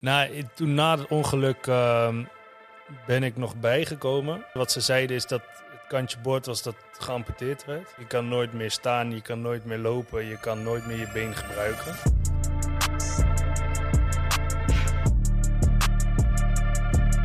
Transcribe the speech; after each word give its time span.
Nou, 0.00 0.44
toen 0.54 0.74
na 0.74 0.98
het 0.98 1.08
ongeluk 1.08 1.66
ehm, 1.66 2.24
ben 3.06 3.22
ik 3.22 3.36
nog 3.36 3.56
bijgekomen. 3.56 4.44
Wat 4.52 4.72
ze 4.72 4.80
zeiden 4.80 5.16
is 5.16 5.26
dat 5.26 5.40
het 5.70 5.86
kantje 5.88 6.18
boord 6.18 6.46
was 6.46 6.62
dat 6.62 6.74
geamputeerd 6.92 7.64
werd. 7.64 7.94
Je 7.98 8.06
kan 8.06 8.28
nooit 8.28 8.52
meer 8.52 8.70
staan, 8.70 9.10
je 9.14 9.20
kan 9.20 9.40
nooit 9.40 9.64
meer 9.64 9.78
lopen, 9.78 10.24
je 10.24 10.40
kan 10.40 10.62
nooit 10.62 10.86
meer 10.86 10.98
je 10.98 11.10
been 11.12 11.34
gebruiken. 11.34 11.94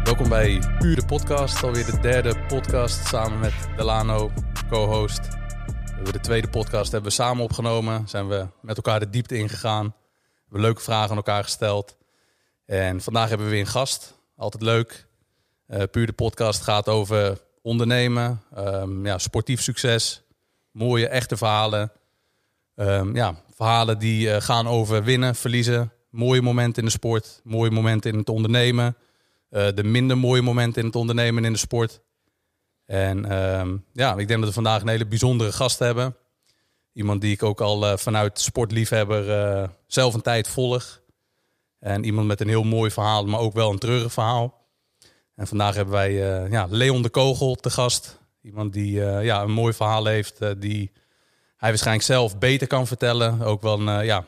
Welkom 0.03 0.29
bij 0.29 0.61
Puur 0.79 0.95
de 0.95 1.05
Podcast, 1.05 1.63
alweer 1.63 1.85
de 1.85 1.99
derde 1.99 2.45
podcast 2.47 3.07
samen 3.07 3.39
met 3.39 3.53
Delano, 3.75 4.31
co-host. 4.69 5.21
De 6.11 6.19
tweede 6.19 6.49
podcast 6.49 6.91
hebben 6.91 7.09
we 7.09 7.15
samen 7.15 7.43
opgenomen, 7.43 8.07
zijn 8.07 8.27
we 8.27 8.47
met 8.61 8.75
elkaar 8.75 8.99
de 8.99 9.09
diepte 9.09 9.37
ingegaan. 9.37 9.85
We 9.85 10.41
hebben 10.41 10.61
leuke 10.61 10.81
vragen 10.81 11.09
aan 11.09 11.15
elkaar 11.15 11.43
gesteld. 11.43 11.97
En 12.65 13.01
vandaag 13.01 13.29
hebben 13.29 13.47
we 13.47 13.53
weer 13.53 13.61
een 13.61 13.67
gast, 13.67 14.13
altijd 14.35 14.63
leuk. 14.63 15.07
Eh, 15.67 15.83
Puur 15.91 16.05
de 16.05 16.13
Podcast 16.13 16.61
gaat 16.61 16.89
over 16.89 17.41
ondernemen, 17.61 18.41
ehm, 18.55 19.05
ja, 19.05 19.17
sportief 19.17 19.61
succes, 19.61 20.23
mooie 20.71 21.07
echte 21.07 21.37
verhalen. 21.37 21.91
Ehm, 22.75 23.15
ja, 23.15 23.35
verhalen 23.55 23.99
die 23.99 24.31
eh, 24.31 24.41
gaan 24.41 24.67
over 24.67 25.03
winnen, 25.03 25.35
verliezen, 25.35 25.91
mooie 26.09 26.41
momenten 26.41 26.81
in 26.81 26.87
de 26.87 26.93
sport, 26.93 27.41
mooie 27.43 27.71
momenten 27.71 28.11
in 28.11 28.17
het 28.17 28.29
ondernemen. 28.29 28.95
Eh, 29.49 29.67
de 29.75 29.83
minder 29.83 30.17
mooie 30.17 30.41
momenten 30.41 30.81
in 30.81 30.87
het 30.87 30.95
ondernemen 30.95 31.37
en 31.37 31.45
in 31.45 31.53
de 31.53 31.59
sport. 31.59 32.01
En 32.85 33.25
ehm, 33.31 33.77
ja, 33.93 34.15
ik 34.15 34.27
denk 34.27 34.39
dat 34.39 34.49
we 34.49 34.55
vandaag 34.55 34.81
een 34.81 34.87
hele 34.87 35.07
bijzondere 35.07 35.51
gast 35.51 35.79
hebben. 35.79 36.15
Iemand 36.93 37.21
die 37.21 37.31
ik 37.31 37.43
ook 37.43 37.61
al 37.61 37.97
vanuit 37.97 38.39
sportliefhebber 38.39 39.69
zelf 39.87 40.13
een 40.13 40.21
tijd 40.21 40.47
volg. 40.47 41.03
En 41.85 42.03
iemand 42.03 42.27
met 42.27 42.41
een 42.41 42.47
heel 42.47 42.63
mooi 42.63 42.91
verhaal, 42.91 43.25
maar 43.25 43.39
ook 43.39 43.53
wel 43.53 43.71
een 43.71 43.79
treurig 43.79 44.13
verhaal. 44.13 44.63
En 45.35 45.47
vandaag 45.47 45.75
hebben 45.75 45.93
wij 45.93 46.43
eh, 46.43 46.51
ja, 46.51 46.67
Leon 46.69 47.01
de 47.01 47.09
Kogel 47.09 47.55
te 47.55 47.69
gast. 47.69 48.19
Iemand 48.41 48.73
die 48.73 49.05
eh, 49.05 49.23
ja, 49.23 49.41
een 49.41 49.51
mooi 49.51 49.73
verhaal 49.73 50.05
heeft, 50.05 50.41
eh, 50.41 50.49
die 50.57 50.91
hij 51.57 51.69
waarschijnlijk 51.69 52.05
zelf 52.05 52.37
beter 52.37 52.67
kan 52.67 52.87
vertellen. 52.87 53.41
Ook 53.41 53.61
wel 53.61 53.79
een, 53.79 53.99
eh, 53.99 54.05
ja, 54.05 54.25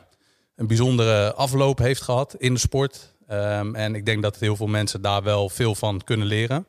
een 0.54 0.66
bijzondere 0.66 1.34
afloop 1.34 1.78
heeft 1.78 2.02
gehad 2.02 2.34
in 2.38 2.54
de 2.54 2.60
sport. 2.60 3.14
Ehm, 3.26 3.74
en 3.74 3.94
ik 3.94 4.06
denk 4.06 4.22
dat 4.22 4.38
heel 4.38 4.56
veel 4.56 4.66
mensen 4.66 5.02
daar 5.02 5.22
wel 5.22 5.48
veel 5.48 5.74
van 5.74 6.04
kunnen 6.04 6.26
leren. 6.26 6.66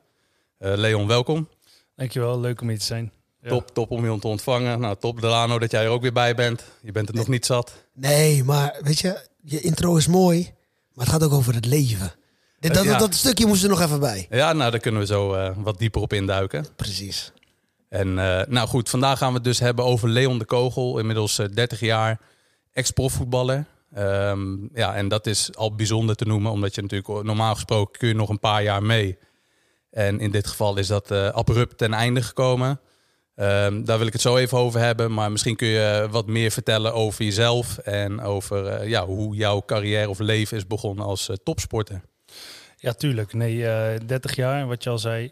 Eh, 0.57 0.73
Leon, 0.75 1.07
welkom. 1.07 1.47
Dankjewel, 1.95 2.39
leuk 2.39 2.61
om 2.61 2.69
hier 2.69 2.79
te 2.79 2.85
zijn. 2.85 3.11
Ja. 3.41 3.49
Top, 3.49 3.69
top 3.73 3.91
om 3.91 4.11
je 4.11 4.19
te 4.19 4.27
ontvangen. 4.27 4.79
Nou, 4.79 4.95
top 4.99 5.21
Delano 5.21 5.59
dat 5.59 5.71
jij 5.71 5.83
er 5.83 5.89
ook 5.89 6.01
weer 6.01 6.13
bij 6.13 6.35
bent. 6.35 6.63
Je 6.81 6.91
bent 6.91 7.07
het 7.07 7.17
nog 7.17 7.27
niet 7.27 7.45
zat. 7.45 7.73
Nee, 7.93 8.43
maar 8.43 8.79
weet 8.81 8.99
je, 8.99 9.27
je 9.41 9.59
intro 9.59 9.95
is 9.95 10.07
mooi, 10.07 10.53
maar 10.99 11.07
het 11.07 11.15
gaat 11.15 11.23
ook 11.31 11.37
over 11.37 11.53
het 11.53 11.65
leven. 11.65 12.11
Dit, 12.59 12.73
dat, 12.73 12.83
Ja. 12.83 12.89
dat, 12.91 12.99
dat 12.99 13.13
stukje 13.15 13.45
moest 13.45 13.63
er 13.63 13.69
nog 13.69 13.81
even 13.81 13.99
bij. 13.99 14.27
Ja, 14.29 14.53
nou, 14.53 14.71
daar 14.71 14.79
kunnen 14.79 15.01
we 15.01 15.07
zo 15.07 15.33
eh, 15.33 15.51
wat 15.57 15.79
dieper 15.79 16.01
op 16.01 16.13
induiken. 16.13 16.65
Precies. 16.75 17.31
En 17.89 18.19
eh, 18.19 18.47
nou 18.47 18.67
goed, 18.67 18.89
vandaag 18.89 19.17
gaan 19.17 19.29
we 19.29 19.35
het 19.35 19.43
dus 19.43 19.59
hebben 19.59 19.85
over 19.85 20.09
Leon 20.09 20.39
de 20.39 20.45
Kogel. 20.45 20.99
Inmiddels 20.99 21.39
eh, 21.39 21.45
30 21.53 21.79
jaar, 21.79 22.19
ex-profvoetballer. 22.73 23.65
Ehm, 23.93 24.55
ja, 24.73 24.95
en 24.95 25.07
dat 25.07 25.27
is 25.27 25.55
al 25.55 25.75
bijzonder 25.75 26.15
te 26.15 26.25
noemen, 26.25 26.51
omdat 26.51 26.75
je 26.75 26.81
natuurlijk 26.81 27.23
normaal 27.23 27.53
gesproken 27.53 27.99
kun 27.99 28.07
je 28.07 28.13
nog 28.15 28.29
een 28.29 28.39
paar 28.39 28.63
jaar 28.63 28.83
mee. 28.83 29.17
En 29.91 30.19
in 30.19 30.31
dit 30.31 30.47
geval 30.47 30.77
is 30.77 30.87
dat 30.87 31.11
eh, 31.11 31.29
abrupt 31.29 31.77
ten 31.77 31.93
einde 31.93 32.21
gekomen. 32.21 32.79
Ehm, 33.39 33.83
daar 33.83 33.97
wil 33.97 34.07
ik 34.07 34.13
het 34.13 34.21
zo 34.21 34.37
even 34.37 34.57
over 34.57 34.79
hebben. 34.79 35.13
Maar 35.13 35.31
misschien 35.31 35.55
kun 35.55 35.67
je 35.67 36.07
wat 36.11 36.27
meer 36.27 36.51
vertellen 36.51 36.93
over 36.93 37.23
jezelf 37.25 37.77
en 37.77 38.21
over 38.21 38.65
eh, 38.65 38.87
ja, 38.87 39.05
hoe 39.05 39.35
jouw 39.35 39.61
carrière 39.65 40.09
of 40.09 40.19
leven 40.19 40.57
is 40.57 40.67
begonnen 40.67 41.05
als 41.05 41.29
eh, 41.29 41.35
topsporter. 41.43 42.01
Ja, 42.77 42.93
tuurlijk. 42.93 43.33
Nee, 43.33 43.67
eh 43.67 43.99
30 44.05 44.35
jaar, 44.35 44.67
wat 44.67 44.83
je 44.83 44.89
al 44.89 44.99
zei. 44.99 45.31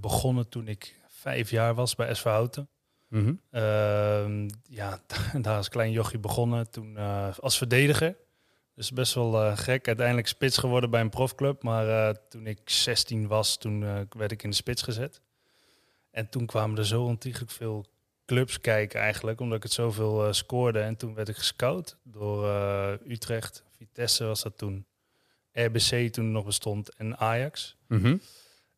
begonnen 0.00 0.48
toen 0.48 0.68
ik 0.68 1.00
vijf 1.08 1.50
jaar 1.50 1.74
was 1.74 1.94
bij 1.94 2.14
SV 2.14 2.24
Houten. 2.24 2.68
Mhm. 3.08 3.32
Ehm, 3.50 4.48
ja, 4.68 5.00
daar 5.42 5.56
als 5.56 5.68
klein 5.68 5.90
jochie 5.90 6.18
begonnen. 6.18 6.70
Toen 6.70 6.96
als 7.40 7.58
verdediger. 7.58 8.16
Dus 8.74 8.90
best 8.90 9.14
wel 9.14 9.56
gek. 9.56 9.86
Uiteindelijk 9.86 10.28
spits 10.28 10.58
geworden 10.58 10.90
bij 10.90 11.00
een 11.00 11.10
profclub. 11.10 11.62
Maar 11.62 12.14
toen 12.28 12.46
ik 12.46 12.60
16 12.64 13.26
was, 13.26 13.56
toen 13.58 14.06
werd 14.16 14.32
ik 14.32 14.42
in 14.42 14.50
de 14.50 14.56
spits 14.56 14.82
gezet. 14.82 15.20
En 16.14 16.28
toen 16.28 16.46
kwamen 16.46 16.78
er 16.78 16.86
zo 16.86 17.04
ontiegelijk 17.04 17.50
veel 17.50 17.86
clubs 18.26 18.60
kijken 18.60 19.00
eigenlijk. 19.00 19.40
Omdat 19.40 19.56
ik 19.56 19.62
het 19.62 19.72
zoveel 19.72 20.26
eh, 20.26 20.32
scoorde. 20.32 20.80
En 20.80 20.96
toen 20.96 21.14
werd 21.14 21.28
ik 21.28 21.36
gescout 21.36 21.96
door 22.02 22.48
eh, 22.48 22.92
Utrecht. 23.06 23.64
Vitesse 23.76 24.24
was 24.24 24.42
dat 24.42 24.58
toen. 24.58 24.86
RBC 25.52 26.12
toen 26.12 26.32
nog 26.32 26.44
bestond. 26.44 26.94
En 26.94 27.16
Ajax. 27.18 27.76
Mhm. 27.88 28.16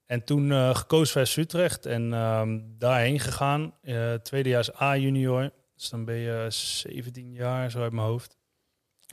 En 0.07 0.25
toen 0.25 0.53
eh, 0.53 0.75
gekozen 0.75 1.27
voor 1.27 1.43
Utrecht 1.43 1.87
en 1.87 2.13
ehm, 2.13 2.61
daarheen 2.79 3.21
gegaan. 3.21 3.75
Tweedejaars 4.23 4.81
A-junior. 4.81 5.51
Dus 5.75 5.89
dan 5.89 6.05
ben 6.05 6.17
je 6.17 6.47
17 6.49 7.33
jaar, 7.33 7.71
zo 7.71 7.83
uit 7.83 7.93
mijn 7.93 8.07
hoofd. 8.07 8.37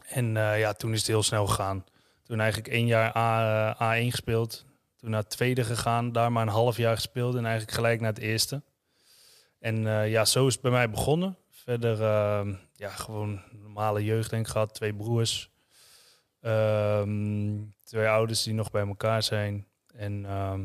En 0.08 0.34
ja, 0.34 0.74
toen 0.74 0.92
is 0.92 0.98
het 0.98 1.08
heel 1.08 1.24
snel 1.24 1.48
gegaan. 1.48 1.86
Toen 2.24 2.40
eigenlijk 2.40 2.74
één 2.74 2.86
jaar 2.86 3.18
A, 3.18 3.76
eh, 3.80 4.06
A1 4.06 4.12
gespeeld. 4.12 4.66
Toen 5.04 5.12
naar 5.12 5.22
het 5.22 5.30
tweede 5.30 5.64
gegaan. 5.64 6.12
Daar 6.12 6.32
maar 6.32 6.42
een 6.44 6.54
half 6.54 6.78
jaar 6.78 6.96
gespeeld. 6.96 7.36
En 7.36 7.44
eigenlijk 7.46 7.76
gelijk 7.76 8.00
naar 8.02 8.14
het 8.14 8.22
eerste. 8.22 8.62
En 9.60 9.88
eh, 9.88 10.10
ja, 10.12 10.26
zo 10.26 10.48
is 10.48 10.54
het 10.54 10.62
bij 10.62 10.72
mij 10.72 10.90
begonnen. 10.90 11.38
Verder, 11.50 12.02
ehm, 12.04 12.54
ja, 12.76 12.90
gewoon 12.90 13.42
normale 13.52 14.04
jeugd 14.04 14.30
denk 14.30 14.46
ik 14.46 14.52
gehad. 14.52 14.74
Twee 14.74 14.94
broers. 14.94 15.50
Ehm, 16.42 17.56
twee 17.84 18.08
ouders 18.08 18.44
die 18.44 18.54
nog 18.54 18.72
bij 18.72 18.88
elkaar 18.88 19.24
zijn. 19.24 19.68
En 19.96 20.26
ehm, 20.26 20.62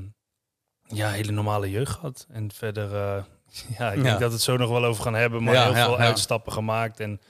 ja, 0.82 1.10
hele 1.10 1.32
normale 1.32 1.70
jeugd 1.70 1.92
gehad. 1.92 2.26
En 2.30 2.52
verder, 2.52 2.94
eh, 2.94 3.24
ja, 3.78 3.88
ik 3.92 4.02
denk 4.02 4.06
Ja. 4.14 4.18
dat 4.18 4.32
het 4.32 4.40
zo 4.40 4.56
nog 4.56 4.70
wel 4.70 4.84
over 4.84 5.02
gaan 5.02 5.14
hebben. 5.14 5.42
Maar 5.42 5.54
Ja, 5.54 5.64
heel 5.64 5.74
ja, 5.76 5.84
veel 5.84 5.98
uitstappen 5.98 6.52
gemaakt. 6.52 7.00
En 7.00 7.20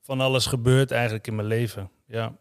van 0.00 0.20
alles 0.20 0.46
gebeurd 0.46 0.90
eigenlijk 0.90 1.26
in 1.26 1.34
mijn 1.34 1.48
leven. 1.48 1.90
Ja, 2.06 2.32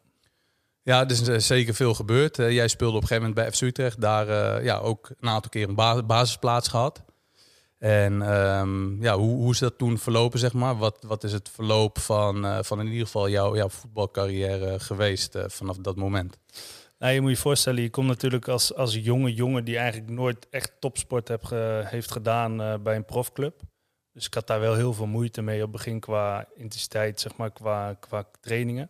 Ja, 0.88 1.04
er 1.04 1.12
is 1.12 1.28
eh, 1.28 1.38
zeker 1.38 1.74
veel 1.74 1.94
gebeurd. 1.94 2.36
Jij 2.38 2.68
speelde 2.68 2.96
op 2.96 3.02
een 3.02 3.08
gegeven 3.08 3.30
moment 3.30 3.46
bij 3.48 3.52
FC 3.58 3.62
Utrecht. 3.62 4.02
Daar 4.02 4.28
eh, 4.58 4.64
ja, 4.64 4.78
ook 4.78 5.10
een 5.20 5.30
aantal 5.30 5.50
keer 5.50 5.70
een 5.70 5.76
ba- 5.76 6.04
basisplaats 6.04 6.68
gehad. 6.68 7.04
En 7.78 8.22
ehm, 8.22 9.02
ja, 9.04 9.18
hoe, 9.18 9.36
hoe 9.36 9.52
is 9.52 9.60
dat 9.60 9.78
toen 9.78 9.98
verlopen, 9.98 10.40
zeg 10.40 10.54
maar? 10.54 10.78
Wat, 10.78 11.04
wat 11.08 11.24
is 11.24 11.32
het 11.34 11.50
verloop 11.50 12.00
van, 12.00 12.46
eh, 12.46 12.58
van 12.62 12.80
in 12.80 12.88
ieder 12.88 13.06
geval 13.06 13.30
jouw, 13.30 13.56
jouw 13.56 13.70
voetbalcarrière 13.70 14.80
geweest 14.80 15.36
vanaf 15.48 15.78
dat 15.78 15.96
moment? 15.96 16.38
Nou, 17.00 17.14
je 17.14 17.22
moet 17.22 17.30
je 17.32 17.38
voorstellen, 17.38 17.82
je 17.82 17.90
komt 17.90 18.08
natuurlijk 18.08 18.48
als, 18.48 18.76
als 18.76 18.96
jonge 18.96 19.34
jongen 19.34 19.64
die 19.66 19.78
eigenlijk 19.78 20.12
nooit 20.12 20.48
echt 20.50 20.72
topsport 20.80 21.28
heb 21.28 21.44
ge- 21.44 21.82
heeft 21.86 22.12
gedaan 22.12 22.82
bij 22.84 22.96
een 22.96 23.06
profclub. 23.06 23.60
Dus 24.14 24.26
ik 24.26 24.34
had 24.34 24.48
daar 24.48 24.60
wel 24.60 24.76
heel 24.76 24.94
veel 24.94 25.06
moeite 25.08 25.42
mee 25.42 25.58
op 25.58 25.62
het 25.62 25.72
begin 25.72 26.00
qua 26.00 26.46
intensiteit, 26.56 27.20
zeg 27.20 27.36
maar, 27.36 27.52
qua, 27.52 27.94
qua 28.00 28.24
trainingen. 28.42 28.90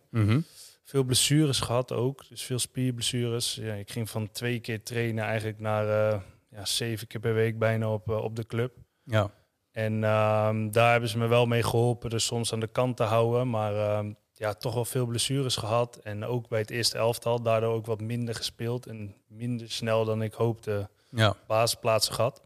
Veel 0.88 1.04
blessures 1.04 1.60
gehad 1.60 1.92
ook, 1.92 2.28
dus 2.28 2.42
veel 2.42 2.58
spierblessures. 2.58 3.54
Ja, 3.54 3.74
ik 3.74 3.90
ging 3.90 4.10
van 4.10 4.30
twee 4.30 4.60
keer 4.60 4.82
trainen 4.82 5.24
eigenlijk 5.24 5.60
naar 5.60 6.12
eh, 6.12 6.20
ja, 6.50 6.64
zeven 6.64 7.06
keer 7.06 7.20
per 7.20 7.34
week 7.34 7.58
bijna 7.58 7.92
op, 7.92 8.08
eh, 8.08 8.16
op 8.22 8.36
de 8.36 8.46
club. 8.46 8.76
Ja. 9.04 9.30
En 9.72 10.04
ehm, 10.04 10.70
daar 10.70 10.90
hebben 10.90 11.08
ze 11.08 11.18
me 11.18 11.26
wel 11.26 11.46
mee 11.46 11.62
geholpen, 11.62 12.10
dus 12.10 12.24
soms 12.24 12.52
aan 12.52 12.60
de 12.60 12.66
kant 12.66 12.96
te 12.96 13.02
houden. 13.02 13.50
Maar 13.50 13.74
ehm, 13.74 14.12
ja, 14.32 14.54
toch 14.54 14.74
wel 14.74 14.84
veel 14.84 15.06
blessures 15.06 15.56
gehad. 15.56 15.96
En 15.96 16.24
ook 16.24 16.48
bij 16.48 16.60
het 16.60 16.70
eerste 16.70 16.98
elftal, 16.98 17.42
daardoor 17.42 17.72
ook 17.74 17.86
wat 17.86 18.00
minder 18.00 18.34
gespeeld. 18.34 18.86
En 18.86 19.14
minder 19.26 19.70
snel 19.70 20.04
dan 20.04 20.22
ik 20.22 20.34
hoopte 20.34 20.88
Ja. 21.10 21.34
basisplaatsen 21.46 22.14
gehad. 22.14 22.42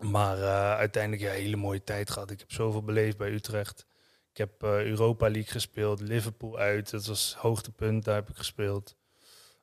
Maar 0.00 0.38
eh, 0.38 0.74
uiteindelijk 0.74 1.22
ja, 1.22 1.28
een 1.28 1.40
hele 1.42 1.56
mooie 1.56 1.84
tijd 1.84 2.10
gehad. 2.10 2.30
Ik 2.30 2.38
heb 2.38 2.52
zoveel 2.52 2.82
beleefd 2.82 3.16
bij 3.16 3.30
Utrecht. 3.30 3.86
Ik 4.30 4.36
heb 4.36 4.62
eh, 4.62 4.84
Europa 4.84 5.30
League 5.30 5.52
gespeeld, 5.52 6.00
Liverpool 6.00 6.58
uit. 6.58 6.90
Dat 6.90 7.06
was 7.06 7.34
hoogtepunt, 7.38 8.04
daar 8.04 8.14
heb 8.14 8.28
ik 8.28 8.36
gespeeld. 8.36 8.96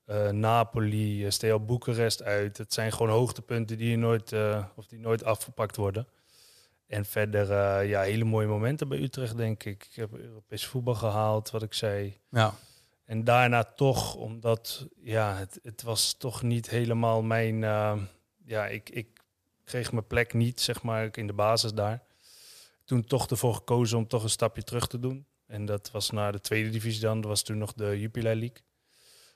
Eh, 0.06 0.30
Napoli, 0.30 1.26
uh, 1.26 1.32
Steaua 1.32 1.60
Boekarest 1.60 2.24
uit. 2.24 2.58
Het 2.58 2.74
zijn 2.74 2.92
gewoon 2.92 3.12
hoogtepunten 3.12 3.78
die, 3.78 3.90
je 3.90 3.98
nooit, 3.98 4.34
of 4.76 4.88
die 4.88 5.00
nooit 5.00 5.24
afgepakt 5.24 5.76
worden. 5.76 6.08
En 6.88 7.06
verder, 7.06 7.84
ja, 7.84 8.02
hele 8.02 8.24
mooie 8.24 8.48
momenten 8.48 8.88
bij 8.88 9.00
Utrecht, 9.00 9.38
denk 9.38 9.64
ik. 9.64 9.88
Ik 9.90 9.96
heb 9.96 10.14
Europees 10.14 10.66
voetbal 10.66 10.96
gehaald, 10.96 11.50
wat 11.50 11.64
ik 11.64 11.74
zei. 11.74 12.20
Ja. 12.30 12.54
En 13.06 13.24
daarna 13.24 13.64
toch, 13.64 14.16
omdat 14.16 14.88
ja, 14.96 15.36
het, 15.36 15.60
het 15.64 15.82
was 15.82 16.14
toch 16.14 16.42
niet 16.42 16.70
helemaal 16.70 17.22
mijn. 17.22 17.60
ja, 18.46 18.68
ik, 18.68 18.90
ik 18.90 19.08
kreeg 19.64 19.92
mijn 19.92 20.08
plek 20.08 20.34
niet, 20.34 20.62
zeg 20.62 20.84
maar, 20.84 21.10
in 21.12 21.28
de 21.28 21.34
basis 21.34 21.74
daar. 21.74 22.07
Toen 22.88 23.06
toch 23.06 23.28
ervoor 23.28 23.54
gekozen 23.54 23.98
om 23.98 24.08
toch 24.08 24.24
een 24.24 24.30
stapje 24.30 24.64
terug 24.64 24.88
te 24.88 25.00
doen. 25.00 25.26
En 25.46 25.66
dat 25.66 25.92
was 25.92 26.10
naar 26.10 26.32
de 26.32 26.42
tweede 26.42 26.70
divisie 26.70 27.02
dan. 27.02 27.22
Dat 27.22 27.30
was 27.30 27.42
toen 27.42 27.58
nog 27.58 27.74
de 27.74 28.00
Jupiler 28.00 28.36
League. 28.36 28.58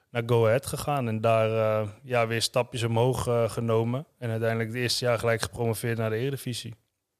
Naar 0.10 0.24
Go 0.26 0.46
Ahead 0.46 0.66
gegaan 0.66 1.08
en 1.08 1.22
daar 1.22 1.82
eh, 1.82 1.90
ja, 2.04 2.28
weer 2.28 2.42
stapjes 2.42 2.84
omhoog 2.84 3.28
eh, 3.28 3.50
genomen. 3.50 4.06
En 4.18 4.30
uiteindelijk 4.30 4.70
het 4.70 4.80
eerste 4.80 5.06
jaar 5.06 5.20
gelijk 5.20 5.42
gepromoveerd 5.42 5.98
naar 5.98 6.10
de 6.10 6.16
Eredivisie. 6.16 6.76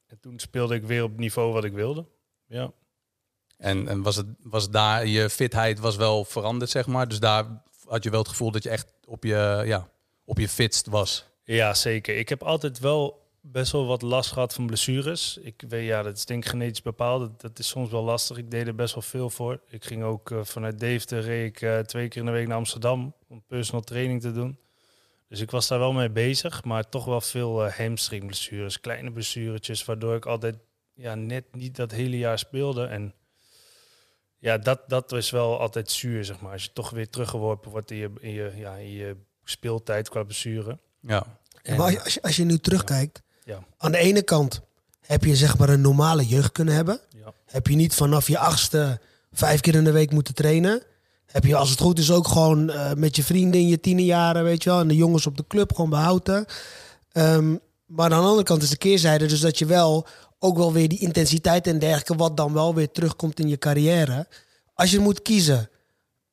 En 0.06 0.20
toen 0.20 0.38
speelde 0.38 0.74
ik 0.74 0.84
weer 0.84 1.02
op 1.02 1.10
het 1.10 1.18
niveau 1.18 1.52
wat 1.52 1.64
ik 1.64 1.72
wilde. 1.72 2.06
Ja. 2.46 2.72
En, 3.56 3.88
en 3.88 4.02
was, 4.02 4.16
het, 4.16 4.26
was 4.42 4.70
daar, 4.70 5.06
je 5.06 5.30
fitheid 5.30 5.78
was 5.78 5.96
wel 5.96 6.24
veranderd, 6.24 6.70
zeg 6.70 6.86
maar. 6.86 7.08
Dus 7.08 7.20
daar 7.20 7.62
had 7.86 8.04
je 8.04 8.10
wel 8.10 8.20
het 8.20 8.28
gevoel 8.28 8.50
dat 8.50 8.62
je 8.62 8.70
echt 8.70 8.92
op 9.06 9.24
je, 9.24 9.62
ja, 9.66 9.88
op 10.24 10.38
je 10.38 10.48
fitst 10.48 10.86
was? 10.86 11.26
Ja, 11.44 11.74
zeker. 11.74 12.16
Ik 12.16 12.28
heb 12.28 12.42
altijd 12.42 12.78
wel 12.78 13.21
best 13.42 13.72
wel 13.72 13.86
wat 13.86 14.02
last 14.02 14.32
gehad 14.32 14.54
van 14.54 14.66
blessures. 14.66 15.36
Ik 15.36 15.64
weet, 15.68 15.86
ja, 15.86 16.02
dat 16.02 16.16
is 16.16 16.24
denk 16.24 16.44
ik 16.44 16.50
genetisch 16.50 16.82
bepaald. 16.82 17.20
Dat, 17.20 17.40
dat 17.40 17.58
is 17.58 17.68
soms 17.68 17.90
wel 17.90 18.02
lastig. 18.02 18.36
Ik 18.36 18.50
deed 18.50 18.66
er 18.66 18.74
best 18.74 18.94
wel 18.94 19.02
veel 19.02 19.30
voor. 19.30 19.60
Ik 19.68 19.84
ging 19.84 20.02
ook 20.02 20.30
uh, 20.30 20.44
vanuit 20.44 20.78
Deventer 20.78 21.20
reed 21.20 21.48
ik 21.48 21.60
uh, 21.60 21.78
twee 21.78 22.08
keer 22.08 22.20
in 22.20 22.26
de 22.26 22.32
week 22.32 22.46
naar 22.46 22.56
Amsterdam 22.56 23.14
om 23.28 23.42
personal 23.46 23.82
training 23.82 24.20
te 24.20 24.32
doen. 24.32 24.58
Dus 25.28 25.40
ik 25.40 25.50
was 25.50 25.68
daar 25.68 25.78
wel 25.78 25.92
mee 25.92 26.10
bezig, 26.10 26.64
maar 26.64 26.88
toch 26.88 27.04
wel 27.04 27.20
veel 27.20 27.66
uh, 27.66 27.72
hamstring 27.72 28.26
blessures, 28.26 28.80
kleine 28.80 29.12
blessuretjes, 29.12 29.84
waardoor 29.84 30.14
ik 30.14 30.26
altijd 30.26 30.56
ja, 30.94 31.14
net 31.14 31.54
niet 31.54 31.76
dat 31.76 31.90
hele 31.90 32.18
jaar 32.18 32.38
speelde. 32.38 32.86
En 32.86 33.14
ja, 34.38 34.58
dat, 34.58 34.88
dat 34.88 35.12
is 35.12 35.30
wel 35.30 35.58
altijd 35.58 35.90
zuur, 35.90 36.24
zeg 36.24 36.40
maar. 36.40 36.52
Als 36.52 36.64
je 36.64 36.72
toch 36.72 36.90
weer 36.90 37.10
teruggeworpen 37.10 37.70
wordt 37.70 37.90
in 37.90 37.96
je, 37.96 38.10
in 38.20 38.30
je, 38.30 38.52
ja, 38.56 38.74
in 38.74 38.90
je 38.90 39.16
speeltijd 39.44 40.08
qua 40.08 40.22
blessure. 40.22 40.78
Ja. 41.00 41.40
En, 41.62 41.76
maar 41.76 42.02
als 42.02 42.14
je, 42.14 42.22
als 42.22 42.36
je 42.36 42.44
nu 42.44 42.58
terugkijkt, 42.58 43.22
ja. 43.52 43.64
aan 43.78 43.92
de 43.92 43.98
ene 43.98 44.22
kant 44.22 44.60
heb 45.00 45.24
je 45.24 45.36
zeg 45.36 45.58
maar 45.58 45.68
een 45.68 45.80
normale 45.80 46.26
jeugd 46.26 46.52
kunnen 46.52 46.74
hebben. 46.74 47.00
Ja. 47.08 47.32
Heb 47.46 47.66
je 47.66 47.74
niet 47.74 47.94
vanaf 47.94 48.28
je 48.28 48.38
achtste 48.38 49.00
vijf 49.32 49.60
keer 49.60 49.74
in 49.74 49.84
de 49.84 49.92
week 49.92 50.10
moeten 50.10 50.34
trainen. 50.34 50.82
Heb 51.26 51.44
je 51.44 51.56
als 51.56 51.70
het 51.70 51.80
goed 51.80 51.98
is 51.98 52.10
ook 52.10 52.28
gewoon 52.28 52.70
uh, 52.70 52.92
met 52.92 53.16
je 53.16 53.24
vrienden 53.24 53.60
in 53.60 53.68
je 53.68 53.80
tienerjaren, 53.80 54.44
weet 54.44 54.62
je 54.62 54.70
wel. 54.70 54.80
En 54.80 54.88
de 54.88 54.96
jongens 54.96 55.26
op 55.26 55.36
de 55.36 55.44
club 55.46 55.74
gewoon 55.74 55.90
behouden. 55.90 56.46
Um, 57.12 57.60
maar 57.86 58.04
aan 58.12 58.22
de 58.22 58.26
andere 58.26 58.42
kant 58.42 58.62
is 58.62 58.70
de 58.70 58.76
keerzijde 58.76 59.26
dus 59.26 59.40
dat 59.40 59.58
je 59.58 59.66
wel 59.66 60.06
ook 60.38 60.56
wel 60.56 60.72
weer 60.72 60.88
die 60.88 60.98
intensiteit 60.98 61.66
en 61.66 61.78
dergelijke, 61.78 62.16
wat 62.16 62.36
dan 62.36 62.52
wel 62.52 62.74
weer 62.74 62.90
terugkomt 62.90 63.40
in 63.40 63.48
je 63.48 63.58
carrière. 63.58 64.26
Als 64.74 64.90
je 64.90 64.98
moet 64.98 65.22
kiezen, 65.22 65.70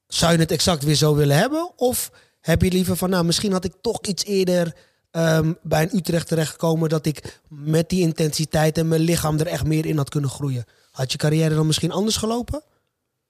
zou 0.07 0.31
je 0.31 0.39
het 0.39 0.51
exact 0.51 0.83
weer 0.83 0.95
zo 0.95 1.15
willen 1.15 1.37
hebben? 1.37 1.71
Of 1.75 2.11
heb 2.39 2.61
je 2.61 2.71
liever 2.71 2.95
van, 2.95 3.09
nou, 3.09 3.25
misschien 3.25 3.51
had 3.51 3.65
ik 3.65 3.73
toch 3.81 4.01
iets 4.01 4.23
eerder 4.23 4.75
um, 5.11 5.57
bij 5.61 5.81
een 5.81 5.95
Utrecht 5.95 6.27
terechtgekomen 6.27 6.89
dat 6.89 7.05
ik 7.05 7.41
met 7.47 7.89
die 7.89 8.01
intensiteit 8.01 8.77
en 8.77 8.87
mijn 8.87 9.01
lichaam 9.01 9.39
er 9.39 9.47
echt 9.47 9.65
meer 9.65 9.85
in 9.85 9.97
had 9.97 10.09
kunnen 10.09 10.29
groeien? 10.29 10.65
Had 10.91 11.11
je 11.11 11.17
carrière 11.17 11.55
dan 11.55 11.67
misschien 11.67 11.91
anders 11.91 12.17
gelopen? 12.17 12.63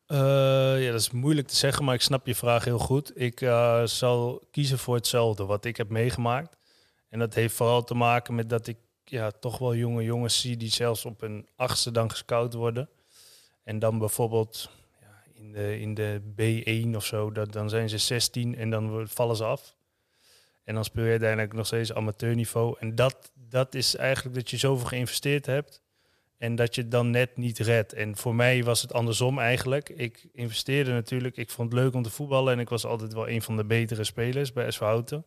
Uh, 0.08 0.18
ja, 0.84 0.92
dat 0.92 1.00
is 1.00 1.12
moeilijk 1.12 1.48
te 1.48 1.56
zeggen, 1.56 1.84
maar 1.84 1.94
ik 1.94 2.02
snap 2.02 2.28
je 2.28 2.36
vraag 2.36 2.64
heel 2.64 2.80
goed. 2.80 3.12
Ik 3.16 3.42
uh, 3.42 3.86
zal 3.86 4.48
kiezen 4.52 4.80
voor 4.80 4.96
hetzelfde 4.96 5.46
wat 5.46 5.66
ik 5.66 5.78
heb 5.78 5.90
meegemaakt. 5.90 6.58
En 7.10 7.20
dat 7.20 7.34
heeft 7.34 7.56
vooral 7.56 7.84
te 7.84 7.94
maken 7.94 8.36
met 8.36 8.50
dat 8.50 8.68
ik 8.68 8.78
ja, 9.04 9.32
toch 9.32 9.58
wel 9.58 9.76
jonge 9.76 10.04
jongens 10.04 10.40
zie 10.40 10.58
die 10.58 10.72
zelfs 10.72 11.06
op 11.06 11.22
een 11.22 11.48
achtste 11.56 11.92
dan 11.92 12.10
gescout 12.10 12.54
worden. 12.54 12.90
En 13.64 13.80
dan 13.80 13.98
bijvoorbeeld 14.00 14.70
ja, 15.02 15.24
in, 15.34 15.52
de, 15.52 15.80
in 15.80 15.94
de 15.94 16.22
B1 16.92 16.96
of 16.96 17.06
zo, 17.06 17.32
dat, 17.32 17.52
dan 17.52 17.70
zijn 17.70 17.90
ze 17.90 17.98
16 17.98 18.56
en 18.56 18.70
dan 18.70 19.08
vallen 19.08 19.36
ze 19.36 19.44
af. 19.44 19.76
En 20.64 20.74
dan 20.76 20.84
speel 20.84 21.04
je 21.04 21.10
uiteindelijk 21.10 21.54
nog 21.54 21.66
steeds 21.66 21.94
amateurniveau. 21.94 22.76
En 22.80 22.96
dat, 22.96 23.32
dat 23.34 23.76
is 23.76 23.96
eigenlijk 23.96 24.36
dat 24.36 24.50
je 24.50 24.58
zoveel 24.58 24.88
geïnvesteerd 24.88 25.46
hebt. 25.46 25.82
En 26.38 26.56
dat 26.56 26.76
je 26.76 26.82
het 26.82 26.92
dan 26.92 27.10
net 27.10 27.38
niet 27.38 27.60
redt. 27.60 27.94
En 27.94 28.18
voor 28.18 28.36
mij 28.36 28.64
was 28.64 28.82
het 28.82 28.94
andersom 28.94 29.40
eigenlijk. 29.40 29.90
Ik 29.90 30.28
investeerde 30.32 30.92
natuurlijk. 30.92 31.38
Ik 31.38 31.50
vond 31.50 31.72
het 31.72 31.82
leuk 31.82 31.94
om 31.94 32.04
te 32.04 32.10
voetballen. 32.10 32.54
En 32.54 32.60
ik 32.60 32.70
was 32.70 32.86
altijd 32.86 33.14
wel 33.14 33.30
een 33.30 33.42
van 33.42 33.58
de 33.58 33.66
betere 33.66 34.04
spelers 34.04 34.54
bij 34.54 34.72
SV 34.72 34.80
Houten. 34.80 35.26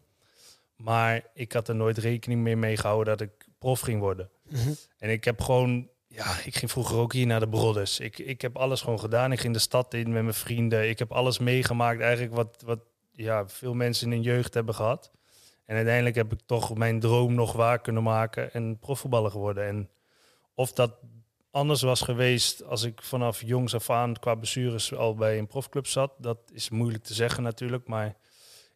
Maar 0.76 1.26
ik 1.34 1.52
had 1.52 1.68
er 1.68 1.74
nooit 1.74 1.98
rekening 1.98 2.40
mee 2.40 2.56
mee 2.56 2.76
gehouden 2.76 3.18
dat 3.18 3.28
ik 3.28 3.46
prof 3.58 3.80
ging 3.80 4.00
worden. 4.00 4.30
Mm 4.48 4.58
-hmm. 4.58 4.76
En 4.98 5.10
ik 5.10 5.24
heb 5.24 5.40
gewoon, 5.40 5.88
ja, 6.06 6.36
ik 6.44 6.56
ging 6.56 6.70
vroeger 6.70 6.96
ook 6.96 7.12
hier 7.12 7.26
naar 7.26 7.40
de 7.40 7.48
Brodders. 7.48 8.00
Ik, 8.00 8.18
ik 8.18 8.40
heb 8.40 8.56
alles 8.56 8.80
gewoon 8.80 9.00
gedaan. 9.00 9.32
Ik 9.32 9.40
ging 9.40 9.52
de 9.52 9.58
stad 9.58 9.94
in 9.94 10.12
met 10.12 10.22
mijn 10.22 10.34
vrienden. 10.34 10.88
Ik 10.88 10.98
heb 10.98 11.12
alles 11.12 11.38
meegemaakt, 11.38 12.00
eigenlijk 12.00 12.34
wat, 12.34 12.62
wat 12.64 12.80
ja, 13.12 13.48
veel 13.48 13.74
mensen 13.74 14.06
in 14.06 14.12
hun 14.12 14.22
jeugd 14.22 14.54
hebben 14.54 14.74
gehad. 14.74 15.10
En 15.72 15.78
uiteindelijk 15.78 16.16
heb 16.16 16.32
ik 16.32 16.40
toch 16.46 16.74
mijn 16.74 17.00
droom 17.00 17.34
nog 17.34 17.52
waar 17.52 17.80
kunnen 17.80 18.02
maken 18.02 18.52
en 18.52 18.78
profvoetballer 18.78 19.30
geworden. 19.30 19.66
En 19.66 19.88
of 20.54 20.72
dat 20.72 20.94
anders 21.50 21.82
was 21.82 22.00
geweest 22.00 22.64
als 22.64 22.82
ik 22.82 23.02
vanaf 23.02 23.42
jongs 23.42 23.74
af 23.74 23.90
aan 23.90 24.18
qua 24.18 24.34
blessures 24.34 24.94
al 24.94 25.14
bij 25.14 25.38
een 25.38 25.46
profclub 25.46 25.86
zat, 25.86 26.12
dat 26.18 26.38
is 26.52 26.70
moeilijk 26.70 27.04
te 27.04 27.14
zeggen 27.14 27.42
natuurlijk. 27.42 27.86
Maar 27.86 28.16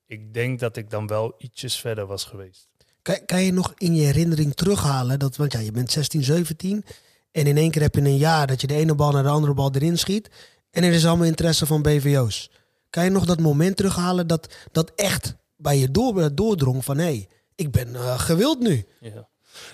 ik 0.06 0.34
denk 0.34 0.60
dat 0.60 0.76
ik 0.76 0.90
dan 0.90 1.06
wel 1.06 1.34
ietsjes 1.38 1.76
verder 1.80 2.06
was 2.06 2.24
geweest. 2.24 2.68
Kan, 3.02 3.24
kan 3.26 3.42
je 3.42 3.52
nog 3.52 3.74
in 3.76 3.94
je 3.94 4.04
herinnering 4.04 4.54
terughalen 4.54 5.18
dat, 5.18 5.36
want 5.36 5.52
ja, 5.52 5.58
je 5.58 5.72
bent 5.72 5.90
16, 5.90 6.22
17 6.22 6.84
en 7.32 7.46
in 7.46 7.56
één 7.56 7.70
keer 7.70 7.82
heb 7.82 7.94
je 7.94 8.00
een 8.00 8.16
jaar 8.16 8.46
dat 8.46 8.60
je 8.60 8.66
de 8.66 8.74
ene 8.74 8.94
bal 8.94 9.12
naar 9.12 9.22
de 9.22 9.28
andere 9.28 9.54
bal 9.54 9.74
erin 9.74 9.98
schiet 9.98 10.30
en 10.70 10.82
er 10.82 10.92
is 10.92 11.06
allemaal 11.06 11.26
interesse 11.26 11.66
van 11.66 11.82
BVO's. 11.82 12.50
Kan 12.90 13.04
je 13.04 13.10
nog 13.10 13.26
dat 13.26 13.40
moment 13.40 13.76
terughalen 13.76 14.26
dat 14.26 14.54
dat 14.72 14.92
echt 14.94 15.36
bij 15.56 15.78
je 15.78 15.90
door, 15.90 16.34
doordrong 16.34 16.84
van 16.84 16.98
hé, 16.98 17.04
hey, 17.04 17.28
ik 17.54 17.70
ben 17.70 17.88
uh, 17.88 18.18
gewild 18.18 18.60
nu. 18.60 18.86
Ja. 19.00 19.28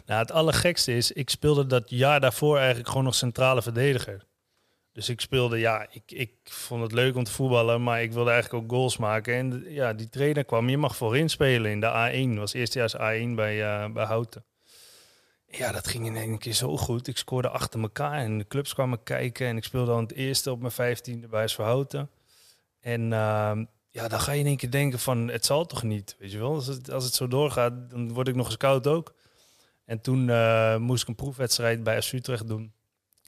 Nou, 0.07 0.21
het 0.21 0.33
allergekste 0.33 0.97
is, 0.97 1.13
ik 1.13 1.31
speelde 1.31 1.67
dat 1.67 1.91
jaar 1.91 2.21
daarvoor 2.21 2.57
eigenlijk 2.57 2.89
gewoon 2.89 3.05
nog 3.05 3.15
centrale 3.15 3.63
verdediger. 3.63 4.27
Dus 4.93 5.09
ik 5.09 5.21
speelde, 5.21 5.59
ja, 5.59 5.87
ik, 5.91 6.03
ik 6.07 6.33
vond 6.45 6.83
het 6.83 6.93
leuk 6.93 7.17
om 7.17 7.25
te 7.25 7.31
voetballen, 7.31 7.83
maar 7.83 8.03
ik 8.03 8.13
wilde 8.13 8.31
eigenlijk 8.31 8.65
ook 8.65 8.71
goals 8.71 8.97
maken. 8.97 9.35
En 9.35 9.65
ja, 9.69 9.93
die 9.93 10.09
trainer 10.09 10.45
kwam, 10.45 10.69
je 10.69 10.77
mag 10.77 10.97
voorin 10.97 11.31
spelen 11.31 11.71
in 11.71 11.81
de 11.81 12.35
A1. 12.35 12.39
was 12.39 12.53
eerstejaars 12.53 12.97
A1 12.97 13.35
bij, 13.35 13.85
uh, 13.85 13.93
bij 13.93 14.05
Houten. 14.05 14.45
Ja, 15.47 15.73
dat 15.73 15.89
ging 15.89 16.07
in 16.07 16.17
één 16.17 16.39
keer 16.39 16.53
zo 16.53 16.77
goed. 16.77 17.09
Ik 17.09 17.17
scoorde 17.17 17.49
achter 17.49 17.81
elkaar 17.81 18.19
en 18.19 18.39
de 18.39 18.47
clubs 18.47 18.75
kwamen 18.75 19.03
kijken. 19.03 19.47
En 19.47 19.57
ik 19.57 19.65
speelde 19.65 19.91
dan 19.91 20.03
het 20.03 20.13
eerste 20.13 20.51
op 20.51 20.61
mijn 20.61 20.73
vijftiende 20.73 21.29
bij 21.29 21.49
Houten. 21.57 22.11
En 22.81 23.11
uh, 23.11 23.59
ja, 23.93 24.09
dan 24.09 24.21
ga 24.21 24.33
je 24.33 24.41
in 24.41 24.47
één 24.47 24.57
keer 24.57 24.71
denken 24.71 24.99
van, 24.99 25.29
het 25.29 25.47
zal 25.47 25.67
toch 25.67 25.83
niet, 25.83 26.17
weet 26.19 26.33
je 26.33 26.39
wel. 26.39 26.55
Als 26.55 26.67
het, 26.67 26.91
als 26.91 27.05
het 27.05 27.15
zo 27.15 27.29
doorgaat, 27.29 27.91
dan 27.91 28.13
word 28.13 28.29
ik 28.29 28.35
nog 28.35 28.53
scout 28.53 28.87
ook. 28.87 29.15
En 29.85 30.01
toen 30.01 30.29
uh, 30.29 30.77
moest 30.77 31.03
ik 31.03 31.09
een 31.09 31.15
proefwedstrijd 31.15 31.83
bij 31.83 32.01
SU 32.01 32.17
Utrecht 32.17 32.47
doen. 32.47 32.73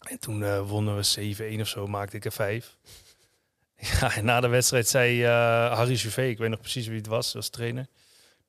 En 0.00 0.18
toen 0.18 0.40
uh, 0.40 0.68
wonnen 0.68 0.96
we 0.96 1.56
7-1 1.56 1.60
of 1.60 1.68
zo, 1.68 1.86
maakte 1.86 2.16
ik 2.16 2.24
er 2.24 2.32
5. 2.32 2.76
Ja, 4.00 4.14
en 4.14 4.24
na 4.24 4.40
de 4.40 4.48
wedstrijd 4.48 4.88
zei 4.88 5.22
uh, 5.22 5.28
Harry 5.76 5.94
Juvé, 5.94 6.22
ik 6.22 6.38
weet 6.38 6.50
nog 6.50 6.60
precies 6.60 6.86
wie 6.86 6.96
het 6.96 7.06
was, 7.06 7.36
als 7.36 7.48
trainer. 7.48 7.86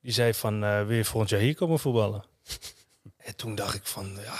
Die 0.00 0.12
zei 0.12 0.34
van, 0.34 0.60
wil 0.60 0.96
je 0.96 1.04
volgend 1.04 1.30
jaar 1.30 1.40
hier 1.40 1.54
komen 1.54 1.78
voetballen? 1.78 2.24
en 3.26 3.36
toen 3.36 3.54
dacht 3.54 3.74
ik 3.74 3.86
van, 3.86 4.18
ja... 4.24 4.38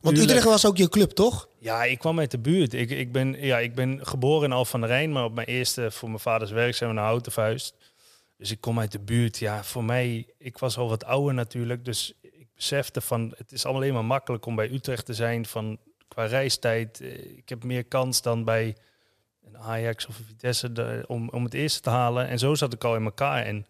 Want. 0.00 0.18
Utrecht 0.18 0.44
was 0.44 0.66
ook 0.66 0.76
je 0.76 0.88
club, 0.88 1.10
toch? 1.10 1.48
Ja, 1.62 1.84
ik 1.84 1.98
kwam 1.98 2.18
uit 2.18 2.30
de 2.30 2.38
buurt. 2.38 2.74
Ik, 2.74 2.90
ik, 2.90 3.12
ben, 3.12 3.44
ja, 3.44 3.58
ik 3.58 3.74
ben 3.74 4.06
geboren 4.06 4.44
in 4.44 4.52
Al 4.52 4.64
van 4.64 4.80
der 4.80 4.88
Rijn, 4.88 5.12
maar 5.12 5.24
op 5.24 5.34
mijn 5.34 5.46
eerste, 5.46 5.90
voor 5.90 6.08
mijn 6.08 6.20
vaders 6.20 6.50
werk, 6.50 6.74
zijn 6.74 6.90
we 6.90 6.96
naar 6.96 7.04
Houten 7.04 7.32
Vuist. 7.32 7.74
Dus 8.36 8.50
ik 8.50 8.60
kom 8.60 8.80
uit 8.80 8.92
de 8.92 8.98
buurt. 8.98 9.38
Ja, 9.38 9.64
voor 9.64 9.84
mij, 9.84 10.26
ik 10.38 10.58
was 10.58 10.76
al 10.76 10.88
wat 10.88 11.04
ouder 11.04 11.34
natuurlijk, 11.34 11.84
dus 11.84 12.14
besefte 12.54 13.00
van 13.00 13.34
het 13.36 13.52
is 13.52 13.66
alleen 13.66 13.92
maar 13.92 14.04
makkelijk 14.04 14.46
om 14.46 14.54
bij 14.54 14.70
Utrecht 14.70 15.06
te 15.06 15.14
zijn 15.14 15.46
van 15.46 15.78
qua 16.08 16.24
reistijd. 16.24 17.00
Ik 17.36 17.48
heb 17.48 17.64
meer 17.64 17.84
kans 17.84 18.22
dan 18.22 18.44
bij 18.44 18.76
een 19.44 19.58
Ajax 19.58 20.06
of 20.06 20.18
een 20.18 20.24
Vitesse 20.24 21.04
om, 21.06 21.28
om 21.28 21.44
het 21.44 21.54
eerste 21.54 21.80
te 21.80 21.90
halen. 21.90 22.28
En 22.28 22.38
zo 22.38 22.54
zat 22.54 22.72
ik 22.72 22.84
al 22.84 22.96
in 22.96 23.04
elkaar. 23.04 23.44
En 23.44 23.66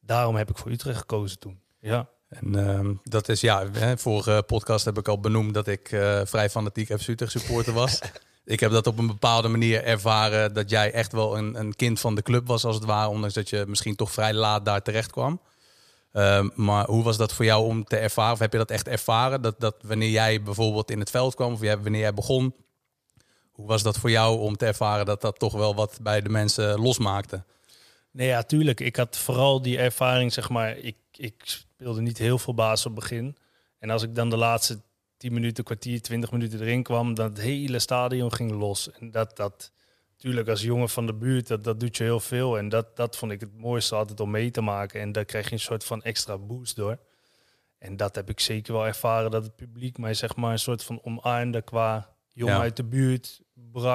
daarom 0.00 0.36
heb 0.36 0.50
ik 0.50 0.58
voor 0.58 0.70
Utrecht 0.70 0.98
gekozen 0.98 1.38
toen. 1.38 1.60
Ja. 1.80 2.08
En 2.30 2.56
uh, 2.56 2.90
dat 3.02 3.28
is 3.28 3.40
ja, 3.40 3.70
hè, 3.72 3.98
vorige 3.98 4.44
podcast 4.46 4.84
heb 4.84 4.98
ik 4.98 5.08
al 5.08 5.20
benoemd 5.20 5.54
dat 5.54 5.66
ik 5.66 5.92
uh, 5.92 6.20
vrij 6.24 6.50
fanatiek 6.50 7.00
FC 7.00 7.08
Utrecht 7.08 7.32
supporter 7.32 7.72
was. 7.72 8.00
ik 8.44 8.60
heb 8.60 8.70
dat 8.70 8.86
op 8.86 8.98
een 8.98 9.06
bepaalde 9.06 9.48
manier 9.48 9.84
ervaren 9.84 10.54
dat 10.54 10.70
jij 10.70 10.92
echt 10.92 11.12
wel 11.12 11.38
een, 11.38 11.60
een 11.60 11.76
kind 11.76 12.00
van 12.00 12.14
de 12.14 12.22
club 12.22 12.46
was 12.46 12.64
als 12.64 12.74
het 12.74 12.84
ware, 12.84 13.08
ondanks 13.08 13.34
dat 13.34 13.50
je 13.50 13.64
misschien 13.66 13.96
toch 13.96 14.12
vrij 14.12 14.34
laat 14.34 14.64
daar 14.64 14.82
terecht 14.82 15.10
kwam. 15.10 15.40
Uh, 16.12 16.48
maar 16.54 16.86
hoe 16.86 17.02
was 17.02 17.16
dat 17.16 17.32
voor 17.32 17.44
jou 17.44 17.64
om 17.64 17.84
te 17.84 17.96
ervaren? 17.96 18.32
Of 18.32 18.38
heb 18.38 18.52
je 18.52 18.58
dat 18.58 18.70
echt 18.70 18.88
ervaren? 18.88 19.42
Dat, 19.42 19.60
dat 19.60 19.76
wanneer 19.82 20.10
jij 20.10 20.42
bijvoorbeeld 20.42 20.90
in 20.90 20.98
het 20.98 21.10
veld 21.10 21.34
kwam, 21.34 21.52
of 21.52 21.60
jij, 21.60 21.78
wanneer 21.78 22.00
jij 22.00 22.14
begon, 22.14 22.54
hoe 23.50 23.66
was 23.66 23.82
dat 23.82 23.98
voor 23.98 24.10
jou 24.10 24.38
om 24.38 24.56
te 24.56 24.66
ervaren 24.66 25.06
dat 25.06 25.20
dat 25.20 25.38
toch 25.38 25.52
wel 25.52 25.74
wat 25.74 25.98
bij 26.02 26.20
de 26.20 26.28
mensen 26.28 26.80
losmaakte? 26.80 27.42
Nee, 28.10 28.26
ja, 28.26 28.42
tuurlijk. 28.42 28.80
Ik 28.80 28.96
had 28.96 29.16
vooral 29.16 29.62
die 29.62 29.78
ervaring, 29.78 30.32
zeg 30.32 30.48
maar. 30.48 30.76
Ik, 30.76 30.96
ik 31.12 31.62
speelde 31.80 32.00
niet 32.00 32.18
heel 32.18 32.38
veel 32.38 32.54
baas 32.54 32.86
op 32.86 32.94
het 32.94 33.00
begin. 33.00 33.36
En 33.78 33.90
als 33.90 34.02
ik 34.02 34.14
dan 34.14 34.30
de 34.30 34.36
laatste 34.36 34.80
10 35.16 35.32
minuten, 35.32 35.64
kwartier, 35.64 36.02
20 36.02 36.30
minuten 36.30 36.60
erin 36.60 36.82
kwam, 36.82 37.14
dan 37.14 37.28
het 37.28 37.40
hele 37.40 37.78
stadion 37.78 38.32
ging 38.32 38.50
los. 38.50 38.90
En 38.90 39.10
dat, 39.10 39.36
dat, 39.36 39.72
Tuurlijk, 40.16 40.48
als 40.48 40.62
jongen 40.62 40.88
van 40.88 41.06
de 41.06 41.14
buurt, 41.14 41.46
dat, 41.46 41.64
dat 41.64 41.80
doet 41.80 41.96
je 41.96 42.02
heel 42.02 42.20
veel. 42.20 42.58
En 42.58 42.68
dat, 42.68 42.96
dat 42.96 43.16
vond 43.16 43.32
ik 43.32 43.40
het 43.40 43.56
mooiste 43.56 43.94
altijd 43.94 44.20
om 44.20 44.30
mee 44.30 44.50
te 44.50 44.60
maken. 44.60 45.00
En 45.00 45.12
daar 45.12 45.24
krijg 45.24 45.46
je 45.46 45.52
een 45.52 45.60
soort 45.60 45.84
van 45.84 46.02
extra 46.02 46.38
boost 46.38 46.76
door. 46.76 46.98
En 47.78 47.96
dat 47.96 48.14
heb 48.14 48.28
ik 48.28 48.40
zeker 48.40 48.72
wel 48.72 48.86
ervaren, 48.86 49.30
dat 49.30 49.44
het 49.44 49.56
publiek 49.56 49.98
mij 49.98 50.14
zeg 50.14 50.36
maar 50.36 50.52
een 50.52 50.58
soort 50.58 50.84
van 50.84 51.02
omarmde 51.02 51.62
qua 51.62 52.14
jongen 52.32 52.54
ja. 52.54 52.60
uit 52.60 52.76
de 52.76 52.84
buurt. 52.84 53.40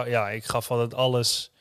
Ja, 0.06 0.30
ik 0.30 0.46
gaf 0.46 0.72
altijd 0.72 0.94
alles 0.94 1.52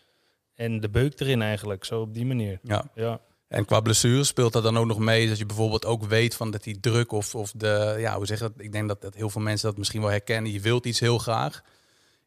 en 0.54 0.80
de 0.80 0.90
beuk 0.90 1.20
erin 1.20 1.42
eigenlijk, 1.42 1.84
zo 1.84 2.00
op 2.00 2.14
die 2.14 2.26
manier. 2.26 2.58
Ja. 2.62 2.90
ja. 2.94 3.20
En 3.54 3.64
qua 3.64 3.80
blessure 3.80 4.24
speelt 4.24 4.52
dat 4.52 4.62
dan 4.62 4.78
ook 4.78 4.86
nog 4.86 4.98
mee 4.98 5.28
dat 5.28 5.38
je 5.38 5.46
bijvoorbeeld 5.46 5.84
ook 5.84 6.04
weet 6.04 6.34
van 6.34 6.50
dat 6.50 6.62
die 6.62 6.80
druk 6.80 7.12
of, 7.12 7.34
of 7.34 7.52
de, 7.56 7.96
ja, 7.98 8.16
hoe 8.16 8.26
zeg 8.26 8.38
dat? 8.38 8.52
Ik 8.56 8.72
denk 8.72 8.88
dat, 8.88 9.00
dat 9.02 9.14
heel 9.14 9.30
veel 9.30 9.40
mensen 9.40 9.68
dat 9.68 9.78
misschien 9.78 10.00
wel 10.00 10.10
herkennen. 10.10 10.52
Je 10.52 10.60
wilt 10.60 10.86
iets 10.86 11.00
heel 11.00 11.18
graag. 11.18 11.62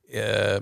Uh, 0.10 0.56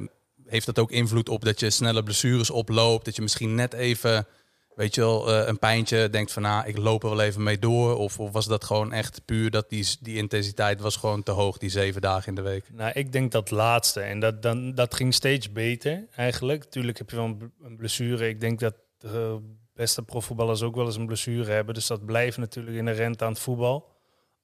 heeft 0.45 0.65
dat 0.65 0.79
ook 0.79 0.91
invloed 0.91 1.29
op 1.29 1.45
dat 1.45 1.59
je 1.59 1.69
snelle 1.69 2.03
blessures 2.03 2.49
oploopt? 2.49 3.05
Dat 3.05 3.15
je 3.15 3.21
misschien 3.21 3.55
net 3.55 3.73
even, 3.73 4.27
weet 4.75 4.95
je 4.95 5.01
wel, 5.01 5.33
eh, 5.33 5.47
een 5.47 5.59
pijntje 5.59 6.09
denkt 6.09 6.31
van, 6.31 6.41
nou, 6.41 6.67
ik 6.67 6.77
loop 6.77 7.03
er 7.03 7.09
wel 7.09 7.21
even 7.21 7.43
mee 7.43 7.59
door. 7.59 7.97
Of, 7.97 8.19
of 8.19 8.31
was 8.31 8.45
dat 8.45 8.63
gewoon 8.63 8.93
echt 8.93 9.21
puur 9.25 9.49
dat 9.51 9.69
die, 9.69 9.87
die 9.99 10.17
intensiteit 10.17 10.81
was 10.81 10.95
gewoon 10.95 11.23
te 11.23 11.31
hoog, 11.31 11.57
die 11.57 11.69
zeven 11.69 12.01
dagen 12.01 12.27
in 12.27 12.35
de 12.35 12.41
week? 12.41 12.65
Nou, 12.71 12.91
ik 12.93 13.11
denk 13.11 13.31
dat 13.31 13.51
laatste. 13.51 13.99
En 13.99 14.19
dat, 14.19 14.41
dan, 14.41 14.73
dat 14.73 14.95
ging 14.95 15.13
steeds 15.13 15.51
beter 15.51 16.05
eigenlijk. 16.15 16.63
Tuurlijk 16.63 16.97
heb 16.97 17.09
je 17.09 17.15
wel 17.15 17.37
een, 17.63 17.75
blessure. 17.75 18.27
Ik 18.27 18.41
denk 18.41 18.59
dat 18.59 18.75
de 18.97 19.39
beste 19.75 20.03
profvoetballers 20.03 20.61
ook 20.61 20.75
wel 20.75 20.85
eens 20.85 20.95
een 20.95 21.05
blessure 21.05 21.51
hebben. 21.51 21.73
Dus 21.73 21.87
dat 21.87 22.05
blijft 22.05 22.37
natuurlijk 22.37 22.77
inherent 22.77 23.21
aan 23.21 23.29
het 23.31 23.39
voetbal. 23.39 23.93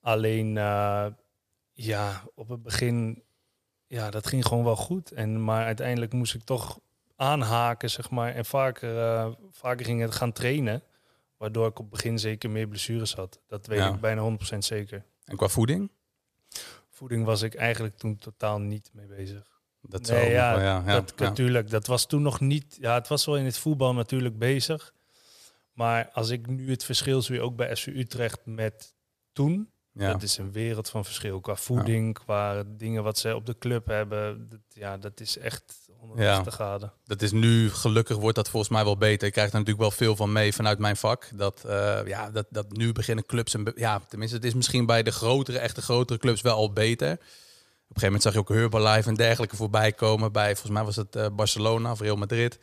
Alleen, 0.02 0.56
uh, 0.56 1.06
ja, 1.72 2.24
op 2.36 2.50
het 2.50 2.62
begin, 2.64 3.24
ja, 3.88 4.10
dat 4.10 4.28
ging 4.28 4.46
gewoon 4.46 4.64
wel 4.64 4.76
goed. 4.76 5.12
En, 5.12 5.44
maar 5.44 5.66
uiteindelijk 5.66 6.14
moest 6.14 6.34
ik 6.34 6.44
toch 6.44 6.80
aanhaken, 7.16 7.90
zeg 7.90 8.10
maar. 8.10 8.34
En 8.34 8.46
vaker, 8.46 8.96
uh, 8.96 9.28
vaker 9.52 9.86
ging 9.86 10.02
het 10.02 10.16
gaan 10.16 10.32
trainen. 10.32 10.84
Waardoor 11.38 11.68
ik 11.68 11.80
op 11.80 11.86
het 11.86 11.94
begin 11.94 12.20
zeker 12.20 12.50
meer 12.50 12.68
blessures 12.68 13.14
had. 13.16 13.40
Dat 13.48 13.68
weet 13.68 13.80
Ja. 13.80 13.94
ik 13.94 14.00
bijna 14.00 14.22
100% 14.22 14.58
zeker. 14.58 15.06
En 15.26 15.36
qua 15.38 15.48
voeding? 15.48 15.92
Voeding 16.90 17.26
was 17.26 17.42
ik 17.42 17.56
eigenlijk 17.56 17.98
toen 17.98 18.16
totaal 18.16 18.60
niet 18.60 18.90
mee 18.94 19.06
bezig. 19.06 19.60
Dat 19.82 20.08
Nee, 20.08 20.32
ja, 20.32 20.52
wel, 20.56 20.64
ja, 20.64 20.84
ja, 20.86 20.94
dat, 20.94 21.14
ja. 21.18 21.24
natuurlijk. 21.24 21.70
Dat 21.70 21.88
was 21.88 22.06
toen 22.06 22.22
nog 22.22 22.40
niet. 22.40 22.78
Ja, 22.80 22.94
het 22.94 23.08
was 23.08 23.26
wel 23.26 23.38
in 23.38 23.46
het 23.46 23.58
voetbal 23.58 23.94
natuurlijk 23.94 24.38
bezig. 24.38 24.94
Maar 25.74 26.10
als 26.14 26.30
ik 26.30 26.48
nu 26.48 26.70
het 26.70 26.84
verschil 26.84 27.22
zie, 27.22 27.42
ook 27.42 27.56
bij 27.56 27.76
SU 27.76 28.00
Utrecht 28.00 28.40
met 28.46 28.94
toen, 29.34 29.70
Ja. 29.94 30.12
dat 30.12 30.22
is 30.22 30.38
een 30.38 30.52
wereld 30.52 30.90
van 30.90 31.06
verschil. 31.06 31.40
Qua 31.40 31.56
voeding, 31.56 32.14
qua 32.14 32.64
dingen 32.68 33.04
wat 33.04 33.18
ze 33.18 33.36
op 33.36 33.46
de 33.46 33.58
club 33.58 33.86
hebben. 33.88 34.50
Dat, 34.50 34.60
ja, 34.70 34.98
dat 34.98 35.20
is 35.20 35.38
echt 35.38 35.90
180 36.00 36.54
graden. 36.54 36.94
Dat 37.06 37.22
is 37.22 37.32
nu, 37.32 37.70
gelukkig 37.70 38.18
wordt 38.18 38.36
dat 38.36 38.50
volgens 38.50 38.72
mij 38.72 38.84
wel 38.84 38.98
beter. 38.98 39.28
Ik 39.28 39.34
krijg 39.34 39.48
er 39.48 39.54
natuurlijk 39.54 39.82
wel 39.82 39.92
veel 39.92 40.16
van 40.16 40.32
mee 40.32 40.54
vanuit 40.54 40.80
mijn 40.80 40.98
vak. 40.98 41.30
Dat, 41.34 41.64
eh, 41.66 42.00
ja, 42.06 42.32
dat, 42.32 42.46
dat 42.50 42.72
nu 42.72 42.92
beginnen 42.92 43.26
clubs, 43.26 43.54
en 43.54 43.72
ja, 43.76 44.00
tenminste, 44.08 44.36
het 44.36 44.46
is 44.46 44.54
misschien 44.54 44.86
bij 44.86 45.04
de 45.04 45.12
grotere, 45.12 45.58
echte 45.60 45.82
grotere 45.82 46.20
clubs 46.20 46.42
wel 46.42 46.56
al 46.56 46.74
beter. 46.74 47.12
Op 47.12 47.18
een 47.98 48.02
gegeven 48.02 48.06
moment 48.06 48.22
zag 48.24 48.34
je 48.34 48.40
ook 48.40 48.50
Herbalife 48.50 49.10
en 49.10 49.16
dergelijke 49.16 49.56
voorbij 49.56 49.92
komen 49.92 50.32
bij, 50.32 50.52
volgens 50.56 50.74
mij 50.74 50.84
was 50.84 50.96
het 50.96 51.16
eh, 51.16 51.26
Barcelona 51.36 51.92
of 51.92 52.00
Real 52.00 52.16
Madrid. 52.16 52.60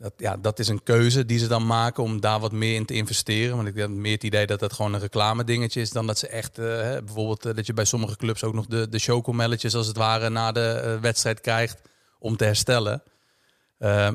Dat, 0.00 0.12
ja, 0.16 0.36
dat 0.36 0.58
is 0.58 0.68
een 0.68 0.82
keuze 0.82 1.26
die 1.26 1.38
ze 1.38 1.46
dan 1.46 1.66
maken 1.66 2.02
om 2.02 2.20
daar 2.20 2.40
wat 2.40 2.52
meer 2.52 2.74
in 2.74 2.84
te 2.84 2.94
investeren. 2.94 3.56
Want 3.56 3.68
ik 3.68 3.74
heb 3.74 3.88
meer 3.88 4.12
het 4.12 4.22
idee 4.22 4.46
dat 4.46 4.60
dat 4.60 4.72
gewoon 4.72 4.94
een 4.94 5.00
reclame 5.00 5.44
dingetje 5.44 5.80
is 5.80 5.90
dan 5.90 6.06
dat 6.06 6.18
ze 6.18 6.28
echt, 6.28 6.58
eh, 6.58 6.64
bijvoorbeeld 7.04 7.44
eh, 7.44 7.54
dat 7.54 7.66
je 7.66 7.72
bij 7.72 7.84
sommige 7.84 8.16
clubs 8.16 8.44
ook 8.44 8.54
nog 8.54 8.66
de, 8.66 8.88
de 8.88 8.98
chocomelletjes 8.98 9.74
als 9.74 9.86
het 9.86 9.96
ware 9.96 10.28
na 10.28 10.52
de 10.52 10.60
eh, 10.60 11.00
wedstrijd 11.00 11.40
krijgt 11.40 11.80
om 12.18 12.36
te 12.36 12.44
herstellen. 12.44 13.02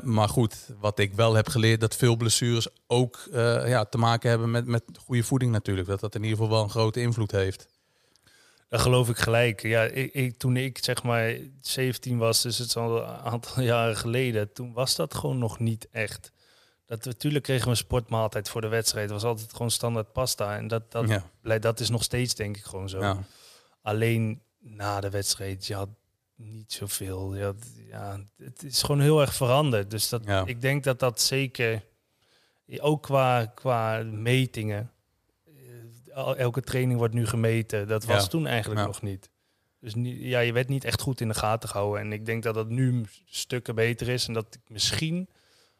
Maar 0.02 0.28
goed, 0.28 0.56
wat 0.80 0.98
ik 0.98 1.14
wel 1.14 1.34
heb 1.34 1.48
geleerd, 1.48 1.80
dat 1.80 1.96
veel 1.96 2.16
blessures 2.16 2.68
ook 2.86 3.28
ja, 3.66 3.84
te 3.84 3.98
maken 3.98 4.30
hebben 4.30 4.50
met, 4.50 4.66
met 4.66 4.82
goede 5.04 5.22
voeding 5.22 5.52
natuurlijk. 5.52 5.88
Dat 5.88 6.00
dat 6.00 6.14
in 6.14 6.22
ieder 6.22 6.38
geval 6.38 6.52
wel 6.52 6.62
een 6.62 6.70
grote 6.70 7.00
invloed 7.00 7.30
heeft. 7.30 7.68
Dat 8.68 8.80
geloof 8.80 9.08
ik 9.08 9.16
gelijk. 9.16 9.62
Ja, 9.62 9.82
ik, 9.82 10.12
ik, 10.12 10.38
toen 10.38 10.56
ik 10.56 10.84
zeg 10.84 11.02
maar 11.02 11.36
17 11.60 12.18
was, 12.18 12.42
dus 12.42 12.58
het 12.58 12.68
is 12.68 12.76
al 12.76 12.98
een 13.02 13.06
aantal 13.06 13.62
jaren 13.72 13.96
geleden, 13.96 14.52
toen 14.52 14.72
was 14.72 14.96
dat 14.96 15.14
gewoon 15.14 15.38
nog 15.38 15.58
niet 15.58 15.88
echt. 15.90 16.32
Dat, 16.86 17.04
natuurlijk 17.04 17.44
kregen 17.44 17.64
we 17.64 17.70
een 17.70 17.76
sportmaaltijd 17.76 18.48
voor 18.48 18.60
de 18.60 18.68
wedstrijd. 18.68 19.10
Het 19.10 19.20
was 19.22 19.30
altijd 19.30 19.52
gewoon 19.52 19.70
standaard 19.70 20.12
pasta. 20.12 20.56
En 20.56 20.68
dat, 20.68 20.92
dat, 20.92 21.08
ja. 21.42 21.58
dat 21.58 21.80
is 21.80 21.90
nog 21.90 22.02
steeds 22.02 22.34
denk 22.34 22.56
ik 22.56 22.64
gewoon 22.64 22.88
zo. 22.88 23.00
Ja. 23.00 23.18
Alleen 23.82 24.42
na 24.58 25.00
de 25.00 25.10
wedstrijd, 25.10 25.66
je 25.66 25.74
had 25.74 25.88
niet 26.34 26.72
zoveel. 26.72 27.34
Je 27.34 27.44
had, 27.44 27.56
ja, 27.88 28.20
het 28.36 28.62
is 28.62 28.82
gewoon 28.82 29.00
heel 29.00 29.20
erg 29.20 29.34
veranderd. 29.34 29.90
Dus 29.90 30.08
dat, 30.08 30.24
Ja. 30.24 30.42
ik 30.46 30.60
denk 30.60 30.84
dat 30.84 30.98
dat 30.98 31.20
zeker, 31.20 31.82
ook 32.78 33.02
qua, 33.02 33.46
qua 33.46 34.02
metingen, 34.02 34.90
elke 36.16 36.60
training 36.60 36.98
wordt 36.98 37.14
nu 37.14 37.26
gemeten. 37.26 37.88
Dat 37.88 38.04
was 38.04 38.22
Ja. 38.22 38.28
toen 38.28 38.46
eigenlijk 38.46 38.80
Ja. 38.80 38.86
nog 38.86 39.02
niet. 39.02 39.30
Dus 39.80 39.94
niet, 39.94 40.16
ja, 40.20 40.38
je 40.38 40.52
werd 40.52 40.68
niet 40.68 40.84
echt 40.84 41.00
goed 41.00 41.20
in 41.20 41.28
de 41.28 41.34
gaten 41.34 41.68
gehouden. 41.68 42.00
En 42.00 42.12
ik 42.12 42.26
denk 42.26 42.42
dat 42.42 42.54
dat 42.54 42.68
nu 42.68 43.04
stukken 43.24 43.74
beter 43.74 44.08
is. 44.08 44.26
En 44.26 44.32
dat 44.32 44.54
ik 44.54 44.60
misschien, 44.68 45.28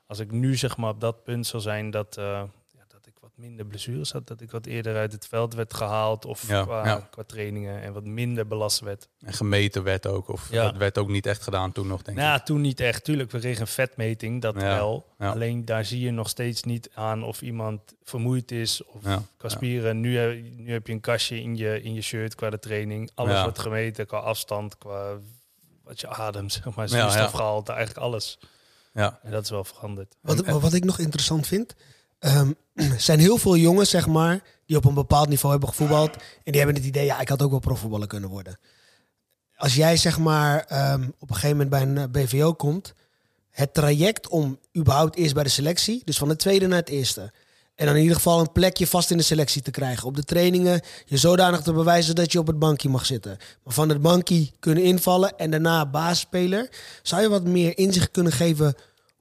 als 0.06 0.18
ik 0.18 0.30
nu 0.30 0.56
zeg 0.56 0.76
maar 0.76 0.90
op 0.90 1.00
dat 1.00 1.22
punt 1.24 1.46
zal 1.46 1.60
zijn, 1.60 1.90
dat, 1.90 2.16
uh, 2.18 2.24
ja, 2.72 2.84
dat 2.88 3.06
ik 3.06 3.14
wat 3.20 3.25
minder 3.36 3.66
blessures 3.66 4.12
had. 4.12 4.26
Dat 4.26 4.40
ik 4.40 4.50
wat 4.50 4.66
eerder 4.66 4.96
uit 4.96 5.12
het 5.12 5.26
veld 5.26 5.54
werd 5.54 5.74
gehaald. 5.74 6.24
Of 6.24 6.48
Ja, 6.48 6.62
qua, 6.64 6.86
ja. 6.86 7.08
qua 7.10 7.22
trainingen. 7.26 7.82
En 7.82 7.92
wat 7.92 8.04
minder 8.04 8.46
belast 8.46 8.80
werd. 8.80 9.08
En 9.20 9.32
gemeten 9.32 9.82
werd 9.82 10.06
ook. 10.06 10.28
Of 10.28 10.50
Ja. 10.50 10.62
dat 10.64 10.76
werd 10.76 10.98
ook 10.98 11.08
niet 11.08 11.26
echt 11.26 11.42
gedaan 11.42 11.72
toen 11.72 11.86
nog, 11.86 12.02
denk 12.02 12.18
Nou, 12.18 12.32
ik. 12.32 12.38
ja, 12.38 12.44
toen 12.44 12.60
niet 12.60 12.80
echt. 12.80 13.04
Tuurlijk, 13.04 13.30
we 13.30 13.38
kregen 13.38 13.60
een 13.60 13.66
vetmeting, 13.66 14.42
dat 14.42 14.54
Ja, 14.54 14.60
wel. 14.60 15.06
ja. 15.18 15.30
Alleen 15.30 15.64
daar 15.64 15.84
zie 15.84 16.00
je 16.00 16.10
nog 16.10 16.28
steeds 16.28 16.62
niet 16.62 16.90
aan 16.94 17.24
of 17.24 17.42
iemand 17.42 17.80
vermoeid 18.02 18.50
is 18.50 18.84
of 18.84 19.04
Ja, 19.04 19.22
qua 19.36 19.48
ja. 19.48 19.54
spieren. 19.54 20.00
Nu, 20.00 20.16
heb- 20.18 20.42
nu 20.56 20.72
heb 20.72 20.86
je 20.86 20.92
een 20.92 21.00
kastje 21.00 21.40
in 21.42 21.56
je, 21.56 21.82
in 21.82 21.94
je 21.94 22.02
shirt 22.02 22.34
qua 22.34 22.50
de 22.50 22.58
training. 22.58 23.10
Alles 23.14 23.32
Ja. 23.34 23.42
wordt 23.42 23.58
gemeten 23.58 24.06
qua 24.06 24.18
afstand, 24.18 24.78
qua 24.78 25.16
wat 25.84 26.00
je 26.00 26.08
ademt, 26.08 26.52
zeg 26.62 26.74
maar, 26.74 26.88
Ja, 26.88 26.96
ja. 26.96 27.02
zuurstofgehalte, 27.10 27.72
eigenlijk 27.72 28.06
alles. 28.06 28.38
Ja, 28.92 29.18
En 29.22 29.30
dat 29.30 29.42
is 29.42 29.50
wel 29.50 29.64
veranderd. 29.64 30.16
Wat, 30.20 30.46
wat 30.46 30.72
ik 30.72 30.84
nog 30.84 30.98
interessant 30.98 31.46
vind, 31.46 31.74
ehm, 32.18 32.52
er 32.74 33.00
zijn 33.08 33.18
heel 33.18 33.38
veel 33.38 33.56
jongens, 33.56 33.90
zeg 33.90 34.06
maar, 34.06 34.42
die 34.66 34.76
op 34.76 34.84
een 34.84 34.94
bepaald 34.94 35.28
niveau 35.28 35.50
hebben 35.50 35.68
gevoetbald. 35.68 36.16
En 36.16 36.52
die 36.52 36.56
hebben 36.56 36.76
het 36.76 36.84
idee, 36.84 37.04
ja, 37.04 37.20
ik 37.20 37.28
had 37.28 37.42
ook 37.42 37.50
wel 37.50 37.58
profvoetballer 37.58 38.06
kunnen 38.06 38.30
worden. 38.30 38.58
Als 39.56 39.74
jij, 39.74 39.96
zeg 39.96 40.18
maar, 40.18 40.64
ehm, 40.64 41.08
op 41.18 41.30
een 41.30 41.34
gegeven 41.34 41.56
moment 41.56 41.70
bij 41.70 41.82
een 41.82 41.98
eh, 41.98 42.22
BVO 42.22 42.52
komt, 42.52 42.94
het 43.50 43.74
traject 43.74 44.28
om 44.28 44.58
überhaupt 44.76 45.16
eerst 45.16 45.34
bij 45.34 45.42
de 45.42 45.48
selectie, 45.48 46.02
dus 46.04 46.18
van 46.18 46.28
het 46.28 46.38
tweede 46.38 46.66
naar 46.66 46.78
het 46.78 46.88
eerste. 46.88 47.32
En 47.74 47.86
dan 47.86 47.94
in 47.94 48.00
ieder 48.00 48.16
geval 48.16 48.40
een 48.40 48.52
plekje 48.52 48.86
vast 48.86 49.10
in 49.10 49.16
de 49.16 49.22
selectie 49.22 49.62
te 49.62 49.70
krijgen. 49.70 50.06
Op 50.06 50.16
de 50.16 50.22
trainingen 50.22 50.80
je 51.04 51.16
zodanig 51.16 51.60
te 51.60 51.72
bewijzen 51.72 52.14
dat 52.14 52.32
je 52.32 52.38
op 52.38 52.46
het 52.46 52.58
bankje 52.58 52.88
mag 52.88 53.06
zitten. 53.06 53.36
Maar 53.64 53.74
van 53.74 53.88
het 53.88 54.00
bankje 54.00 54.50
kunnen 54.58 54.84
invallen 54.84 55.38
en 55.38 55.50
daarna 55.50 55.86
baasspeler. 55.86 56.68
Zou 57.02 57.22
je 57.22 57.28
wat 57.28 57.44
meer 57.44 57.78
inzicht 57.78 58.10
kunnen 58.10 58.32
geven 58.32 58.74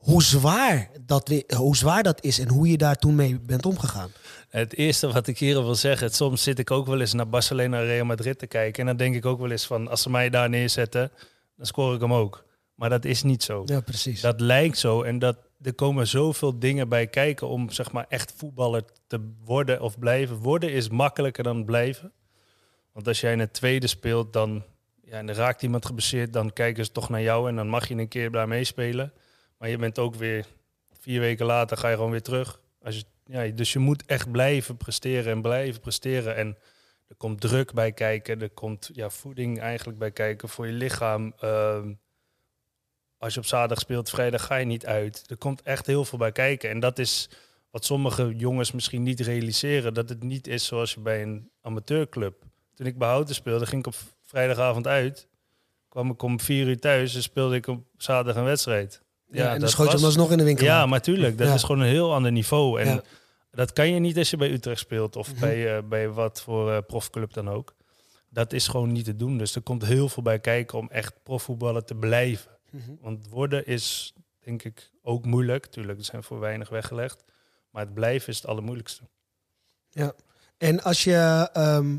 hoe 0.06 0.24
zwaar 0.24 0.90
dat, 1.02 1.44
hoe 1.56 1.76
zwaar 1.76 2.04
dat 2.04 2.24
is 2.24 2.40
en 2.40 2.50
hoe 2.50 2.68
je 2.68 2.78
daar 2.78 2.96
toen 2.96 3.16
mee 3.16 3.40
bent 3.40 3.66
omgegaan? 3.66 4.12
Het 4.50 4.76
eerste 4.76 5.12
wat 5.12 5.28
ik 5.28 5.40
hier 5.40 5.64
wil 5.64 5.76
zeggen, 5.76 6.08
het- 6.08 6.16
soms 6.16 6.44
zit 6.44 6.60
ik 6.60 6.72
ook 6.72 6.86
wel 6.88 7.00
eens 7.00 7.14
naar 7.14 7.30
Barcelona 7.30 7.80
en 7.80 7.86
Real 7.86 8.06
Madrid 8.06 8.40
te 8.40 8.48
kijken. 8.48 8.80
En 8.80 8.86
dan 8.86 8.98
denk 8.98 9.16
ik 9.16 9.26
ook 9.26 9.40
wel 9.40 9.52
eens 9.52 9.66
van, 9.66 9.88
als 9.88 10.02
ze 10.02 10.10
mij 10.10 10.30
daar 10.30 10.50
neerzetten, 10.50 11.12
dan 11.58 11.66
scoor 11.66 11.94
ik 11.96 12.02
hem 12.02 12.14
ook. 12.14 12.44
Maar 12.76 12.90
dat 12.90 13.06
is 13.06 13.24
niet 13.24 13.44
zo. 13.44 13.64
Ja, 13.66 13.80
precies. 13.82 14.22
Dat 14.22 14.40
lijkt 14.42 14.78
zo 14.78 15.02
en 15.02 15.20
dat, 15.20 15.38
er 15.62 15.74
komen 15.74 16.08
zoveel 16.08 16.60
dingen 16.60 16.90
bij 16.90 17.08
kijken 17.08 17.48
om 17.48 17.70
zeg 17.70 17.92
maar 17.92 18.06
echt 18.10 18.34
voetballer 18.38 18.84
te 19.08 19.32
worden 19.46 19.82
of 19.82 20.00
blijven. 20.00 20.38
Worden 20.38 20.72
is 20.72 20.90
makkelijker 20.90 21.44
dan 21.44 21.66
blijven. 21.66 22.12
Want 22.94 23.08
als 23.08 23.22
jij 23.22 23.32
in 23.32 23.40
het 23.40 23.54
tweede 23.54 23.88
speelt, 23.88 24.34
dan 24.34 24.64
ja, 25.04 25.18
en 25.18 25.30
er 25.30 25.36
raakt 25.36 25.62
iemand 25.64 25.86
geblesseerd, 25.86 26.34
dan 26.34 26.54
kijken 26.54 26.86
ze 26.86 26.92
toch 26.92 27.10
naar 27.10 27.22
jou 27.22 27.50
en 27.50 27.56
dan 27.56 27.68
mag 27.68 27.88
je 27.88 27.96
een 27.96 28.08
keer 28.08 28.32
daar 28.32 28.48
meespelen. 28.48 29.12
Maar 29.66 29.74
je 29.74 29.80
bent 29.80 30.00
ook 30.00 30.16
weer 30.16 30.46
vier 31.00 31.20
weken 31.20 31.46
later 31.46 31.78
ga 31.78 31.90
je 31.90 31.96
gewoon 31.96 32.12
weer 32.12 32.22
terug. 32.22 32.60
Als 32.82 32.96
je, 32.96 33.04
ja, 33.26 33.48
dus 33.48 33.74
je 33.74 33.80
moet 33.80 34.06
echt 34.06 34.32
blijven 34.32 34.78
presteren 34.78 35.32
en 35.32 35.42
blijven 35.42 35.82
presteren. 35.82 36.36
En 36.36 36.58
er 37.08 37.16
komt 37.16 37.42
druk 37.42 37.74
bij 37.74 37.92
kijken, 37.92 38.42
er 38.42 38.50
komt 38.50 38.90
ja, 38.94 39.10
voeding 39.10 39.60
eigenlijk 39.60 40.00
bij 40.00 40.12
kijken 40.12 40.50
voor 40.50 40.68
je 40.68 40.74
lichaam. 40.74 41.34
Ehm, 41.40 41.94
als 43.18 43.34
je 43.34 43.40
op 43.40 43.46
zaterdag 43.46 43.80
speelt, 43.80 44.10
vrijdag 44.10 44.46
ga 44.46 44.56
je 44.56 44.66
niet 44.66 44.86
uit. 44.86 45.24
Er 45.28 45.38
komt 45.38 45.62
echt 45.62 45.86
heel 45.86 46.06
veel 46.06 46.18
bij 46.18 46.32
kijken. 46.32 46.70
En 46.70 46.80
dat 46.80 47.00
is 47.00 47.30
wat 47.70 47.86
sommige 47.86 48.36
jongens 48.36 48.72
misschien 48.72 49.04
niet 49.04 49.20
realiseren. 49.20 49.94
Dat 49.94 50.10
het 50.10 50.24
niet 50.24 50.48
is 50.48 50.66
zoals 50.66 50.94
je 50.94 51.00
bij 51.00 51.22
een 51.22 51.50
amateurclub. 51.62 52.44
Toen 52.74 52.88
ik 52.88 52.98
bij 52.98 53.26
speelde, 53.26 53.66
ging 53.66 53.82
ik 53.82 53.88
op 53.88 54.00
vrijdagavond 54.22 54.88
uit. 54.88 55.28
Kwam 55.90 56.10
ik 56.10 56.22
om 56.22 56.40
vier 56.40 56.68
uur 56.68 56.80
thuis 56.80 57.16
en 57.16 57.22
speelde 57.22 57.56
ik 57.56 57.68
op 57.68 57.84
zaterdag 57.98 58.36
een 58.36 58.44
wedstrijd. 58.44 59.04
Ja, 59.32 59.44
en 59.46 59.50
dan 59.52 59.60
dat 59.60 59.70
schoot 59.70 59.88
je 59.92 59.96
hem 59.96 60.06
alsnog 60.06 60.32
in 60.32 60.38
de 60.38 60.44
winkel. 60.44 60.66
Ja, 60.66 60.86
maar 60.86 61.02
tuurlijk, 61.02 61.38
dat 61.38 61.48
Ja. 61.48 61.54
is 61.54 61.64
gewoon 61.64 61.82
een 61.82 61.88
heel 61.88 62.14
ander 62.14 62.32
niveau. 62.32 62.82
En 62.82 62.88
Ja. 62.88 63.02
dat 63.52 63.74
kan 63.74 63.90
je 63.90 64.00
niet 64.00 64.18
als 64.18 64.30
je 64.30 64.38
bij 64.38 64.52
Utrecht 64.52 64.80
speelt 64.80 65.16
of 65.16 65.32
Mhm. 65.32 65.40
bij, 65.40 65.76
eh, 65.78 65.84
bij 65.84 66.10
wat 66.10 66.42
voor 66.42 66.72
eh, 66.72 66.78
profclub 66.88 67.34
dan 67.34 67.50
ook. 67.50 67.76
Dat 68.30 68.54
is 68.54 68.68
gewoon 68.68 68.92
niet 68.92 69.06
te 69.06 69.16
doen. 69.16 69.38
Dus 69.38 69.56
er 69.56 69.62
komt 69.62 69.86
heel 69.86 70.10
veel 70.10 70.24
bij 70.24 70.40
kijken 70.40 70.78
om 70.78 70.90
echt 70.90 71.14
profvoetballer 71.24 71.84
te 71.84 71.96
blijven. 71.96 72.52
Mhm. 72.70 72.92
Want 73.02 73.28
worden 73.30 73.66
is 73.66 74.14
denk 74.44 74.64
ik 74.64 74.92
ook 75.02 75.26
moeilijk. 75.26 75.66
Tuurlijk, 75.66 75.98
er 76.00 76.06
zijn 76.06 76.24
voor 76.24 76.40
weinig 76.40 76.70
weggelegd. 76.70 77.24
Maar 77.72 77.84
het 77.86 77.94
blijven 77.94 78.30
is 78.30 78.36
het 78.38 78.48
allermoeilijkste. 78.48 79.02
En 80.58 80.84
als 80.84 81.04
je 81.04 81.50
ehm, 81.54 81.98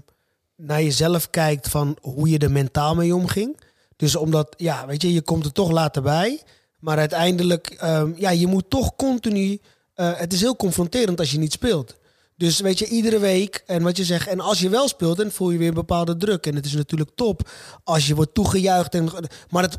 naar 0.56 0.83
jezelf 0.83 1.30
kijkt 1.30 1.68
van 1.68 1.99
hoe 2.00 2.28
je 2.28 2.38
er 2.38 2.50
mentaal 2.50 2.95
mee 2.95 3.14
omging. 3.14 3.61
Dus 3.97 4.16
omdat, 4.16 4.54
ja, 4.56 4.87
weet 4.87 5.02
je, 5.02 5.12
je 5.12 5.23
komt 5.23 5.45
er 5.45 5.52
toch 5.52 5.71
later 5.71 6.02
bij. 6.02 6.42
Maar 6.87 6.99
uiteindelijk, 6.99 7.66
ehm, 7.66 8.12
ja, 8.16 8.31
je 8.31 8.47
moet 8.47 8.71
toch 8.71 8.97
continu... 8.97 9.61
eh, 9.95 10.19
het 10.19 10.33
is 10.33 10.40
heel 10.40 10.57
confronterend 10.57 11.19
als 11.19 11.31
je 11.31 11.38
niet 11.38 11.52
speelt. 11.52 11.97
Dus 12.37 12.61
weet 12.61 12.78
je, 12.78 12.87
iedere 12.87 13.19
week 13.19 13.62
en 13.66 13.83
wat 13.83 13.97
je 13.97 14.05
zegt. 14.05 14.28
En 14.28 14.40
als 14.40 14.61
je 14.61 14.69
wel 14.69 14.88
speelt, 14.88 15.16
dan 15.16 15.31
voel 15.31 15.50
je 15.50 15.59
weer 15.59 15.69
een 15.69 15.75
bepaalde 15.75 16.16
druk. 16.16 16.47
En 16.47 16.55
het 16.55 16.64
is 16.64 16.75
natuurlijk 16.75 17.11
top 17.14 17.50
als 17.85 18.07
je 18.07 18.14
wordt 18.14 18.35
toegejuicht. 18.35 18.95
En, 18.95 19.11
maar 19.50 19.76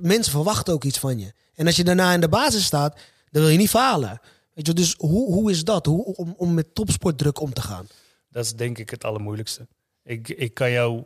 mensen 0.00 0.32
verwachten 0.32 0.72
ook 0.72 0.84
iets 0.84 0.98
van 0.98 1.18
je. 1.18 1.32
En 1.54 1.66
als 1.66 1.76
je 1.76 1.84
daarna 1.84 2.12
in 2.12 2.20
de 2.20 2.28
basis 2.28 2.64
staat, 2.64 2.98
dan 3.30 3.42
wil 3.42 3.50
je 3.50 3.58
niet 3.58 3.70
falen. 3.70 4.20
Weet 4.54 4.66
je, 4.66 4.72
dus 4.72 4.94
hoe, 4.98 5.32
hoe 5.32 5.50
is 5.50 5.64
dat? 5.64 5.86
Hoe, 5.86 6.04
om, 6.04 6.34
om 6.36 6.54
met 6.54 6.74
topsportdruk 6.74 7.40
om 7.40 7.52
te 7.52 7.62
gaan? 7.62 7.86
Dat 8.30 8.44
is 8.44 8.54
denk 8.54 8.78
ik 8.78 8.90
het 8.90 9.04
allermoeilijkste. 9.04 9.66
Ik, 10.04 10.28
ik 10.28 10.54
kan 10.54 10.70
jou... 10.70 11.04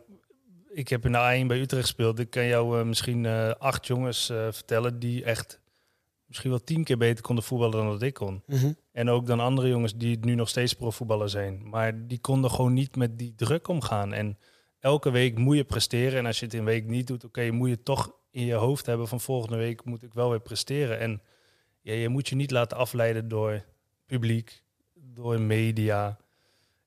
Ik 0.77 0.87
heb 0.87 1.05
in 1.05 1.11
de 1.11 1.43
A1 1.43 1.47
bij 1.47 1.59
Utrecht 1.59 1.83
gespeeld. 1.83 2.19
Ik 2.19 2.29
kan 2.29 2.45
jou 2.45 2.79
eh, 2.79 2.85
misschien 2.85 3.25
eh, 3.25 3.49
acht 3.49 3.87
jongens 3.87 4.29
eh, 4.29 4.47
vertellen 4.51 4.99
die 4.99 5.23
echt 5.23 5.59
misschien 6.25 6.49
wel 6.49 6.63
tien 6.63 6.83
keer 6.83 6.97
beter 6.97 7.23
konden 7.23 7.43
voetballen 7.43 7.77
dan 7.77 7.89
dat 7.89 8.01
ik 8.01 8.13
kon. 8.13 8.43
En 8.91 9.09
ook 9.09 9.25
dan 9.25 9.39
andere 9.39 9.67
jongens 9.67 9.95
die 9.95 10.17
nu 10.21 10.35
nog 10.35 10.49
steeds 10.49 10.73
profvoetballer 10.73 11.29
zijn. 11.29 11.69
Maar 11.69 12.07
die 12.07 12.19
konden 12.19 12.51
gewoon 12.51 12.73
niet 12.73 12.95
met 12.95 13.19
die 13.19 13.33
druk 13.35 13.67
omgaan. 13.67 14.13
En 14.13 14.37
elke 14.79 15.09
week 15.09 15.37
moet 15.37 15.55
je 15.55 15.63
presteren. 15.63 16.19
En 16.19 16.25
als 16.25 16.39
je 16.39 16.45
het 16.45 16.53
een 16.53 16.65
week 16.65 16.87
niet 16.87 17.07
doet, 17.07 17.23
oké, 17.23 17.51
moet 17.51 17.69
je 17.69 17.83
toch 17.83 18.11
in 18.31 18.45
je 18.45 18.53
hoofd 18.53 18.85
hebben 18.85 19.07
van 19.07 19.21
volgende 19.21 19.57
week 19.57 19.85
moet 19.85 20.03
ik 20.03 20.13
wel 20.13 20.29
weer 20.29 20.41
presteren. 20.41 20.99
En 20.99 21.21
ja, 21.81 21.93
je 21.93 22.09
moet 22.09 22.29
je 22.29 22.35
niet 22.35 22.51
laten 22.51 22.77
afleiden 22.77 23.27
door 23.27 23.63
publiek, 24.05 24.63
door 24.93 25.41
media. 25.41 26.17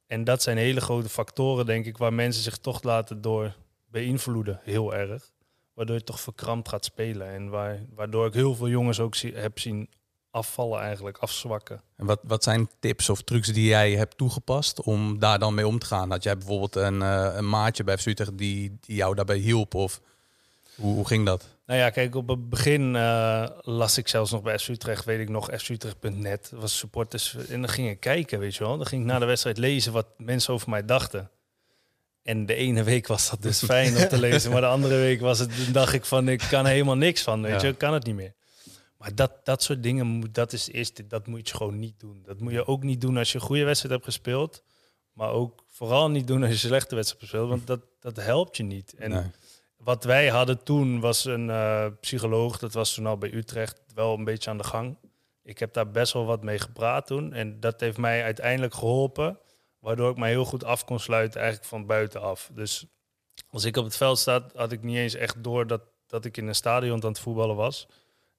En 0.06 0.24
dat 0.24 0.42
zijn 0.42 0.56
hele 0.56 0.80
grote 0.80 1.08
factoren, 1.08 1.66
denk 1.66 1.86
ik, 1.86 1.96
waar 1.96 2.14
mensen 2.14 2.42
zich 2.42 2.58
toch 2.58 2.82
laten 2.82 3.20
door 3.20 3.54
beïnvloeden, 3.90 4.60
heel 4.62 4.94
erg. 4.94 5.30
Waardoor 5.74 5.96
je 5.96 6.04
toch 6.04 6.20
verkrampt 6.20 6.68
gaat 6.68 6.84
spelen. 6.84 7.28
En 7.28 7.48
waar, 7.48 7.78
waardoor 7.94 8.26
ik 8.26 8.34
heel 8.34 8.54
veel 8.54 8.68
jongens 8.68 9.00
ook 9.00 9.14
zie, 9.14 9.34
heb 9.34 9.58
zien 9.58 9.88
afvallen 10.30 10.80
eigenlijk, 10.80 11.18
afzwakken. 11.18 11.82
En 11.96 12.06
wat, 12.06 12.20
wat 12.22 12.42
zijn 12.42 12.68
tips 12.80 13.08
of 13.08 13.22
trucs 13.22 13.48
die 13.48 13.68
jij 13.68 13.92
hebt 13.92 14.16
toegepast 14.16 14.82
om 14.82 15.18
daar 15.18 15.38
dan 15.38 15.54
mee 15.54 15.66
om 15.66 15.78
te 15.78 15.86
gaan? 15.86 16.10
Had 16.10 16.22
jij 16.22 16.36
bijvoorbeeld 16.36 16.76
een, 16.76 17.02
eh, 17.02 17.32
een 17.34 17.48
maatje 17.48 17.84
bij 17.84 17.98
FC 17.98 18.06
Utrecht 18.06 18.38
die, 18.38 18.76
die 18.80 18.96
jou 18.96 19.14
daarbij 19.14 19.36
hielp? 19.36 19.74
Of 19.74 20.00
hoe, 20.76 20.94
hoe 20.94 21.06
ging 21.06 21.26
dat? 21.26 21.48
Nou 21.66 21.82
ja, 21.82 21.90
kijk, 21.90 22.14
op 22.14 22.28
het 22.28 22.48
begin 22.48 22.96
eh, 22.96 23.48
las 23.60 23.98
ik 23.98 24.08
zelfs 24.08 24.30
nog 24.30 24.42
bij 24.42 24.58
FC 24.58 24.68
Utrecht, 24.68 25.04
weet 25.04 25.20
ik 25.20 25.28
nog, 25.28 25.50
fcutrecht.net. 25.56 26.52
Was 26.54 26.78
supporters. 26.78 27.36
En 27.48 27.60
dan 27.60 27.70
ging 27.70 27.88
ik 27.88 28.00
kijken, 28.00 28.38
weet 28.38 28.54
je 28.54 28.64
wel. 28.64 28.76
Dan 28.76 28.86
ging 28.86 29.02
ik 29.02 29.08
na 29.08 29.18
de 29.18 29.24
wedstrijd 29.24 29.58
lezen 29.58 29.92
wat 29.92 30.06
mensen 30.16 30.54
over 30.54 30.70
mij 30.70 30.84
dachten. 30.84 31.30
En 32.30 32.46
de 32.46 32.54
ene 32.54 32.82
week 32.82 33.06
was 33.06 33.30
dat 33.30 33.42
dus 33.42 33.64
fijn 33.64 33.96
om 33.96 34.08
te 34.08 34.18
lezen. 34.28 34.50
Maar 34.52 34.60
de 34.60 34.66
andere 34.66 34.96
week 34.96 35.20
was 35.20 35.38
het, 35.38 35.50
dacht 35.72 35.92
ik 35.92 36.04
van, 36.04 36.28
ik 36.28 36.46
kan 36.50 36.66
helemaal 36.66 36.96
niks 36.96 37.22
van, 37.22 37.42
weet 37.42 37.60
Ja. 37.60 37.66
je. 37.66 37.72
Ik 37.72 37.78
kan 37.78 37.92
het 37.92 38.04
niet 38.04 38.14
meer. 38.14 38.34
Maar 38.98 39.14
dat, 39.14 39.32
dat 39.44 39.62
soort 39.62 39.82
dingen, 39.82 40.06
moet- 40.06 40.34
dat 40.34 40.52
is 40.52 40.68
eerst, 40.72 41.10
dat 41.10 41.26
moet 41.26 41.48
je 41.48 41.56
gewoon 41.56 41.78
niet 41.78 42.00
doen. 42.00 42.22
Dat 42.26 42.40
moet 42.40 42.52
je 42.52 42.66
ook 42.66 42.82
niet 42.82 43.00
doen 43.00 43.16
als 43.16 43.32
je 43.32 43.38
een 43.38 43.44
goede 43.44 43.64
wedstrijd 43.64 43.94
hebt 43.94 44.04
gespeeld. 44.06 44.62
Maar 45.12 45.30
ook 45.30 45.64
vooral 45.68 46.10
niet 46.10 46.26
doen 46.26 46.36
als 46.40 46.46
je 46.46 46.52
een 46.52 46.58
slechte 46.60 46.94
wedstrijd 46.94 47.20
hebt 47.20 47.32
gespeeld. 47.32 47.48
Want 47.48 47.66
dat, 47.66 47.80
dat 48.14 48.24
helpt 48.24 48.56
je 48.56 48.62
niet. 48.62 48.94
En 48.98 49.10
Nee. 49.10 49.22
wat 49.76 50.04
wij 50.04 50.28
hadden 50.28 50.62
toen 50.62 51.00
was 51.00 51.24
een 51.24 51.50
eh, 51.50 51.86
psycholoog. 52.00 52.58
Dat 52.58 52.72
was 52.72 52.94
toen 52.94 53.06
al 53.06 53.18
bij 53.18 53.32
Utrecht 53.34 53.80
wel 53.94 54.14
een 54.14 54.24
beetje 54.24 54.50
aan 54.50 54.58
de 54.58 54.64
gang. 54.64 54.96
Ik 55.42 55.58
heb 55.58 55.72
daar 55.72 55.90
best 55.90 56.12
wel 56.12 56.24
wat 56.24 56.42
mee 56.42 56.58
gepraat 56.58 57.06
toen. 57.06 57.32
En 57.32 57.60
dat 57.60 57.80
heeft 57.80 57.98
mij 57.98 58.22
uiteindelijk 58.24 58.74
geholpen. 58.74 59.38
Waardoor 59.80 60.10
ik 60.10 60.16
mij 60.16 60.30
heel 60.30 60.44
goed 60.44 60.64
af 60.64 60.84
kon 60.84 61.00
sluiten 61.00 61.40
eigenlijk 61.40 61.70
van 61.70 61.86
buitenaf. 61.86 62.50
Dus 62.52 62.86
als 63.50 63.64
ik 63.64 63.76
op 63.76 63.84
het 63.84 63.96
veld 63.96 64.18
sta, 64.18 64.46
had 64.54 64.72
ik 64.72 64.82
niet 64.82 64.96
eens 64.96 65.14
echt 65.14 65.44
door 65.44 65.66
dat, 65.66 65.82
dat 66.06 66.24
ik 66.24 66.36
in 66.36 66.46
een 66.46 66.54
stadion 66.54 67.02
aan 67.02 67.08
het 67.08 67.18
voetballen 67.18 67.56
was. 67.56 67.88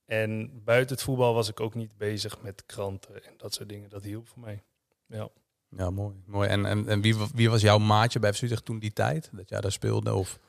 En 0.05 0.61
buiten 0.63 0.95
het 0.95 1.03
voetbal 1.03 1.33
was 1.33 1.49
ik 1.49 1.59
ook 1.59 1.75
niet 1.75 1.97
bezig 1.97 2.41
met 2.41 2.65
kranten 2.65 3.23
en 3.23 3.33
dat 3.37 3.53
soort 3.53 3.69
dingen. 3.69 3.89
Dat 3.89 4.03
hielp 4.03 4.27
voor 4.27 4.39
mij. 4.39 4.63
Ja. 5.07 5.29
Ja, 5.77 5.89
mooi. 5.89 6.15
mooi. 6.25 6.49
En, 6.49 6.65
en, 6.65 6.87
en 6.87 7.01
wie, 7.01 7.15
wie 7.33 7.49
was 7.49 7.61
jouw 7.61 7.77
maatje 7.77 8.19
bij 8.19 8.33
FC 8.33 8.45
toen 8.45 8.79
die 8.79 8.93
tijd? 8.93 9.29
Dat 9.31 9.49
jij 9.49 9.61
daar 9.61 9.71
speelde? 9.71 10.13
Of... 10.13 10.39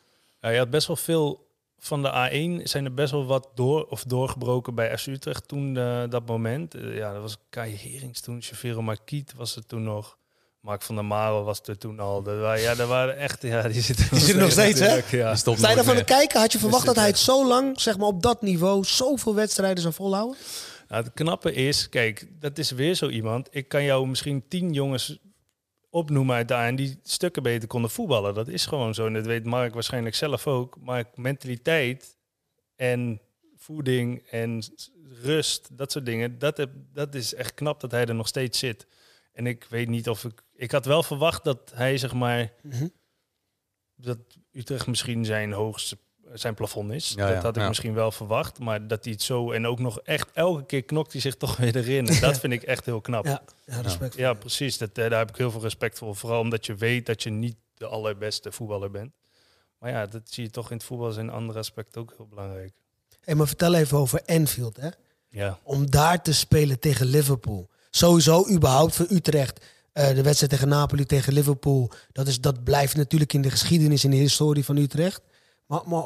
Ja, 0.41 0.49
je 0.49 0.59
had 0.59 0.71
best 0.71 0.87
wel 0.87 0.97
veel 0.97 1.51
van 1.79 2.03
de 2.03 2.09
A1 2.09 2.63
zijn 2.63 2.85
er 2.85 2.95
best 2.95 3.13
wel 3.13 3.27
wat 3.27 3.51
door 3.55 3.87
of 3.87 4.05
doorgebroken 4.05 4.75
bij 4.75 4.99
FC 4.99 5.07
Utrecht 5.07 5.49
toen 5.49 5.77
eh, 5.77 6.03
dat 6.09 6.27
moment. 6.27 6.75
Eh, 6.75 6.97
ja, 6.97 7.13
dat 7.13 7.23
was 7.23 7.37
Kai 7.49 7.77
Herings 7.77 8.21
toen, 8.21 8.43
Chavero 8.43 8.83
Marquiet 8.83 9.35
was 9.35 9.57
er 9.57 9.67
toen 9.67 9.83
nog. 9.83 10.19
Mark 10.63 10.83
van 10.83 10.95
der 10.95 11.05
Marel 11.05 11.45
was 11.45 11.61
er 11.65 11.79
toen 11.79 12.01
al. 12.01 12.23
Dat 12.23 12.39
waren, 12.39 12.63
ja, 12.63 12.75
dat 12.75 12.89
waren 12.89 13.17
echt, 13.17 13.43
ja, 13.43 13.69
die 13.69 13.81
zitten, 13.83 14.09
Die 14.11 14.21
zitten 14.21 14.43
nog 14.43 14.51
steeds, 14.51 14.81
hè? 14.81 15.01
Ja. 15.11 15.35
Sta 15.37 15.51
je 15.51 15.61
nooit 15.61 15.75
daarvan 15.75 15.97
te 15.97 16.05
kijken? 16.05 16.41
Had 16.41 16.53
je 16.53 16.59
verwacht 16.59 16.87
dat 16.87 16.97
hij 16.97 17.07
het 17.07 17.19
zo 17.19 17.47
lang, 17.47 17.81
zeg 17.81 17.99
maar 17.99 18.07
op 18.07 18.23
dat 18.23 18.43
niveau, 18.43 18.85
zoveel 18.85 19.35
wedstrijden 19.35 19.83
zou 19.83 19.95
volhouden? 19.95 20.37
Nou, 20.89 21.05
het 21.05 21.13
knappe 21.15 21.55
is, 21.55 21.89
kijk, 21.89 22.27
dat 22.41 22.59
is 22.59 22.71
weer 22.71 22.95
zo 22.95 23.09
iemand. 23.09 23.49
Ik 23.51 23.69
kan 23.69 23.85
jou 23.85 24.07
misschien 24.07 24.49
tien 24.49 24.73
jongens 24.73 25.19
opnoemen 25.91 26.37
uit 26.37 26.49
daar 26.49 26.67
en 26.67 26.77
die 26.77 27.01
stukken 27.03 27.43
beter 27.43 27.69
konden 27.69 27.91
voetballen. 27.91 28.35
Dat 28.35 28.49
is 28.49 28.67
gewoon 28.67 28.95
zo. 28.95 29.07
En 29.07 29.13
dat 29.13 29.27
weet 29.27 29.45
Mark 29.45 29.75
waarschijnlijk 29.75 30.15
zelf 30.15 30.47
ook. 30.47 30.77
Maar 30.81 31.05
mentaliteit 31.15 32.17
en 32.77 33.21
voeding 33.57 34.23
en 34.31 34.63
rust, 35.23 35.69
dat 35.73 35.93
soort 35.93 36.07
dingen, 36.07 36.39
dat, 36.39 36.57
heb, 36.57 36.71
dat 36.93 37.15
is 37.15 37.35
echt 37.35 37.55
knap 37.55 37.81
dat 37.81 37.91
hij 37.91 38.07
er 38.07 38.15
nog 38.15 38.29
steeds 38.29 38.59
zit. 38.59 38.87
En 39.33 39.47
ik 39.47 39.67
weet 39.69 39.89
niet 39.89 40.09
of 40.09 40.25
ik... 40.25 40.43
Ik 40.55 40.71
had 40.71 40.85
wel 40.85 41.03
verwacht 41.03 41.45
dat 41.45 41.73
hij, 41.75 41.99
zeg 41.99 42.13
maar, 42.13 42.53
Mhm. 42.63 42.87
dat 43.97 44.19
Utrecht 44.53 44.87
misschien 44.87 45.25
zijn 45.25 45.53
hoogste 45.53 45.99
zijn 46.33 46.55
plafond 46.55 46.93
is. 46.93 47.09
Ja, 47.17 47.27
dat 47.27 47.35
ja, 47.37 47.41
had 47.43 47.57
ik 47.57 47.63
ja. 47.63 47.69
misschien 47.69 47.95
wel 47.95 48.11
verwacht, 48.13 48.59
maar 48.59 48.87
dat 48.87 49.05
hij 49.05 49.13
het 49.13 49.23
zo 49.23 49.53
en 49.53 49.67
ook 49.67 49.79
nog 49.79 50.01
echt 50.01 50.31
elke 50.33 50.67
keer 50.67 50.83
knokt 50.83 51.13
hij 51.13 51.21
zich 51.21 51.37
toch 51.45 51.57
weer 51.57 51.77
erin. 51.77 52.09
En 52.09 52.21
dat 52.21 52.39
vind 52.39 52.53
ik 52.53 52.63
echt 52.63 52.85
heel 52.85 53.01
knap. 53.01 53.25
Ja, 53.25 53.43
Ja, 53.65 53.75
ja 53.75 53.81
respect. 53.81 54.39
precies. 54.39 54.79
Dat, 54.79 54.89
eh, 54.99 55.11
daar 55.11 55.19
heb 55.19 55.29
ik 55.29 55.37
heel 55.37 55.51
veel 55.51 55.61
respect 55.61 55.99
voor. 55.99 56.17
Vooral 56.17 56.41
omdat 56.41 56.67
je 56.67 56.75
weet 56.75 57.07
dat 57.07 57.23
je 57.23 57.31
niet 57.31 57.57
de 57.75 57.87
allerbeste 57.87 58.53
voetballer 58.53 58.91
bent. 58.91 59.13
Maar 59.79 59.91
ja, 59.91 60.07
dat 60.07 60.23
zie 60.31 60.45
je 60.45 60.51
toch 60.51 60.71
in 60.71 60.77
het 60.77 60.87
voetbal 60.87 61.13
zijn 61.13 61.31
andere 61.31 61.59
aspecten 61.59 62.01
ook 62.01 62.15
heel 62.17 62.27
belangrijk. 62.29 62.73
Hey, 63.21 63.35
maar 63.35 63.47
vertel 63.47 63.75
even 63.75 63.99
over 63.99 64.23
Anfield, 64.27 64.77
hè? 64.77 64.89
Ja, 65.29 65.59
Om 65.63 65.91
daar 65.91 66.23
te 66.23 66.35
spelen 66.35 66.79
tegen 66.79 67.07
Liverpool. 67.07 67.71
Sowieso, 67.97 68.49
überhaupt 68.51 68.95
voor 68.95 69.07
Utrecht. 69.11 69.61
eh, 69.93 70.15
de 70.15 70.23
wedstrijd 70.23 70.53
tegen 70.53 70.69
Napoli, 70.69 71.07
tegen 71.07 71.33
Liverpool. 71.33 71.91
Dat, 72.13 72.27
is, 72.27 72.41
dat 72.41 72.65
blijft 72.65 72.97
natuurlijk 72.97 73.33
in 73.33 73.43
de 73.43 73.51
geschiedenis, 73.51 74.05
in 74.05 74.11
de 74.11 74.17
historie 74.17 74.65
van 74.65 74.77
Utrecht. 74.77 75.21
Maar, 75.67 75.81
maar 75.87 76.03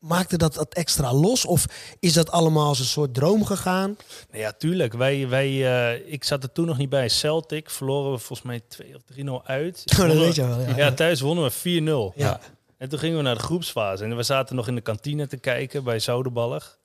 maakte 0.00 0.36
dat, 0.36 0.54
dat 0.54 0.74
extra 0.74 1.12
los? 1.14 1.44
Of 1.44 1.64
is 2.00 2.12
dat 2.12 2.30
allemaal 2.30 2.66
als 2.66 2.78
een 2.78 2.84
soort 2.84 3.14
droom 3.14 3.44
gegaan? 3.44 3.96
nou 4.30 4.42
ja 4.42 4.52
tuurlijk. 4.52 4.92
Wij, 4.92 5.28
wij, 5.28 5.48
eh, 5.48 6.12
ik 6.12 6.24
zat 6.24 6.42
er 6.42 6.52
toen 6.52 6.66
nog 6.66 6.78
niet 6.78 6.88
bij. 6.88 7.08
Celtic 7.08 7.70
verloren 7.70 8.12
we 8.12 8.18
volgens 8.18 8.48
mij 8.48 8.60
2 8.68 8.94
of 8.94 9.02
3-0 9.02 9.46
uit. 9.46 9.84
Oh, 10.00 10.06
dat 10.06 10.16
weet 10.16 10.34
je 10.34 10.46
wel, 10.46 10.60
ja. 10.60 10.76
Ja, 10.76 10.92
thuis 10.92 11.20
wonnen 11.20 11.44
we 11.44 12.12
4-0. 12.12 12.16
Ja. 12.16 12.40
En 12.76 12.88
toen 12.88 12.98
gingen 12.98 13.16
we 13.16 13.22
naar 13.22 13.34
de 13.34 13.40
groepsfase. 13.42 14.04
En 14.04 14.16
we 14.16 14.22
zaten 14.22 14.56
nog 14.56 14.68
in 14.68 14.74
de 14.74 14.80
kantine 14.80 15.26
te 15.26 15.36
kijken 15.36 15.84
bij 15.84 15.98
Zoudenballig. 15.98 16.78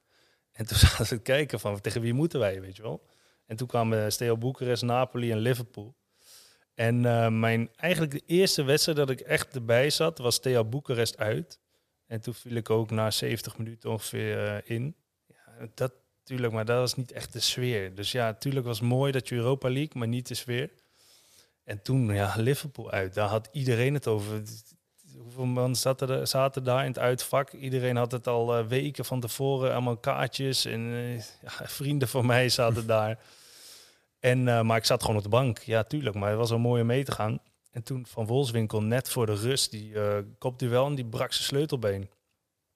En 0.51 0.65
toen 0.65 0.77
zaten 0.87 0.97
we 0.97 1.07
te 1.07 1.17
kijken 1.17 1.59
van 1.59 1.81
tegen 1.81 2.01
wie 2.01 2.13
moeten 2.13 2.39
wij, 2.39 2.61
weet 2.61 2.75
je 2.75 2.81
wel. 2.81 3.01
En 3.45 3.55
toen 3.55 3.67
kwamen 3.67 4.11
Steaua 4.11 4.37
Boekarest, 4.37 4.83
Napoli 4.83 5.31
en 5.31 5.37
Liverpool. 5.37 5.95
En 6.73 7.05
eh, 7.05 7.27
mijn, 7.29 7.69
eigenlijk 7.75 8.11
de 8.11 8.23
eerste 8.25 8.63
wedstrijd 8.63 8.97
dat 8.97 9.09
ik 9.09 9.19
echt 9.19 9.55
erbij 9.55 9.89
zat, 9.89 10.17
was 10.17 10.35
Steaua 10.35 10.63
Boekarest 10.63 11.17
uit. 11.17 11.59
En 12.07 12.21
toen 12.21 12.33
viel 12.33 12.55
ik 12.55 12.69
ook 12.69 12.91
na 12.91 13.11
70 13.11 13.57
minuten 13.57 13.89
ongeveer 13.89 14.47
eh, 14.47 14.75
in. 14.75 14.95
Ja, 15.27 15.67
dat 15.73 15.93
tuurlijk, 16.23 16.53
maar 16.53 16.65
dat 16.65 16.77
was 16.77 16.95
niet 16.95 17.11
echt 17.11 17.33
de 17.33 17.39
sfeer. 17.39 17.95
Dus 17.95 18.11
ja, 18.11 18.33
tuurlijk 18.33 18.65
was 18.65 18.79
het 18.79 18.87
mooi 18.87 19.11
dat 19.11 19.29
je 19.29 19.35
Europa 19.35 19.69
League, 19.69 19.91
maar 19.93 20.07
niet 20.07 20.27
de 20.27 20.33
sfeer. 20.33 20.69
En 21.63 21.81
toen, 21.81 22.13
ja, 22.13 22.33
Liverpool 22.37 22.91
uit. 22.91 23.13
Daar 23.13 23.27
had 23.29 23.49
iedereen 23.51 23.93
het 23.93 24.07
over. 24.07 24.41
Hoeveel 25.17 25.45
man 25.45 25.75
zaten, 25.75 26.09
er, 26.09 26.27
zaten 26.27 26.63
daar 26.63 26.81
in 26.81 26.87
het 26.87 26.99
uitvak? 26.99 27.51
Iedereen 27.51 27.95
had 27.95 28.11
het 28.11 28.27
al 28.27 28.57
eh, 28.57 28.65
weken 28.65 29.05
van 29.05 29.19
tevoren, 29.19 29.71
allemaal 29.71 29.97
kaartjes. 29.97 30.65
En 30.65 30.93
eh, 30.93 31.15
ja, 31.17 31.67
vrienden 31.67 32.07
van 32.07 32.25
mij 32.25 32.49
zaten 32.49 32.87
daar. 32.87 33.19
En, 34.19 34.47
eh, 34.47 34.61
maar 34.61 34.77
ik 34.77 34.85
zat 34.85 35.01
gewoon 35.01 35.17
op 35.17 35.23
de 35.23 35.29
bank. 35.29 35.59
Ja, 35.59 35.83
tuurlijk, 35.83 36.15
maar 36.15 36.29
het 36.29 36.37
was 36.37 36.49
wel 36.49 36.59
mooi 36.59 36.81
om 36.81 36.87
mee 36.87 37.03
te 37.03 37.11
gaan. 37.11 37.39
En 37.71 37.83
toen 37.83 38.05
Van 38.07 38.25
Wolfswinkel 38.25 38.81
net 38.81 39.09
voor 39.09 39.25
de 39.25 39.35
rust, 39.35 39.71
die 39.71 39.99
eh 39.99 40.17
kopduel 40.37 40.85
en 40.85 40.95
die 40.95 41.05
brak 41.05 41.33
zijn 41.33 41.47
sleutelbeen. 41.47 42.09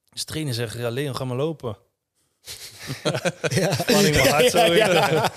Dus 0.10 0.26
de 0.26 0.32
trainer 0.32 0.54
zegt, 0.54 0.78
ja 0.78 0.90
Leon, 0.90 1.16
ga 1.16 1.24
maar 1.26 1.38
lopen. 1.38 1.78
Ja. 3.50 3.74
Spanning 3.74 4.16
mijn 4.16 4.28
hart 4.30 4.52
zo. 4.52 4.58
Ja, 4.74 5.10
ja. 5.12 5.32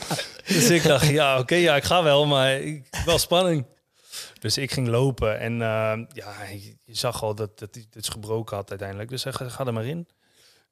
Dus 0.47 0.71
ik 0.71 0.83
dacht, 0.83 1.07
ja, 1.07 1.39
oké, 1.39 1.55
ja, 1.55 1.77
ik 1.77 1.85
ga 1.85 2.03
wel, 2.03 2.27
maar 2.27 2.61
ik, 2.61 2.87
wel 3.05 3.19
spanning. 3.19 3.67
Dus 4.41 4.59
ik 4.59 4.73
ging 4.73 4.89
lopen 4.89 5.39
en 5.39 5.53
eh, 5.53 5.99
ja, 6.13 6.43
je, 6.85 6.95
zag 6.97 7.23
al 7.23 7.35
dat, 7.35 7.59
dat 7.59 7.75
hij 7.75 7.87
het 7.91 8.11
gebroken 8.11 8.57
had 8.57 8.71
uiteindelijk. 8.71 9.09
Dus 9.09 9.25
hij 9.25 9.33
ga, 9.33 9.49
ga 9.49 9.67
er 9.67 9.73
maar 9.73 9.87
in. 9.87 10.09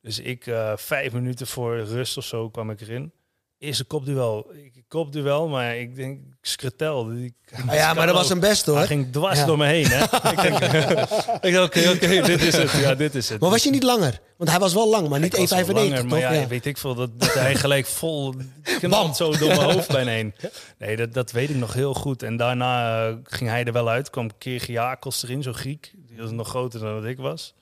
Dus 0.00 0.18
ik, 0.18 0.46
eh, 0.46 0.76
vijf 0.76 1.12
minuten 1.12 1.46
voor 1.46 1.80
rust 1.80 2.16
of 2.16 2.24
zo, 2.24 2.50
kwam 2.50 2.70
ik 2.70 2.80
erin. 2.80 3.12
Eerste 3.60 3.84
kopduel. 3.84 4.50
Ik 4.54 4.82
kopduel, 4.88 5.48
maar 5.48 5.76
ik 5.76 5.94
denk, 5.96 6.20
skretel. 6.42 7.04
Die- 7.04 7.34
Ah 7.68 7.74
ja, 7.74 7.94
maar 7.94 8.06
dat 8.06 8.14
was 8.14 8.30
een 8.30 8.40
best 8.40 8.66
Hij 8.66 8.74
hoor. 8.74 8.84
ging 8.84 9.12
dwars 9.12 9.38
Ja. 9.38 9.46
door 9.46 9.58
me 9.58 9.66
heen, 9.66 9.86
hè. 9.88 10.02
ik 10.32 10.42
denk, 10.42 10.58
ik 11.54 11.62
oké, 11.64 11.90
oké, 11.90 12.22
dit 12.22 12.42
is 12.42 12.56
het. 12.56 12.70
Ja, 12.70 12.94
dit 12.94 13.14
is 13.14 13.28
het. 13.28 13.40
Maar 13.40 13.50
was 13.50 13.62
je 13.62 13.70
niet 13.70 13.82
langer? 13.82 14.20
Want 14.36 14.50
hij 14.50 14.58
was 14.58 14.74
wel 14.74 14.88
lang, 14.90 15.08
maar 15.08 15.20
niet 15.20 15.38
Ik 15.38 15.48
was 15.48 15.50
wel 15.50 15.66
1,95 15.66 15.74
langer, 15.74 15.98
toch? 16.00 16.08
Maar 16.10 16.18
ja, 16.18 16.32
Ja. 16.32 16.46
weet 16.46 16.66
ik 16.66 16.78
veel, 16.78 16.94
dat, 16.94 17.20
dat 17.20 17.34
hij 17.34 17.54
gelijk 17.54 17.86
vol 17.86 18.34
knalt 18.80 19.16
zo 19.16 19.30
door 19.36 19.48
mijn 19.48 19.60
hoofd 19.72 19.88
bijna 19.88 20.10
heen. 20.10 20.34
Nee, 20.78 20.96
dat, 20.96 21.12
dat 21.14 21.30
weet 21.32 21.50
ik 21.50 21.56
nog 21.56 21.72
heel 21.72 21.94
goed. 21.94 22.22
En 22.22 22.36
daarna 22.36 23.06
eh, 23.08 23.14
ging 23.24 23.50
hij 23.50 23.64
er 23.64 23.72
wel 23.72 23.88
uit. 23.88 24.10
kwam 24.10 24.38
Kirgiakos 24.38 25.22
erin, 25.22 25.42
zo 25.42 25.52
Griek. 25.52 25.92
Die 25.96 26.18
was 26.18 26.30
nog 26.30 26.48
groter 26.48 26.80
dan 26.80 26.94
dat 26.94 27.04
ik 27.10 27.18
was. 27.18 27.54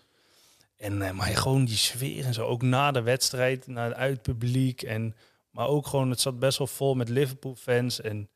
En 0.79 1.03
eh, 1.03 1.11
maar 1.11 1.27
gewoon 1.27 1.65
die 1.65 1.77
sfeer 1.77 2.25
en 2.25 2.35
zo, 2.35 2.45
ook 2.47 2.63
na 2.63 2.91
de 2.93 3.03
wedstrijd, 3.03 3.67
naar 3.67 3.89
het 3.89 3.97
uitpubliek. 3.97 4.83
En, 4.83 5.15
maar 5.59 5.69
ook 5.69 5.87
gewoon, 5.87 6.11
het 6.11 6.21
zat 6.21 6.39
best 6.39 6.59
wel 6.59 6.67
vol 6.67 6.95
met 6.95 7.09
Liverpool-fans. 7.09 8.01
En 8.01 8.29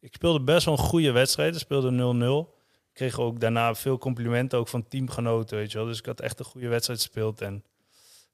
ik 0.00 0.14
speelde 0.14 0.40
best 0.40 0.64
wel 0.64 0.74
een 0.74 0.84
goede 0.84 1.10
wedstrijd. 1.10 1.54
Ik 1.54 1.60
speelde 1.60 2.48
0-0. 2.48 2.54
Ik 2.88 2.94
kreeg 2.94 3.18
ook 3.18 3.40
daarna 3.40 3.74
veel 3.74 3.98
complimenten, 3.98 4.58
ook 4.58 4.68
van 4.68 4.88
teamgenoten, 4.88 5.56
weet 5.56 5.72
je 5.72 5.78
wel. 5.78 5.86
Dus 5.86 5.98
ik 5.98 6.06
had 6.06 6.20
echt 6.20 6.38
een 6.38 6.44
goede 6.44 6.68
wedstrijd 6.68 7.00
gespeeld. 7.00 7.40
En 7.40 7.64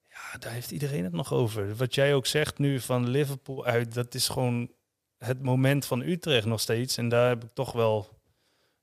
ja, 0.09 0.38
daar 0.38 0.52
heeft 0.52 0.70
iedereen 0.70 1.04
het 1.04 1.12
nog 1.12 1.32
over. 1.32 1.76
Wat 1.76 1.94
jij 1.94 2.14
ook 2.14 2.26
zegt 2.26 2.59
nu 2.59 2.80
van 2.80 3.09
Liverpool 3.09 3.64
uit, 3.64 3.94
dat 3.94 4.14
is 4.14 4.28
gewoon 4.28 4.70
het 5.18 5.42
moment 5.42 5.87
van 5.87 6.00
Utrecht 6.00 6.46
nog 6.46 6.61
steeds. 6.61 6.96
En 6.96 7.09
daar 7.09 7.28
heb 7.28 7.44
ik 7.44 7.50
toch 7.54 7.72
wel 7.72 8.09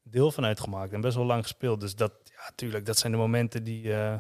deel 0.02 0.32
van 0.32 0.46
uitgemaakt 0.46 0.94
en 0.94 1.02
best 1.02 1.16
wel 1.16 1.26
lang 1.26 1.44
gespeeld. 1.44 1.80
Dus 1.80 1.96
dat, 1.96 2.14
ja, 2.24 2.52
tuurlijk, 2.56 2.86
dat 2.86 2.98
zijn 2.98 3.12
de 3.12 3.18
momenten 3.18 3.64
die, 3.64 3.94
eh, 3.94 4.20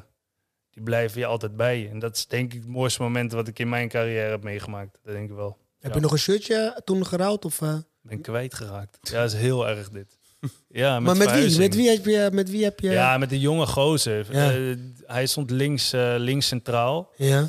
die 0.73 0.83
blijven 0.83 1.19
je 1.19 1.25
altijd 1.25 1.55
bij. 1.55 1.89
En 1.91 1.99
dat 1.99 2.15
is 2.15 2.25
denk 2.27 2.53
ik 2.53 2.59
het 2.61 2.69
mooiste 2.69 3.01
moment 3.01 3.31
wat 3.31 3.47
ik 3.47 3.59
in 3.59 3.69
mijn 3.69 3.89
carrière 3.89 4.29
heb 4.29 4.43
meegemaakt. 4.43 4.99
Dat 5.03 5.13
denk 5.13 5.29
ik 5.29 5.35
wel. 5.35 5.57
Heb 5.79 5.91
Ja. 5.91 5.97
je 5.97 6.03
nog 6.03 6.11
een 6.11 6.17
shirtje 6.19 6.81
toen 6.83 7.05
gerouwd? 7.05 7.45
Of, 7.45 7.61
eh? 7.61 7.75
Ben 8.01 8.21
kwijtgeraakt. 8.21 8.97
Ja, 9.01 9.21
dat 9.21 9.33
is 9.33 9.39
heel 9.39 9.67
erg 9.67 9.89
dit. 9.89 10.17
Ja, 10.67 10.99
met 10.99 11.17
maar 11.17 11.27
met 11.27 11.45
wie? 11.47 11.57
met 11.59 11.75
wie 11.75 11.89
heb 11.89 12.05
je... 12.05 12.29
Met 12.33 12.49
wie 12.49 12.63
heb 12.63 12.79
je 12.79 12.89
Ja, 12.89 13.17
met 13.17 13.29
de 13.29 13.39
jonge 13.39 13.65
gozer. 13.65 14.25
Ja. 14.31 14.51
Eh, 14.51 14.75
hij 15.05 15.25
stond 15.25 15.51
links, 15.51 15.93
eh, 15.93 16.13
links 16.17 16.47
centraal. 16.47 17.11
Ja, 17.15 17.47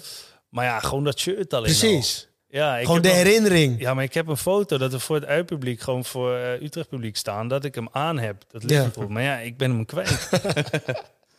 Maar 0.48 0.64
ja, 0.64 0.80
gewoon 0.80 1.04
dat 1.04 1.18
shirt 1.18 1.54
alleen 1.54 1.72
al. 1.72 1.78
precies. 1.78 2.28
Ja, 2.48 2.76
ik 2.78 2.86
Gewoon 2.86 3.02
de 3.02 3.08
herinnering. 3.08 3.80
Ja, 3.80 3.94
maar 3.94 4.04
ik 4.04 4.14
heb 4.14 4.26
een 4.26 4.36
foto 4.36 4.78
dat 4.78 4.92
we 4.92 4.98
voor 4.98 5.16
het 5.16 5.24
uitpubliek, 5.24 5.80
gewoon 5.80 6.04
voor 6.04 6.38
Utrecht 6.62 6.88
publiek 6.88 7.16
staan, 7.16 7.48
dat 7.48 7.64
ik 7.64 7.74
hem 7.74 7.88
aan 7.92 8.18
heb. 8.18 8.44
Dat 8.50 8.62
Ja. 8.62 8.76
Liverpool. 8.78 9.08
Maar 9.08 9.22
ja, 9.22 9.38
ik 9.38 9.56
ben 9.56 9.70
hem 9.70 9.84
kwijt. 9.84 10.28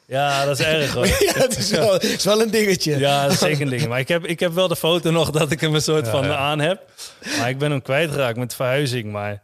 ja, 0.08 0.46
dat 0.46 0.60
is 0.60 0.66
erg 0.66 0.94
hoor. 0.94 1.08
Ja, 1.28 1.34
het 1.34 1.58
is 1.58 1.70
wel, 1.72 1.94
het 1.94 2.04
is 2.04 2.24
wel 2.24 2.42
een 2.42 2.52
dingetje. 2.52 2.98
Ja, 2.98 3.24
dat 3.24 3.32
is 3.32 3.40
zeker 3.40 3.62
een 3.62 3.70
ding. 3.70 3.88
Maar 3.88 4.00
ik 4.00 4.08
heb, 4.08 4.26
ik 4.26 4.40
heb 4.40 4.54
wel 4.54 4.68
de 4.68 4.76
foto 4.76 5.12
nog 5.12 5.30
dat 5.30 5.52
ik 5.52 5.60
hem 5.62 5.74
een 5.74 5.82
soort 5.82 6.06
Ja, 6.06 6.12
van 6.12 6.24
ja. 6.24 6.36
aan 6.36 6.60
heb. 6.60 6.90
Maar 7.38 7.50
ik 7.50 7.58
ben 7.58 7.72
hem 7.72 7.82
kwijtgeraakt 7.82 8.38
met 8.38 8.56
verhuizing. 8.56 9.12
Maar 9.12 9.42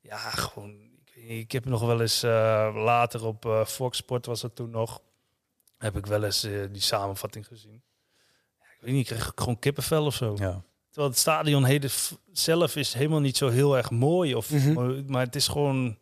ja, 0.00 0.16
gewoon. 0.18 0.70
Ik, 1.14 1.28
ik 1.28 1.52
heb 1.52 1.64
nog 1.64 1.80
wel 1.80 2.00
eens 2.00 2.22
eh, 2.22 2.70
later 2.74 3.24
op 3.24 3.46
eh, 3.46 3.64
Fox 3.64 3.96
Sport 3.98 4.26
was 4.26 4.40
dat 4.40 4.56
toen 4.56 4.70
nog. 4.70 5.00
Heb 5.78 5.96
ik 5.96 6.06
wel 6.06 6.24
eens 6.24 6.44
eh, 6.44 6.52
die 6.72 6.82
samenvatting 6.82 7.46
gezien. 7.46 7.82
Ja, 8.60 8.66
ik 8.76 8.78
weet 8.80 8.92
niet, 8.94 9.10
ik 9.10 9.16
kreeg 9.16 9.32
gewoon 9.34 9.58
kippenvel 9.58 10.04
of 10.04 10.14
zo. 10.14 10.34
Ja. 10.38 10.62
Terwijl 10.90 11.12
het 11.12 11.18
stadion 11.22 11.80
zelf 12.32 12.76
is 12.76 12.92
helemaal 12.94 13.20
niet 13.20 13.36
zo 13.36 13.48
heel 13.48 13.76
erg 13.76 13.90
mooi. 13.90 14.34
Of, 14.34 14.50
Mhm. 14.50 15.02
Maar 15.06 15.24
het 15.24 15.36
is 15.36 15.48
gewoon 15.48 15.98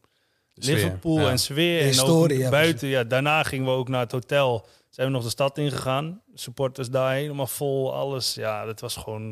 Liverpool 0.65 1.21
ja. 1.21 1.31
en 1.31 1.39
sfeer. 1.39 1.79
De 1.79 1.81
en 1.81 1.87
historie, 1.87 2.37
ook 2.37 2.43
ja, 2.43 2.51
buiten. 2.51 2.89
Ja, 2.89 3.05
daarna 3.05 3.43
gingen 3.43 3.67
we 3.67 3.73
ook 3.73 3.89
naar 3.89 4.01
het 4.01 4.13
hotel. 4.13 4.67
Zijn 4.91 5.07
we 5.07 5.13
nog 5.13 5.23
de 5.23 5.31
stad 5.31 5.59
ingegaan. 5.59 6.23
Supporters 6.35 6.91
daar 6.91 7.13
helemaal 7.15 7.47
vol. 7.47 7.95
Alles. 7.95 8.35
Ja, 8.35 8.65
dat 8.65 8.81
was 8.81 8.97
gewoon... 8.97 9.31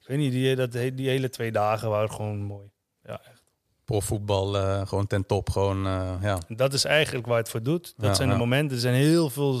Ik 0.00 0.06
weet 0.06 0.18
niet, 0.18 0.32
die, 0.32 0.56
dat, 0.56 0.72
die 0.72 1.08
hele 1.08 1.30
twee 1.30 1.52
dagen 1.52 1.88
waren 1.88 2.10
gewoon 2.10 2.38
mooi. 2.38 2.70
Ja, 3.04 3.20
echt. 3.30 3.42
Profvoetbal 3.84 4.56
eh, 4.56 4.86
gewoon 4.86 5.06
ten 5.06 5.26
top. 5.26 5.50
Gewoon, 5.50 5.86
eh, 5.86 6.14
ja. 6.22 6.38
Dat 6.48 6.72
is 6.72 6.84
eigenlijk 6.84 7.26
waar 7.26 7.38
het 7.38 7.48
voor 7.48 7.62
doet. 7.62 7.94
Dat 7.96 8.06
Ja, 8.06 8.14
zijn 8.14 8.28
ja. 8.28 8.34
de 8.34 8.40
momenten. 8.40 8.76
Er 8.76 8.82
zijn 8.82 8.94
heel 8.94 9.30
veel 9.30 9.60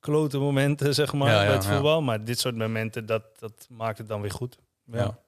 klote 0.00 0.38
momenten, 0.38 0.94
zeg 0.94 1.12
maar, 1.12 1.44
bij 1.44 1.52
het 1.52 1.64
ja. 1.64 1.72
voetbal. 1.72 2.02
Maar 2.02 2.24
dit 2.24 2.38
soort 2.38 2.56
momenten, 2.56 3.06
dat, 3.06 3.22
dat 3.38 3.66
maakt 3.70 3.98
het 3.98 4.08
dan 4.08 4.20
weer 4.20 4.30
goed. 4.30 4.58
Ja, 4.84 4.98
Ja. 4.98 5.18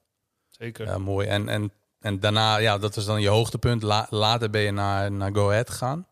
zeker. 0.49 0.85
ja, 0.85 0.97
mooi. 0.97 1.27
En, 1.27 1.49
en, 1.49 1.71
en 2.07 2.19
daarna, 2.19 2.57
ja, 2.57 2.77
dat 2.77 2.95
was 2.95 3.05
dan 3.05 3.21
je 3.21 3.27
hoogtepunt. 3.29 3.83
La- 3.83 4.07
later 4.09 4.49
ben 4.49 4.61
je 4.61 4.71
naar, 4.71 5.11
naar 5.11 5.31
Go 5.33 5.49
Ahead 5.49 5.69
gegaan. 5.69 6.07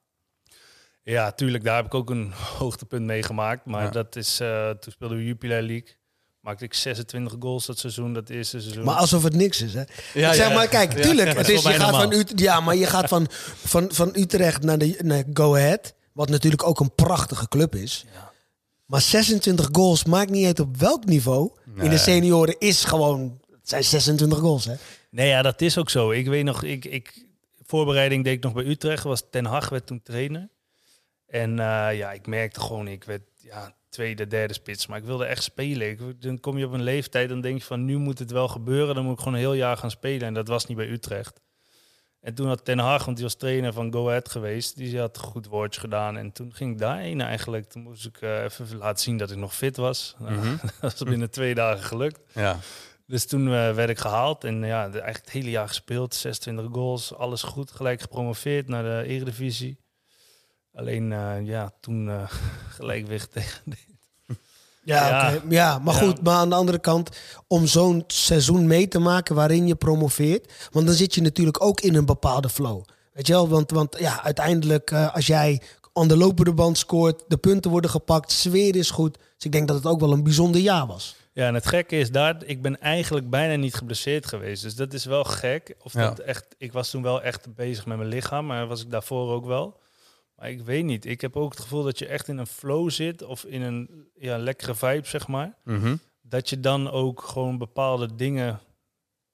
Ja, 1.04 1.32
tuurlijk, 1.32 1.64
daar 1.64 1.76
heb 1.76 1.86
ik 1.86 1.94
ook 1.94 2.10
een 2.10 2.34
hoogtepunt 2.60 3.06
meegemaakt. 3.06 3.66
Maar 3.66 3.84
Ja. 3.84 3.90
dat 3.90 4.16
is, 4.16 4.40
eh, 4.40 4.70
toen 4.70 4.92
speelden 4.92 5.18
we 5.18 5.24
Jupiler 5.26 5.62
League. 5.62 5.96
Maakte 6.40 6.64
ik 6.64 6.74
26 6.74 7.36
goals 7.40 7.66
dat 7.66 7.80
seizoen, 7.80 8.14
dat 8.14 8.30
eerste 8.30 8.60
seizoen. 8.62 8.84
Maar 8.84 8.96
alsof 8.96 9.24
het 9.24 9.34
niks 9.36 9.62
is, 9.62 9.74
hè? 9.74 9.84
Ja, 10.14 10.34
zeg 10.34 10.48
ja. 10.48 10.54
maar, 10.54 10.68
kijk, 10.68 10.92
tuurlijk. 10.92 11.38
het 11.38 11.50
is 11.50 11.62
je 11.62 11.70
gaat 11.70 11.90
van 11.90 11.92
normaal. 12.00 12.12
Ut 12.20 12.40
ja, 12.40 12.60
maar 12.60 12.76
je 12.76 12.86
gaat 12.86 13.08
van, 13.10 13.28
van, 13.64 13.90
van 13.92 14.10
Utrecht 14.14 14.64
naar, 14.64 14.78
de, 14.78 15.00
naar 15.04 15.24
Go 15.34 15.56
Ahead. 15.56 15.94
Wat 16.14 16.30
natuurlijk 16.30 16.64
ook 16.64 16.80
een 16.80 16.96
prachtige 16.96 17.48
club 17.48 17.76
is. 17.76 18.06
Ja. 18.14 18.32
Maar 18.86 19.02
26 19.02 19.70
goals 19.72 20.04
maakt 20.06 20.30
niet 20.30 20.46
uit 20.46 20.60
op 20.60 20.78
welk 20.78 21.06
niveau. 21.06 21.52
In 21.76 21.90
de 21.90 21.98
senioren 21.98 22.56
is 22.60 22.84
gewoon... 22.84 23.40
Het 23.52 23.70
zijn 23.70 23.84
26 23.84 24.40
goals, 24.40 24.66
hè? 24.66 24.74
Nee, 25.16 25.28
ja, 25.28 25.42
dat 25.42 25.62
is 25.62 25.78
ook 25.78 25.90
zo. 25.90 26.12
Ik 26.12 26.28
weet 26.28 26.44
nog, 26.44 26.64
ik, 26.64 26.86
ik, 26.86 27.26
voorbereiding 27.66 28.24
deed 28.24 28.34
ik 28.34 28.44
nog 28.44 28.54
bij 28.54 28.66
Utrecht. 28.66 29.04
Was 29.04 29.24
Ten 29.30 29.46
Hag 29.46 29.70
werd 29.70 29.86
toen 29.88 30.02
trainer. 30.04 30.50
En 31.28 31.60
eh, 31.60 31.98
ja, 31.98 32.12
ik 32.12 32.28
merkte 32.28 32.60
gewoon, 32.60 32.88
ik 32.88 33.04
werd 33.04 33.22
ja, 33.38 33.76
tweede, 33.90 34.28
derde 34.28 34.54
spits. 34.54 34.88
Maar 34.88 34.98
ik 34.98 35.04
wilde 35.04 35.26
echt 35.26 35.44
spelen. 35.44 35.90
Ik, 35.90 36.22
dan 36.22 36.40
kom 36.40 36.58
je 36.58 36.66
op 36.66 36.72
een 36.74 36.84
leeftijd, 36.84 37.30
dan 37.30 37.42
denk 37.42 37.58
je 37.58 37.64
van 37.66 37.86
nu 37.86 37.98
moet 37.98 38.20
het 38.20 38.32
wel 38.32 38.48
gebeuren. 38.48 38.96
Dan 38.96 39.04
moet 39.04 39.14
ik 39.14 39.20
gewoon 39.20 39.34
een 39.34 39.40
heel 39.40 39.54
jaar 39.54 39.78
gaan 39.78 39.92
spelen. 39.92 40.28
En 40.28 40.34
dat 40.34 40.48
was 40.48 40.66
niet 40.66 40.78
bij 40.78 40.90
Utrecht. 40.90 41.42
En 42.22 42.34
toen 42.34 42.48
had 42.48 42.66
Ten 42.66 42.80
Hag, 42.80 43.06
want 43.06 43.18
die 43.18 43.26
was 43.26 43.36
trainer 43.36 43.74
van 43.74 43.94
Go 43.94 44.08
Ahead 44.08 44.30
geweest, 44.30 44.76
die 44.76 45.00
had 45.00 45.18
een 45.18 45.24
goed 45.24 45.46
woordje 45.48 45.80
gedaan. 45.80 46.18
En 46.18 46.32
toen 46.32 46.54
ging 46.54 46.72
ik 46.72 46.80
daarheen 46.80 47.22
eigenlijk. 47.22 47.66
Toen 47.70 47.82
moest 47.82 48.06
ik 48.06 48.22
eh, 48.22 48.44
even 48.44 48.78
laten 48.78 49.04
zien 49.04 49.18
dat 49.18 49.32
ik 49.32 49.38
nog 49.38 49.56
fit 49.56 49.78
was. 49.78 50.16
Nou, 50.20 50.34
Mhm. 50.34 50.56
dat 50.82 51.00
was 51.00 51.04
binnen 51.04 51.30
twee 51.30 51.56
dagen 51.56 51.84
gelukt. 51.84 52.20
Ja. 52.34 52.60
Dus 53.08 53.26
toen 53.26 53.46
eh, 53.46 53.74
werd 53.74 53.90
ik 53.90 53.98
gehaald 54.00 54.44
en 54.44 54.64
ja, 54.64 54.82
eigenlijk 54.84 55.18
het 55.18 55.30
hele 55.30 55.50
jaar 55.50 55.68
gespeeld. 55.68 56.16
26 56.16 56.66
goals, 56.72 57.14
alles 57.16 57.44
goed. 57.44 57.72
Gelijk 57.72 58.02
gepromoveerd 58.02 58.68
naar 58.68 58.84
de 58.84 59.04
Eredivisie. 59.08 59.78
Alleen 60.74 61.12
eh, 61.12 61.46
ja, 61.46 61.72
toen 61.80 62.10
eh, 62.10 62.30
gelijk 62.78 63.08
weer 63.08 63.28
tegen. 63.28 63.62
Ja, 64.84 65.08
Ja. 65.08 65.42
ja 65.50 65.80
maar 65.80 65.94
Ja. 65.94 66.00
goed. 66.00 66.22
Maar 66.24 66.36
aan 66.36 66.50
de 66.50 66.56
andere 66.56 66.80
kant, 66.80 67.10
om 67.48 67.68
zo'n 67.68 68.04
seizoen 68.08 68.68
mee 68.68 68.88
te 68.88 69.00
maken 69.00 69.36
waarin 69.36 69.68
je 69.68 69.76
promoveert. 69.76 70.70
Want 70.72 70.86
dan 70.86 70.96
zit 70.96 71.16
je 71.16 71.22
natuurlijk 71.22 71.64
ook 71.64 71.82
in 71.82 71.96
een 71.96 72.06
bepaalde 72.06 72.50
flow. 72.50 72.84
Weet 73.14 73.28
je 73.28 73.34
wel? 73.34 73.48
Want, 73.48 73.72
want 73.72 73.96
ja, 74.00 74.24
uiteindelijk, 74.24 74.94
als 74.94 75.28
jij 75.28 75.62
aan 75.94 76.08
de 76.08 76.18
lopende 76.18 76.54
band 76.54 76.78
scoort, 76.78 77.24
de 77.28 77.38
punten 77.38 77.72
worden 77.72 77.90
gepakt, 77.90 78.32
sfeer 78.32 78.76
is 78.76 78.90
goed. 78.92 79.14
Dus 79.18 79.46
ik 79.46 79.52
denk 79.52 79.68
dat 79.68 79.78
het 79.78 79.86
ook 79.86 80.00
wel 80.00 80.12
een 80.12 80.24
bijzonder 80.24 80.62
jaar 80.62 80.88
was. 80.88 81.16
Ja, 81.36 81.48
en 81.48 81.54
het 81.54 81.66
gekke 81.68 81.96
is 81.98 82.12
daar, 82.12 82.36
ik 82.46 82.62
ben 82.62 82.80
eigenlijk 82.82 83.30
bijna 83.30 83.56
niet 83.56 83.74
geblesseerd 83.76 84.26
geweest. 84.26 84.64
Dus 84.64 84.76
dat 84.76 84.94
is 84.94 85.06
wel 85.06 85.24
gek. 85.24 85.76
Of 85.82 85.94
Ja. 85.94 86.08
dat 86.08 86.20
echt, 86.20 86.56
ik 86.58 86.72
was 86.72 86.90
toen 86.90 87.02
wel 87.02 87.22
echt 87.22 87.56
bezig 87.56 87.86
met 87.86 87.98
mijn 87.98 88.10
lichaam, 88.10 88.46
maar 88.46 88.68
was 88.68 88.82
ik 88.82 88.92
daarvoor 88.92 89.32
ook 89.32 89.46
wel. 89.46 89.80
Maar 90.36 90.50
ik 90.50 90.62
weet 90.62 90.84
niet. 90.84 91.06
Ik 91.06 91.22
heb 91.22 91.36
ook 91.36 91.52
het 91.52 91.60
gevoel 91.62 91.84
dat 91.84 92.00
je 92.00 92.08
echt 92.08 92.28
in 92.28 92.38
een 92.38 92.48
flow 92.48 92.90
zit 92.90 93.24
of 93.24 93.44
in 93.44 93.62
een 93.62 94.08
ja, 94.16 94.38
lekkere 94.38 94.76
vibe, 94.76 95.08
zeg 95.08 95.28
maar. 95.28 95.58
Mhm. 95.64 95.96
dat 96.22 96.50
je 96.50 96.60
dan 96.60 96.92
ook 96.92 97.22
gewoon 97.22 97.58
bepaalde 97.58 98.16
dingen 98.16 98.60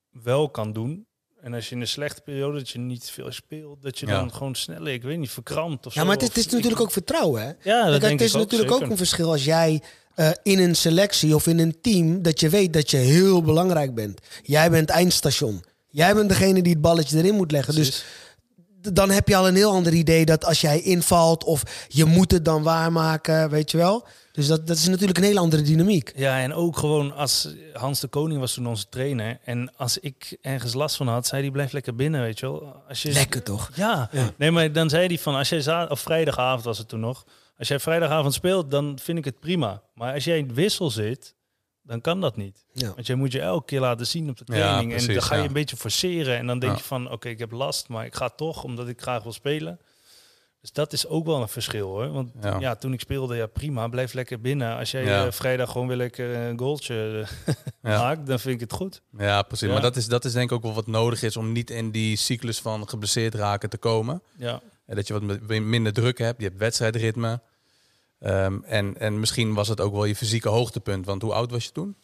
wel 0.10 0.50
kan 0.50 0.74
doen. 0.74 1.06
En 1.42 1.54
als 1.54 1.70
je 1.70 1.76
in 1.76 1.82
een 1.82 1.88
slechte 1.88 2.22
periode, 2.22 2.58
dat 2.58 2.70
je 2.70 2.80
niet 2.80 3.10
veel 3.12 3.32
speelt, 3.32 3.82
dat 3.82 4.00
je 4.00 4.06
Ja. 4.06 4.20
dan 4.20 4.34
gewoon 4.34 4.56
sneller, 4.56 4.94
ik 4.94 5.04
weet 5.04 5.18
niet, 5.18 5.32
verkrampt 5.32 5.86
of 5.86 5.94
Ja, 5.94 6.00
zo. 6.00 6.06
maar 6.08 6.16
het 6.16 6.24
is, 6.24 6.30
Of 6.30 6.36
het 6.36 6.44
is 6.46 6.52
ik- 6.52 6.58
natuurlijk 6.58 6.82
ook 6.88 6.92
vertrouwen, 6.92 7.42
hè? 7.42 7.48
Ja, 7.48 7.82
dat 7.82 7.90
Kijk, 7.90 8.02
denk 8.02 8.12
het 8.20 8.22
is 8.22 8.34
ik 8.34 8.40
natuurlijk 8.40 8.72
ook, 8.72 8.82
een 8.82 8.98
verschil 8.98 9.32
als 9.32 9.44
jij 9.46 9.82
eh, 10.16 10.30
in 10.44 10.60
een 10.60 10.76
selectie 10.76 11.36
of 11.36 11.48
in 11.48 11.60
een 11.60 11.78
team 11.82 12.22
dat 12.22 12.40
je 12.40 12.50
weet 12.50 12.74
dat 12.74 12.92
je 12.92 12.98
heel 12.98 13.42
belangrijk 13.42 13.96
bent. 13.96 14.20
Jij 14.44 14.70
bent 14.70 14.90
eindstation. 14.90 15.64
Jij 15.90 16.14
bent 16.16 16.30
degene 16.30 16.62
die 16.62 16.72
het 16.74 16.82
balletje 16.82 17.18
erin 17.18 17.36
moet 17.36 17.52
leggen. 17.52 17.76
Dus 17.76 17.90
Precies. 17.90 18.94
dan 18.94 19.10
heb 19.10 19.28
je 19.28 19.36
al 19.36 19.48
een 19.48 19.56
heel 19.56 19.72
ander 19.72 19.94
idee 19.94 20.26
dat 20.26 20.46
als 20.46 20.62
jij 20.62 20.82
invalt 20.82 21.44
of 21.44 21.64
je 21.88 22.06
moet 22.06 22.32
het 22.32 22.46
dan 22.46 22.64
waarmaken, 22.64 23.50
weet 23.50 23.72
je 23.72 23.78
wel. 23.78 24.06
Dus 24.32 24.48
dat, 24.48 24.68
dat 24.68 24.78
is 24.78 24.88
natuurlijk 24.88 25.18
een 25.18 25.24
hele 25.24 25.40
andere 25.40 25.62
dynamiek. 25.62 26.12
Ja, 26.16 26.40
en 26.42 26.54
ook 26.54 26.78
gewoon 26.78 27.14
als 27.16 27.48
Hans 27.74 28.00
de 28.00 28.08
Koning 28.08 28.40
was 28.40 28.54
toen 28.54 28.68
onze 28.68 28.90
trainer. 28.90 29.40
En 29.44 29.72
als 29.78 29.98
ik 29.98 30.38
ergens 30.42 30.74
last 30.74 30.96
van 30.96 31.08
had, 31.08 31.28
zei 31.28 31.42
hij 31.42 31.52
blijf 31.52 31.72
lekker 31.72 31.96
binnen, 31.96 32.22
weet 32.22 32.40
je 32.40 32.46
wel. 32.46 32.76
Als 32.90 33.02
je, 33.02 33.12
Lekker 33.12 33.44
toch? 33.44 33.70
Ja. 33.76 34.10
Ja. 34.12 34.32
nee, 34.38 34.52
maar 34.52 34.72
dan 34.72 34.90
zei 34.90 35.08
hij 35.08 35.20
van 35.20 35.36
als 35.36 35.50
jij 35.50 35.62
za- 35.62 35.86
of 35.90 36.00
vrijdagavond 36.00 36.64
was 36.64 36.78
het 36.78 36.88
toen 36.88 37.00
nog. 37.00 37.26
Als 37.62 37.70
jij 37.70 37.80
vrijdagavond 37.80 38.34
speelt, 38.34 38.72
dan 38.72 39.00
vind 39.02 39.18
ik 39.18 39.26
het 39.26 39.40
prima. 39.40 39.82
Maar 39.94 40.14
als 40.14 40.24
jij 40.24 40.38
in 40.38 40.46
het 40.48 40.56
wissel 40.56 40.90
zit, 40.90 41.36
dan 41.84 42.02
kan 42.02 42.22
dat 42.22 42.36
niet. 42.38 42.66
Ja. 42.74 42.94
Want 42.94 43.08
jij 43.08 43.16
moet 43.16 43.32
je 43.32 43.40
elke 43.42 43.66
keer 43.66 43.80
laten 43.80 44.08
zien 44.08 44.30
op 44.30 44.38
de 44.38 44.44
Ja, 44.46 44.54
training. 44.54 44.94
en 44.94 45.08
dan 45.14 45.22
ga 45.22 45.36
je 45.36 45.42
ja. 45.42 45.48
een 45.48 45.54
beetje 45.54 45.76
forceren. 45.78 46.38
En 46.38 46.48
dan 46.48 46.60
denk 46.60 46.72
Ja. 46.72 46.78
je 46.78 46.84
van, 46.84 47.12
oké, 47.12 47.30
ik 47.30 47.40
heb 47.40 47.52
last, 47.52 47.88
maar 47.90 48.06
ik 48.06 48.16
ga 48.16 48.30
toch, 48.30 48.64
omdat 48.64 48.88
ik 48.88 49.02
graag 49.02 49.24
wil 49.24 49.32
spelen. 49.34 49.80
Dus 50.62 50.72
dat 50.72 50.94
is 50.94 51.08
ook 51.08 51.26
wel 51.26 51.42
een 51.42 51.48
verschil 51.48 51.88
hoor. 51.88 52.12
Want 52.12 52.32
Ja. 52.42 52.60
ja, 52.60 52.76
toen 52.76 52.94
ik 52.94 53.00
speelde, 53.00 53.36
ja 53.36 53.46
prima, 53.48 53.88
blijf 53.88 54.14
lekker 54.14 54.42
binnen. 54.42 54.78
Als 54.78 54.92
jij 54.92 55.04
Ja. 55.04 55.26
eh, 55.26 55.32
vrijdag 55.32 55.72
gewoon 55.72 55.88
weer 55.88 55.98
lekker 55.98 56.36
een 56.36 56.60
goaltje 56.60 57.28
eh, 57.46 57.54
Ja. 57.92 58.00
maakt, 58.02 58.28
dan 58.28 58.40
vind 58.40 58.54
ik 58.56 58.60
het 58.62 58.74
goed. 58.74 59.02
Ja, 59.18 59.42
precies. 59.42 59.68
Ja. 59.68 59.74
Maar 59.74 59.82
dat 59.82 59.96
is, 59.96 60.08
dat 60.08 60.26
is 60.26 60.34
denk 60.34 60.50
ik 60.50 60.56
ook 60.56 60.64
wel 60.64 60.74
wat 60.74 60.88
nodig 60.88 61.22
is 61.24 61.38
om 61.38 61.52
niet 61.52 61.70
in 61.70 61.92
die 61.92 62.16
cyclus 62.16 62.60
van 62.60 62.90
geblesseerd 62.90 63.36
raken 63.36 63.70
te 63.70 63.78
komen. 63.78 64.22
Ja. 64.38 64.62
En 64.86 64.96
dat 64.96 65.08
je 65.08 65.14
wat 65.14 65.40
minder 65.50 65.94
druk 65.94 66.18
hebt. 66.18 66.42
Je 66.42 66.48
hebt 66.48 66.60
wedstrijdritme. 66.60 67.42
Ehm, 68.22 68.58
en, 68.64 68.98
en 69.00 69.20
misschien 69.20 69.54
was 69.54 69.68
het 69.68 69.82
ook 69.82 69.94
wel 69.94 70.06
je 70.06 70.16
fysieke 70.16 70.50
hoogtepunt. 70.50 71.06
Want 71.06 71.22
hoe 71.22 71.34
oud 71.34 71.52
was 71.52 71.66
je 71.66 71.72
toen? 71.72 71.96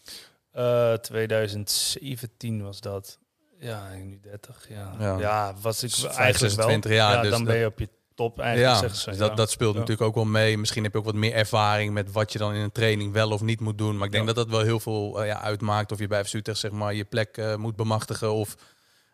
Eh, 0.51 0.93
2017 0.93 2.63
was 2.63 2.81
dat. 2.81 3.17
Ja, 3.59 3.87
nu 4.03 4.19
30. 4.21 4.65
Ja, 4.69 4.95
Ja. 4.99 5.17
ja. 5.19 5.53
was 5.61 5.83
ik 5.83 5.91
eigenlijk 5.91 6.39
wel. 6.39 6.49
26 6.49 6.91
jaar, 6.91 7.13
Ja, 7.15 7.21
dus 7.21 7.31
dan 7.31 7.43
ben 7.43 7.57
je 7.57 7.65
op 7.65 7.79
je 7.79 7.89
top 8.15 8.39
eigenlijk, 8.39 8.73
Ja, 8.73 8.79
zeggen 8.79 8.99
ze. 8.99 9.09
dus 9.09 9.17
dat, 9.19 9.29
ja. 9.29 9.35
dat 9.35 9.49
speelt 9.51 9.73
Ja. 9.73 9.79
natuurlijk 9.79 10.07
ook 10.07 10.15
wel 10.15 10.25
mee. 10.25 10.57
Misschien 10.57 10.83
heb 10.83 10.91
je 10.91 10.97
ook 10.99 11.05
wat 11.05 11.15
meer 11.15 11.33
ervaring 11.33 11.93
met 11.93 12.11
wat 12.11 12.31
je 12.31 12.39
dan 12.39 12.53
in 12.53 12.61
een 12.61 12.71
training 12.71 13.13
wel 13.13 13.31
of 13.31 13.41
niet 13.41 13.59
moet 13.59 13.77
doen. 13.77 13.97
Maar 13.97 14.05
ik 14.05 14.11
denk 14.11 14.25
dat 14.25 14.35
dat 14.35 14.49
wel 14.49 14.61
heel 14.61 14.79
veel 14.79 15.21
eh, 15.21 15.27
ja, 15.27 15.41
uitmaakt. 15.41 15.91
Of 15.91 15.99
je 15.99 16.07
bij 16.07 16.25
FC 16.25 16.33
Utrecht 16.33 16.59
zeg 16.59 16.71
maar 16.71 16.93
je 16.93 17.03
plek 17.05 17.37
eh, 17.37 17.55
moet 17.55 17.75
bemachtigen 17.75 18.33
of, 18.33 18.55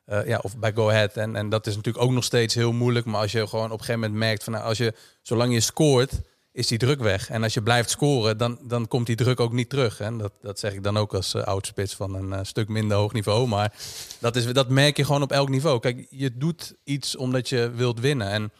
eh, 0.06 0.28
ja, 0.28 0.40
of 0.42 0.58
bij 0.58 0.72
Go 0.74 0.90
Ahead. 0.90 1.18
En, 1.18 1.36
en 1.36 1.50
dat 1.50 1.68
is 1.68 1.76
natuurlijk 1.76 2.04
ook 2.06 2.12
nog 2.12 2.24
steeds 2.24 2.56
heel 2.56 2.72
moeilijk. 2.72 3.06
Maar 3.06 3.22
als 3.22 3.32
je 3.32 3.48
gewoon 3.48 3.66
op 3.66 3.72
een 3.72 3.86
gegeven 3.86 4.00
moment 4.02 4.20
merkt 4.20 4.44
van 4.44 4.54
nou, 4.54 4.66
als 4.66 4.78
je, 4.78 4.94
zolang 5.22 5.54
je 5.54 5.60
scoort, 5.60 6.12
is 6.54 6.68
die 6.68 6.78
druk 6.78 7.00
weg. 7.02 7.30
En 7.30 7.44
als 7.44 7.54
je 7.54 7.62
blijft 7.62 7.90
scoren, 7.90 8.38
dan, 8.38 8.60
dan 8.62 8.88
komt 8.88 9.06
die 9.06 9.16
druk 9.16 9.40
ook 9.40 9.52
niet 9.52 9.70
terug. 9.70 10.00
En 10.00 10.18
dat, 10.18 10.32
dat 10.42 10.60
zeg 10.60 10.74
ik 10.74 10.84
dan 10.84 10.98
ook 10.98 11.14
als 11.14 11.34
uh, 11.34 11.44
oudspits 11.44 11.96
van 11.96 12.16
een 12.16 12.34
eh, 12.34 12.40
stuk 12.44 12.68
minder 12.68 12.98
hoog 12.98 13.14
niveau. 13.14 13.48
Maar 13.48 13.74
dat, 14.20 14.36
is, 14.36 14.46
dat 14.46 14.70
merk 14.70 14.98
je 14.98 15.06
gewoon 15.06 15.22
op 15.22 15.32
elk 15.32 15.50
niveau. 15.50 15.80
Kijk, 15.80 16.08
je 16.10 16.38
doet 16.38 16.76
iets 16.84 17.16
omdat 17.16 17.50
je 17.50 17.72
wilt 17.76 18.00
winnen. 18.00 18.28
En 18.30 18.52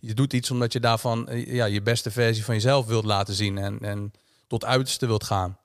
je 0.00 0.14
doet 0.14 0.32
iets 0.32 0.50
omdat 0.50 0.72
je 0.72 0.80
daarvan 0.80 1.28
eh, 1.28 1.54
ja, 1.54 1.64
je 1.64 1.82
beste 1.82 2.10
versie 2.10 2.44
van 2.44 2.54
jezelf 2.54 2.86
wilt 2.86 3.04
laten 3.04 3.34
zien. 3.34 3.58
En, 3.58 3.78
en 3.80 4.12
tot 4.46 4.64
uiterste 4.64 5.06
wilt 5.06 5.24
gaan. 5.24 5.58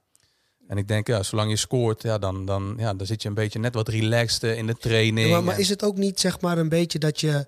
En 0.68 0.78
ik 0.78 0.88
denk, 0.88 1.08
ja, 1.08 1.24
zolang 1.24 1.50
je 1.50 1.58
scoort, 1.58 2.02
ja, 2.02 2.18
dan, 2.18 2.46
dan, 2.46 2.76
ja, 2.78 2.94
dan 2.94 3.06
zit 3.06 3.22
je 3.22 3.28
een 3.28 3.34
beetje 3.34 3.60
net 3.60 3.74
wat 3.74 3.88
relaxed 3.88 4.44
eh, 4.44 4.58
in 4.58 4.68
de 4.68 4.78
training. 4.78 5.28
Ja, 5.28 5.34
maar, 5.34 5.44
maar 5.44 5.54
En- 5.54 5.60
is 5.60 5.70
het 5.70 5.84
ook 5.84 5.98
niet 5.98 6.20
zeg 6.20 6.42
maar 6.42 6.58
een 6.58 6.70
beetje 6.70 7.00
dat 7.00 7.20
je 7.20 7.46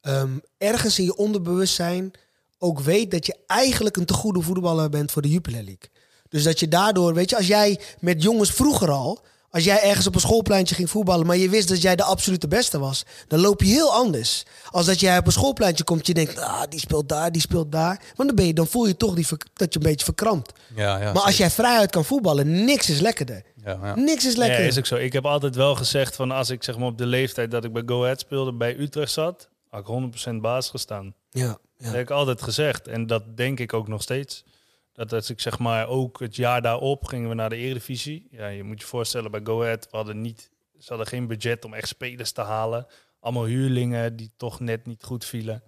ehm, 0.00 0.38
ergens 0.58 0.98
in 0.98 1.04
je 1.04 1.16
onderbewustzijn 1.16 2.12
ook 2.58 2.80
weet 2.80 3.10
dat 3.10 3.26
je 3.26 3.36
eigenlijk 3.46 3.96
een 3.96 4.04
te 4.04 4.12
goede 4.14 4.40
voetballer 4.40 4.88
bent 4.88 5.12
voor 5.12 5.22
de 5.22 5.28
Jupiler 5.30 5.62
League? 5.62 5.90
Dus 6.28 6.42
dat 6.42 6.60
je 6.60 6.68
daardoor, 6.68 7.14
weet 7.14 7.30
je, 7.30 7.36
als 7.36 7.46
jij 7.46 7.80
met 8.00 8.22
jongens 8.22 8.50
vroeger 8.50 8.90
al, 8.90 9.24
als 9.50 9.64
jij 9.64 9.82
ergens 9.82 10.06
op 10.06 10.14
een 10.14 10.20
schoolpleintje 10.20 10.74
ging 10.74 10.90
voetballen, 10.90 11.26
maar 11.26 11.36
je 11.36 11.48
wist 11.48 11.68
dat 11.68 11.82
jij 11.82 11.96
de 11.96 12.02
absolute 12.02 12.48
beste 12.48 12.78
was, 12.78 13.04
dan 13.28 13.40
loop 13.40 13.62
je 13.62 13.66
heel 13.68 13.92
anders. 13.92 14.42
Als 14.70 14.86
dat 14.86 15.00
jij 15.00 15.18
op 15.18 15.26
een 15.26 15.32
schoolpleintje 15.32 15.84
komt, 15.84 16.06
je 16.06 16.14
denkt, 16.14 16.38
ah, 16.38 16.62
die 16.68 16.80
speelt 16.80 17.08
daar, 17.08 17.32
die 17.32 17.40
speelt 17.40 17.72
daar. 17.72 18.00
Want 18.16 18.28
dan, 18.28 18.36
ben 18.36 18.46
je, 18.46 18.54
dan 18.54 18.66
voel 18.66 18.86
je 18.86 18.96
toch 18.96 19.14
die, 19.14 19.26
dat 19.54 19.72
je 19.74 19.78
een 19.78 19.86
beetje 19.86 20.04
verkrampt. 20.04 20.52
ja, 20.74 20.98
ja, 20.98 21.12
maar 21.12 21.22
als 21.22 21.36
jij 21.36 21.50
vrijuit 21.50 21.90
kan 21.90 22.04
voetballen, 22.04 22.64
niks 22.64 22.90
is 22.90 23.00
lekkerder. 23.00 23.42
ja, 23.64 23.78
ja. 23.82 23.94
Niks 23.94 24.24
is 24.26 24.32
Ja, 24.32 24.38
lekkerder. 24.38 24.66
is 24.66 24.78
ook 24.78 24.86
zo. 24.86 24.96
Ik 24.96 25.12
heb 25.12 25.26
altijd 25.26 25.54
wel 25.56 25.74
gezegd 25.74 26.16
van 26.16 26.30
als 26.30 26.50
ik 26.50 26.62
zeg 26.62 26.78
maar 26.78 26.86
op 26.88 26.98
de 26.98 27.06
leeftijd 27.06 27.50
dat 27.50 27.64
ik 27.64 27.72
bij 27.72 27.82
Go 27.86 28.02
Ahead 28.02 28.20
speelde, 28.20 28.52
bij 28.52 28.76
Utrecht 28.78 29.12
zat, 29.12 29.48
had 29.70 29.88
ik 29.88 30.30
100% 30.30 30.34
baas 30.40 30.70
gestaan. 30.70 31.14
ja, 31.30 31.58
Dat 31.84 31.92
heb 31.92 32.02
ik 32.02 32.10
altijd 32.10 32.42
gezegd. 32.42 32.88
En 32.88 33.06
dat 33.06 33.36
denk 33.36 33.60
ik 33.60 33.72
ook 33.72 33.88
nog 33.88 34.02
steeds. 34.02 34.44
Dat 34.92 35.12
als 35.12 35.30
ik 35.30 35.40
zeg 35.40 35.58
maar 35.58 35.88
ook 35.88 36.20
het 36.20 36.36
jaar 36.36 36.62
daarop 36.62 37.04
gingen 37.04 37.28
we 37.28 37.34
naar 37.34 37.48
de 37.50 37.56
Eredivisie. 37.56 38.28
Ja, 38.30 38.46
je 38.46 38.62
moet 38.62 38.80
je 38.80 38.86
voorstellen 38.86 39.30
bij 39.30 39.40
Go 39.44 39.62
Ahead, 39.62 39.88
we 39.90 39.96
hadden 39.96 40.20
niet, 40.20 40.50
ze 40.78 40.88
hadden 40.88 41.06
geen 41.06 41.26
budget 41.26 41.64
om 41.64 41.74
echt 41.74 41.88
spelers 41.88 42.32
te 42.32 42.40
halen. 42.40 42.86
Allemaal 43.20 43.44
huurlingen 43.44 44.16
die 44.16 44.30
toch 44.36 44.60
net 44.60 44.86
niet 44.86 45.04
goed 45.04 45.24
vielen. 45.24 45.62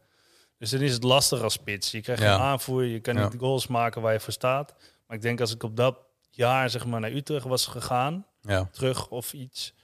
Dus 0.58 0.70
dan 0.70 0.80
is 0.80 0.92
het 0.92 1.02
lastig 1.02 1.42
als 1.42 1.52
spits. 1.52 1.90
Je 1.90 2.00
krijgt 2.00 2.22
Ja. 2.22 2.32
geen 2.34 2.42
aanvoer, 2.44 2.84
je 2.84 3.00
kan 3.00 3.16
Ja. 3.16 3.22
niet 3.28 3.38
goals 3.40 3.66
maken 3.66 4.02
waar 4.02 4.12
je 4.12 4.20
voor 4.20 4.32
staat. 4.32 4.74
Maar 5.06 5.16
ik 5.16 5.22
denk 5.22 5.40
als 5.40 5.54
ik 5.54 5.62
op 5.62 5.76
dat 5.76 5.98
jaar 6.30 6.70
zeg 6.70 6.86
maar 6.86 7.00
naar 7.00 7.12
Utrecht 7.12 7.44
was 7.46 7.66
gegaan, 7.66 8.26
ja. 8.40 8.68
terug 8.72 9.08
of 9.08 9.32
iets, 9.32 9.74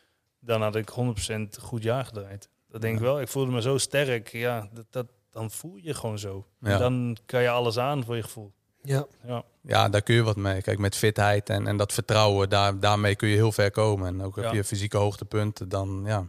dan 0.40 0.62
had 0.62 0.76
ik 0.76 0.88
100% 0.88 1.58
goed 1.60 1.82
jaar 1.82 2.04
gedraaid. 2.04 2.48
Dat 2.68 2.80
denk 2.80 2.94
ik 2.96 3.00
wel. 3.02 3.20
Ik 3.20 3.28
voelde 3.28 3.52
me 3.52 3.60
zo 3.62 3.78
sterk. 3.78 4.28
Ja, 4.28 4.68
dat, 4.72 4.86
dat, 4.90 5.06
dan 5.32 5.50
voel 5.50 5.76
je 5.76 5.94
gewoon 5.94 6.18
zo. 6.18 6.46
Ja. 6.60 6.78
Dan 6.78 7.16
kan 7.26 7.42
je 7.42 7.48
alles 7.48 7.78
aan 7.78 8.04
voor 8.04 8.16
je 8.16 8.22
gevoel. 8.22 8.52
ja. 8.82 9.06
Ja, 9.26 9.44
Ja, 9.62 9.88
daar 9.88 10.02
kun 10.02 10.14
je 10.14 10.22
wat 10.22 10.36
mee. 10.36 10.62
Kijk, 10.62 10.78
met 10.78 10.96
fitheid 10.96 11.48
en, 11.48 11.66
en 11.66 11.76
dat 11.76 11.92
vertrouwen, 11.92 12.48
daar, 12.48 12.80
daarmee 12.80 13.16
kun 13.16 13.28
je 13.28 13.34
heel 13.34 13.52
ver 13.52 13.70
komen. 13.70 14.08
En 14.08 14.22
ook 14.22 14.36
heb 14.36 14.52
je 14.52 14.64
fysieke 14.64 14.96
hoogtepunten, 14.96 15.68
dan 15.68 16.02
ja, 16.06 16.28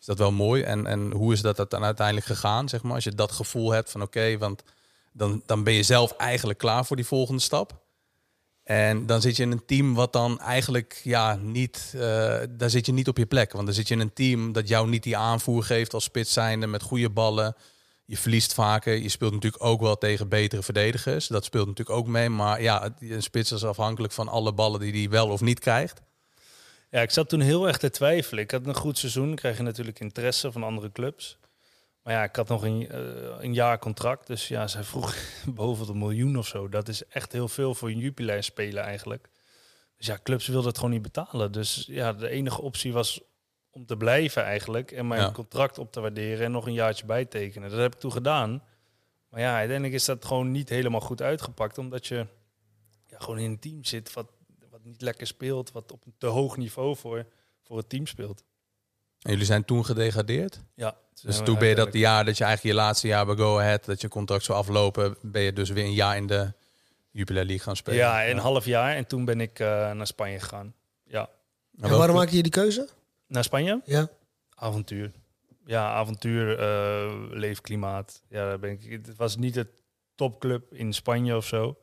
is 0.00 0.06
dat 0.06 0.18
wel 0.18 0.32
mooi. 0.32 0.62
En, 0.62 0.86
en 0.86 1.12
hoe 1.12 1.32
is 1.32 1.40
dat 1.40 1.70
dan 1.70 1.84
uiteindelijk 1.84 2.26
gegaan, 2.26 2.68
zeg 2.68 2.82
maar? 2.82 2.94
Als 2.94 3.04
je 3.04 3.14
dat 3.14 3.32
gevoel 3.32 3.70
hebt 3.70 3.90
van 3.90 4.02
oké, 4.02 4.38
want 4.38 4.62
dan, 5.12 5.42
dan 5.46 5.64
ben 5.64 5.72
je 5.72 5.82
zelf 5.82 6.12
eigenlijk 6.12 6.58
klaar 6.58 6.84
voor 6.84 6.96
die 6.96 7.06
volgende 7.06 7.40
stap. 7.40 7.80
En 8.64 9.06
dan 9.06 9.20
zit 9.20 9.36
je 9.36 9.42
in 9.42 9.50
een 9.50 9.64
team 9.64 9.94
wat 9.94 10.12
dan 10.12 10.40
eigenlijk 10.40 11.00
ja, 11.04 11.34
niet, 11.34 11.92
eh, 11.94 12.00
daar 12.50 12.70
zit 12.70 12.86
je 12.86 12.92
niet 12.92 13.08
op 13.08 13.16
je 13.16 13.26
plek. 13.26 13.52
Want 13.52 13.66
dan 13.66 13.74
zit 13.74 13.88
je 13.88 13.94
in 13.94 14.00
een 14.00 14.12
team 14.12 14.52
dat 14.52 14.68
jou 14.68 14.88
niet 14.88 15.02
die 15.02 15.16
aanvoer 15.16 15.64
geeft 15.64 15.94
als 15.94 16.04
spits 16.04 16.32
zijnde 16.32 16.66
met 16.66 16.82
goede 16.82 17.10
ballen. 17.10 17.56
Je 18.04 18.16
verliest 18.16 18.54
vaker. 18.54 18.94
Je 18.94 19.08
speelt 19.08 19.32
natuurlijk 19.32 19.64
ook 19.64 19.80
wel 19.80 19.98
tegen 19.98 20.28
betere 20.28 20.62
verdedigers. 20.62 21.26
Dat 21.26 21.44
speelt 21.44 21.66
natuurlijk 21.66 21.98
ook 21.98 22.06
mee. 22.06 22.28
Maar 22.28 22.62
ja, 22.62 22.94
een 22.98 23.22
spits 23.22 23.52
is 23.52 23.64
afhankelijk 23.64 24.12
van 24.12 24.28
alle 24.28 24.52
ballen 24.52 24.80
die 24.80 24.92
hij 24.92 25.10
wel 25.10 25.28
of 25.28 25.40
niet 25.40 25.58
krijgt. 25.58 26.00
ja 26.90 27.00
ik 27.00 27.10
zat 27.10 27.28
toen 27.28 27.40
heel 27.40 27.66
erg 27.66 27.78
te 27.78 27.90
twijfelen. 27.90 28.42
Ik 28.44 28.50
had 28.50 28.66
een 28.66 28.74
goed 28.74 28.98
seizoen. 28.98 29.34
Kreeg 29.34 29.56
je 29.56 29.62
natuurlijk 29.62 30.00
interesse 30.00 30.52
van 30.52 30.62
andere 30.62 30.92
clubs. 30.92 31.38
Maar 32.02 32.14
ja, 32.14 32.22
ik 32.22 32.36
had 32.36 32.48
nog 32.48 32.62
een, 32.62 32.88
eh, 32.88 33.00
een 33.38 33.54
jaar 33.54 33.78
contract. 33.78 34.26
Dus 34.26 34.48
ja, 34.48 34.66
zij 34.66 34.84
vroeg 34.84 35.14
boven 35.54 35.86
de 35.86 35.94
miljoen 35.94 36.38
of 36.38 36.46
zo. 36.46 36.68
Dat 36.68 36.88
is 36.88 37.06
echt 37.06 37.32
heel 37.32 37.48
veel 37.48 37.74
voor 37.74 37.88
een 37.88 37.98
Jupiler 37.98 38.42
spelen 38.42 38.82
eigenlijk. 38.82 39.28
Dus 39.96 40.06
ja, 40.06 40.18
clubs 40.22 40.46
wilden 40.46 40.68
het 40.68 40.76
gewoon 40.76 40.92
niet 40.92 41.02
betalen. 41.02 41.52
Dus 41.52 41.84
ja, 41.86 42.12
de 42.12 42.28
enige 42.28 42.62
optie 42.62 42.92
was 42.92 43.20
om 43.72 43.86
te 43.86 43.96
blijven 43.96 44.44
eigenlijk. 44.44 44.90
En 44.92 45.06
mijn 45.06 45.20
Ja. 45.20 45.30
contract 45.32 45.78
op 45.78 45.92
te 45.92 46.00
waarderen 46.00 46.44
en 46.44 46.52
nog 46.52 46.66
een 46.66 46.72
jaartje 46.72 47.06
bijtekenen. 47.06 47.70
Dat 47.70 47.78
heb 47.78 47.94
ik 47.94 48.00
toen 48.00 48.12
gedaan. 48.12 48.62
Maar 49.28 49.40
ja, 49.40 49.54
uiteindelijk 49.56 49.94
is 49.94 50.04
dat 50.04 50.24
gewoon 50.24 50.50
niet 50.50 50.68
helemaal 50.68 51.00
goed 51.00 51.22
uitgepakt. 51.22 51.78
Omdat 51.78 52.06
je 52.06 52.26
ja, 53.06 53.18
gewoon 53.18 53.38
in 53.38 53.50
een 53.50 53.58
team 53.58 53.84
zit 53.84 54.12
wat, 54.12 54.26
wat 54.70 54.84
niet 54.84 55.00
lekker 55.02 55.26
speelt. 55.26 55.72
Wat 55.72 55.92
op 55.92 56.06
een 56.06 56.14
te 56.18 56.26
hoog 56.26 56.56
niveau 56.56 56.96
voor, 56.96 57.26
voor 57.62 57.76
het 57.76 57.88
team 57.88 58.06
speelt. 58.06 58.44
En 59.20 59.30
jullie 59.30 59.46
zijn 59.46 59.64
toen 59.64 59.84
gedegradeerd. 59.84 60.60
Ja, 60.74 60.96
Dus 61.22 61.38
toen 61.38 61.58
ben 61.58 61.68
je 61.68 61.74
dat 61.74 61.92
jaar 61.92 62.24
dat 62.24 62.38
je 62.38 62.44
eigenlijk 62.44 62.76
je 62.76 62.82
laatste 62.82 63.06
jaar 63.06 63.26
bij 63.26 63.34
Go 63.36 63.58
Ahead, 63.58 63.84
dat 63.84 64.00
je 64.00 64.08
contract 64.08 64.44
zou 64.44 64.58
aflopen, 64.58 65.16
ben 65.22 65.42
je 65.42 65.52
dus 65.52 65.70
weer 65.70 65.84
een 65.84 65.92
jaar 65.94 66.16
in 66.16 66.26
de 66.26 66.52
Jupiler 67.10 67.44
League 67.44 67.64
gaan 67.64 67.76
spelen. 67.76 67.98
Ja, 67.98 68.26
een 68.28 68.38
half 68.38 68.64
jaar. 68.64 68.94
En 68.96 69.06
toen 69.06 69.24
ben 69.24 69.40
ik 69.40 69.58
eh, 69.58 69.90
naar 69.90 70.06
Spanje 70.06 70.38
gegaan. 70.40 70.74
Ja, 71.04 71.28
En 71.80 71.90
waarom 71.90 72.16
maak 72.16 72.28
je 72.28 72.42
die 72.42 72.52
keuze? 72.52 72.88
Naar 73.32 73.44
Spanje? 73.44 73.80
Ja. 73.84 74.08
Avontuur. 74.54 75.12
Ja, 75.64 75.92
avontuur, 75.92 76.58
eh, 76.58 77.12
leefklimaat. 77.30 78.22
Ja, 78.28 78.46
daar 78.48 78.58
ben 78.58 78.70
ik. 78.70 79.06
Het 79.06 79.16
was 79.16 79.36
niet 79.36 79.54
het 79.54 79.82
topclub 80.14 80.74
in 80.74 80.92
Spanje 80.92 81.36
of 81.36 81.46
zo. 81.46 81.76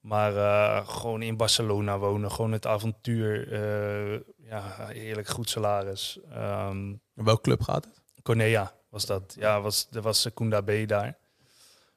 Maar 0.00 0.36
eh, 0.36 0.88
gewoon 0.88 1.22
in 1.22 1.36
Barcelona 1.36 1.98
wonen. 1.98 2.30
Gewoon 2.32 2.52
het 2.52 2.66
avontuur. 2.66 3.52
eh, 3.52 4.20
ja, 4.48 4.86
heerlijk 4.86 5.28
goed 5.28 5.50
salaris. 5.50 6.18
Ehm 6.30 6.94
Welke 7.12 7.40
club 7.42 7.62
gaat 7.62 7.84
het? 7.84 8.02
Cornea 8.22 8.74
was 8.88 9.06
dat. 9.06 9.34
Ja, 9.38 9.60
was, 9.60 9.88
er 9.92 10.02
was 10.02 10.20
Secunda 10.20 10.60
B 10.60 10.70
daar. 10.86 11.18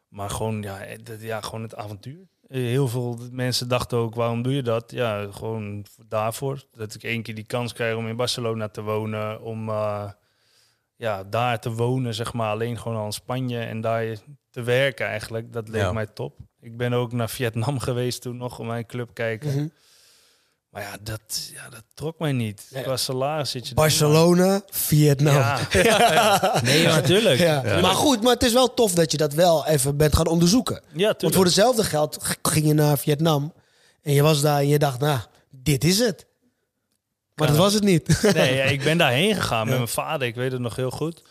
Maar 0.08 0.30
gewoon, 0.30 0.62
ja, 0.62 0.86
ja, 1.20 1.42
gewoon 1.42 1.62
het 1.62 1.76
avontuur. 1.76 2.28
Heel 2.50 2.88
veel 2.88 3.18
mensen 3.32 3.68
dachten 3.68 3.98
ook, 3.98 4.16
waarom 4.16 4.42
doe 4.42 4.54
je 4.56 4.62
dat? 4.64 4.92
Ja, 4.92 5.28
gewoon 5.32 5.86
daarvoor. 6.08 6.64
Dat 6.72 6.94
ik 6.96 7.04
één 7.04 7.22
keer 7.24 7.36
die 7.36 7.44
kans 7.46 7.74
krijg 7.74 7.96
om 7.96 8.08
in 8.08 8.16
Barcelona 8.16 8.70
te 8.70 8.82
wonen. 8.82 9.42
Om 9.42 9.70
eh, 9.70 10.12
ja, 10.96 11.24
daar 11.24 11.60
te 11.60 11.72
wonen, 11.72 12.14
zeg 12.14 12.34
maar. 12.34 12.50
Alleen 12.52 12.78
gewoon 12.78 12.98
al 12.98 13.06
in 13.06 13.12
Spanje 13.12 13.60
en 13.60 13.82
daar 13.82 14.06
te 14.50 14.62
werken 14.62 15.06
eigenlijk. 15.08 15.54
Dat 15.54 15.68
leek 15.68 15.82
Ja. 15.82 15.92
mij 15.92 16.06
top. 16.08 16.38
Ik 16.62 16.78
ben 16.78 16.94
ook 16.94 17.12
naar 17.12 17.30
Vietnam 17.30 17.80
geweest 17.90 18.22
toen 18.22 18.38
nog 18.38 18.60
om 18.60 18.68
mijn 18.68 18.86
club 18.86 19.14
kijken. 19.14 19.50
Mhm. 19.56 19.68
Maar 20.70 20.82
ja, 20.82 20.98
dat, 21.02 21.50
ja, 21.54 21.70
dat 21.70 21.84
trok 21.94 22.20
mij 22.20 22.32
niet. 22.32 22.68
Ja. 22.70 22.82
Qua 22.82 22.98
salaris 22.98 23.52
zit 23.52 23.68
je... 23.68 23.74
Barcelona, 23.74 24.62
Vietnam. 24.70 25.34
Ja. 25.36 25.60
Nee, 26.64 26.86
natuurlijk. 26.86 27.40
Ja. 27.40 27.62
Maar 27.82 27.96
goed, 27.96 28.22
maar 28.24 28.34
het 28.34 28.44
is 28.44 28.54
wel 28.54 28.74
tof 28.74 28.94
dat 28.94 29.12
je 29.12 29.18
dat 29.18 29.34
wel 29.34 29.66
even 29.68 29.98
bent 29.98 30.16
gaan 30.16 30.28
onderzoeken. 30.28 30.82
Ja. 30.94 31.14
Want 31.18 31.36
voor 31.36 31.44
hetzelfde 31.46 31.84
geld 31.84 32.38
ging 32.42 32.66
je 32.66 32.74
naar 32.74 32.98
Vietnam 32.98 33.54
en 34.02 34.14
je 34.14 34.22
was 34.22 34.42
daar 34.42 34.60
en 34.60 34.68
je 34.68 34.80
dacht, 34.80 35.00
nou, 35.00 35.20
dit 35.50 35.84
is 35.84 36.00
het. 36.00 36.26
Maar 37.36 37.48
Ja. 37.48 37.54
dat 37.54 37.64
was 37.64 37.74
het 37.74 37.84
niet. 37.84 38.22
Nee, 38.34 38.56
ja, 38.56 38.64
ik 38.76 38.84
ben 38.84 38.98
daarheen 38.98 39.36
gegaan 39.36 39.64
met 39.64 39.72
Ja. 39.74 39.80
mijn 39.80 39.92
vader. 39.92 40.28
Ik 40.28 40.36
weet 40.36 40.52
het 40.52 40.62
nog 40.62 40.76
heel 40.76 40.92
goed. 40.92 41.22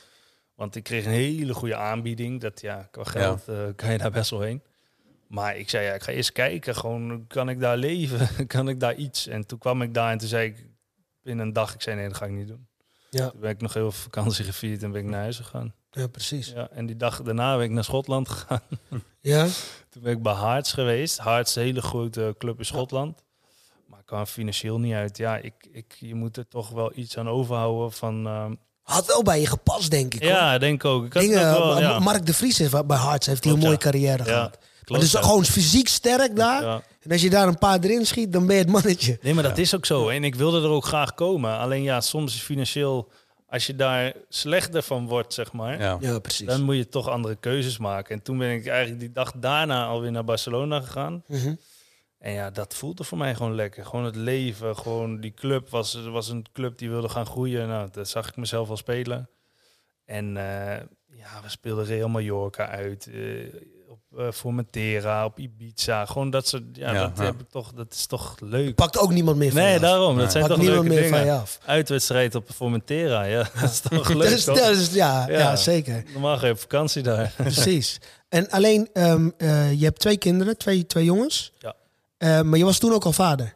Want 0.55 0.77
ik 0.77 0.83
kreeg 0.83 1.05
een 1.05 1.11
hele 1.11 1.55
goede 1.55 1.77
aanbieding. 1.77 2.40
Dat 2.40 2.61
ja, 2.61 2.88
qua 2.90 3.05
geld 3.05 3.42
eh, 3.48 3.57
kan 3.77 3.92
je 3.92 3.98
daar 3.98 4.11
best 4.11 4.31
wel 4.31 4.40
heen. 4.40 4.62
Maar 5.29 5.57
ik 5.57 5.71
zei, 5.71 5.87
ja, 5.87 5.93
ik 5.95 6.03
ga 6.03 6.12
eerst 6.12 6.33
kijken. 6.33 6.75
Gewoon, 6.77 7.27
kan 7.27 7.49
ik 7.49 7.61
daar 7.61 7.77
leven? 7.77 8.29
kan 8.47 8.69
ik 8.69 8.81
daar 8.81 8.95
iets? 8.95 9.27
En 9.27 9.47
toen 9.47 9.59
kwam 9.59 9.83
ik 9.83 9.95
daar 9.95 10.11
en 10.12 10.19
toen 10.19 10.29
zei 10.29 10.47
ik 10.49 10.67
binnen 11.23 11.47
een 11.47 11.53
dag, 11.53 11.75
ik 11.75 11.83
zei 11.83 11.97
nee, 11.97 12.09
dat 12.09 12.17
ga 12.17 12.25
ik 12.25 12.31
niet 12.31 12.49
doen. 12.49 12.67
Ja. 13.11 13.31
Toen 13.31 13.41
ben 13.41 13.51
ik 13.51 13.61
nog 13.61 13.75
heel 13.75 13.93
veel 13.93 14.03
vakantie 14.03 14.45
gevierd 14.45 14.83
en 14.83 14.93
ben 14.93 15.03
ik 15.03 15.09
naar 15.09 15.21
huis 15.21 15.37
gegaan. 15.37 15.75
Ja, 15.91 16.07
precies. 16.07 16.49
Ja, 16.49 16.69
en 16.71 16.87
die 16.87 16.97
dag 16.97 17.23
daarna 17.23 17.57
ben 17.57 17.64
ik 17.64 17.71
naar 17.71 17.85
Schotland 17.85 18.29
gegaan. 18.38 18.61
Ja, 19.21 19.47
Toen 19.88 20.03
ben 20.03 20.12
ik 20.12 20.23
bij 20.23 20.35
Hearts 20.35 20.73
geweest. 20.73 21.23
Hearts, 21.23 21.57
een 21.57 21.62
hele 21.62 21.83
grote 21.83 22.35
club 22.38 22.59
in 22.59 22.64
Schotland. 22.64 23.25
Maar 23.87 23.99
ik 23.99 24.07
kwam 24.07 24.27
financieel 24.27 24.79
niet 24.79 24.95
uit. 24.95 25.17
Ja, 25.17 25.37
ik, 25.37 25.55
ik, 25.73 25.97
je 25.99 26.14
moet 26.14 26.37
er 26.37 26.49
toch 26.49 26.71
wel 26.71 26.93
iets 26.95 27.19
aan 27.19 27.29
overhouden 27.29 27.93
van... 27.93 28.27
ehm, 28.27 28.55
had 28.83 29.07
wel 29.07 29.23
bij 29.23 29.41
je 29.41 29.47
gepast, 29.47 29.91
denk 29.91 30.14
ik. 30.14 30.23
hoor. 30.23 30.31
ja, 30.31 30.59
denk 30.59 30.85
ook. 30.85 31.05
Ik 31.07 31.12
had 31.12 31.23
het 31.23 31.33
Dingen, 31.33 31.51
ook 31.53 31.59
wel, 31.59 31.75
Ma- 31.75 31.81
ja. 31.81 31.99
Mark 31.99 32.27
de 32.27 32.35
Vries 32.35 32.61
is 32.61 32.71
bij 32.87 32.99
Hearts 32.99 33.27
heeft 33.27 33.45
hij 33.45 33.53
een 33.53 33.59
mooie 33.59 33.71
ja. 33.71 33.77
carrière 33.79 34.25
gehad. 34.25 34.59
Dus 34.88 35.12
ja. 35.12 35.22
gewoon 35.22 35.44
fysiek 35.44 35.88
sterk 35.88 36.37
daar. 36.37 36.62
Ja. 36.62 36.83
En 37.03 37.11
als 37.11 37.22
je 37.22 37.31
daar 37.31 37.48
een 37.48 37.59
paar 37.59 37.81
erin 37.81 38.07
schiet, 38.07 38.33
dan 38.33 38.46
ben 38.46 38.57
je 38.57 38.62
het 38.62 38.70
mannetje. 38.70 39.18
Nee, 39.22 39.35
maar 39.35 39.42
dat 39.42 39.59
is 39.59 39.74
ook 39.74 39.87
zo. 39.87 40.09
En 40.09 40.24
ik 40.24 40.35
wilde 40.35 40.62
er 40.62 40.68
ook 40.68 40.85
graag 40.85 41.14
komen. 41.14 41.59
Alleen 41.59 41.83
ja, 41.83 42.01
soms 42.01 42.35
is 42.35 42.40
financieel 42.40 43.11
als 43.48 43.66
je 43.66 43.77
daar 43.77 44.12
slechter 44.29 44.83
van 44.83 45.07
wordt, 45.07 45.35
zeg 45.35 45.53
maar, 45.53 45.81
Ja. 45.81 45.96
Ja, 46.01 46.18
precies. 46.18 46.46
dan 46.46 46.62
moet 46.62 46.77
je 46.77 46.88
toch 46.88 47.09
andere 47.09 47.37
keuzes 47.37 47.79
maken. 47.79 48.16
En 48.16 48.22
toen 48.22 48.38
ben 48.38 48.51
ik 48.51 48.66
eigenlijk 48.66 49.01
die 49.01 49.12
dag 49.12 49.33
daarna 49.37 49.87
alweer 49.87 50.11
naar 50.11 50.24
Barcelona 50.24 50.81
gegaan. 50.81 51.22
Mhm. 51.27 51.55
En 52.18 52.33
ja, 52.33 52.51
dat 52.51 52.74
voelde 52.74 53.05
voor 53.05 53.18
mij 53.18 53.35
gewoon 53.35 53.55
lekker. 53.55 53.85
Gewoon 53.87 54.05
het 54.05 54.16
leven, 54.16 54.77
gewoon 54.77 55.20
die 55.20 55.35
club 55.35 55.68
was, 55.68 55.94
was 55.94 56.29
een 56.29 56.46
club 56.53 56.79
die 56.79 56.90
wilde 56.90 57.09
gaan 57.09 57.27
groeien. 57.27 57.68
Nou, 57.68 57.88
dat 57.92 58.09
zag 58.09 58.29
ik 58.29 58.37
mezelf 58.37 58.70
al 58.70 58.77
spelen. 58.77 59.29
En 60.05 60.37
eh, 60.37 60.77
ja, 61.07 61.42
we 61.42 61.48
speelden 61.48 61.85
Real 61.85 62.09
Mallorca 62.09 62.68
uit, 62.68 63.07
eh, 63.07 63.22
op 64.12 64.18
eh, 64.18 64.27
Formentera, 64.33 65.25
op 65.25 65.38
Ibiza. 65.38 66.05
Gewoon 66.07 66.31
dat 66.31 66.49
soort, 66.49 66.62
ja, 66.73 66.92
Ja, 66.92 67.01
dat 67.01 67.12
ja. 67.16 67.25
heb 67.25 67.40
ik 67.40 67.49
toch, 67.51 67.73
dat 67.73 67.92
is 67.92 68.07
toch 68.07 68.35
leuk. 68.40 68.75
Pakt 68.75 68.99
ook 68.99 69.11
niemand 69.12 69.37
meer 69.37 69.53
van 69.53 69.61
je 69.61 69.66
Nee, 69.66 69.75
af. 69.77 69.81
daarom. 69.83 70.14
Nee. 70.14 70.23
Dat 70.23 70.33
zijn 70.33 70.44
Pakt 70.47 70.55
toch 70.57 70.64
niemand 70.64 70.88
leuke 70.88 71.01
meer 71.01 71.09
van 71.11 71.18
dingen. 71.18 71.35
je 71.35 71.40
af. 71.40 71.59
Uitwedstrijd 71.64 72.35
op 72.35 72.49
Formentera, 72.55 73.23
ja, 73.23 73.49
dat 73.61 73.71
is 73.71 73.81
toch 73.81 74.09
leuk. 74.14 74.29
Dus, 74.29 74.44
toch? 74.44 74.59
dus, 74.66 74.92
ja, 74.92 75.29
ja. 75.29 75.38
Ja. 75.38 75.57
zeker. 75.57 76.05
Normaal 76.12 76.38
ga 76.38 76.47
je 76.47 76.53
op 76.53 76.61
vakantie 76.61 77.03
daar. 77.03 77.33
Precies. 77.37 78.01
En 78.29 78.51
alleen, 78.51 78.88
ehm, 78.92 79.31
eh, 79.37 79.73
je 79.73 79.85
hebt 79.85 80.01
twee 80.01 80.16
kinderen, 80.18 80.57
twee, 80.59 80.87
twee 80.87 81.05
jongens. 81.05 81.53
Ja. 81.59 81.75
Eh, 82.18 82.40
maar 82.40 82.59
je 82.59 82.64
was 82.64 82.79
toen 82.79 82.92
ook 82.92 83.05
al 83.05 83.12
vader. 83.12 83.55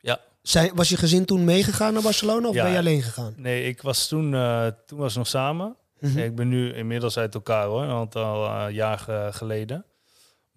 Ja. 0.00 0.18
Zijn, 0.42 0.70
was 0.74 0.88
je 0.88 0.96
gezin 0.96 1.24
toen 1.24 1.44
meegegaan 1.44 1.92
naar 1.92 2.02
Barcelona 2.02 2.48
of 2.48 2.54
Ja. 2.54 2.62
ben 2.62 2.72
je 2.72 2.78
alleen 2.78 3.02
gegaan? 3.02 3.34
Nee, 3.36 3.64
ik 3.64 3.82
was 3.82 4.06
toen, 4.08 4.34
eh, 4.34 4.66
toen 4.86 4.98
was 4.98 5.16
nog 5.16 5.26
samen. 5.26 5.76
Mhm. 6.00 6.18
Ik 6.18 6.34
ben 6.34 6.48
nu 6.48 6.72
inmiddels 6.74 7.18
uit 7.18 7.34
elkaar 7.34 7.66
hoor, 7.66 7.82
een 7.82 7.90
aantal 7.90 8.68
jaar 8.68 8.98
ge- 8.98 9.28
geleden. 9.32 9.84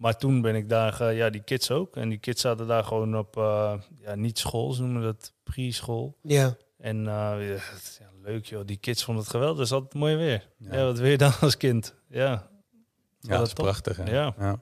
Maar 0.04 0.16
toen 0.16 0.40
ben 0.40 0.54
ik 0.54 0.68
daar, 0.68 0.92
ge- 0.92 1.04
ja, 1.04 1.30
die 1.30 1.42
kids 1.42 1.70
ook. 1.70 1.96
En 1.96 2.08
die 2.08 2.18
kids 2.18 2.40
zaten 2.40 2.66
daar 2.66 2.84
gewoon 2.84 3.18
op, 3.18 3.36
eh, 3.36 3.72
ja, 4.00 4.14
niet 4.14 4.38
school, 4.38 4.72
ze 4.72 4.82
noemen 4.82 5.02
dat 5.02 5.32
pre-school. 5.42 6.16
Ja. 6.22 6.56
En 6.78 6.96
eh, 7.08 7.56
ja, 7.98 8.10
leuk 8.22 8.44
joh, 8.46 8.66
die 8.66 8.76
kids 8.76 9.04
vonden 9.04 9.22
het 9.22 9.32
geweldig. 9.32 9.56
Dat 9.56 9.66
is 9.66 9.72
altijd 9.72 9.94
mooi 9.94 10.16
weer. 10.16 10.48
Ja. 10.58 10.74
Ja. 10.76 10.84
wat 10.84 10.98
wil 10.98 11.10
je 11.10 11.18
dan 11.18 11.32
als 11.40 11.56
kind? 11.56 11.94
Ja, 12.08 12.48
Ja, 13.20 13.36
dat 13.38 13.46
is 13.46 13.52
prachtig. 13.52 13.96
Hè? 13.96 14.10
Ja. 14.10 14.34
ja. 14.38 14.60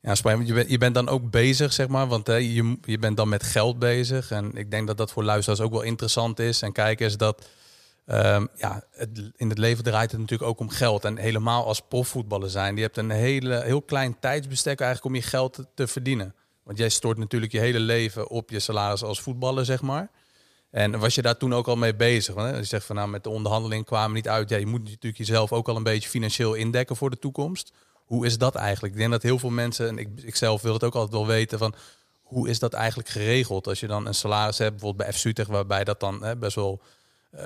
Ja, 0.00 0.14
want 0.22 0.46
je, 0.48 0.54
bent, 0.54 0.70
je 0.70 0.78
bent 0.78 0.94
dan 0.94 1.08
ook 1.08 1.30
bezig, 1.30 1.72
zeg 1.72 1.88
maar, 1.88 2.06
want 2.06 2.26
hè, 2.26 2.34
je, 2.34 2.76
je 2.82 2.98
bent 2.98 3.16
dan 3.16 3.28
met 3.28 3.42
geld 3.42 3.78
bezig. 3.78 4.30
En 4.30 4.54
ik 4.56 4.70
denk 4.70 4.86
dat 4.86 4.96
dat 4.96 5.12
voor 5.12 5.24
luisteraars 5.24 5.60
ook 5.60 5.72
wel 5.72 5.82
interessant 5.82 6.38
is. 6.38 6.62
En 6.62 6.72
kijkers 6.72 7.16
dat 7.16 7.48
ehm, 8.06 8.46
ja, 8.56 8.84
in 9.36 9.48
het 9.48 9.58
leven 9.58 9.84
draait 9.84 10.10
het 10.10 10.20
natuurlijk 10.20 10.50
ook 10.50 10.58
om 10.58 10.68
geld. 10.68 11.04
En 11.04 11.16
helemaal 11.16 11.66
als 11.66 11.80
profvoetballer 11.80 12.50
zijn, 12.50 12.76
je 12.76 12.82
hebt 12.82 12.96
een 12.96 13.10
hele, 13.10 13.62
heel 13.62 13.82
klein 13.82 14.16
tijdsbestek 14.20 14.80
eigenlijk 14.80 15.14
om 15.14 15.20
je 15.20 15.26
geld 15.28 15.64
te, 15.74 15.86
verdienen. 15.86 16.34
Want 16.62 16.78
jij 16.78 16.88
stort 16.88 17.18
natuurlijk 17.18 17.52
je 17.52 17.58
hele 17.58 17.80
leven 17.80 18.28
op 18.28 18.50
je 18.50 18.60
salaris 18.60 19.02
als 19.02 19.20
voetballer, 19.20 19.64
zeg 19.64 19.82
maar. 19.82 20.10
En 20.70 20.98
was 20.98 21.14
je 21.14 21.22
daar 21.22 21.36
toen 21.36 21.54
ook 21.54 21.66
al 21.66 21.76
mee 21.76 21.94
bezig? 21.94 22.34
Hè, 22.34 22.56
je 22.56 22.64
zegt 22.64 22.86
van 22.86 22.96
nou, 22.96 23.08
met 23.08 23.24
de 23.24 23.30
onderhandeling 23.30 23.84
kwamen 23.84 24.14
niet 24.14 24.28
uit. 24.28 24.48
Ja, 24.48 24.56
je 24.56 24.66
moet 24.66 24.82
natuurlijk 24.84 25.16
jezelf 25.16 25.52
ook 25.52 25.68
al 25.68 25.76
een 25.76 25.82
beetje 25.82 26.08
financieel 26.08 26.54
indekken 26.54 26.96
voor 26.96 27.10
de 27.10 27.18
toekomst. 27.18 27.72
Hoe 28.04 28.26
is 28.26 28.38
dat 28.38 28.54
eigenlijk? 28.54 28.94
Ik 28.94 29.00
denk 29.00 29.10
dat 29.10 29.22
heel 29.22 29.38
veel 29.38 29.50
mensen, 29.50 29.88
en 29.88 29.98
ik, 29.98 30.08
ik 30.22 30.36
zelf 30.36 30.62
wil 30.62 30.72
het 30.72 30.84
ook 30.84 30.94
altijd 30.94 31.12
wel 31.12 31.26
weten, 31.26 31.58
van 31.58 31.74
hoe 32.22 32.48
is 32.48 32.58
dat 32.58 32.72
eigenlijk 32.72 33.08
geregeld? 33.08 33.66
Als 33.66 33.80
je 33.80 33.86
dan 33.86 34.06
een 34.06 34.14
salaris 34.14 34.58
hebt, 34.58 34.70
bijvoorbeeld 34.70 35.08
bij 35.08 35.18
FC 35.18 35.24
Utrecht, 35.24 35.50
waarbij 35.50 35.84
dat 35.84 36.00
dan 36.00 36.24
hè, 36.24 36.36
best 36.36 36.54
wel 36.54 36.80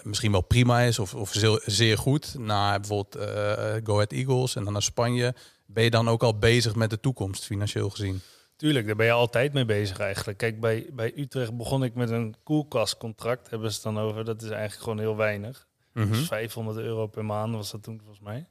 misschien 0.03 0.33
wel 0.33 0.40
prima 0.40 0.81
is 0.81 0.99
of, 0.99 1.14
of 1.14 1.33
zeer, 1.33 1.62
zeer 1.64 1.99
goed, 1.99 2.35
naar 2.38 2.81
bijvoorbeeld 2.81 3.14
eh 3.14 3.75
Go 3.85 3.94
Ahead 3.94 4.12
Eagles 4.12 4.57
en 4.57 4.64
dan 4.64 4.72
naar 4.72 4.83
Spanje. 4.83 5.35
Ben 5.66 5.85
je 5.85 5.90
dan 5.90 6.09
ook 6.09 6.22
al 6.22 6.38
bezig 6.38 6.75
met 6.75 6.90
de 6.90 7.01
toekomst, 7.01 7.44
financieel 7.44 7.90
gezien? 7.90 8.22
tuurlijk, 8.57 8.87
daar 8.87 8.96
ben 8.96 9.07
je 9.07 9.12
altijd 9.12 9.53
mee 9.53 9.64
bezig 9.64 9.99
eigenlijk. 9.99 10.38
Kijk, 10.38 10.61
bij, 10.61 10.87
bij 10.92 11.12
Utrecht 11.16 11.57
begon 11.57 11.85
ik 11.85 11.94
met 11.94 12.11
een 12.11 12.35
koelkastcontract, 12.42 13.51
hebben 13.51 13.70
ze 13.70 13.75
het 13.75 13.94
dan 13.94 14.05
over. 14.05 14.25
Dat 14.25 14.42
is 14.42 14.51
eigenlijk 14.51 14.83
gewoon 14.83 14.99
heel 14.99 15.16
weinig. 15.16 15.66
Mhm. 15.92 16.12
Dus 16.12 16.27
500 16.27 16.79
euro 16.79 17.07
per 17.07 17.25
maand 17.25 17.55
was 17.55 17.70
dat 17.70 17.83
toen 17.83 17.99
volgens 17.99 18.20
mij. 18.20 18.46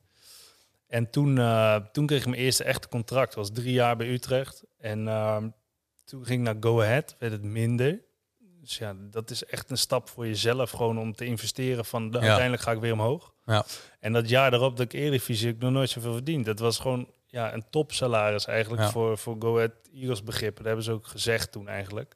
En 0.87 1.09
toen, 1.09 1.37
eh, 1.37 1.75
toen 1.75 2.05
kreeg 2.05 2.19
ik 2.19 2.27
mijn 2.27 2.41
eerste 2.41 2.63
echte 2.63 2.87
contract. 2.87 3.35
Dat 3.35 3.47
was 3.47 3.63
drie 3.63 3.73
jaar 3.73 3.97
bij 3.97 4.07
Utrecht. 4.07 4.63
En 4.77 5.07
ehm, 5.07 5.49
toen 6.03 6.25
ging 6.25 6.39
ik 6.39 6.53
naar 6.53 6.63
Go 6.63 6.81
Ahead, 6.81 7.15
werd 7.19 7.31
het 7.31 7.43
minder. 7.43 8.01
Dus 8.65 8.77
ja, 8.77 8.95
dat 9.11 9.29
is 9.29 9.45
echt 9.45 9.69
een 9.69 9.77
stap 9.77 10.09
voor 10.09 10.27
jezelf. 10.27 10.71
Gewoon 10.71 10.99
om 10.99 11.15
te 11.15 11.25
investeren 11.25 11.85
van 11.85 12.11
de, 12.11 12.17
Ja. 12.17 12.23
uiteindelijk 12.23 12.61
ga 12.63 12.71
ik 12.71 12.79
weer 12.79 12.93
omhoog. 12.93 13.33
Ja. 13.45 13.65
En 13.99 14.13
dat 14.13 14.29
jaar 14.29 14.51
daarop 14.51 14.77
dat 14.77 14.85
ik 14.85 14.93
Eredivisie, 14.93 15.49
ik 15.49 15.59
nog 15.59 15.71
nooit 15.71 15.89
zoveel 15.89 16.13
verdiend. 16.13 16.45
Dat 16.45 16.59
was 16.59 16.79
gewoon 16.79 17.09
ja, 17.27 17.53
een 17.53 17.65
topsalaris 17.69 18.45
eigenlijk 18.45 18.81
Ja. 18.83 18.89
voor, 18.89 19.17
voor 19.17 19.35
Go 19.39 19.55
Ahead 19.55 19.71
Eagles 19.93 20.23
begrippen. 20.23 20.57
Dat 20.57 20.65
hebben 20.65 20.83
ze 20.83 20.91
ook 20.91 21.07
gezegd 21.07 21.51
toen 21.51 21.67
eigenlijk. 21.67 22.15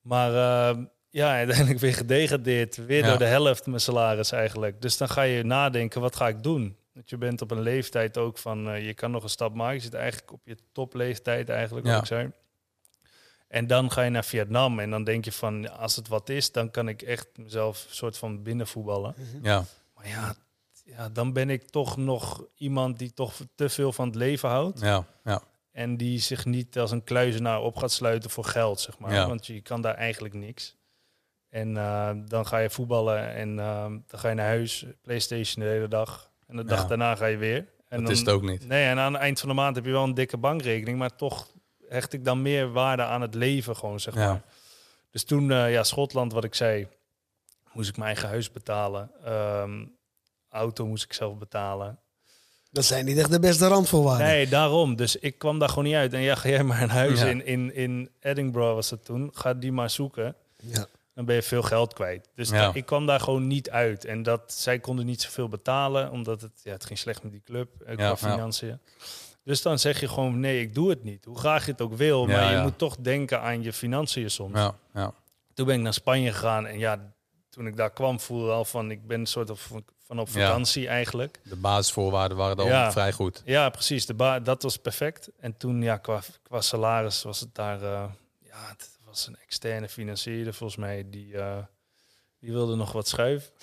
Maar 0.00 0.34
ehm, 0.34 0.84
ja, 1.10 1.28
uiteindelijk 1.42 1.78
weer 1.80 1.94
gedegradeerd. 1.94 2.76
Weer 2.86 3.02
door 3.02 3.18
de 3.18 3.24
helft 3.24 3.66
mijn 3.66 3.80
salaris 3.80 4.32
eigenlijk. 4.32 4.80
Dus 4.82 4.96
dan 4.96 5.08
ga 5.08 5.22
je 5.22 5.42
nadenken, 5.44 6.00
wat 6.00 6.16
ga 6.16 6.28
ik 6.28 6.42
doen? 6.42 6.76
Want 6.92 7.10
je 7.10 7.16
bent 7.18 7.42
op 7.42 7.50
een 7.50 7.60
leeftijd 7.60 8.18
ook 8.18 8.38
van, 8.38 8.68
eh, 8.70 8.86
je 8.86 8.94
kan 8.94 9.10
nog 9.10 9.22
een 9.22 9.28
stap 9.28 9.54
maken. 9.54 9.74
Je 9.74 9.80
zit 9.80 9.94
eigenlijk 9.94 10.32
op 10.32 10.40
je 10.44 10.56
topleeftijd 10.72 11.48
eigenlijk, 11.48 11.86
wat 11.86 11.94
Ja. 11.94 12.00
ik 12.00 12.06
zei. 12.06 12.30
En 13.54 13.66
dan 13.66 13.90
ga 13.90 14.02
je 14.02 14.10
naar 14.10 14.24
Vietnam 14.24 14.78
en 14.78 14.90
dan 14.90 15.04
denk 15.04 15.24
je 15.24 15.32
van, 15.32 15.78
als 15.78 15.96
het 15.96 16.08
wat 16.08 16.28
is, 16.28 16.52
dan 16.52 16.70
kan 16.70 16.88
ik 16.88 17.02
echt 17.02 17.26
mezelf 17.36 17.86
soort 17.90 18.18
van 18.18 18.42
binnenvoetballen. 18.42 19.14
Ja, 19.42 19.64
Maar 19.94 20.08
ja, 20.08 20.34
ja, 20.84 21.08
dan 21.08 21.32
ben 21.32 21.50
ik 21.50 21.62
toch 21.70 21.96
nog 21.96 22.44
iemand 22.56 22.98
die 22.98 23.12
toch 23.12 23.34
te 23.54 23.68
veel 23.68 23.92
van 23.92 24.06
het 24.06 24.14
leven 24.16 24.48
houdt. 24.48 24.80
ja, 24.80 25.04
ja. 25.24 25.42
En 25.72 25.96
die 25.96 26.18
zich 26.18 26.44
niet 26.44 26.78
als 26.78 26.90
een 26.90 27.04
kluizenaar 27.04 27.60
op 27.62 27.76
gaat 27.76 27.92
sluiten 27.92 28.30
voor 28.30 28.44
geld, 28.44 28.80
zeg 28.80 28.98
maar. 28.98 29.12
Ja. 29.12 29.28
Want 29.28 29.46
je 29.46 29.60
kan 29.60 29.80
daar 29.80 29.94
eigenlijk 29.94 30.34
niks. 30.34 30.76
En 31.48 31.76
eh, 31.76 32.10
dan 32.26 32.46
ga 32.46 32.58
je 32.58 32.70
voetballen 32.70 33.34
en 33.34 33.58
eh, 33.58 33.84
dan 33.84 34.18
ga 34.20 34.28
je 34.28 34.34
naar 34.34 34.46
huis, 34.46 34.86
Playstation 35.02 35.64
de 35.64 35.70
hele 35.70 35.88
dag. 35.88 36.30
En 36.46 36.56
de 36.56 36.64
dag 36.64 36.80
Ja. 36.82 36.86
daarna 36.88 37.14
ga 37.16 37.26
je 37.26 37.36
weer. 37.36 37.66
En 37.88 38.00
Dat 38.02 38.10
is 38.10 38.18
het 38.18 38.28
ook 38.28 38.42
niet. 38.42 38.66
Nee, 38.68 38.86
en 38.86 38.98
aan 38.98 39.12
het 39.12 39.22
eind 39.22 39.40
van 39.40 39.48
de 39.48 39.54
maand 39.54 39.76
heb 39.76 39.84
je 39.84 39.90
wel 39.90 40.04
een 40.04 40.14
dikke 40.14 40.36
bankrekening, 40.36 40.98
maar 40.98 41.16
toch 41.16 41.48
hecht 41.88 42.12
ik 42.12 42.24
dan 42.24 42.42
meer 42.42 42.72
waarde 42.72 43.02
aan 43.02 43.20
het 43.20 43.34
leven 43.34 43.76
gewoon, 43.76 44.00
zeg 44.00 44.14
Ja. 44.14 44.26
maar. 44.26 44.42
Dus 45.10 45.24
toen, 45.24 45.50
eh, 45.50 45.72
ja, 45.72 45.82
Schotland, 45.84 46.32
wat 46.32 46.44
ik 46.44 46.54
zei, 46.54 46.86
moest 47.72 47.88
ik 47.88 47.94
mijn 47.96 48.08
eigen 48.08 48.28
huis 48.28 48.50
betalen. 48.52 49.10
Ehm, 49.24 49.84
auto 50.48 50.86
moest 50.86 51.04
ik 51.04 51.12
zelf 51.12 51.38
betalen. 51.38 51.98
Dat 52.70 52.84
zijn 52.84 53.04
niet 53.04 53.18
echt 53.18 53.30
de 53.30 53.40
beste 53.40 53.66
randvoorwaarden. 53.66 54.26
Nee, 54.26 54.48
daarom. 54.48 54.96
Dus 54.96 55.16
ik 55.16 55.38
kwam 55.38 55.58
daar 55.58 55.68
gewoon 55.68 55.84
niet 55.84 55.94
uit. 55.94 56.12
En 56.12 56.20
ja, 56.20 56.34
ga 56.34 56.48
jij 56.48 56.62
maar 56.64 56.82
een 56.82 56.88
huis 56.90 57.20
Ja. 57.20 57.26
in, 57.26 57.46
in, 57.46 57.74
in 57.74 58.10
Edinburgh 58.20 58.74
was 58.74 58.88
dat 58.88 59.04
toen. 59.04 59.30
Ga 59.34 59.54
die 59.54 59.72
maar 59.72 59.90
zoeken. 59.90 60.34
Ja. 60.56 60.86
Dan 61.14 61.24
ben 61.24 61.34
je 61.34 61.42
veel 61.42 61.62
geld 61.62 61.92
kwijt. 61.92 62.28
Dus 62.34 62.48
Ja. 62.48 62.70
ik 62.74 62.86
kwam 62.86 63.06
daar 63.06 63.20
gewoon 63.20 63.46
niet 63.46 63.70
uit. 63.70 64.04
En 64.04 64.22
dat, 64.22 64.52
zij 64.52 64.78
konden 64.78 65.06
niet 65.06 65.22
zoveel 65.22 65.48
betalen, 65.48 66.10
omdat 66.10 66.40
het, 66.40 66.60
ja, 66.62 66.72
het 66.72 66.84
ging 66.84 66.98
slecht 66.98 67.22
met 67.22 67.32
die 67.32 67.42
club 67.44 67.68
eh, 67.80 67.94
qua 67.94 68.02
Ja, 68.04 68.08
ja. 68.08 68.16
financiën. 68.16 68.78
Dus 69.44 69.62
dan 69.62 69.78
zeg 69.78 70.00
je 70.00 70.08
gewoon, 70.08 70.40
nee, 70.40 70.60
ik 70.60 70.74
doe 70.74 70.90
het 70.90 71.04
niet. 71.04 71.24
Hoe 71.24 71.38
graag 71.38 71.64
je 71.64 71.70
het 71.70 71.80
ook 71.80 71.94
wil, 71.94 72.28
Ja, 72.28 72.36
maar 72.36 72.50
je 72.50 72.56
ja. 72.56 72.62
moet 72.62 72.78
toch 72.78 72.96
denken 72.96 73.40
aan 73.40 73.62
je 73.62 73.72
financiën 73.72 74.30
soms. 74.30 74.58
Ja, 74.58 74.74
ja. 74.94 75.12
Toen 75.54 75.66
ben 75.66 75.76
ik 75.76 75.82
naar 75.82 75.94
Spanje 75.94 76.32
gegaan 76.32 76.66
en 76.66 76.78
ja, 76.78 77.12
toen 77.50 77.66
ik 77.66 77.76
daar 77.76 77.90
kwam 77.90 78.20
voelde 78.20 78.50
al 78.50 78.64
van, 78.64 78.90
ik 78.90 79.06
ben 79.06 79.20
een 79.20 79.26
soort 79.26 79.50
van, 79.54 79.84
van 79.98 80.18
op 80.18 80.28
vakantie 80.28 80.88
eigenlijk. 80.88 81.40
De 81.44 81.56
basisvoorwaarden 81.56 82.36
waren 82.36 82.56
dan 82.56 82.92
vrij 82.92 83.12
goed. 83.12 83.42
Ja, 83.44 83.68
precies. 83.68 84.06
De 84.06 84.14
ba 84.14 84.40
dat 84.40 84.62
was 84.62 84.76
perfect. 84.76 85.30
En 85.40 85.56
toen, 85.56 85.82
ja, 85.82 85.96
qua, 85.96 86.20
qua 86.42 86.60
salaris 86.60 87.22
was 87.22 87.40
het 87.40 87.54
daar... 87.54 87.82
eh, 87.82 88.04
ja, 88.40 88.68
het 88.68 88.98
was 89.04 89.26
een 89.26 89.36
externe 89.46 89.88
financier 89.88 90.54
volgens 90.54 90.78
mij. 90.78 91.04
Die, 91.10 91.38
eh, 91.38 91.56
die 92.44 92.52
wilde 92.52 92.74
nog 92.76 92.92
wat 92.92 93.08
schuiven. 93.08 93.50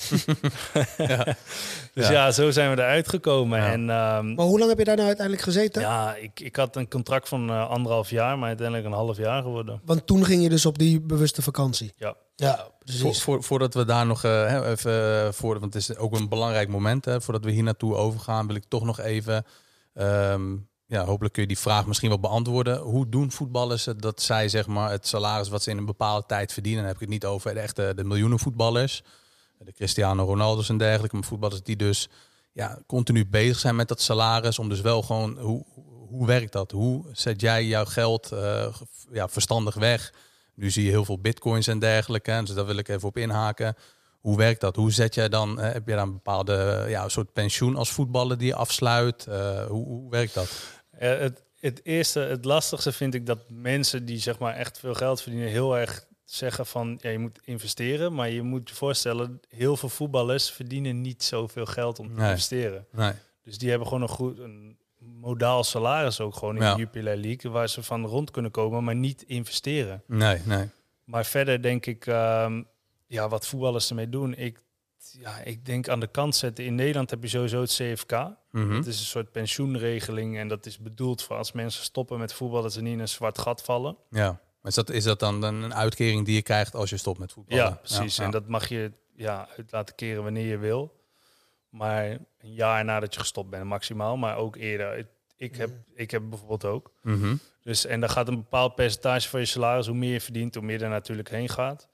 Dus 1.93 2.07
Ja. 2.07 2.11
ja. 2.11 2.31
zo 2.31 2.51
zijn 2.51 2.69
we 2.75 2.81
eruit 2.81 3.09
gekomen. 3.09 3.59
Ja. 3.59 3.71
En 3.71 3.89
ehm, 3.89 4.33
Maar 4.33 4.45
hoe 4.45 4.57
lang 4.59 4.69
heb 4.69 4.79
je 4.79 4.83
daar 4.85 4.95
nou 4.95 5.07
uiteindelijk 5.07 5.45
gezeten? 5.45 5.81
ja, 5.81 6.15
ik, 6.15 6.39
ik 6.39 6.55
had 6.55 6.75
een 6.75 6.87
contract 6.87 7.27
van 7.27 7.49
eh, 7.49 7.69
anderhalf 7.69 8.09
jaar, 8.09 8.37
maar 8.37 8.47
uiteindelijk 8.47 8.87
een 8.87 8.93
half 8.93 9.17
jaar 9.17 9.41
geworden. 9.41 9.81
Want 9.85 10.07
toen 10.07 10.25
ging 10.25 10.43
je 10.43 10.49
dus 10.49 10.65
op 10.65 10.77
die 10.77 11.01
bewuste 11.01 11.41
vakantie. 11.41 11.93
Ja. 11.95 12.15
Ja, 12.35 12.67
precies. 12.83 13.21
voor, 13.23 13.43
voordat 13.43 13.73
we 13.73 13.85
daar 13.85 14.05
nog 14.05 14.23
eh, 14.23 14.31
hè, 14.47 14.69
even 14.69 15.25
eh, 15.25 15.31
voor, 15.31 15.59
want 15.59 15.73
het 15.73 15.89
is 15.89 15.97
ook 15.97 16.15
een 16.19 16.29
belangrijk 16.29 16.69
moment. 16.69 17.05
Hè, 17.05 17.21
voordat 17.21 17.43
we 17.43 17.51
hier 17.51 17.63
naartoe 17.63 17.95
overgaan, 17.95 18.47
wil 18.47 18.55
ik 18.55 18.65
toch 18.67 18.83
nog 18.83 18.99
even. 18.99 19.45
ehm, 19.93 20.55
ja, 20.91 21.05
hopelijk 21.05 21.33
kun 21.33 21.41
je 21.41 21.47
die 21.47 21.57
vraag 21.57 21.85
misschien 21.85 22.09
wel 22.09 22.19
beantwoorden. 22.19 22.77
Hoe 22.77 23.09
doen 23.09 23.31
voetballers 23.31 23.87
dat 23.97 24.21
zij 24.21 24.49
zeg 24.49 24.67
maar 24.67 24.91
het 24.91 25.07
salaris 25.07 25.49
wat 25.49 25.63
ze 25.63 25.69
in 25.69 25.77
een 25.77 25.85
bepaalde 25.85 26.25
tijd 26.27 26.53
verdienen? 26.53 26.79
Dan 26.79 26.91
heb 26.91 27.01
ik 27.01 27.01
het 27.01 27.11
niet 27.11 27.25
over 27.25 27.53
de 27.53 27.59
echte 27.59 27.93
de 27.95 28.03
miljoenen 28.03 28.39
voetballers, 28.39 29.03
de 29.57 29.71
Cristiano 29.71 30.23
Ronaldo's 30.23 30.69
en 30.69 30.77
dergelijke, 30.77 31.15
maar 31.15 31.25
voetballers 31.25 31.63
die 31.63 31.75
dus 31.75 32.09
ja, 32.51 32.79
continu 32.87 33.25
bezig 33.25 33.59
zijn 33.59 33.75
met 33.75 33.87
dat 33.87 34.01
salaris. 34.01 34.59
Om 34.59 34.69
dus 34.69 34.81
wel 34.81 35.01
gewoon 35.01 35.37
hoe, 35.39 35.65
hoe 36.09 36.27
werkt 36.27 36.51
dat? 36.51 36.71
Hoe 36.71 37.05
zet 37.11 37.41
jij 37.41 37.65
jouw 37.65 37.85
geld 37.85 38.31
eh, 38.31 38.75
ja, 39.11 39.27
verstandig 39.27 39.75
weg? 39.75 40.13
Nu 40.55 40.71
zie 40.71 40.83
je 40.83 40.89
heel 40.89 41.05
veel 41.05 41.19
bitcoins 41.19 41.67
en 41.67 41.79
dergelijke. 41.79 42.41
Dus 42.45 42.55
daar 42.55 42.65
wil 42.65 42.77
ik 42.77 42.87
even 42.87 43.07
op 43.07 43.17
inhaken. 43.17 43.75
Hoe 44.19 44.37
werkt 44.37 44.61
dat? 44.61 44.75
Hoe 44.75 44.91
zet 44.91 45.15
jij 45.15 45.29
dan? 45.29 45.61
eh, 45.61 45.73
heb 45.73 45.87
je 45.87 45.95
dan 45.95 46.07
een 46.07 46.13
bepaalde 46.13 46.85
ja, 46.87 47.09
soort 47.09 47.33
pensioen 47.33 47.75
als 47.75 47.91
voetballer 47.91 48.37
die 48.37 48.47
je 48.47 48.55
afsluit? 48.55 49.25
Eh, 49.27 49.65
hoe, 49.65 49.85
hoe 49.85 50.09
werkt 50.09 50.33
dat? 50.33 50.79
Eh, 51.01 51.19
het, 51.19 51.43
het 51.59 51.79
eerste, 51.83 52.19
het 52.19 52.45
lastigste 52.45 52.91
vind 52.91 53.13
ik 53.13 53.25
dat 53.25 53.39
mensen 53.49 54.05
die 54.05 54.17
zeg 54.19 54.39
maar 54.39 54.53
echt 54.55 54.79
veel 54.79 54.93
geld 54.93 55.21
verdienen 55.21 55.49
heel 55.49 55.77
erg 55.77 56.05
zeggen 56.25 56.65
van 56.65 56.97
ja, 57.01 57.09
je 57.09 57.19
moet 57.19 57.39
investeren, 57.43 58.13
maar 58.13 58.29
je 58.29 58.41
moet 58.41 58.69
je 58.69 58.75
voorstellen, 58.75 59.39
heel 59.49 59.77
veel 59.77 59.89
voetballers 59.89 60.51
verdienen 60.51 61.01
niet 61.01 61.23
zoveel 61.23 61.65
geld 61.65 61.99
om 61.99 62.07
te 62.07 62.13
Nee. 62.13 62.29
investeren. 62.29 62.85
Nee. 62.91 63.11
Dus 63.43 63.57
die 63.57 63.69
hebben 63.69 63.87
gewoon 63.87 64.03
een 64.03 64.09
goed 64.09 64.39
een 64.39 64.77
modaal 64.97 65.63
salaris 65.63 66.19
ook 66.19 66.35
gewoon 66.35 66.55
in 66.55 66.61
Ja. 66.61 66.73
de 66.73 66.79
Jupiler 66.79 67.17
League, 67.17 67.51
waar 67.51 67.69
ze 67.69 67.83
van 67.83 68.05
rond 68.05 68.31
kunnen 68.31 68.51
komen, 68.51 68.83
maar 68.83 68.95
niet 68.95 69.21
investeren. 69.23 70.03
Nee, 70.07 70.37
nee. 70.45 70.69
Maar 71.03 71.25
verder 71.25 71.61
denk 71.61 71.85
ik, 71.85 72.05
ehm, 72.05 72.63
ja, 73.07 73.29
wat 73.29 73.47
voetballers 73.47 73.89
ermee 73.89 74.09
doen. 74.09 74.35
Ik, 74.35 74.59
ja, 75.19 75.39
ik 75.43 75.65
denk 75.65 75.89
aan 75.89 75.99
de 75.99 76.07
kant 76.07 76.35
zetten. 76.35 76.65
In 76.65 76.75
Nederland 76.75 77.09
heb 77.09 77.21
je 77.21 77.27
sowieso 77.29 77.61
het 77.61 77.69
CFK. 77.73 78.11
Mhm. 78.51 78.71
Het 78.71 78.85
is 78.87 78.99
een 78.99 79.05
soort 79.05 79.31
pensioenregeling 79.31 80.37
en 80.37 80.47
dat 80.47 80.65
is 80.65 80.79
bedoeld 80.79 81.23
voor 81.23 81.35
als 81.37 81.51
mensen 81.51 81.83
stoppen 81.83 82.19
met 82.19 82.33
voetbal, 82.33 82.61
dat 82.61 82.73
ze 82.73 82.81
niet 82.81 82.93
in 82.93 82.99
een 82.99 83.07
zwart 83.07 83.37
gat 83.37 83.63
vallen. 83.63 83.97
Ja. 84.09 84.27
Maar 84.29 84.71
is 84.71 84.75
dat, 84.75 84.89
is 84.89 85.03
dat 85.03 85.19
dan 85.19 85.43
een 85.43 85.61
een 85.61 85.73
uitkering 85.75 86.25
die 86.25 86.35
je 86.35 86.41
krijgt 86.41 86.75
als 86.75 86.89
je 86.89 86.97
stopt 86.97 87.19
met 87.19 87.31
voetballen? 87.31 87.63
Ja, 87.63 87.71
precies. 87.71 88.15
Ja, 88.15 88.23
En 88.23 88.31
dat 88.31 88.47
mag 88.47 88.67
je 88.69 88.91
ja, 89.15 89.47
uit 89.57 89.71
laten 89.71 89.95
keren 89.95 90.23
wanneer 90.23 90.45
je 90.47 90.57
wil. 90.57 90.99
Maar 91.69 92.05
een 92.39 92.53
jaar 92.53 92.85
nadat 92.85 93.13
je 93.13 93.19
gestopt 93.19 93.49
bent, 93.49 93.63
maximaal. 93.65 94.17
Maar 94.17 94.37
ook 94.37 94.55
eerder. 94.55 94.97
Ik- 94.97 95.07
Ik 95.37 95.55
heb, 95.55 95.71
ik 95.93 96.11
heb 96.11 96.23
bijvoorbeeld 96.29 96.65
ook. 96.65 96.91
Mhm. 97.01 97.35
Dus, 97.63 97.85
en 97.85 97.99
dan 97.99 98.09
gaat 98.09 98.27
een 98.27 98.35
bepaald 98.35 98.75
percentage 98.75 99.29
van 99.29 99.39
je 99.39 99.45
salaris, 99.45 99.87
hoe 99.87 99.95
meer 99.95 100.13
je 100.13 100.21
verdient, 100.21 100.55
hoe 100.55 100.63
meer 100.63 100.83
er 100.83 100.89
natuurlijk 100.89 101.29
heen 101.29 101.49
gaat. 101.49 101.87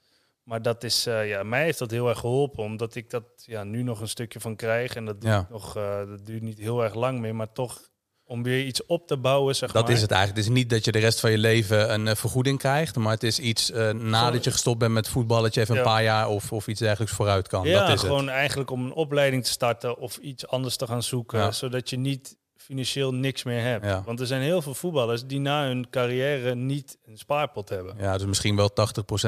Maar 0.48 0.62
dat 0.62 0.84
is, 0.84 1.06
eh, 1.06 1.28
ja, 1.28 1.42
mij 1.42 1.62
heeft 1.64 1.78
dat 1.78 1.90
heel 1.90 2.08
erg 2.08 2.18
geholpen, 2.18 2.64
omdat 2.64 2.94
ik 2.94 3.10
dat 3.10 3.24
ja, 3.36 3.64
nu 3.64 3.82
nog 3.82 4.00
een 4.00 4.08
stukje 4.08 4.40
van 4.40 4.56
krijg. 4.56 4.94
En 4.94 5.04
dat, 5.04 5.20
duurt 5.20 5.32
Ja. 5.34 5.46
nog, 5.50 5.76
eh, 5.76 5.98
dat 6.08 6.26
duurt 6.26 6.42
niet 6.42 6.58
heel 6.58 6.82
erg 6.84 6.94
lang 6.94 7.18
meer, 7.20 7.34
maar 7.34 7.52
toch 7.52 7.80
om 8.24 8.42
weer 8.42 8.64
iets 8.64 8.86
op 8.86 9.06
te 9.06 9.16
bouwen, 9.16 9.56
zeg 9.56 9.72
Dat 9.72 9.82
maar. 9.86 9.92
is 9.92 10.00
het 10.00 10.10
eigenlijk. 10.10 10.40
Het 10.46 10.54
is 10.54 10.60
niet 10.60 10.70
dat 10.70 10.84
je 10.84 10.92
de 10.92 10.98
rest 10.98 11.20
van 11.20 11.30
je 11.30 11.38
leven 11.38 11.92
een 11.92 12.08
eh, 12.08 12.14
vergoeding 12.14 12.58
krijgt, 12.58 12.96
maar 12.96 13.12
het 13.12 13.22
is 13.22 13.38
iets 13.38 13.70
nadat 13.94 14.44
je 14.44 14.50
gestopt 14.50 14.78
bent 14.78 14.92
met 14.92 15.08
voetballen, 15.08 15.42
dat 15.42 15.54
je 15.54 15.60
even 15.60 15.76
een 15.76 15.82
paar 15.82 16.02
jaar 16.02 16.28
of, 16.28 16.52
of 16.52 16.68
iets 16.68 16.80
dergelijks 16.80 17.14
vooruit 17.14 17.48
kan. 17.48 17.66
Ja, 17.66 17.86
dat 17.86 17.94
is 17.96 18.00
gewoon 18.00 18.26
het. 18.26 18.34
eigenlijk 18.34 18.70
om 18.70 18.84
een 18.84 18.92
opleiding 18.92 19.44
te 19.44 19.50
starten 19.50 19.98
of 19.98 20.16
iets 20.16 20.46
anders 20.46 20.76
te 20.76 20.86
gaan 20.86 21.02
zoeken, 21.02 21.38
Ja. 21.38 21.52
zodat 21.52 21.90
je 21.90 21.96
niet 21.98 22.36
financieel 22.68 23.14
niks 23.14 23.42
meer 23.42 23.60
hebt. 23.62 23.84
Ja. 23.84 24.02
Want 24.04 24.20
er 24.20 24.26
zijn 24.26 24.42
heel 24.42 24.62
veel 24.62 24.74
voetballers 24.74 25.26
die 25.26 25.40
na 25.40 25.66
hun 25.66 25.90
carrière 25.90 26.54
niet 26.54 26.98
een 27.04 27.18
spaarpot 27.18 27.68
hebben. 27.68 27.94
Ja, 27.98 28.16
dus 28.18 28.26
misschien 28.26 28.56
wel 28.56 28.70
80% 28.70 28.74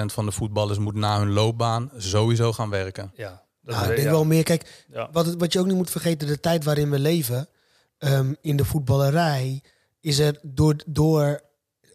van 0.06 0.24
de 0.26 0.32
voetballers 0.32 0.78
moet 0.78 0.94
na 0.94 1.18
hun 1.18 1.32
loopbaan 1.32 1.90
sowieso 1.96 2.52
gaan 2.52 2.70
werken. 2.70 3.12
Ja, 3.14 3.42
dat 3.62 3.74
Nou, 3.74 3.88
ik 3.88 3.94
denk 3.94 4.06
ja. 4.08 4.12
wel 4.14 4.24
meer, 4.24 4.42
kijk, 4.42 4.84
Ja. 4.92 5.08
wat, 5.12 5.34
wat 5.34 5.52
je 5.52 5.58
ook 5.58 5.66
niet 5.66 5.76
moet 5.76 5.90
vergeten, 5.90 6.26
de 6.28 6.40
tijd 6.40 6.64
waarin 6.64 6.90
we 6.90 6.98
leven 6.98 7.48
ehm, 7.98 8.32
in 8.40 8.56
de 8.56 8.64
voetballerij, 8.64 9.62
is 10.00 10.18
er 10.18 10.38
door, 10.42 10.76
door. 10.86 11.40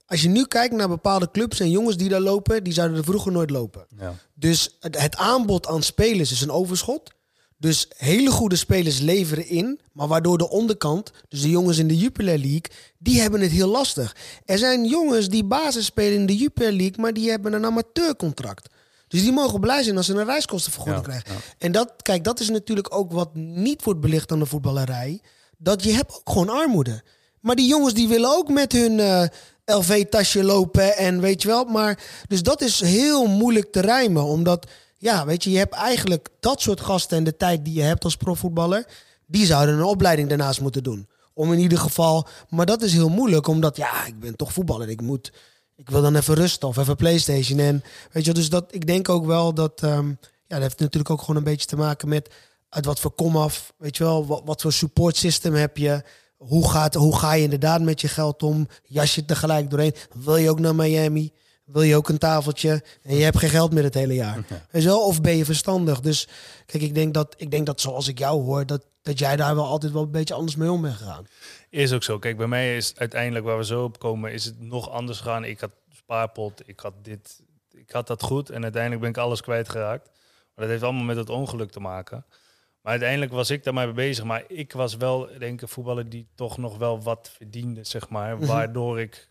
Als 0.05 0.21
je 0.21 0.29
nu 0.29 0.45
kijkt 0.45 0.75
naar 0.75 0.87
bepaalde 0.87 1.31
clubs 1.31 1.59
en 1.59 1.69
jongens 1.69 1.97
die 1.97 2.09
daar 2.09 2.19
lopen, 2.19 2.63
die 2.63 2.73
zouden 2.73 2.97
er 2.97 3.03
vroeger 3.03 3.31
nooit 3.31 3.49
lopen. 3.49 3.85
Ja. 3.99 4.13
Dus 4.33 4.75
het, 4.79 5.01
het 5.01 5.15
aanbod 5.17 5.67
aan 5.67 5.83
spelers 5.83 6.31
is 6.31 6.41
een 6.41 6.51
overschot. 6.51 7.13
Dus 7.57 7.87
hele 7.97 8.29
goede 8.31 8.55
spelers 8.55 8.99
leveren 8.99 9.47
in, 9.47 9.79
maar 9.91 10.07
waardoor 10.07 10.37
de 10.37 10.49
onderkant, 10.49 11.11
dus 11.29 11.41
de 11.41 11.49
jongens 11.49 11.77
in 11.77 11.87
de 11.87 11.97
Jupiler 11.97 12.37
League, 12.37 12.65
die 12.97 13.21
hebben 13.21 13.41
het 13.41 13.51
heel 13.51 13.67
lastig. 13.69 14.15
Er 14.45 14.57
zijn 14.57 14.85
jongens 14.85 15.29
die 15.29 15.43
basis 15.43 15.85
spelen 15.85 16.13
in 16.19 16.25
de 16.25 16.35
Jupiler 16.37 16.71
League, 16.71 16.99
maar 17.01 17.13
die 17.13 17.29
hebben 17.29 17.53
een 17.53 17.65
amateurcontract. 17.65 18.69
Dus 19.07 19.21
die 19.21 19.31
mogen 19.31 19.59
blij 19.59 19.83
zijn 19.83 19.97
als 19.97 20.05
ze 20.05 20.13
een 20.13 20.25
reiskostenvergoeding 20.25 21.05
Ja, 21.05 21.11
krijgen. 21.11 21.33
ja. 21.33 21.53
En 21.57 21.71
dat, 21.71 21.93
kijk, 22.01 22.23
dat 22.23 22.39
is 22.39 22.49
natuurlijk 22.49 22.95
ook 22.95 23.11
wat 23.11 23.35
niet 23.35 23.83
wordt 23.83 23.99
belicht 23.99 24.31
aan 24.31 24.39
de 24.39 24.45
voetballerij. 24.45 25.21
Dat 25.57 25.83
je 25.83 25.91
hebt 25.91 26.13
ook 26.15 26.29
gewoon 26.29 26.49
armoede. 26.49 27.03
Maar 27.39 27.55
die 27.55 27.67
jongens 27.67 27.93
die 27.93 28.07
willen 28.07 28.29
ook 28.29 28.49
met 28.49 28.71
hun 28.71 28.99
eh, 28.99 29.23
LV-tasje 29.65 30.43
lopen 30.43 30.97
en 30.97 31.21
weet 31.21 31.41
je 31.41 31.47
wel. 31.47 31.63
Maar, 31.65 32.03
dus 32.27 32.43
dat 32.43 32.61
is 32.61 32.79
heel 32.79 33.25
moeilijk 33.27 33.71
te 33.71 33.79
rijmen. 33.81 34.23
Omdat, 34.23 34.67
ja, 35.05 35.25
weet 35.25 35.43
je, 35.43 35.51
je 35.51 35.57
hebt 35.57 35.73
eigenlijk 35.73 36.29
dat 36.39 36.61
soort 36.61 36.81
gasten 36.81 37.17
en 37.17 37.23
de 37.23 37.37
tijd 37.37 37.65
die 37.65 37.73
je 37.73 37.81
hebt 37.81 38.03
als 38.03 38.15
profvoetballer. 38.15 38.85
Die 39.25 39.45
zouden 39.45 39.75
een 39.75 39.83
opleiding 39.83 40.29
daarnaast 40.29 40.61
moeten 40.61 40.83
doen. 40.83 41.07
Om 41.33 41.53
in 41.53 41.59
ieder 41.59 41.77
geval, 41.77 42.27
maar 42.49 42.65
dat 42.65 42.81
is 42.81 42.93
heel 42.93 43.09
moeilijk. 43.09 43.47
Omdat, 43.47 43.77
ja, 43.77 44.05
ik 44.05 44.19
ben 44.19 44.35
toch 44.35 44.53
voetballer. 44.53 44.89
Ik 44.89 45.01
moet, 45.01 45.31
ik 45.75 45.89
wil 45.89 46.01
dan 46.01 46.15
even 46.15 46.35
rusten 46.35 46.67
of 46.67 46.77
even 46.77 46.95
Playstation. 46.95 47.59
En 47.59 47.83
weet 48.11 48.25
je, 48.25 48.33
dus 48.33 48.49
dat, 48.49 48.65
ik 48.69 48.87
denk 48.87 49.09
ook 49.09 49.25
wel 49.25 49.53
dat, 49.53 49.81
ehm, 49.83 50.07
ja, 50.07 50.15
dat 50.47 50.61
heeft 50.61 50.79
natuurlijk 50.79 51.09
ook 51.09 51.19
gewoon 51.19 51.35
een 51.35 51.43
beetje 51.43 51.67
te 51.67 51.75
maken 51.75 52.09
met 52.09 52.33
uit 52.69 52.85
wat 52.85 52.99
voor 52.99 53.11
komaf, 53.11 53.73
weet 53.77 53.97
je 53.97 54.03
wel, 54.03 54.25
wat, 54.25 54.41
wat 54.45 54.61
voor 54.61 54.73
support 54.73 55.15
system 55.15 55.53
heb 55.53 55.77
je. 55.77 56.03
Hoe, 56.37 56.69
gaat, 56.69 56.93
hoe 56.93 57.17
ga 57.17 57.33
je 57.33 57.43
inderdaad 57.43 57.81
met 57.81 58.01
je 58.01 58.07
geld 58.07 58.43
om? 58.43 58.67
Jas 58.83 59.15
je 59.15 59.25
tegelijk 59.25 59.69
doorheen? 59.69 59.95
Wil 60.13 60.37
je 60.37 60.49
ook 60.49 60.59
naar 60.59 60.75
Miami? 60.75 61.31
Wil 61.65 61.81
je 61.81 61.95
ook 61.95 62.09
een 62.09 62.17
tafeltje? 62.17 62.83
En 63.03 63.15
je 63.15 63.23
hebt 63.23 63.37
geen 63.37 63.49
geld 63.49 63.73
meer 63.73 63.83
het 63.83 63.93
hele 63.93 64.13
jaar. 64.13 64.45
Je 64.71 64.81
wel? 64.81 65.05
Of 65.05 65.21
ben 65.21 65.37
je 65.37 65.45
verstandig? 65.45 65.99
Dus 65.99 66.27
kijk, 66.65 66.83
ik 66.83 66.93
denk 66.93 67.13
dat, 67.13 67.35
ik 67.37 67.51
denk 67.51 67.65
dat 67.65 67.81
zoals 67.81 68.07
ik 68.07 68.19
jou 68.19 68.43
hoor, 68.43 68.65
dat, 68.65 68.85
dat 69.01 69.19
jij 69.19 69.35
daar 69.35 69.55
wel 69.55 69.65
altijd 69.65 69.91
wel 69.91 70.03
een 70.03 70.11
beetje 70.11 70.33
anders 70.33 70.55
mee 70.55 70.71
om 70.71 70.81
bent 70.81 70.95
gegaan. 70.95 71.25
Is 71.69 71.93
ook 71.93 72.03
zo. 72.03 72.19
Kijk, 72.19 72.37
bij 72.37 72.47
mij 72.47 72.77
is 72.77 72.93
uiteindelijk 72.95 73.45
waar 73.45 73.57
we 73.57 73.65
zo 73.65 73.83
op 73.83 73.99
komen, 73.99 74.31
is 74.31 74.45
het 74.45 74.59
nog 74.59 74.89
anders 74.89 75.17
gegaan. 75.17 75.43
Ik 75.43 75.59
had 75.59 75.71
spaarpot, 75.89 76.61
ik 76.65 76.79
had 76.79 76.93
dit, 77.01 77.41
ik 77.71 77.91
had 77.91 78.07
dat 78.07 78.23
goed 78.23 78.49
en 78.49 78.63
uiteindelijk 78.63 79.01
ben 79.01 79.09
ik 79.09 79.17
alles 79.17 79.41
kwijtgeraakt. 79.41 80.05
Maar 80.55 80.65
dat 80.65 80.67
heeft 80.67 80.83
allemaal 80.83 81.03
met 81.03 81.17
het 81.17 81.29
ongeluk 81.29 81.71
te 81.71 81.79
maken. 81.79 82.25
Maar 82.81 82.91
uiteindelijk 82.91 83.31
was 83.31 83.49
ik 83.49 83.63
daarmee 83.63 83.91
bezig. 83.91 84.23
Maar 84.23 84.43
ik 84.47 84.73
was 84.73 84.95
wel, 84.95 85.29
denk 85.39 85.61
ik, 85.61 85.69
voetballer 85.69 86.09
die 86.09 86.27
toch 86.35 86.57
nog 86.57 86.77
wel 86.77 87.01
wat 87.01 87.31
verdiende, 87.37 87.83
zeg 87.83 88.09
maar. 88.09 88.37
Mhm. 88.37 88.45
Waardoor 88.45 88.99
ik 88.99 89.29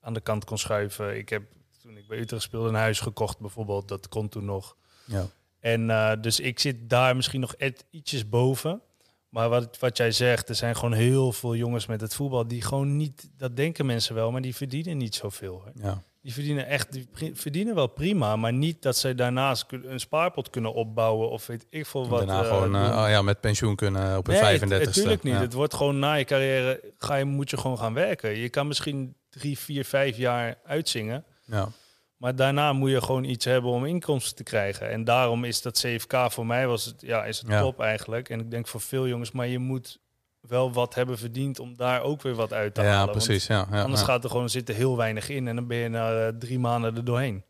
aan 0.00 0.14
de 0.14 0.20
kant 0.20 0.44
kon 0.44 0.58
schuiven. 0.58 1.16
Ik 1.16 1.28
heb, 1.28 1.42
toen 1.84 1.96
ik 1.96 2.06
bij 2.06 2.18
Utrecht 2.18 2.42
speelde, 2.42 2.68
een 2.68 2.74
huis 2.74 3.00
gekocht 3.00 3.38
bijvoorbeeld. 3.38 3.88
Dat 3.88 4.08
kon 4.08 4.28
toen 4.28 4.44
nog. 4.44 4.76
Ja. 5.04 5.26
En 5.60 5.90
eh, 5.90 6.12
dus 6.20 6.40
ik 6.40 6.58
zit 6.60 6.76
daar 6.90 7.16
misschien 7.16 7.40
nog 7.40 7.54
et- 7.54 7.84
ietsjes 7.90 8.28
boven. 8.28 8.80
Maar 9.28 9.48
wat, 9.48 9.78
wat 9.78 9.96
jij 9.96 10.10
zegt, 10.12 10.48
er 10.48 10.54
zijn 10.54 10.74
gewoon 10.76 10.92
heel 10.92 11.32
veel 11.32 11.56
jongens 11.56 11.86
met 11.86 12.00
het 12.00 12.14
voetbal 12.14 12.46
die 12.48 12.62
gewoon 12.62 12.96
niet, 12.96 13.30
dat 13.36 13.56
denken 13.56 13.86
mensen 13.86 14.14
wel, 14.14 14.30
maar 14.30 14.40
die 14.40 14.54
verdienen 14.54 14.96
niet 14.96 15.14
zoveel. 15.14 15.62
Hè. 15.64 15.86
Ja. 15.86 16.02
Die 16.20 16.32
verdienen 16.32 16.66
echt, 16.66 16.92
die 16.92 17.08
verdienen 17.34 17.74
wel 17.74 17.86
prima, 17.86 18.36
maar 18.36 18.52
niet 18.52 18.82
dat 18.82 18.96
zij 18.96 19.14
daarnaast 19.14 19.64
een 19.70 20.00
spaarpot 20.00 20.50
kunnen 20.50 20.74
opbouwen 20.74 21.30
of 21.30 21.46
weet 21.46 21.66
ik 21.70 21.86
veel 21.86 22.08
wat. 22.08 22.18
Daarna 22.26 22.42
eh, 22.42 22.48
gewoon 22.48 22.74
eh, 22.76 23.02
oh 23.02 23.08
ja, 23.08 23.22
met 23.22 23.40
pensioen 23.40 23.76
kunnen 23.76 24.16
op 24.18 24.26
een 24.26 24.32
Nee, 24.32 24.42
35 24.42 24.86
het- 24.86 24.96
Natuurlijk 24.96 25.22
niet. 25.22 25.32
Ja. 25.34 25.40
Het 25.40 25.52
wordt 25.52 25.74
gewoon 25.74 25.98
na 25.98 26.14
je 26.14 26.24
carrière 26.24 26.92
ga 26.98 27.14
je, 27.14 27.24
moet 27.24 27.50
je 27.50 27.56
gewoon 27.56 27.78
gaan 27.78 27.94
werken. 27.94 28.36
Je 28.36 28.48
kan 28.48 28.66
misschien 28.66 29.14
drie, 29.30 29.58
vier, 29.58 29.84
vijf 29.84 30.16
jaar 30.16 30.58
uitzingen. 30.64 31.24
Ja. 31.44 31.68
Maar 32.16 32.36
daarna 32.36 32.72
moet 32.72 32.90
je 32.90 33.02
gewoon 33.02 33.24
iets 33.24 33.44
hebben 33.44 33.70
om 33.70 33.84
inkomsten 33.84 34.36
te 34.36 34.42
krijgen. 34.42 34.90
En 34.90 35.04
daarom 35.04 35.44
is 35.44 35.62
dat 35.62 35.78
CFK 35.78 36.14
voor 36.28 36.46
mij 36.46 36.66
was 36.66 36.84
het, 36.84 36.94
ja, 37.00 37.24
is 37.24 37.38
het 37.38 37.48
Ja. 37.48 37.60
top 37.60 37.80
eigenlijk. 37.80 38.28
En 38.28 38.40
ik 38.40 38.50
denk 38.50 38.66
voor 38.66 38.80
veel 38.80 39.08
jongens, 39.08 39.32
maar 39.32 39.46
je 39.46 39.58
moet 39.58 39.98
wel 40.40 40.72
wat 40.72 40.94
hebben 40.94 41.18
verdiend 41.18 41.58
om 41.58 41.76
daar 41.76 42.02
ook 42.02 42.22
weer 42.22 42.34
wat 42.34 42.52
uit 42.52 42.74
te 42.74 42.82
ja, 42.82 42.88
halen. 42.88 43.14
Want 43.14 43.24
precies. 43.24 43.46
Ja, 43.46 43.66
ja, 43.70 43.82
anders 43.82 44.00
ja. 44.00 44.06
gaat 44.06 44.24
er 44.24 44.30
gewoon 44.30 44.50
zitten 44.50 44.74
heel 44.74 44.96
weinig 44.96 45.28
in 45.28 45.48
en 45.48 45.54
dan 45.56 45.66
ben 45.66 45.76
je 45.76 45.88
na 45.88 46.26
eh, 46.26 46.32
drie 46.38 46.58
maanden 46.58 46.96
er 46.96 47.04
doorheen. 47.04 47.42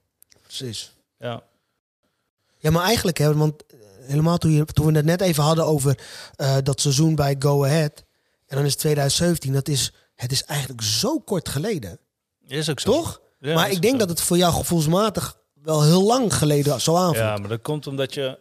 Precies. 0.43 0.93
Ja. 1.19 1.43
Ja, 2.57 2.71
maar 2.71 2.85
eigenlijk, 2.85 3.19
hè, 3.19 3.35
want 3.35 3.67
eh, 3.67 3.79
helemaal 4.01 4.39
toen, 4.39 4.51
je, 4.51 4.65
toen 4.65 4.87
we 4.87 4.93
het 4.93 5.05
net 5.05 5.21
even 5.21 5.43
hadden 5.43 5.65
over 5.67 5.99
eh, 6.37 6.57
dat 6.63 6.81
seizoen 6.81 7.15
bij 7.15 7.37
Go 7.39 7.65
Ahead. 7.65 8.05
En 8.47 8.57
dan 8.57 8.65
is 8.65 8.71
het 8.71 8.81
2017, 8.81 9.53
dat 9.53 9.69
is, 9.69 9.93
het 10.15 10.33
is 10.33 10.45
eigenlijk 10.45 10.83
zo 10.83 11.19
kort 11.19 11.49
geleden. 11.49 11.99
Is 12.47 12.71
ook 12.71 12.81
zo. 12.81 12.93
Toch? 12.93 13.21
Ja, 13.45 13.55
maar 13.55 13.71
ik 13.71 13.81
denk 13.83 13.93
zo. 13.93 13.99
dat 13.99 14.09
het 14.09 14.21
voor 14.21 14.37
jou 14.37 14.53
gevoelsmatig 14.53 15.39
wel 15.63 15.83
heel 15.83 16.03
lang 16.03 16.35
geleden 16.35 16.81
zo 16.81 16.95
aanvoelt. 16.97 17.17
Ja, 17.17 17.37
maar 17.37 17.49
dat 17.49 17.63
komt 17.63 17.87
omdat 17.87 18.15
je 18.15 18.39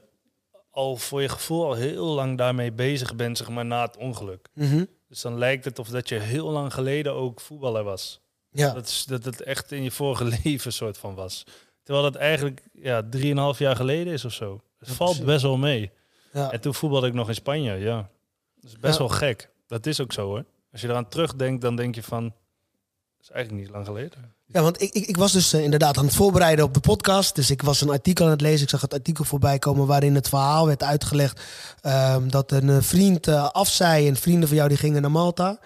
al 0.69 0.95
voor 0.97 1.21
je 1.21 1.29
gevoel 1.29 1.65
al 1.65 1.73
heel 1.73 2.05
lang 2.05 2.37
daarmee 2.37 2.71
bezig 2.71 3.15
bent, 3.15 3.37
zeg 3.37 3.49
maar, 3.49 3.65
na 3.65 3.81
het 3.85 3.97
ongeluk. 3.97 4.49
Mhm. 4.53 4.85
Dus 5.07 5.21
dan 5.21 5.37
lijkt 5.37 5.65
het 5.65 5.79
of 5.79 5.87
dat 5.87 6.09
je 6.09 6.15
heel 6.19 6.49
lang 6.49 6.73
geleden 6.73 7.13
ook 7.13 7.41
voetballer 7.41 7.83
was. 7.83 8.21
ja. 8.51 8.73
Dat, 8.73 8.87
is, 8.87 9.05
dat 9.05 9.25
het 9.25 9.41
echt 9.41 9.71
in 9.71 9.83
je 9.83 9.91
vorige 9.91 10.23
leven 10.43 10.73
soort 10.73 10.97
van 10.97 11.15
was. 11.15 11.43
Terwijl 11.83 12.11
dat 12.11 12.15
eigenlijk 12.21 12.61
ja, 12.73 13.03
drieënhalf 13.09 13.59
jaar 13.59 13.75
geleden 13.75 14.13
is 14.13 14.25
of 14.25 14.33
zo. 14.33 14.61
Het 14.79 14.87
Ja, 14.89 14.93
valt 14.93 15.09
precies. 15.09 15.25
best 15.31 15.41
wel 15.43 15.57
mee. 15.57 15.91
ja. 16.33 16.51
En 16.51 16.61
toen 16.61 16.73
voetbalde 16.73 17.07
ik 17.07 17.13
nog 17.13 17.27
in 17.27 17.35
Spanje, 17.35 17.73
ja. 17.75 18.09
Dat 18.55 18.71
is 18.71 18.79
best 18.79 18.93
Ja. 18.93 18.99
wel 18.99 19.09
gek. 19.17 19.49
Dat 19.67 19.85
is 19.85 19.99
ook 19.99 20.13
zo 20.13 20.25
hoor. 20.25 20.45
Als 20.71 20.81
je 20.81 20.87
eraan 20.87 21.07
terugdenkt, 21.09 21.61
dan 21.61 21.75
denk 21.75 21.95
je 21.95 22.03
van... 22.03 22.23
Dat 22.23 23.21
is 23.21 23.29
eigenlijk 23.29 23.63
niet 23.63 23.73
lang 23.73 23.85
geleden. 23.85 24.32
Ja, 24.45 24.61
want 24.61 24.81
ik, 24.81 24.93
ik, 24.93 25.05
ik 25.05 25.17
was 25.17 25.31
dus 25.31 25.53
eh, 25.53 25.63
inderdaad 25.63 25.97
aan 25.97 26.05
het 26.05 26.15
voorbereiden 26.15 26.65
op 26.65 26.73
de 26.73 26.79
podcast. 26.79 27.35
Dus 27.35 27.49
ik 27.49 27.61
was 27.61 27.81
een 27.81 27.89
artikel 27.89 28.25
aan 28.25 28.31
het 28.31 28.41
lezen. 28.41 28.63
Ik 28.63 28.69
zag 28.69 28.81
het 28.81 28.93
artikel 28.93 29.23
voorbij 29.23 29.59
komen 29.59 29.87
waarin 29.87 30.15
het 30.15 30.29
verhaal 30.29 30.67
werd 30.67 30.83
uitgelegd. 30.83 31.41
ehm, 31.81 32.27
dat 32.29 32.51
een 32.51 32.69
eh, 32.69 32.77
vriend 32.81 33.27
eh, 33.27 33.49
afzei 33.49 34.07
en 34.07 34.15
vrienden 34.15 34.47
van 34.47 34.57
jou 34.57 34.69
die 34.69 34.77
gingen 34.77 35.01
naar 35.01 35.11
Malta. 35.11 35.59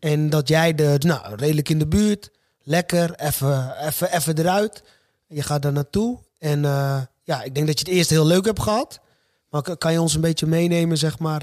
En 0.00 0.30
dat 0.30 0.48
jij 0.48 0.74
de, 0.74 0.96
nou, 0.98 1.34
redelijk 1.34 1.68
in 1.68 1.78
de 1.78 1.86
buurt, 1.86 2.30
lekker, 2.62 3.14
even, 3.14 3.86
even, 3.86 4.12
even 4.12 4.38
eruit. 4.38 4.82
Je 5.26 5.42
gaat 5.42 5.62
daar 5.62 5.72
naartoe. 5.72 6.18
En 6.38 6.62
ja, 7.22 7.42
ik 7.42 7.54
denk 7.54 7.66
dat 7.66 7.78
je 7.78 7.84
het 7.84 7.94
eerst 7.94 8.10
heel 8.10 8.26
leuk 8.26 8.44
hebt 8.44 8.62
gehad. 8.62 9.00
Maar 9.50 9.76
kan 9.76 9.92
je 9.92 10.00
ons 10.00 10.14
een 10.14 10.20
beetje 10.20 10.46
meenemen, 10.46 10.98
zeg 10.98 11.18
maar, 11.18 11.42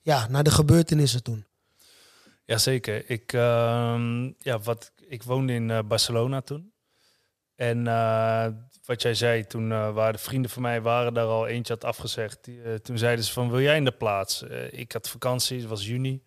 ja, 0.00 0.26
naar 0.30 0.42
de 0.42 0.50
gebeurtenissen 0.50 1.22
toen? 1.22 1.44
Jazeker. 2.44 3.10
Ik, 3.10 3.32
ehm, 3.32 4.24
ja, 4.38 4.58
wat, 4.62 4.92
ik 5.10 5.22
woonde 5.22 5.52
in 5.52 5.70
eh, 5.70 5.78
Barcelona 5.84 6.40
toen. 6.40 6.72
En 7.54 7.86
eh, 7.86 8.46
wat 8.84 9.02
jij 9.02 9.14
zei, 9.14 9.46
toen 9.46 9.72
eh, 9.72 9.92
waren 9.92 10.12
de 10.12 10.18
vrienden 10.18 10.50
van 10.50 10.62
mij 10.62 10.80
waren 10.82 11.14
daar 11.14 11.26
al 11.26 11.46
eentje 11.46 11.72
had 11.72 11.84
afgezegd. 11.84 12.44
Die, 12.44 12.80
toen 12.80 12.98
zeiden 12.98 13.24
ze 13.24 13.32
van, 13.32 13.50
wil 13.50 13.60
jij 13.60 13.76
in 13.76 13.84
de 13.84 13.92
plaats? 13.92 14.42
Ik 14.70 14.92
had 14.92 15.08
vakantie, 15.08 15.58
het 15.58 15.68
was 15.68 15.86
juni. 15.86 16.22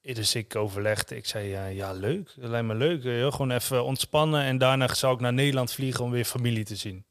Dus 0.00 0.34
ik 0.34 0.56
overlegde. 0.56 1.16
Ik 1.16 1.26
zei, 1.26 1.74
ja, 1.74 1.92
leuk. 1.92 2.32
Dat 2.36 2.50
lijkt 2.50 2.66
me 2.66 2.74
leuk. 2.74 3.02
Gewoon 3.32 3.50
even 3.50 3.84
ontspannen. 3.84 4.42
En 4.42 4.58
daarna 4.58 4.94
zou 4.94 5.14
ik 5.14 5.20
naar 5.20 5.32
Nederland 5.32 5.72
vliegen 5.72 6.04
om 6.04 6.10
weer 6.10 6.24
familie 6.24 6.64
te 6.64 6.76
zien. 6.76 7.04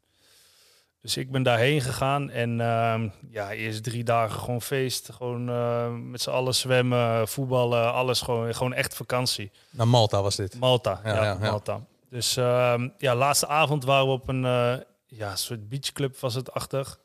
Dus 1.02 1.18
ik 1.18 1.32
ben 1.32 1.44
daarheen 1.44 1.82
gegaan. 1.82 2.30
En 2.30 2.62
ehm, 2.62 3.10
ja, 3.30 3.52
eerst 3.52 3.84
drie 3.84 4.04
dagen 4.04 4.40
gewoon 4.40 4.62
feest. 4.62 5.12
Gewoon 5.12 5.50
eh, 5.50 5.94
met 5.94 6.22
z'n 6.22 6.30
allen 6.30 6.56
zwemmen, 6.56 7.28
voetballen, 7.28 7.94
alles. 7.94 8.22
Gewoon, 8.22 8.56
gewoon 8.56 8.74
echt 8.74 8.96
vakantie. 8.96 9.52
Naar 9.70 9.88
Malta 9.88 10.22
was 10.22 10.36
dit. 10.36 10.60
Malta, 10.60 11.02
Ja, 11.04 11.10
ja, 11.16 11.24
ja, 11.24 11.38
ja. 11.42 11.50
Malta. 11.50 11.86
Dus 12.10 12.38
ehm, 12.38 12.90
ja, 12.98 13.16
laatste 13.16 13.48
avond 13.48 13.84
waren 13.84 14.06
we 14.06 14.12
op 14.12 14.28
een 14.28 14.46
eh, 14.46 14.76
ja, 15.06 15.36
soort 15.36 15.70
beachclub 15.70 16.18
was 16.20 16.34
het 16.34 16.52
achtig. 16.52 17.00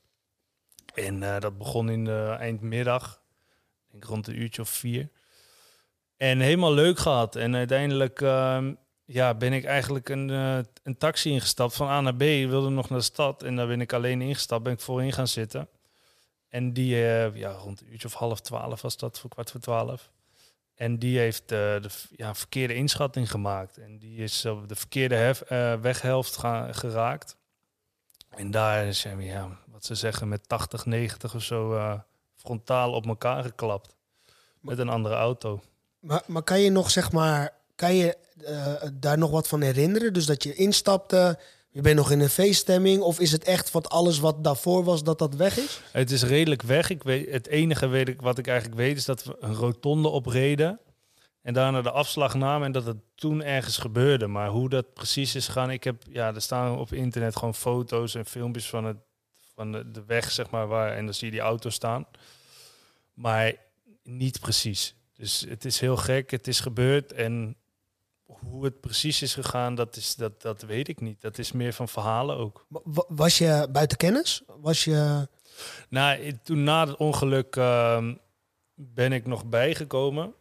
En 0.94 1.22
eh, 1.22 1.40
dat 1.40 1.58
begon 1.58 1.88
in 1.88 2.04
de 2.04 2.36
eindmiddag. 2.38 3.20
Ik 3.86 3.90
denk 3.90 4.04
rond 4.04 4.26
een 4.26 4.40
uurtje 4.40 4.62
of 4.62 4.68
vier. 4.68 5.08
En 6.16 6.40
helemaal 6.40 6.72
leuk 6.72 6.98
gehad. 6.98 7.36
En 7.36 7.54
uiteindelijk 7.56 8.20
ehm, 8.20 8.74
ja, 9.04 9.34
ben 9.34 9.52
ik 9.52 9.64
eigenlijk 9.64 10.08
een, 10.08 10.30
eh, 10.30 10.58
een 10.82 10.96
taxi 10.98 11.30
ingestapt 11.30 11.74
van 11.74 11.88
A 11.88 12.00
naar 12.00 12.14
B. 12.14 12.18
Wilde 12.18 12.68
nog 12.68 12.88
naar 12.88 12.98
de 12.98 13.04
stad. 13.04 13.42
En 13.42 13.56
daar 13.56 13.66
ben 13.66 13.80
ik 13.80 13.92
alleen 13.92 14.22
ingestapt. 14.22 14.62
Ben 14.62 14.72
ik 14.72 14.80
voorin 14.80 15.12
gaan 15.12 15.28
zitten. 15.28 15.68
En 16.48 16.72
die, 16.72 16.94
eh, 16.94 17.36
ja, 17.36 17.50
rond 17.50 17.80
een 17.80 17.92
uurtje 17.92 18.08
of 18.08 18.14
half 18.14 18.40
twaalf 18.40 18.82
was 18.82 18.96
dat, 18.96 19.18
voor 19.18 19.30
kwart 19.30 19.50
voor 19.50 19.60
twaalf. 19.60 20.10
En 20.74 20.98
die 20.98 21.18
heeft 21.18 21.42
eh, 21.42 21.48
de 21.58 21.88
ja, 22.16 22.34
verkeerde 22.34 22.74
inschatting 22.74 23.30
gemaakt. 23.30 23.78
En 23.78 23.98
die 23.98 24.18
is 24.18 24.44
op 24.44 24.68
de 24.68 24.74
verkeerde 24.74 25.14
hef, 25.14 25.42
weghelft 25.80 26.36
geraakt. 26.70 27.36
En 28.30 28.50
daar 28.50 28.94
zijn 28.94 29.16
we, 29.16 29.24
ja, 29.24 29.58
wat 29.66 29.84
ze 29.84 29.94
zeggen, 29.94 30.28
met 30.28 30.48
80, 30.48 30.86
90 30.86 31.34
of 31.34 31.42
zo 31.42 32.00
frontaal 32.34 32.92
op 32.92 33.06
elkaar 33.06 33.42
geklapt. 33.42 33.96
Met 34.60 34.78
een 34.78 34.88
andere 34.88 35.14
auto. 35.14 35.62
Maar, 36.00 36.22
maar 36.26 36.42
kan 36.42 36.60
je 36.60 36.70
nog, 36.70 36.90
zeg 36.90 37.12
maar, 37.12 37.52
kan 37.84 37.94
je 37.94 38.16
eh, 38.44 38.88
daar 38.92 39.18
nog 39.18 39.30
wat 39.30 39.48
van 39.48 39.60
herinneren? 39.60 40.12
Dus 40.12 40.26
dat 40.26 40.42
je 40.42 40.54
instapte, 40.54 41.38
je 41.70 41.80
bent 41.80 41.96
nog 41.96 42.10
in 42.10 42.20
een 42.20 42.28
feeststemming, 42.28 43.02
of 43.02 43.20
is 43.20 43.32
het 43.32 43.44
echt 43.44 43.70
wat 43.70 43.88
alles 43.88 44.18
wat 44.18 44.44
daarvoor 44.44 44.84
was, 44.84 45.02
dat 45.02 45.18
dat 45.18 45.34
weg 45.34 45.56
is? 45.58 45.80
Het 45.92 46.10
is 46.10 46.22
redelijk 46.22 46.62
weg. 46.62 46.90
Ik 46.90 47.02
weet, 47.02 47.30
het 47.30 47.46
enige 47.46 47.86
weet 47.86 48.08
ik, 48.08 48.20
wat 48.20 48.38
ik 48.38 48.46
eigenlijk 48.46 48.78
weet 48.78 48.96
is 48.96 49.04
dat 49.04 49.24
we 49.24 49.36
een 49.40 49.54
rotonde 49.54 50.08
opreden. 50.08 50.80
En 51.42 51.54
daarna 51.54 51.82
de 51.82 51.90
afslag 51.90 52.34
namen 52.34 52.66
en 52.66 52.72
dat 52.72 52.86
het 52.86 52.96
toen 53.14 53.42
ergens 53.42 53.78
gebeurde. 53.78 54.26
Maar 54.26 54.48
hoe 54.48 54.68
dat 54.68 54.94
precies 54.94 55.34
is 55.34 55.46
gegaan, 55.46 55.70
ik 55.70 55.84
heb, 55.84 56.02
ja, 56.10 56.34
er 56.34 56.42
staan 56.42 56.78
op 56.78 56.92
internet 56.92 57.36
gewoon 57.36 57.54
foto's 57.54 58.14
en 58.14 58.26
filmpjes 58.26 58.68
van, 58.68 58.84
het, 58.84 58.96
van 59.54 59.72
de, 59.72 59.90
de 59.90 60.04
weg, 60.06 60.30
zeg 60.30 60.50
maar, 60.50 60.66
waar, 60.66 60.96
en 60.96 61.04
dan 61.04 61.14
zie 61.14 61.26
je 61.26 61.32
die 61.32 61.40
auto 61.40 61.70
staan. 61.70 62.06
Maar 63.14 63.52
niet 64.02 64.40
precies. 64.40 64.94
Dus 65.16 65.44
het 65.48 65.64
is 65.64 65.80
heel 65.80 65.96
gek, 65.96 66.30
het 66.30 66.46
is 66.46 66.60
gebeurd 66.60 67.12
en 67.12 67.56
hoe 68.26 68.64
het 68.64 68.80
precies 68.80 69.22
is 69.22 69.34
gegaan, 69.34 69.74
dat, 69.74 69.96
is, 69.96 70.14
dat, 70.14 70.42
dat 70.42 70.62
weet 70.62 70.88
ik 70.88 71.00
niet. 71.00 71.20
Dat 71.20 71.38
is 71.38 71.52
meer 71.52 71.72
van 71.72 71.88
verhalen 71.88 72.36
ook. 72.36 72.66
Wa- 72.68 72.80
wa- 72.84 73.04
Was 73.08 73.38
je 73.38 73.68
buiten 73.72 73.96
kennis? 73.96 74.42
Was 74.60 74.84
je... 74.84 75.28
Nou, 75.88 76.32
toen 76.42 76.64
na 76.64 76.86
het 76.86 76.96
ongeluk 76.96 77.56
ehm, 77.56 78.14
ben 78.74 79.12
ik 79.12 79.26
nog 79.26 79.44
bijgekomen. 79.46 80.34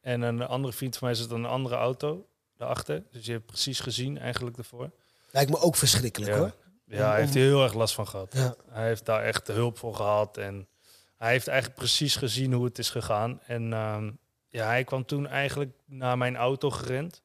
En 0.00 0.20
een 0.22 0.42
andere 0.42 0.72
vriend 0.72 0.96
van 0.96 1.08
mij 1.08 1.16
zat 1.16 1.30
in 1.30 1.36
een 1.36 1.44
andere 1.46 1.74
auto 1.76 2.26
daarachter. 2.56 3.02
Dus 3.10 3.26
je 3.26 3.32
hebt 3.32 3.46
precies 3.46 3.80
gezien 3.80 4.18
eigenlijk 4.18 4.56
ervoor. 4.58 4.90
Lijkt 5.30 5.50
me 5.50 5.58
ook 5.58 5.76
verschrikkelijk 5.76 6.32
Ja. 6.32 6.38
hoor. 6.38 6.54
Ja, 6.84 7.10
hij 7.10 7.20
heeft 7.20 7.34
er 7.34 7.40
heel 7.40 7.62
erg 7.62 7.74
last 7.74 7.94
van 7.94 8.06
gehad. 8.08 8.32
Ja. 8.34 8.54
Hij 8.68 8.86
heeft 8.86 9.04
daar 9.06 9.22
echt 9.22 9.46
de 9.46 9.52
hulp 9.52 9.78
voor 9.78 9.94
gehad. 9.94 10.36
En 10.36 10.68
hij 11.16 11.30
heeft 11.30 11.48
eigenlijk 11.48 11.78
precies 11.78 12.16
gezien 12.16 12.52
hoe 12.52 12.64
het 12.64 12.78
is 12.78 12.90
gegaan. 12.90 13.40
En 13.46 13.72
ehm, 13.72 14.10
ja, 14.48 14.66
hij 14.66 14.84
kwam 14.84 15.04
toen 15.04 15.26
eigenlijk 15.26 15.70
naar 15.86 16.18
mijn 16.18 16.36
auto 16.36 16.70
gerend. 16.70 17.22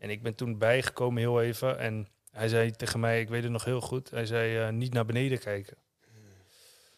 En 0.00 0.10
ik 0.10 0.22
ben 0.22 0.34
toen 0.34 0.58
bijgekomen 0.58 1.20
heel 1.20 1.42
even. 1.42 1.78
En 1.78 2.08
hij 2.30 2.48
zei 2.48 2.70
tegen 2.70 3.00
mij, 3.00 3.20
ik 3.20 3.28
weet 3.28 3.42
het 3.42 3.52
nog 3.52 3.64
heel 3.64 3.80
goed. 3.80 4.10
Hij 4.10 4.26
zei, 4.26 4.58
eh, 4.58 4.68
niet 4.68 4.92
naar 4.92 5.06
beneden 5.06 5.38
kijken. 5.38 5.76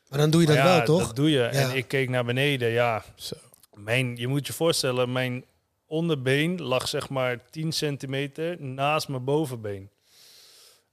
Maar 0.09 0.19
dan 0.19 0.31
doe 0.31 0.41
je 0.41 0.47
dat 0.47 0.57
ja, 0.57 0.65
wel, 0.65 0.85
toch? 0.85 1.07
Dat 1.07 1.17
doe 1.17 1.31
je. 1.31 1.39
Ja. 1.39 1.51
En 1.51 1.77
ik 1.77 1.89
keek 1.89 2.09
naar 2.09 2.25
beneden, 2.25 2.69
ja. 2.69 3.05
Zo. 3.15 3.37
Mijn, 3.75 4.17
je 4.17 4.27
moet 4.27 4.47
je 4.47 4.53
voorstellen, 4.53 5.13
mijn 5.13 5.45
onderbeen 5.87 6.63
lag 6.63 6.89
zeg 6.89 7.09
maar 7.09 7.51
10 7.51 7.73
centimeter 7.73 8.63
naast 8.63 9.09
mijn 9.09 9.25
bovenbeen. 9.25 9.91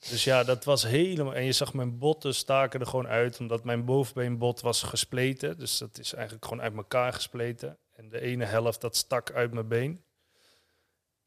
Dus 0.10 0.24
ja, 0.24 0.43
dat 0.43 0.64
was 0.64 0.84
helemaal... 0.84 1.36
En 1.36 1.43
je 1.43 1.51
zag 1.51 1.74
mijn 1.74 1.97
botten 1.97 2.36
staken 2.36 2.80
er 2.80 2.86
gewoon 2.86 3.07
uit, 3.07 3.39
omdat 3.39 3.64
mijn 3.64 3.86
bovenbeenbot 3.86 4.62
was 4.62 4.84
gespleten. 4.84 5.57
Dus 5.57 5.78
dat 5.78 5.99
is 5.99 6.14
eigenlijk 6.14 6.45
gewoon 6.45 6.62
uit 6.64 6.76
elkaar 6.76 7.14
gespleten. 7.14 7.78
En 7.95 8.10
de 8.10 8.22
ene 8.22 8.45
helft, 8.45 8.82
dat 8.82 8.95
stak 8.95 9.32
uit 9.32 9.53
mijn 9.53 9.68
been. 9.68 10.01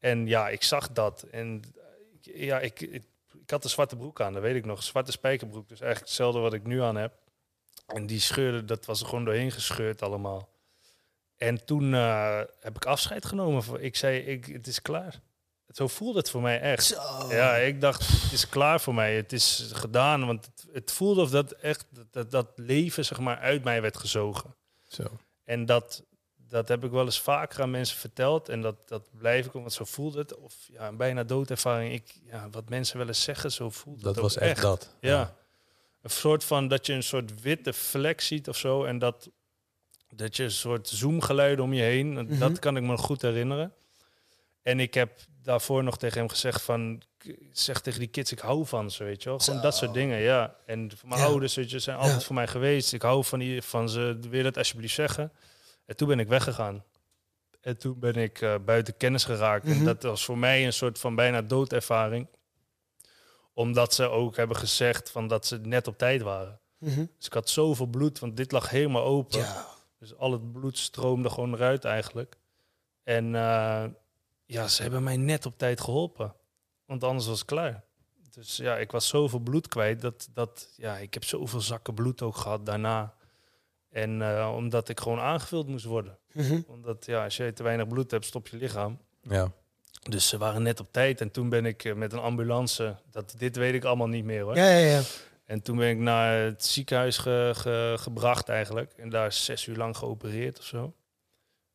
En 0.03 0.27
ja, 0.27 0.49
ik 0.49 0.63
zag 0.63 0.91
dat. 0.91 1.25
En 1.31 1.61
ja, 2.21 2.59
ik, 2.59 2.81
ik, 2.81 3.03
ik 3.41 3.49
had 3.49 3.63
een 3.63 3.69
zwarte 3.69 3.95
broek 3.95 4.21
aan, 4.21 4.33
dat 4.33 4.41
weet 4.41 4.55
ik 4.55 4.65
nog. 4.65 4.77
Een 4.77 4.83
zwarte 4.83 5.11
spijkerbroek, 5.11 5.69
dus 5.69 5.79
eigenlijk 5.79 6.09
hetzelfde 6.09 6.39
wat 6.39 6.53
ik 6.53 6.63
nu 6.63 6.81
aan 6.81 6.95
heb. 6.95 7.13
En 7.87 8.05
die 8.05 8.19
scheurde, 8.19 8.65
dat 8.65 8.85
was 8.85 8.99
er 8.99 9.05
gewoon 9.05 9.25
doorheen 9.25 9.51
gescheurd 9.51 10.01
allemaal. 10.01 10.49
En 11.37 11.65
toen 11.65 11.93
eh, 11.93 12.41
heb 12.59 12.75
ik 12.75 12.85
afscheid 12.85 13.25
genomen. 13.25 13.63
Voor, 13.63 13.81
ik 13.81 13.95
zei, 13.95 14.19
ik, 14.19 14.45
het 14.45 14.67
is 14.67 14.81
klaar. 14.81 15.21
Zo 15.67 15.87
voelde 15.87 16.19
het 16.19 16.29
voor 16.29 16.41
mij 16.41 16.59
echt. 16.59 16.83
Zo. 16.83 17.27
Ja, 17.29 17.55
ik 17.55 17.81
dacht, 17.81 18.07
het 18.07 18.31
is 18.31 18.49
klaar 18.49 18.81
voor 18.81 18.93
mij. 18.93 19.15
Het 19.15 19.33
is 19.33 19.69
gedaan. 19.73 20.25
Want 20.25 20.45
het, 20.45 20.65
het 20.71 20.91
voelde 20.91 21.21
of 21.21 21.29
dat 21.29 21.51
echt 21.51 21.85
dat, 21.89 22.13
dat, 22.13 22.31
dat 22.31 22.47
leven 22.55 23.05
zeg 23.05 23.19
maar, 23.19 23.37
uit 23.37 23.63
mij 23.63 23.81
werd 23.81 23.97
gezogen. 23.97 24.55
Zo. 24.87 25.03
En 25.43 25.65
dat, 25.65 26.03
dat 26.53 26.67
heb 26.67 26.83
ik 26.83 26.91
wel 26.91 27.05
eens 27.05 27.19
vaker 27.21 27.61
aan 27.61 27.71
mensen 27.71 27.97
verteld. 27.97 28.49
En 28.49 28.61
dat, 28.61 28.75
dat 28.87 29.09
blijf 29.17 29.45
ik, 29.45 29.51
want 29.51 29.73
zo 29.73 29.83
voelde 29.83 30.19
het. 30.19 30.37
Of 30.37 30.55
ja, 30.71 30.87
een 30.87 30.97
bijna 30.97 31.23
doodervaring. 31.23 31.93
Ik, 31.93 32.19
ja, 32.25 32.47
wat 32.51 32.69
mensen 32.69 32.97
wel 32.97 33.07
eens 33.07 33.23
zeggen, 33.23 33.51
zo 33.51 33.69
voelt 33.69 34.01
Dat 34.03 34.15
het 34.15 34.23
was 34.23 34.35
ook 34.35 34.43
echt 34.43 34.61
dat. 34.61 34.95
ja. 34.99 35.35
Een 36.01 36.09
soort 36.09 36.43
van 36.43 36.67
dat 36.67 36.85
je 36.85 36.93
een 36.93 37.03
soort 37.03 37.41
witte 37.41 37.73
vlek 37.73 38.21
ziet 38.21 38.47
of 38.49 38.57
zo. 38.57 38.83
En 38.83 38.99
dat, 38.99 39.29
dat 40.15 40.35
je 40.35 40.43
een 40.43 40.51
soort 40.51 40.87
zoomgeluiden 40.87 41.65
om 41.65 41.73
je 41.73 41.81
heen. 41.81 42.13
Mhm. 42.13 42.39
Dat 42.39 42.59
kan 42.59 42.77
ik 42.77 42.83
me 42.83 42.97
goed 42.97 43.21
herinneren. 43.21 43.73
En 44.61 44.79
ik 44.79 44.93
heb 44.93 45.19
daarvoor 45.41 45.83
nog 45.83 45.97
tegen 45.97 46.17
hem 46.17 46.29
gezegd 46.29 46.61
van... 46.61 47.01
Zeg 47.51 47.81
tegen 47.81 47.99
die 47.99 48.07
kids, 48.07 48.31
ik 48.31 48.39
hou 48.39 48.65
van 48.65 48.91
ze, 48.91 49.03
weet 49.03 49.23
je 49.23 49.29
wel. 49.29 49.39
Gewoon 49.39 49.55
Zo. 49.55 49.61
dat 49.65 49.75
soort 49.75 49.93
dingen, 49.93 50.19
ja. 50.19 50.55
En 50.65 50.91
voor 50.97 51.09
mijn 51.09 51.21
Ja. 51.21 51.27
ouders, 51.27 51.55
weet 51.55 51.71
je, 51.71 51.79
zijn 51.79 51.97
altijd 51.97 52.23
voor 52.23 52.35
mij 52.35 52.47
geweest. 52.47 52.93
Ik 52.93 53.01
hou 53.01 53.23
van, 53.23 53.39
die, 53.39 53.61
van 53.61 53.89
ze, 53.89 54.17
wil 54.21 54.37
je 54.37 54.43
dat 54.43 54.57
alsjeblieft 54.57 54.93
zeggen? 54.93 55.31
En 55.85 55.95
toen 55.95 56.07
ben 56.07 56.19
ik 56.19 56.27
weggegaan. 56.27 56.83
En 57.61 57.77
toen 57.77 57.99
ben 57.99 58.15
ik 58.15 58.41
eh, 58.41 58.55
buiten 58.65 58.97
kennis 58.97 59.23
geraakt. 59.23 59.65
Mhm. 59.65 59.77
En 59.77 59.85
dat 59.85 60.03
was 60.03 60.25
voor 60.25 60.37
mij 60.37 60.65
een 60.65 60.73
soort 60.73 60.99
van 60.99 61.15
bijna 61.15 61.41
doodervaring 61.41 62.27
omdat 63.53 63.93
ze 63.93 64.09
ook 64.09 64.35
hebben 64.35 64.57
gezegd 64.57 65.11
van 65.11 65.27
dat 65.27 65.45
ze 65.45 65.57
net 65.57 65.87
op 65.87 65.97
tijd 65.97 66.21
waren. 66.21 66.59
Mhm. 66.77 67.05
Dus 67.17 67.25
ik 67.25 67.33
had 67.33 67.49
zoveel 67.49 67.85
bloed, 67.85 68.19
want 68.19 68.37
dit 68.37 68.51
lag 68.51 68.69
helemaal 68.69 69.03
open. 69.03 69.39
Ja. 69.39 69.65
Dus 69.99 70.15
al 70.15 70.31
het 70.31 70.51
bloed 70.51 70.77
stroomde 70.77 71.29
gewoon 71.29 71.53
eruit 71.53 71.85
eigenlijk. 71.85 72.37
En 73.03 73.35
eh, 73.35 73.85
ja, 74.45 74.67
ze 74.67 74.81
hebben 74.81 75.03
mij 75.03 75.17
net 75.17 75.45
op 75.45 75.57
tijd 75.57 75.81
geholpen. 75.81 76.35
Want 76.85 77.03
anders 77.03 77.27
was 77.27 77.39
het 77.39 77.47
klaar. 77.47 77.83
Dus 78.29 78.55
ja, 78.55 78.77
ik 78.77 78.91
was 78.91 79.07
zoveel 79.07 79.39
bloed 79.39 79.67
kwijt. 79.67 80.01
Dat, 80.01 80.29
dat, 80.33 80.73
ja, 80.77 80.97
ik 80.97 81.13
heb 81.13 81.23
zoveel 81.23 81.61
zakken 81.61 81.93
bloed 81.93 82.21
ook 82.21 82.35
gehad 82.35 82.65
daarna. 82.65 83.13
En 83.93 84.21
eh, 84.21 84.53
omdat 84.55 84.89
ik 84.89 84.99
gewoon 84.99 85.19
aangevuld 85.19 85.67
moest 85.67 85.85
worden. 85.85 86.17
Mhm. 86.31 86.61
Omdat 86.67 87.05
ja, 87.05 87.23
als 87.23 87.37
je 87.37 87.53
te 87.53 87.63
weinig 87.63 87.87
bloed 87.87 88.11
hebt, 88.11 88.25
stop 88.25 88.47
je 88.47 88.57
lichaam. 88.57 88.99
Ja. 89.21 89.51
Dus 90.09 90.27
ze 90.27 90.37
waren 90.37 90.63
net 90.63 90.79
op 90.79 90.87
tijd. 90.91 91.21
En 91.21 91.31
toen 91.31 91.49
ben 91.49 91.65
ik 91.65 91.83
eh, 91.83 91.93
met 91.93 92.13
een 92.13 92.19
ambulance... 92.19 92.95
Dat, 93.11 93.33
dit 93.37 93.55
weet 93.55 93.73
ik 93.73 93.83
allemaal 93.83 94.07
niet 94.07 94.23
meer 94.25 94.41
hoor. 94.43 94.55
Ja, 94.55 94.69
ja, 94.69 94.87
ja. 94.87 95.01
En 95.45 95.61
toen 95.61 95.77
ben 95.77 95.89
ik 95.89 95.97
naar 95.97 96.39
het 96.41 96.65
ziekenhuis 96.65 97.17
ge- 97.17 97.51
ge- 97.55 97.95
gebracht 97.99 98.49
eigenlijk. 98.49 98.93
En 98.97 99.09
daar 99.09 99.27
is 99.27 99.45
zes 99.45 99.65
uur 99.67 99.75
lang 99.77 99.97
geopereerd 99.97 100.59
of 100.59 100.65
zo. 100.65 100.93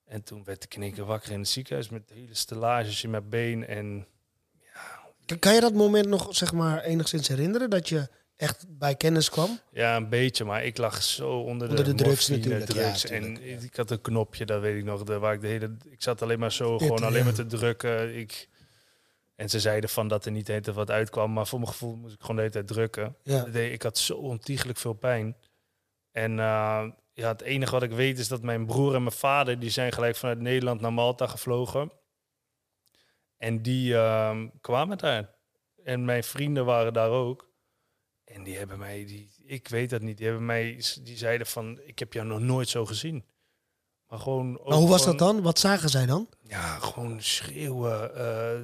En 0.04 0.22
toen 0.22 0.44
werd 0.44 0.64
ik 0.64 0.74
in 0.74 0.92
keer 0.92 1.04
wakker 1.04 1.32
in 1.32 1.38
het 1.38 1.48
ziekenhuis 1.48 1.88
met 1.88 2.10
hele 2.14 2.34
stellages 2.34 3.04
in 3.04 3.10
mijn 3.10 3.28
been. 3.28 3.66
En 3.66 4.06
Kan- 5.26 5.38
Kan 5.38 5.54
je 5.54 5.60
dat 5.60 5.74
moment 5.74 6.06
nog, 6.06 6.26
zeg 6.36 6.52
maar, 6.52 6.82
enigszins 6.82 7.28
herinneren? 7.28 7.70
Dat 7.70 7.88
je 7.88 8.08
echt 8.38 8.64
bij 8.68 8.94
kennis 8.94 9.30
kwam? 9.30 9.58
ja, 9.70 9.96
een 9.96 10.08
beetje. 10.08 10.44
Maar 10.44 10.64
ik 10.64 10.76
lag 10.78 11.02
zo 11.02 11.30
onder, 11.40 11.68
Onder 11.68 11.84
de 11.84 11.94
drugs 11.94 12.28
natuurlijk, 12.28 12.64
drugs. 12.64 13.04
en 13.04 13.32
ja. 13.32 13.56
ik 13.60 13.76
had 13.76 13.90
een 13.90 14.00
knopje, 14.00 14.44
dat 14.46 14.60
weet 14.60 14.78
ik 14.78 14.84
nog. 14.84 15.02
de- 15.02 15.18
Waar 15.18 15.34
ik, 15.34 15.40
de 15.40 15.46
hele, 15.46 15.76
ik 15.90 16.02
zat 16.02 16.22
alleen 16.22 16.38
maar 16.38 16.52
zo, 16.52 16.78
Dit, 16.78 16.86
gewoon 16.86 17.02
alleen 17.04 17.18
ja. 17.18 17.24
maar 17.24 17.34
te 17.34 17.46
drukken. 17.46 18.16
Ik, 18.16 18.48
en 19.34 19.50
ze 19.50 19.60
zeiden 19.60 19.90
van 19.90 20.08
dat 20.08 20.24
er 20.24 20.32
niet 20.32 20.46
de 20.46 20.60
tijd 20.60 20.76
wat 20.76 20.90
uitkwam. 20.90 21.32
Maar 21.32 21.46
voor 21.46 21.58
mijn 21.58 21.70
gevoel 21.70 21.96
moest 21.96 22.14
ik 22.14 22.20
gewoon 22.20 22.36
de 22.36 22.42
hele 22.42 22.52
tijd 22.54 22.66
drukken. 22.66 23.16
Ik 23.72 23.82
had 23.82 23.98
zo 23.98 24.14
ontiegelijk 24.14 24.78
veel 24.78 24.92
pijn. 24.92 25.36
En 26.12 26.30
eh, 26.38 26.84
ja, 27.12 27.28
het 27.28 27.40
enige 27.42 27.72
wat 27.72 27.82
ik 27.82 27.90
weet 27.92 28.18
is 28.18 28.28
dat 28.28 28.42
mijn 28.42 28.66
broer 28.66 28.94
en 28.94 29.02
mijn 29.02 29.14
vader... 29.14 29.58
die 29.58 29.70
zijn 29.70 29.92
gelijk 29.92 30.16
vanuit 30.16 30.38
Nederland 30.40 30.80
naar 30.80 30.92
Malta 30.92 31.26
gevlogen. 31.26 31.92
En 33.36 33.62
die 33.62 33.96
ehm, 33.96 34.48
kwamen 34.60 34.98
daar. 34.98 35.34
En 35.84 36.04
mijn 36.04 36.24
vrienden 36.24 36.64
waren 36.64 36.92
daar 36.92 37.10
ook. 37.10 37.47
En 38.34 38.42
die 38.42 38.56
hebben 38.56 38.78
mij, 38.78 39.04
die, 39.06 39.30
ik 39.44 39.68
weet 39.68 39.90
dat 39.90 40.00
niet, 40.00 40.16
die 40.16 40.26
hebben 40.26 40.46
mij, 40.46 40.82
die 41.02 41.16
zeiden 41.16 41.46
van, 41.46 41.80
ik 41.84 41.98
heb 41.98 42.12
jou 42.12 42.26
nog 42.26 42.40
nooit 42.40 42.68
zo 42.68 42.86
gezien. 42.86 43.24
Maar 44.08 44.18
gewoon. 44.18 44.52
Maar 44.52 44.76
hoe 44.76 44.88
was 44.88 45.04
dat 45.04 45.18
dan? 45.18 45.42
Wat 45.42 45.58
zagen 45.58 45.88
zij 45.88 46.06
dan? 46.06 46.28
Ja, 46.42 46.78
gewoon 46.78 47.22
schreeuwen, 47.22 48.16
eh, 48.16 48.60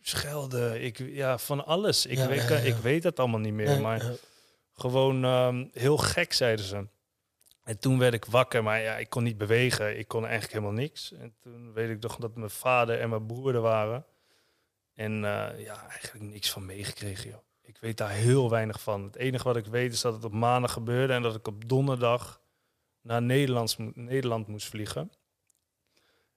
schelden. 0.00 0.84
Ik, 0.84 0.98
ja, 0.98 1.38
van 1.38 1.66
alles. 1.66 2.06
Ik, 2.06 2.16
Ja, 2.18 2.28
weet, 2.28 2.48
ja, 2.48 2.56
ja. 2.56 2.62
ik 2.62 2.76
weet 2.76 3.02
het 3.02 3.18
allemaal 3.18 3.40
niet 3.40 3.52
meer. 3.52 3.80
Maar 3.80 4.12
gewoon 4.74 5.24
ehm, 5.24 5.66
heel 5.72 5.96
gek, 5.96 6.32
zeiden 6.32 6.64
ze. 6.64 6.86
En 7.64 7.78
toen 7.78 7.98
werd 7.98 8.14
ik 8.14 8.24
wakker, 8.24 8.62
maar 8.62 8.80
ja, 8.80 8.96
ik 8.96 9.08
kon 9.08 9.22
niet 9.22 9.38
bewegen. 9.38 9.98
Ik 9.98 10.08
kon 10.08 10.22
eigenlijk 10.22 10.52
helemaal 10.52 10.80
niks. 10.80 11.12
En 11.12 11.34
toen 11.40 11.72
weet 11.72 11.90
ik 11.90 12.02
nog 12.02 12.16
dat 12.16 12.36
mijn 12.36 12.50
vader 12.50 13.00
en 13.00 13.08
mijn 13.08 13.26
broer 13.26 13.54
er 13.54 13.60
waren. 13.60 14.06
En 14.94 15.12
eh, 15.12 15.64
ja, 15.64 15.88
eigenlijk 15.88 16.24
niks 16.24 16.50
van 16.50 16.66
meegekregen, 16.66 17.30
joh. 17.30 17.38
Weet 17.84 17.96
daar 17.96 18.10
heel 18.10 18.50
weinig 18.50 18.80
van. 18.80 19.04
Het 19.04 19.16
enige 19.16 19.44
wat 19.44 19.56
ik 19.56 19.66
weet 19.66 19.92
is 19.92 20.00
dat 20.00 20.14
het 20.14 20.24
op 20.24 20.32
maandag 20.32 20.72
gebeurde 20.72 21.12
en 21.12 21.22
dat 21.22 21.34
ik 21.34 21.46
op 21.46 21.68
donderdag 21.68 22.40
naar 23.00 23.22
Nederlands, 23.22 23.76
Nederland 23.94 24.46
moest 24.46 24.66
vliegen. 24.68 25.12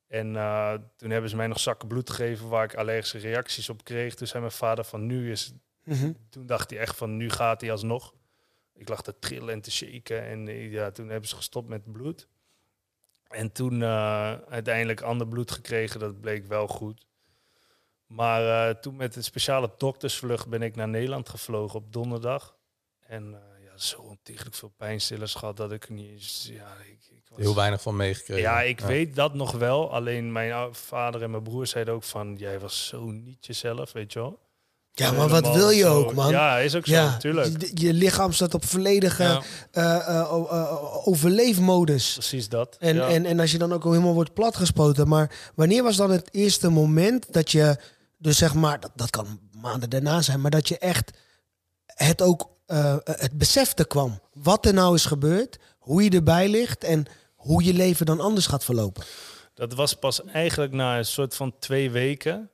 En 0.08 0.36
eh, 0.36 0.74
toen 0.96 1.10
hebben 1.10 1.30
ze 1.30 1.36
mij 1.36 1.48
nog 1.48 1.60
zakken 1.60 1.88
bloed 1.88 2.10
gegeven 2.10 2.50
waar 2.50 2.64
ik 2.64 2.76
allergische 2.76 3.18
reacties 3.18 3.70
op 3.70 3.84
kreeg. 3.84 4.16
Toen 4.16 4.28
zei 4.28 4.40
mijn 4.40 4.56
vader 4.56 4.84
van 4.84 5.06
nu 5.06 5.32
is 5.32 5.54
Mhm. 5.84 6.12
toen 6.30 6.46
dacht 6.46 6.70
hij 6.70 6.80
echt 6.80 6.96
van 6.96 7.18
nu 7.18 7.30
gaat 7.30 7.62
hij 7.62 7.72
alsnog. 7.72 8.14
Ik 8.74 8.90
lag 8.90 9.02
te 9.02 9.20
trillen 9.20 9.54
en 9.54 9.62
te 9.62 9.72
shaken. 9.72 10.24
En 10.24 10.48
eh, 10.48 10.72
ja, 10.72 10.92
toen 10.92 11.10
hebben 11.10 11.30
ze 11.30 11.36
gestopt 11.36 11.68
met 11.70 11.92
bloed. 11.92 12.28
En 13.28 13.52
toen 13.52 13.82
eh, 13.82 14.34
uiteindelijk 14.34 15.02
ander 15.02 15.28
bloed 15.28 15.52
gekregen. 15.52 16.00
Dat 16.00 16.20
bleek 16.22 16.46
wel 16.46 16.68
goed. 16.68 17.06
Maar 18.08 18.70
eh, 18.70 18.76
toen 18.76 18.96
met 18.96 19.16
een 19.16 19.24
speciale 19.24 19.70
doktersvlucht 19.78 20.48
ben 20.48 20.62
ik 20.62 20.76
naar 20.76 20.88
Nederland 20.88 21.30
gevlogen 21.30 21.80
op 21.80 21.94
donderdag. 21.94 22.56
En 23.08 23.24
eh, 23.34 23.66
ja, 23.66 23.72
zo 23.78 23.98
ontiegelijk 24.02 24.56
veel 24.56 24.74
pijnstillers 24.78 25.34
gehad 25.34 25.58
dat 25.58 25.72
ik 25.72 25.90
niet 25.90 26.10
eens... 26.10 26.50
Ja, 26.54 26.68
ik, 26.86 27.00
ik 27.12 27.24
was, 27.30 27.40
Heel 27.40 27.56
weinig 27.56 27.82
van 27.82 27.96
meegekregen. 27.96 28.42
ja, 28.44 28.62
ik 28.62 28.80
weet 28.80 29.16
dat 29.16 29.34
nog 29.34 29.52
wel. 29.52 29.92
Alleen 29.94 30.32
mijn 30.32 30.76
vader 30.76 31.24
en 31.24 31.32
mijn 31.32 31.44
broer 31.44 31.68
zeiden 31.68 31.94
ook 31.94 32.04
van... 32.04 32.36
Jij 32.36 32.60
was 32.60 32.88
zo 32.88 33.06
niet 33.06 33.46
jezelf, 33.46 33.92
weet 33.92 34.14
je 34.14 34.20
wel. 34.20 34.40
Ja, 34.92 35.12
maar 35.12 35.28
wat 35.28 35.54
wil 35.54 35.70
je 35.70 35.82
zo- 35.82 35.96
ook, 35.96 36.14
man? 36.14 36.30
Ja, 36.32 36.58
is 36.58 36.76
ook 36.76 36.86
zo, 36.86 36.94
Ja, 36.94 37.06
natuurlijk. 37.06 37.62
je, 37.62 37.86
je 37.86 37.94
lichaam 37.94 38.32
staat 38.34 38.54
op 38.54 38.66
volledige 38.66 39.24
Ja. 39.24 39.42
eh, 39.72 39.96
eh, 40.08 40.20
eh, 40.20 41.08
overleefmodus. 41.08 42.14
Precies 42.14 42.50
dat. 42.50 42.76
En, 42.80 42.96
ja. 42.96 43.08
en, 43.08 43.26
en 43.26 43.40
als 43.40 43.52
je 43.52 43.58
dan 43.58 43.74
ook 43.74 43.84
al 43.84 43.92
helemaal 43.92 44.14
wordt 44.14 44.34
platgespoten. 44.34 45.08
Maar 45.08 45.52
wanneer 45.56 45.84
was 45.84 45.96
dan 45.96 46.12
het 46.12 46.30
eerste 46.32 46.70
moment 46.70 47.34
dat 47.34 47.52
je, 47.52 47.78
dus 48.18 48.38
zeg 48.38 48.54
maar, 48.54 48.80
dat, 48.80 48.92
dat 48.96 49.10
kan 49.10 49.40
maanden 49.62 49.90
daarna 49.90 50.22
zijn, 50.22 50.42
maar 50.42 50.52
dat 50.52 50.68
je 50.68 50.78
echt 50.78 51.12
het 51.86 52.22
ook, 52.22 52.50
eh, 52.66 52.98
het 53.04 53.38
besefte 53.38 53.88
kwam. 53.88 54.22
Wat 54.34 54.66
er 54.66 54.74
nou 54.74 54.96
is 54.96 55.06
gebeurd, 55.06 55.60
hoe 55.78 56.04
je 56.04 56.10
erbij 56.10 56.50
ligt 56.50 56.84
en 56.84 57.06
hoe 57.36 57.64
je 57.64 57.74
leven 57.74 58.06
dan 58.06 58.20
anders 58.20 58.48
gaat 58.48 58.64
verlopen. 58.64 59.04
Dat 59.54 59.74
was 59.74 59.94
pas 59.94 60.24
eigenlijk 60.26 60.74
na 60.74 60.98
een 60.98 61.06
soort 61.06 61.36
van 61.36 61.60
twee 61.60 61.92
weken. 61.92 62.52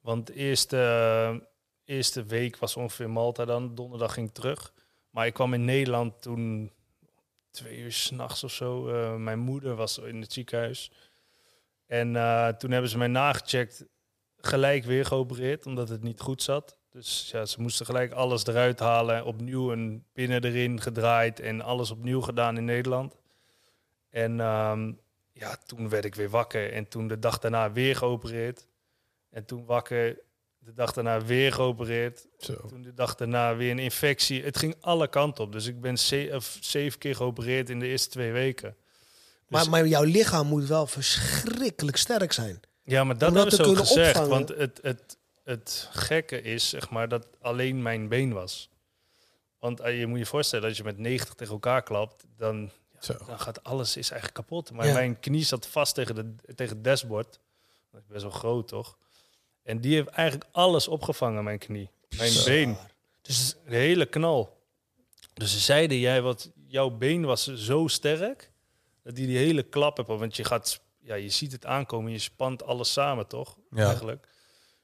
Want 0.00 0.26
de 0.26 0.34
eerste, 0.34 0.76
eh, 0.76 1.46
eerste 1.84 2.24
week 2.24 2.56
was 2.56 2.76
ongeveer 2.76 3.10
Malta 3.10 3.44
dan. 3.44 3.74
Donderdag 3.74 4.12
ging 4.12 4.28
ik 4.28 4.34
terug. 4.34 4.72
Maar 5.10 5.26
ik 5.26 5.34
kwam 5.34 5.54
in 5.54 5.64
Nederland 5.64 6.22
toen 6.22 6.72
twee 7.50 7.78
uur 7.78 7.92
s'nachts 7.92 8.44
of 8.44 8.52
zo. 8.52 8.88
Eh, 8.88 9.16
mijn 9.16 9.38
moeder 9.38 9.74
was 9.74 9.98
in 9.98 10.20
het 10.20 10.32
ziekenhuis. 10.32 10.92
En 11.86 12.12
toen 12.58 12.70
hebben 12.70 12.90
ze 12.90 12.98
mij 12.98 13.06
nagecheckt. 13.06 13.84
Gelijk 14.40 14.84
weer 14.84 15.04
geopereerd, 15.04 15.66
omdat 15.66 15.88
het 15.88 16.02
niet 16.02 16.20
goed 16.20 16.42
zat. 16.42 16.76
Dus 16.90 17.28
ja, 17.32 17.44
ze 17.46 17.60
moesten 17.60 17.86
gelijk 17.86 18.12
alles 18.12 18.46
eruit 18.46 18.78
halen. 18.78 19.24
Opnieuw 19.24 19.72
een 19.72 20.04
binnen 20.12 20.44
erin 20.44 20.80
gedraaid. 20.80 21.40
En 21.40 21.60
alles 21.60 21.90
opnieuw 21.90 22.20
gedaan 22.20 22.56
in 22.56 22.64
Nederland. 22.64 23.16
En 24.10 24.40
ehm, 24.40 24.92
ja, 25.32 25.56
toen 25.66 25.88
werd 25.88 26.04
ik 26.04 26.14
weer 26.14 26.30
wakker. 26.30 26.72
En 26.72 26.88
toen 26.88 27.08
de 27.08 27.18
dag 27.18 27.38
daarna 27.38 27.72
weer 27.72 27.96
geopereerd. 27.96 28.66
En 29.30 29.44
toen 29.44 29.64
wakker, 29.64 30.18
de 30.58 30.72
dag 30.72 30.92
daarna 30.92 31.24
weer 31.24 31.52
geopereerd. 31.52 32.26
Zo. 32.38 32.54
Toen 32.54 32.82
de 32.82 32.94
dag 32.94 33.14
daarna 33.14 33.56
weer 33.56 33.70
een 33.70 33.78
infectie. 33.78 34.42
Het 34.44 34.58
ging 34.58 34.76
alle 34.80 35.08
kanten 35.08 35.44
op. 35.44 35.52
Dus 35.52 35.66
ik 35.66 35.80
ben 35.80 35.98
zeven 36.60 36.98
keer 36.98 37.14
geopereerd 37.14 37.70
in 37.70 37.78
de 37.78 37.86
eerste 37.86 38.08
twee 38.08 38.32
weken. 38.32 38.76
Dus- 38.78 39.46
Maar, 39.48 39.68
maar 39.68 39.86
jouw 39.86 40.02
lichaam 40.02 40.46
moet 40.46 40.66
wel 40.66 40.86
verschrikkelijk 40.86 41.96
sterk 41.96 42.32
zijn. 42.32 42.60
Ja, 42.88 43.04
maar 43.04 43.18
dat 43.18 43.34
hebben 43.34 43.52
ze 43.56 43.64
ook 43.64 43.76
gezegd. 43.76 44.08
opvangen. 44.08 44.28
Want 44.30 44.48
het, 44.48 44.78
het, 44.82 45.16
het 45.44 45.88
gekke 45.92 46.42
is, 46.42 46.68
zeg 46.68 46.90
maar, 46.90 47.08
dat 47.08 47.26
alleen 47.40 47.82
mijn 47.82 48.08
been 48.08 48.32
was. 48.32 48.68
Want 49.58 49.80
eh, 49.80 49.98
je 49.98 50.06
moet 50.06 50.18
je 50.18 50.26
voorstellen, 50.26 50.68
als 50.68 50.76
je 50.76 50.84
met 50.84 50.98
90 50.98 51.34
tegen 51.34 51.52
elkaar 51.52 51.82
klapt, 51.82 52.24
dan, 52.36 52.70
dan 53.26 53.38
gaat 53.40 53.64
alles 53.64 53.96
is 53.96 54.10
eigenlijk 54.10 54.34
kapot. 54.48 54.72
Maar 54.72 54.86
Ja. 54.86 54.92
mijn 54.92 55.20
knie 55.20 55.44
zat 55.44 55.66
vast 55.66 55.94
tegen, 55.94 56.14
de, 56.14 56.54
tegen 56.54 56.74
het 56.74 56.84
dashboard. 56.84 57.38
Dat 57.92 58.00
is 58.00 58.06
best 58.08 58.22
wel 58.22 58.30
groot, 58.32 58.68
toch? 58.68 58.96
En 59.62 59.80
die 59.80 59.94
heeft 59.94 60.08
eigenlijk 60.08 60.50
alles 60.52 60.88
opgevangen, 60.88 61.44
mijn 61.44 61.58
knie. 61.58 61.90
Mijn 62.16 62.32
been. 62.44 62.76
Dus 63.22 63.54
De 63.68 63.76
hele 63.76 64.06
knal. 64.06 64.56
Dus 65.34 65.52
ze 65.52 65.58
zeiden, 65.58 65.98
jij, 65.98 66.22
wat, 66.22 66.50
jouw 66.66 66.90
been 66.90 67.24
was 67.24 67.54
zo 67.54 67.86
sterk, 67.86 68.50
dat 69.02 69.14
die 69.16 69.26
die 69.26 69.36
hele 69.38 69.62
klap 69.62 69.96
hebt. 69.96 70.08
Want 70.08 70.36
je 70.36 70.44
gaat, 70.44 70.80
ja, 71.08 71.14
je 71.14 71.28
ziet 71.28 71.52
het 71.52 71.66
aankomen, 71.66 72.12
je 72.12 72.18
spant 72.18 72.62
alles 72.62 72.92
samen, 72.92 73.26
toch? 73.26 73.56
Ja. 73.70 73.86
Eigenlijk. 73.86 74.28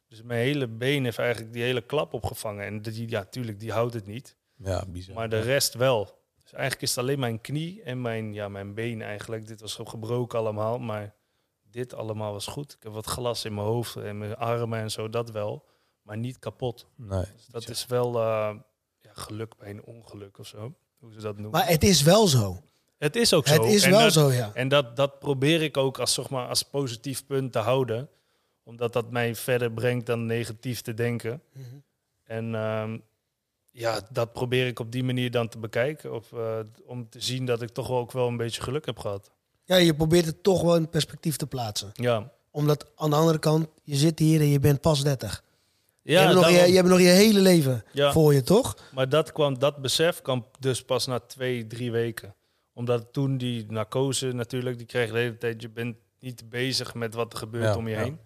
Dus 0.08 0.22
mijn 0.22 0.40
hele 0.40 0.68
been 0.68 1.04
heeft 1.04 1.18
eigenlijk 1.18 1.52
die 1.52 1.62
hele 1.62 1.80
klap 1.80 2.12
opgevangen. 2.12 2.64
En 2.64 2.82
die, 2.82 3.10
ja, 3.10 3.24
tuurlijk, 3.24 3.60
die 3.60 3.72
houdt 3.72 3.94
het 3.94 4.06
niet. 4.06 4.36
Ja, 4.56 4.84
bizar. 4.86 5.14
Maar 5.14 5.28
de 5.28 5.40
rest 5.40 5.74
wel. 5.74 6.22
Dus 6.42 6.52
eigenlijk 6.52 6.82
is 6.82 6.90
het 6.90 6.98
alleen 6.98 7.18
mijn 7.18 7.40
knie 7.40 7.82
en 7.82 8.00
mijn, 8.00 8.34
ja, 8.34 8.48
mijn 8.48 8.74
been 8.74 9.02
eigenlijk. 9.02 9.46
Dit 9.46 9.60
was 9.60 9.72
zo 9.72 9.84
gebroken 9.84 10.38
allemaal, 10.38 10.78
maar 10.78 11.14
dit 11.70 11.94
allemaal 11.94 12.32
was 12.32 12.46
goed. 12.46 12.72
Ik 12.72 12.82
heb 12.82 12.92
wat 12.92 13.06
glas 13.06 13.44
in 13.44 13.54
mijn 13.54 13.66
hoofd 13.66 13.96
en 13.96 14.18
mijn 14.18 14.36
armen 14.36 14.78
en 14.78 14.90
zo, 14.90 15.08
dat 15.08 15.30
wel. 15.30 15.64
Maar 16.02 16.16
niet 16.16 16.38
kapot. 16.38 16.86
Nee. 16.96 17.24
Dus 17.34 17.46
dat 17.46 17.68
is 17.68 17.86
wel 17.86 18.14
eh, 18.14 18.56
ja, 19.00 19.10
geluk 19.12 19.56
bij 19.56 19.70
een 19.70 19.84
ongeluk 19.84 20.38
of 20.38 20.46
zo. 20.46 20.74
Hoe 20.98 21.12
ze 21.12 21.20
dat 21.20 21.34
noemen. 21.34 21.50
Maar 21.50 21.68
het 21.68 21.84
is 21.84 22.02
wel 22.02 22.26
zo. 22.26 22.62
Het 22.98 23.16
is 23.16 23.32
ook 23.34 23.46
zo. 23.46 23.62
Het 23.62 23.72
is 23.72 23.82
En 23.82 23.90
wel 23.90 24.00
dat- 24.00 24.12
zo, 24.12 24.32
ja. 24.32 24.50
En 24.54 24.68
dat, 24.68 24.96
dat 24.96 25.18
probeer 25.18 25.62
ik 25.62 25.76
ook 25.76 25.98
als, 25.98 26.14
zeg 26.14 26.30
maar, 26.30 26.48
als 26.48 26.62
positief 26.62 27.26
punt 27.26 27.52
te 27.52 27.58
houden. 27.58 28.08
Omdat 28.62 28.92
dat 28.92 29.10
mij 29.10 29.34
verder 29.34 29.72
brengt 29.72 30.06
dan 30.06 30.26
negatief 30.26 30.80
te 30.80 30.94
denken. 30.94 31.42
Mhm. 31.52 31.64
En 32.24 32.54
ehm, 32.54 32.98
ja, 33.70 34.00
dat 34.10 34.32
probeer 34.32 34.66
ik 34.66 34.78
op 34.78 34.92
die 34.92 35.04
manier 35.04 35.30
dan 35.30 35.48
te 35.48 35.58
bekijken. 35.58 36.12
Of, 36.14 36.32
eh, 36.32 36.58
om 36.86 37.08
te 37.08 37.20
zien 37.20 37.44
dat 37.44 37.62
ik 37.62 37.68
toch 37.68 37.90
ook 37.90 38.12
wel 38.12 38.28
een 38.28 38.36
beetje 38.36 38.62
geluk 38.62 38.86
heb 38.86 38.98
gehad. 38.98 39.30
Ja, 39.64 39.76
je 39.76 39.94
probeert 39.94 40.26
het 40.26 40.42
toch 40.42 40.62
wel 40.62 40.76
in 40.76 40.88
perspectief 40.88 41.36
te 41.36 41.46
plaatsen. 41.46 41.90
Ja, 41.94 42.32
Omdat 42.50 42.86
aan 42.96 43.10
de 43.10 43.16
andere 43.16 43.38
kant, 43.38 43.66
je 43.82 43.96
zit 43.96 44.18
hier 44.18 44.40
en 44.40 44.48
je 44.48 44.60
bent 44.60 44.80
pas 44.80 45.02
30. 45.02 45.44
je, 46.02 46.12
ja, 46.12 46.22
hebt 46.22 46.34
nog, 46.34 46.48
je, 46.48 46.52
je 46.66 46.74
hebt 46.76 46.88
nog 46.88 47.00
je 47.00 47.06
hele 47.06 47.40
leven 47.40 47.84
Ja. 47.92 48.12
voor 48.12 48.34
je, 48.34 48.42
toch? 48.42 48.76
maar 48.94 49.08
dat, 49.08 49.32
kwam, 49.32 49.58
dat 49.58 49.76
besef 49.76 50.22
kwam 50.22 50.46
dus 50.58 50.84
pas 50.84 51.06
na 51.06 51.18
twee, 51.20 51.66
drie 51.66 51.90
weken. 51.90 52.34
Omdat 52.74 53.12
toen 53.12 53.38
die 53.38 53.66
narcose 53.68 54.32
natuurlijk, 54.32 54.78
die 54.78 54.86
kreeg 54.86 55.10
de 55.10 55.18
hele 55.18 55.38
tijd... 55.38 55.62
je 55.62 55.68
bent 55.68 55.96
niet 56.20 56.48
bezig 56.50 56.94
met 56.94 57.14
wat 57.14 57.32
er 57.32 57.38
gebeurt 57.38 57.64
Ja, 57.64 57.76
om 57.76 57.88
je 57.88 57.94
ja. 57.94 58.02
heen. 58.02 58.18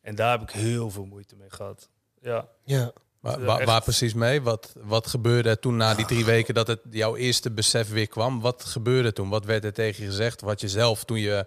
En 0.00 0.14
daar 0.14 0.30
heb 0.38 0.42
ik 0.42 0.50
heel 0.50 0.90
veel 0.90 1.04
moeite 1.04 1.36
mee 1.36 1.50
gehad. 1.50 1.88
Ja. 2.20 2.48
Ja. 2.64 2.92
Waar, 3.20 3.40
Eh, 3.60 3.66
waar, 3.66 3.82
precies 3.82 4.14
mee? 4.14 4.42
Wat, 4.42 4.72
wat 4.82 5.06
gebeurde 5.06 5.48
er 5.48 5.58
toen 5.58 5.76
na 5.76 5.94
die 5.94 6.04
drie 6.06 6.24
weken 6.24 6.54
dat 6.54 6.66
het 6.66 6.80
jouw 6.90 7.16
eerste 7.16 7.50
besef 7.50 7.88
weer 7.90 8.08
kwam? 8.08 8.40
Wat 8.40 8.64
gebeurde 8.64 9.12
toen? 9.12 9.28
Wat 9.28 9.44
werd 9.44 9.64
er 9.64 9.72
tegen 9.72 10.02
je 10.02 10.08
gezegd? 10.08 10.40
Wat 10.40 10.60
je 10.60 10.68
zelf 10.68 11.04
toen 11.04 11.18
je 11.18 11.46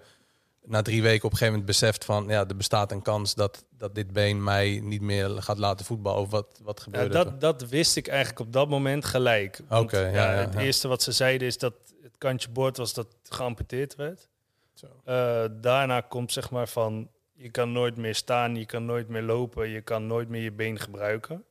na 0.65 0.81
drie 0.81 1.01
weken 1.01 1.25
op 1.25 1.31
een 1.31 1.37
gegeven 1.37 1.59
moment 1.59 1.65
beseft 1.65 2.05
van... 2.05 2.27
ja, 2.27 2.47
er 2.47 2.55
bestaat 2.55 2.91
een 2.91 3.01
kans 3.01 3.33
dat, 3.35 3.63
dat 3.77 3.95
dit 3.95 4.13
been 4.13 4.43
mij 4.43 4.79
niet 4.83 5.01
meer 5.01 5.29
gaat 5.41 5.57
laten 5.57 5.85
voetballen. 5.85 6.21
Of 6.21 6.29
wat, 6.29 6.59
wat 6.63 6.77
Ja, 6.77 6.83
gebeurde 6.83 7.17
er? 7.17 7.23
dat, 7.23 7.41
dat 7.41 7.69
wist 7.69 7.95
ik 7.95 8.07
eigenlijk 8.07 8.39
op 8.39 8.53
dat 8.53 8.69
moment 8.69 9.05
gelijk. 9.05 9.61
Oké, 9.69 9.99
ja, 9.99 10.33
ja, 10.33 10.39
Het 10.39 10.53
ja. 10.53 10.59
eerste 10.59 10.87
wat 10.87 11.03
ze 11.03 11.11
zeiden 11.11 11.47
is 11.47 11.57
dat 11.57 11.73
het 12.15 12.23
kantje 12.23 12.49
boord 12.49 12.77
was 12.77 12.93
dat 12.93 13.07
geamputeerd 13.23 13.95
werd. 13.95 14.29
Zo. 14.73 14.87
Eh, 15.03 15.45
daarna 15.61 16.01
komt 16.01 16.31
zeg 16.31 16.51
maar 16.51 16.67
van, 16.67 17.09
je 17.33 17.49
kan 17.49 17.71
nooit 17.71 17.97
meer 17.97 18.15
staan, 18.15 18.55
je 18.55 18.65
kan 18.65 18.85
nooit 18.85 19.07
meer 19.07 19.21
lopen, 19.21 19.69
je 19.69 19.81
kan 19.81 20.07
nooit 20.07 20.29
meer 20.29 20.41
je 20.41 20.51
been 20.51 20.79
gebruiken. 20.79 21.43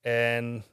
En 0.00 0.64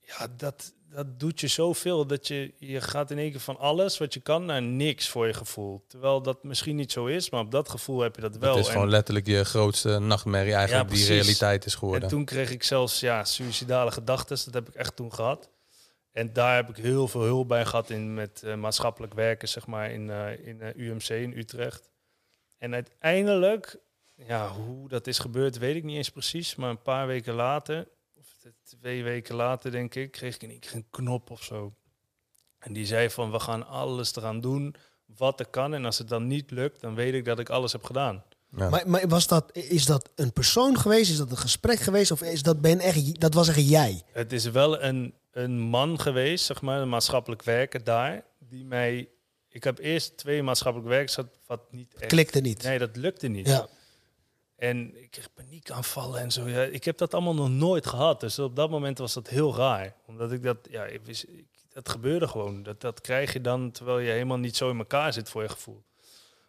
ja, 0.00 0.26
dat, 0.36 0.72
dat 0.90 1.20
doet 1.20 1.40
je 1.40 1.46
zoveel 1.48 2.06
dat 2.06 2.28
je, 2.28 2.52
je 2.58 2.80
gaat 2.80 3.10
in 3.10 3.18
één 3.18 3.30
keer 3.30 3.40
van 3.40 3.58
alles 3.58 3.98
wat 3.98 4.14
je 4.14 4.20
kan 4.20 4.44
naar 4.44 4.62
niks 4.62 5.08
voor 5.08 5.26
je 5.26 5.32
gevoel. 5.34 5.84
Terwijl 5.88 6.22
dat 6.22 6.44
misschien 6.44 6.76
niet 6.76 6.92
zo 6.92 7.06
is, 7.06 7.30
maar 7.30 7.40
op 7.40 7.50
dat 7.50 7.68
gevoel 7.68 8.00
heb 8.00 8.14
je 8.14 8.20
dat 8.20 8.36
wel. 8.36 8.50
Het 8.50 8.60
is 8.60 8.66
En- 8.66 8.72
gewoon 8.72 8.88
letterlijk 8.90 9.26
je 9.26 9.44
grootste 9.44 9.98
nachtmerrie 9.98 10.54
eigenlijk 10.54 10.90
Ja, 10.90 10.96
die 10.96 11.06
realiteit 11.06 11.64
is 11.64 11.72
En 11.72 11.78
geworden. 11.78 12.08
toen 12.08 12.24
kreeg 12.24 12.50
ik 12.50 12.62
zelfs 12.62 13.00
ja, 13.00 13.24
suïcidale 13.24 13.90
gedachten. 13.90 14.36
Dat 14.44 14.54
heb 14.54 14.68
ik 14.68 14.74
echt 14.74 14.96
toen 14.96 15.12
gehad. 15.14 15.50
En 16.12 16.32
daar 16.32 16.56
heb 16.56 16.68
ik 16.68 16.76
heel 16.76 17.08
veel 17.08 17.22
hulp 17.22 17.48
bij 17.48 17.66
gehad 17.66 17.90
in 17.90 18.14
met 18.14 18.42
eh, 18.42 18.54
maatschappelijk 18.54 19.14
werken, 19.14 19.48
zeg 19.48 19.66
maar, 19.66 19.90
in, 19.90 20.10
eh, 20.10 20.46
in 20.46 20.60
eh, 20.60 20.76
UMC 20.76 21.08
in 21.08 21.38
Utrecht. 21.38 21.90
En 22.58 22.74
uiteindelijk 22.74 23.78
ja, 24.26 24.50
hoe 24.52 24.88
dat 24.88 25.06
is 25.06 25.18
gebeurd, 25.18 25.58
weet 25.58 25.76
ik 25.76 25.84
niet 25.84 25.96
eens 25.96 26.10
precies. 26.10 26.54
Maar 26.54 26.70
een 26.70 26.82
paar 26.82 27.06
weken 27.06 27.34
later, 27.34 27.88
of 28.14 28.26
twee 28.64 29.02
weken 29.02 29.34
later 29.34 29.70
denk 29.70 29.94
ik, 29.94 30.10
kreeg 30.10 30.34
ik 30.34 30.42
in 30.42 30.50
één 30.50 30.60
keer 30.60 30.74
een 30.74 30.90
knop 30.90 31.30
of 31.30 31.42
zo. 31.42 31.74
En 32.58 32.72
die 32.72 32.86
zei 32.86 33.10
van, 33.10 33.30
we 33.30 33.40
gaan 33.40 33.66
alles 33.66 34.16
eraan 34.16 34.40
doen 34.40 34.74
wat 35.16 35.40
er 35.40 35.46
kan. 35.46 35.74
En 35.74 35.84
als 35.84 35.98
het 35.98 36.08
dan 36.08 36.26
niet 36.26 36.50
lukt, 36.50 36.80
dan 36.80 36.94
weet 36.94 37.14
ik 37.14 37.24
dat 37.24 37.38
ik 37.38 37.48
alles 37.48 37.72
heb 37.72 37.84
gedaan. 37.84 38.24
Ja. 38.56 38.68
Maar, 38.68 38.88
maar 38.88 39.08
was 39.08 39.26
dat, 39.26 39.50
is 39.52 39.86
dat 39.86 40.10
een 40.14 40.32
persoon 40.32 40.78
geweest? 40.78 41.10
Is 41.10 41.16
dat 41.16 41.30
een 41.30 41.36
gesprek 41.36 41.78
geweest? 41.78 42.10
Of 42.10 42.22
is 42.22 42.42
dat, 42.42 42.60
ben 42.60 42.78
echt, 42.78 43.20
dat 43.20 43.34
was 43.34 43.48
echt 43.48 43.68
jij? 43.68 44.02
Het 44.12 44.32
is 44.32 44.44
wel 44.44 44.82
een, 44.82 45.14
een 45.30 45.60
man 45.60 46.00
geweest, 46.00 46.44
zeg 46.44 46.60
maar, 46.60 46.80
een 46.80 46.88
maatschappelijk 46.88 47.42
werker 47.42 47.84
daar, 47.84 48.24
die 48.38 48.64
mij... 48.64 49.08
Ik 49.48 49.64
heb 49.64 49.78
eerst 49.78 50.16
twee 50.16 50.42
maatschappelijk 50.42 50.88
werkers 50.90 51.14
gehad, 51.14 51.38
wat 51.46 51.72
niet 51.72 51.94
echt... 51.94 52.06
Klikte 52.06 52.40
niet. 52.40 52.62
Nee, 52.62 52.78
dat 52.78 52.96
lukte 52.96 53.28
niet. 53.28 53.46
Ja. 53.46 53.68
En 54.56 55.02
ik 55.02 55.10
kreeg 55.10 55.32
paniekaanvallen 55.32 56.20
en 56.20 56.30
zo. 56.30 56.48
Ja, 56.48 56.62
ik 56.62 56.84
heb 56.84 56.98
dat 56.98 57.14
allemaal 57.14 57.34
nog 57.34 57.50
nooit 57.50 57.86
gehad. 57.86 58.20
Dus 58.20 58.38
op 58.38 58.56
dat 58.56 58.70
moment 58.70 58.98
was 58.98 59.14
dat 59.14 59.28
heel 59.28 59.56
raar. 59.56 59.94
Omdat 60.06 60.32
ik 60.32 60.42
dat, 60.42 60.56
ja, 60.70 60.84
ik 60.84 61.00
wist, 61.04 61.22
ik, 61.28 61.46
dat 61.68 61.88
gebeurde 61.88 62.28
gewoon. 62.28 62.62
Dat, 62.62 62.80
dat 62.80 63.00
krijg 63.00 63.32
je 63.32 63.40
dan 63.40 63.70
terwijl 63.70 63.98
je 63.98 64.10
helemaal 64.10 64.38
niet 64.38 64.56
zo 64.56 64.70
in 64.70 64.78
elkaar 64.78 65.12
zit 65.12 65.28
voor 65.28 65.42
je 65.42 65.48
gevoel. 65.48 65.82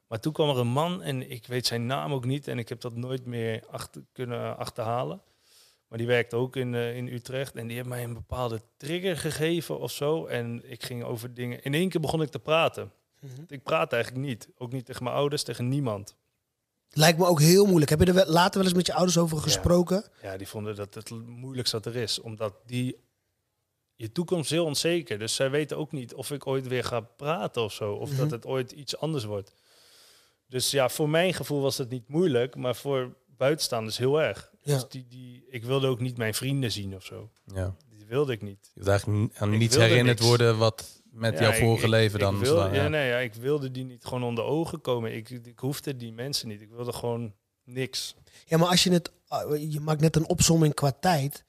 Maar 0.08 0.20
toen 0.20 0.34
kwam 0.34 0.50
er 0.50 0.58
een 0.58 0.68
man 0.68 1.02
en 1.02 1.32
ik 1.32 1.48
weet 1.48 1.66
zijn 1.66 1.86
naam 1.86 2.14
ook 2.14 2.26
niet. 2.26 2.48
En 2.48 2.60
ik 2.60 2.70
heb 2.70 2.82
dat 2.82 2.96
nooit 2.96 3.26
meer 3.26 3.64
achter, 3.70 4.04
kunnen 4.12 4.58
achterhalen. 4.58 5.22
Maar 5.92 6.00
die 6.00 6.10
werkte 6.10 6.36
ook 6.36 6.56
in, 6.56 6.76
eh, 6.76 6.96
in 6.96 7.08
Utrecht. 7.08 7.56
En 7.56 7.68
die 7.68 7.76
heeft 7.76 7.90
mij 7.90 8.04
een 8.04 8.14
bepaalde 8.14 8.62
trigger 8.78 9.18
gegeven 9.18 9.80
of 9.80 9.92
zo. 9.92 10.26
En 10.26 10.72
ik 10.72 10.84
ging 10.84 11.04
over 11.04 11.34
dingen. 11.34 11.64
In 11.64 11.74
één 11.74 11.90
keer 11.90 12.02
begon 12.02 12.22
ik 12.22 12.30
te 12.30 12.40
praten. 12.40 12.92
Mhm. 13.20 13.32
Ik 13.48 13.64
praat 13.64 13.94
eigenlijk 13.94 14.26
niet. 14.26 14.50
Ook 14.58 14.72
niet 14.72 14.86
tegen 14.86 15.04
mijn 15.04 15.16
ouders, 15.16 15.44
tegen 15.44 15.68
niemand. 15.68 16.16
Lijkt 16.90 17.18
me 17.20 17.26
ook 17.26 17.40
heel 17.40 17.66
moeilijk. 17.66 17.90
Heb 17.90 18.00
je 18.00 18.06
er 18.06 18.14
wel- 18.14 18.26
later 18.26 18.54
wel 18.58 18.64
eens 18.68 18.74
met 18.78 18.86
je 18.86 18.94
ouders 18.94 19.18
over 19.18 19.38
gesproken? 19.38 20.06
Ja, 20.22 20.38
die 20.38 20.48
vonden 20.48 20.76
dat 20.76 20.94
het 20.94 21.10
moeilijkste 21.26 21.76
wat 21.76 21.86
er 21.86 21.96
is. 21.96 22.20
Omdat 22.20 22.54
die... 22.66 23.00
Je 23.96 24.12
toekomst 24.12 24.50
heel 24.50 24.66
onzeker. 24.66 25.20
Dus 25.20 25.36
zij 25.36 25.50
weten 25.50 25.78
ook 25.78 25.92
niet 25.92 26.14
of 26.14 26.32
ik 26.32 26.48
ooit 26.48 26.68
weer 26.68 26.84
ga 26.84 27.00
praten 27.00 27.62
of 27.64 27.74
zo. 27.74 27.94
Of 27.94 28.10
Mhm. 28.10 28.20
dat 28.20 28.32
het 28.32 28.46
ooit 28.46 28.72
iets 28.72 28.98
anders 28.98 29.24
wordt. 29.24 29.54
Dus 30.48 30.72
ja, 30.72 30.90
voor 30.90 31.10
mijn 31.10 31.34
gevoel 31.34 31.62
was 31.62 31.78
het 31.78 31.90
niet 31.90 32.08
moeilijk. 32.08 32.56
Maar 32.56 32.76
voor 32.76 33.16
buitenstaanders 33.46 33.98
heel 33.98 34.22
erg. 34.22 34.52
Ja. 34.64 34.74
Dus 34.74 34.86
die, 34.90 35.06
die, 35.10 35.46
ik 35.50 35.64
wilde 35.64 35.88
ook 35.88 36.00
niet 36.00 36.18
mijn 36.18 36.34
vrienden 36.34 36.72
zien 36.72 36.96
of 36.96 37.04
zo. 37.06 37.30
Ja. 37.46 37.76
Die 37.90 38.06
wilde 38.06 38.32
ik 38.34 38.42
niet. 38.42 38.60
Je 38.74 38.84
wilt 38.84 38.88
eigenlijk 38.88 39.38
aan 39.38 39.54
Ik 39.54 39.60
niets 39.60 39.76
wilde 39.76 39.90
herinnerd 39.90 40.18
niks. 40.18 40.30
worden 40.30 40.58
wat 40.58 41.02
met 41.12 41.34
Ja, 41.40 41.42
jouw 41.50 41.60
vorige 41.60 41.84
ik- 41.84 41.90
leven 41.90 42.20
ik 42.20 42.26
dan. 42.26 42.40
wilde, 42.40 42.62
ja, 42.62 42.74
ja. 42.84 42.88
nee, 42.88 43.08
ja, 43.10 43.18
ik 43.18 43.34
wilde 43.34 43.72
die 43.72 43.84
niet 43.86 44.06
gewoon 44.06 44.24
onder 44.24 44.44
ogen 44.44 44.82
komen. 44.82 45.16
Ik, 45.16 45.30
ik 45.30 45.60
hoefde 45.60 45.96
die 45.98 46.14
mensen 46.14 46.48
niet. 46.48 46.62
Ik 46.62 46.70
wilde 46.70 46.94
gewoon 46.94 47.34
niks. 47.64 48.16
Ja, 48.46 48.58
maar 48.58 48.68
als 48.68 48.84
je 48.84 48.92
het... 48.92 49.12
ah, 49.28 49.72
Je 49.72 49.80
maakt 49.80 50.02
net 50.02 50.16
een 50.16 50.28
opsomming 50.30 50.74
qua 50.74 50.92
tijd. 51.00 51.44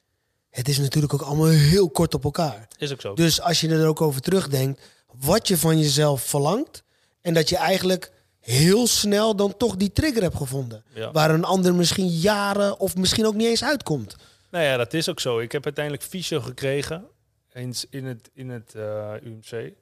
Het 0.49 0.67
is 0.67 0.77
natuurlijk 0.79 1.13
ook 1.13 1.21
allemaal 1.21 1.47
heel 1.47 1.89
kort 1.89 2.13
op 2.13 2.23
elkaar. 2.23 2.67
Is 2.77 2.91
ook 2.91 3.01
zo. 3.01 3.13
Dus 3.13 3.41
als 3.41 3.61
je 3.61 3.69
er 3.69 3.87
ook 3.87 4.01
over 4.01 4.21
terugdenkt, 4.21 4.81
wat 5.19 5.47
je 5.47 5.57
van 5.57 5.79
jezelf 5.79 6.21
verlangt. 6.23 6.83
En 7.21 7.33
dat 7.33 7.49
je 7.49 7.57
eigenlijk 7.57 8.11
heel 8.43 8.87
snel 8.87 9.35
dan 9.35 9.57
toch 9.57 9.75
die 9.75 9.91
trigger 9.91 10.21
hebt 10.21 10.35
gevonden. 10.35 10.83
Ja. 10.93 11.11
Waar 11.11 11.29
een 11.29 11.43
ander 11.43 11.75
misschien 11.75 12.07
jaren 12.07 12.79
of 12.79 12.95
misschien 12.95 13.25
ook 13.25 13.33
niet 13.33 13.47
eens 13.47 13.63
uitkomt. 13.63 14.15
Nou 14.49 14.65
ja, 14.65 14.77
dat 14.77 14.93
is 14.93 15.09
ook 15.09 15.19
zo. 15.19 15.39
Ik 15.39 15.51
heb 15.51 15.65
uiteindelijk 15.65 16.03
fysio 16.05 16.39
gekregen. 16.39 17.07
Eens 17.53 17.85
in 17.89 18.05
het, 18.05 18.29
in 18.33 18.49
het 18.49 18.75
eh, 18.75 19.13
UMC. 19.23 19.73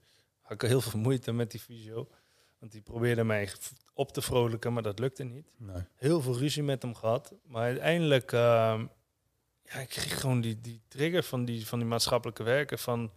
Had 0.41 0.63
ik 0.63 0.69
heel 0.69 0.81
veel 0.81 0.99
moeite 0.99 1.31
met 1.31 1.51
die 1.51 1.59
fysio. 1.59 2.07
Want 2.59 2.71
die 2.71 2.81
probeerde 2.81 3.23
mij 3.23 3.49
op 3.93 4.13
te 4.13 4.21
vrolijken, 4.21 4.73
maar 4.73 4.83
dat 4.83 4.99
lukte 4.99 5.23
niet. 5.23 5.45
Nee. 5.57 5.83
Heel 5.95 6.21
veel 6.21 6.37
ruzie 6.37 6.63
met 6.63 6.81
hem 6.81 6.95
gehad. 6.95 7.33
Maar 7.47 7.63
uiteindelijk... 7.63 8.31
ehm, 8.31 8.85
ja, 9.73 9.79
ik 9.79 9.89
kreeg 9.89 10.19
gewoon 10.19 10.41
die, 10.41 10.61
die 10.61 10.81
trigger 10.87 11.23
van 11.23 11.45
die, 11.45 11.67
van 11.67 11.79
die 11.79 11.87
maatschappelijke 11.87 12.43
werken 12.43 12.79
van... 12.79 13.11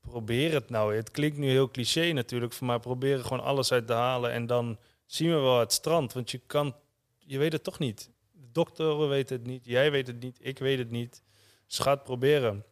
Probeer 0.00 0.52
het 0.52 0.70
nou. 0.70 0.94
Het 0.94 1.10
klinkt 1.10 1.36
nu 1.36 1.48
heel 1.48 1.70
cliché 1.70 2.12
natuurlijk, 2.12 2.60
maar 2.60 2.80
probeer 2.80 3.18
er 3.18 3.24
gewoon 3.24 3.44
alles 3.44 3.72
uit 3.72 3.86
te 3.86 3.92
halen. 3.92 4.32
En 4.32 4.46
dan 4.46 4.78
zien 5.06 5.28
we 5.28 5.40
wel 5.40 5.60
het 5.60 5.72
strand. 5.72 6.12
Want 6.12 6.30
je 6.30 6.38
kan... 6.46 6.76
Je 7.18 7.38
weet 7.38 7.52
het 7.52 7.64
toch 7.64 7.78
niet. 7.78 8.10
De 8.32 8.50
doktoren 8.52 9.08
weten 9.08 9.36
het 9.36 9.46
niet, 9.46 9.64
jij 9.64 9.90
weet 9.90 10.06
het 10.06 10.20
niet, 10.20 10.38
ik 10.40 10.58
weet 10.58 10.78
het 10.78 10.90
niet. 10.90 11.22
Dus 11.66 11.78
ga 11.78 11.96
proberen. 11.96 12.64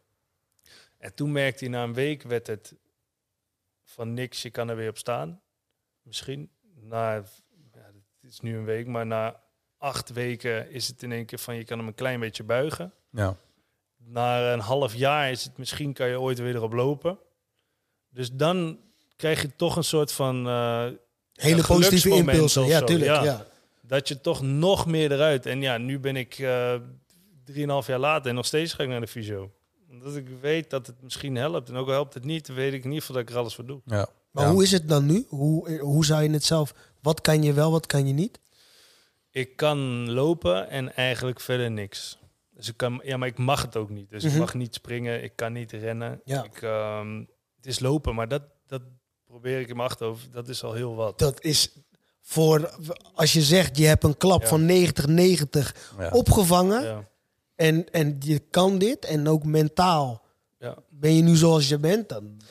En 0.97 1.15
toen 1.15 1.31
merkte 1.31 1.63
hij 1.63 1.73
na 1.73 1.83
een 1.83 1.93
week 1.93 2.23
werd 2.23 2.47
het 2.47 2.75
van 3.83 4.13
niks, 4.13 4.41
je 4.41 4.49
kan 4.49 4.69
er 4.69 4.75
weer 4.75 4.89
op 4.89 4.97
staan. 4.97 5.41
Misschien. 6.01 6.51
Na, 6.75 7.13
ja, 7.13 7.91
het 8.21 8.31
is 8.31 8.39
nu 8.39 8.57
een 8.57 8.65
week, 8.65 8.87
maar 8.87 9.05
na 9.05 9.43
acht 9.77 10.09
weken 10.09 10.69
is 10.69 10.87
het 10.87 11.03
in 11.03 11.11
één 11.11 11.25
keer 11.25 11.39
van 11.39 11.55
je 11.55 11.63
kan 11.63 11.77
hem 11.77 11.87
een 11.87 11.93
klein 11.93 12.19
beetje 12.19 12.43
buigen. 12.43 12.93
Ja. 13.09 13.37
Na 14.09 14.53
een 14.53 14.59
half 14.59 14.95
jaar 14.95 15.31
is 15.31 15.43
het 15.43 15.57
misschien 15.57 15.93
kan 15.93 16.07
je 16.09 16.19
ooit 16.19 16.39
weer 16.39 16.55
erop 16.55 16.73
lopen. 16.73 17.17
Dus 18.09 18.31
dan 18.31 18.79
krijg 19.15 19.41
je 19.41 19.55
toch 19.55 19.75
een 19.75 19.83
soort 19.83 20.11
van 20.11 20.47
eh, 20.47 20.85
Hele 21.33 21.63
positieve 21.63 22.09
impulsen. 22.09 22.65
Ja, 22.65 22.79
zo, 22.79 22.85
tuurlijk. 22.85 23.11
ja. 23.11 23.23
Ja. 23.23 23.45
dat 23.81 24.07
je 24.07 24.21
toch 24.21 24.41
nog 24.41 24.85
meer 24.85 25.11
eruit. 25.11 25.45
En 25.45 25.61
ja, 25.61 25.77
nu 25.77 25.99
ben 25.99 26.15
ik 26.15 26.39
eh 26.39 26.75
drieënhalf 27.45 27.87
jaar 27.87 27.99
later 27.99 28.29
en 28.29 28.35
nog 28.35 28.45
steeds 28.45 28.73
ga 28.73 28.83
ik 28.83 28.89
naar 28.89 28.99
de 29.01 29.07
fysio. 29.07 29.51
Omdat 29.89 30.15
ik 30.15 30.27
weet 30.41 30.69
dat 30.69 30.87
het 30.87 30.95
misschien 31.01 31.35
helpt. 31.35 31.69
En 31.69 31.75
ook 31.75 31.87
al 31.87 31.93
helpt 31.93 32.13
het 32.13 32.23
niet, 32.23 32.47
weet 32.47 32.73
ik 32.73 32.79
in 32.83 32.85
ieder 32.85 32.99
geval 32.99 33.15
dat 33.15 33.23
ik 33.25 33.29
er 33.29 33.37
alles 33.37 33.55
voor 33.55 33.65
doe. 33.65 33.81
Ja. 33.85 34.07
Maar 34.31 34.45
Ja. 34.45 34.51
hoe 34.51 34.63
is 34.63 34.71
het 34.71 34.89
dan 34.89 35.05
nu? 35.05 35.25
Hoe, 35.29 35.79
hoe 35.79 36.05
zou 36.05 36.23
je 36.23 36.29
het 36.29 36.43
zelf... 36.43 36.73
Wat 37.01 37.21
kan 37.21 37.43
je 37.43 37.53
wel, 37.53 37.71
wat 37.71 37.85
kan 37.85 38.07
je 38.07 38.13
niet? 38.13 38.39
Ik 39.31 39.55
kan 39.55 40.11
lopen 40.11 40.69
en 40.69 40.95
eigenlijk 40.95 41.39
verder 41.39 41.71
niks. 41.71 42.17
Dus 42.57 42.67
ik 42.67 42.77
kan, 42.77 43.01
ja, 43.03 43.17
maar 43.17 43.27
ik 43.27 43.37
mag 43.37 43.61
het 43.61 43.75
ook 43.75 43.89
niet. 43.89 44.09
Dus 44.09 44.23
Mhm. 44.23 44.33
ik 44.33 44.39
mag 44.39 44.53
niet 44.53 44.73
springen, 44.73 45.23
ik 45.23 45.31
kan 45.35 45.53
niet 45.53 45.71
rennen. 45.71 46.21
Ja. 46.23 46.43
Ik, 46.43 46.61
ehm, 46.61 47.19
het 47.55 47.65
is 47.65 47.79
lopen, 47.79 48.15
maar 48.15 48.27
dat, 48.27 48.41
dat 48.67 48.81
probeer 49.25 49.59
ik 49.59 49.67
in 49.69 49.75
mijn 49.75 49.89
achterhoofd. 49.89 50.33
Dat 50.33 50.47
is 50.47 50.63
al 50.63 50.73
heel 50.73 50.95
wat. 50.95 51.19
Dat 51.19 51.43
is 51.43 51.71
voor... 52.21 52.77
Als 53.13 53.33
je 53.33 53.41
zegt, 53.41 53.77
je 53.77 53.85
hebt 53.85 54.03
een 54.03 54.17
klap 54.17 54.41
Ja. 54.41 54.47
van 54.47 54.65
90-90 54.65 55.75
Ja. 55.99 56.09
opgevangen. 56.09 56.83
Ja. 56.83 57.07
En, 57.55 57.89
en 57.91 58.15
je 58.19 58.39
kan 58.39 58.77
dit. 58.77 59.05
En 59.05 59.27
ook 59.27 59.43
mentaal 59.43 60.25
Ja. 60.59 60.75
ben 60.89 61.13
je 61.15 61.21
nu 61.21 61.35
zoals 61.35 61.67
je 61.69 61.77
bent. 61.79 62.09
Dan, 62.09 62.41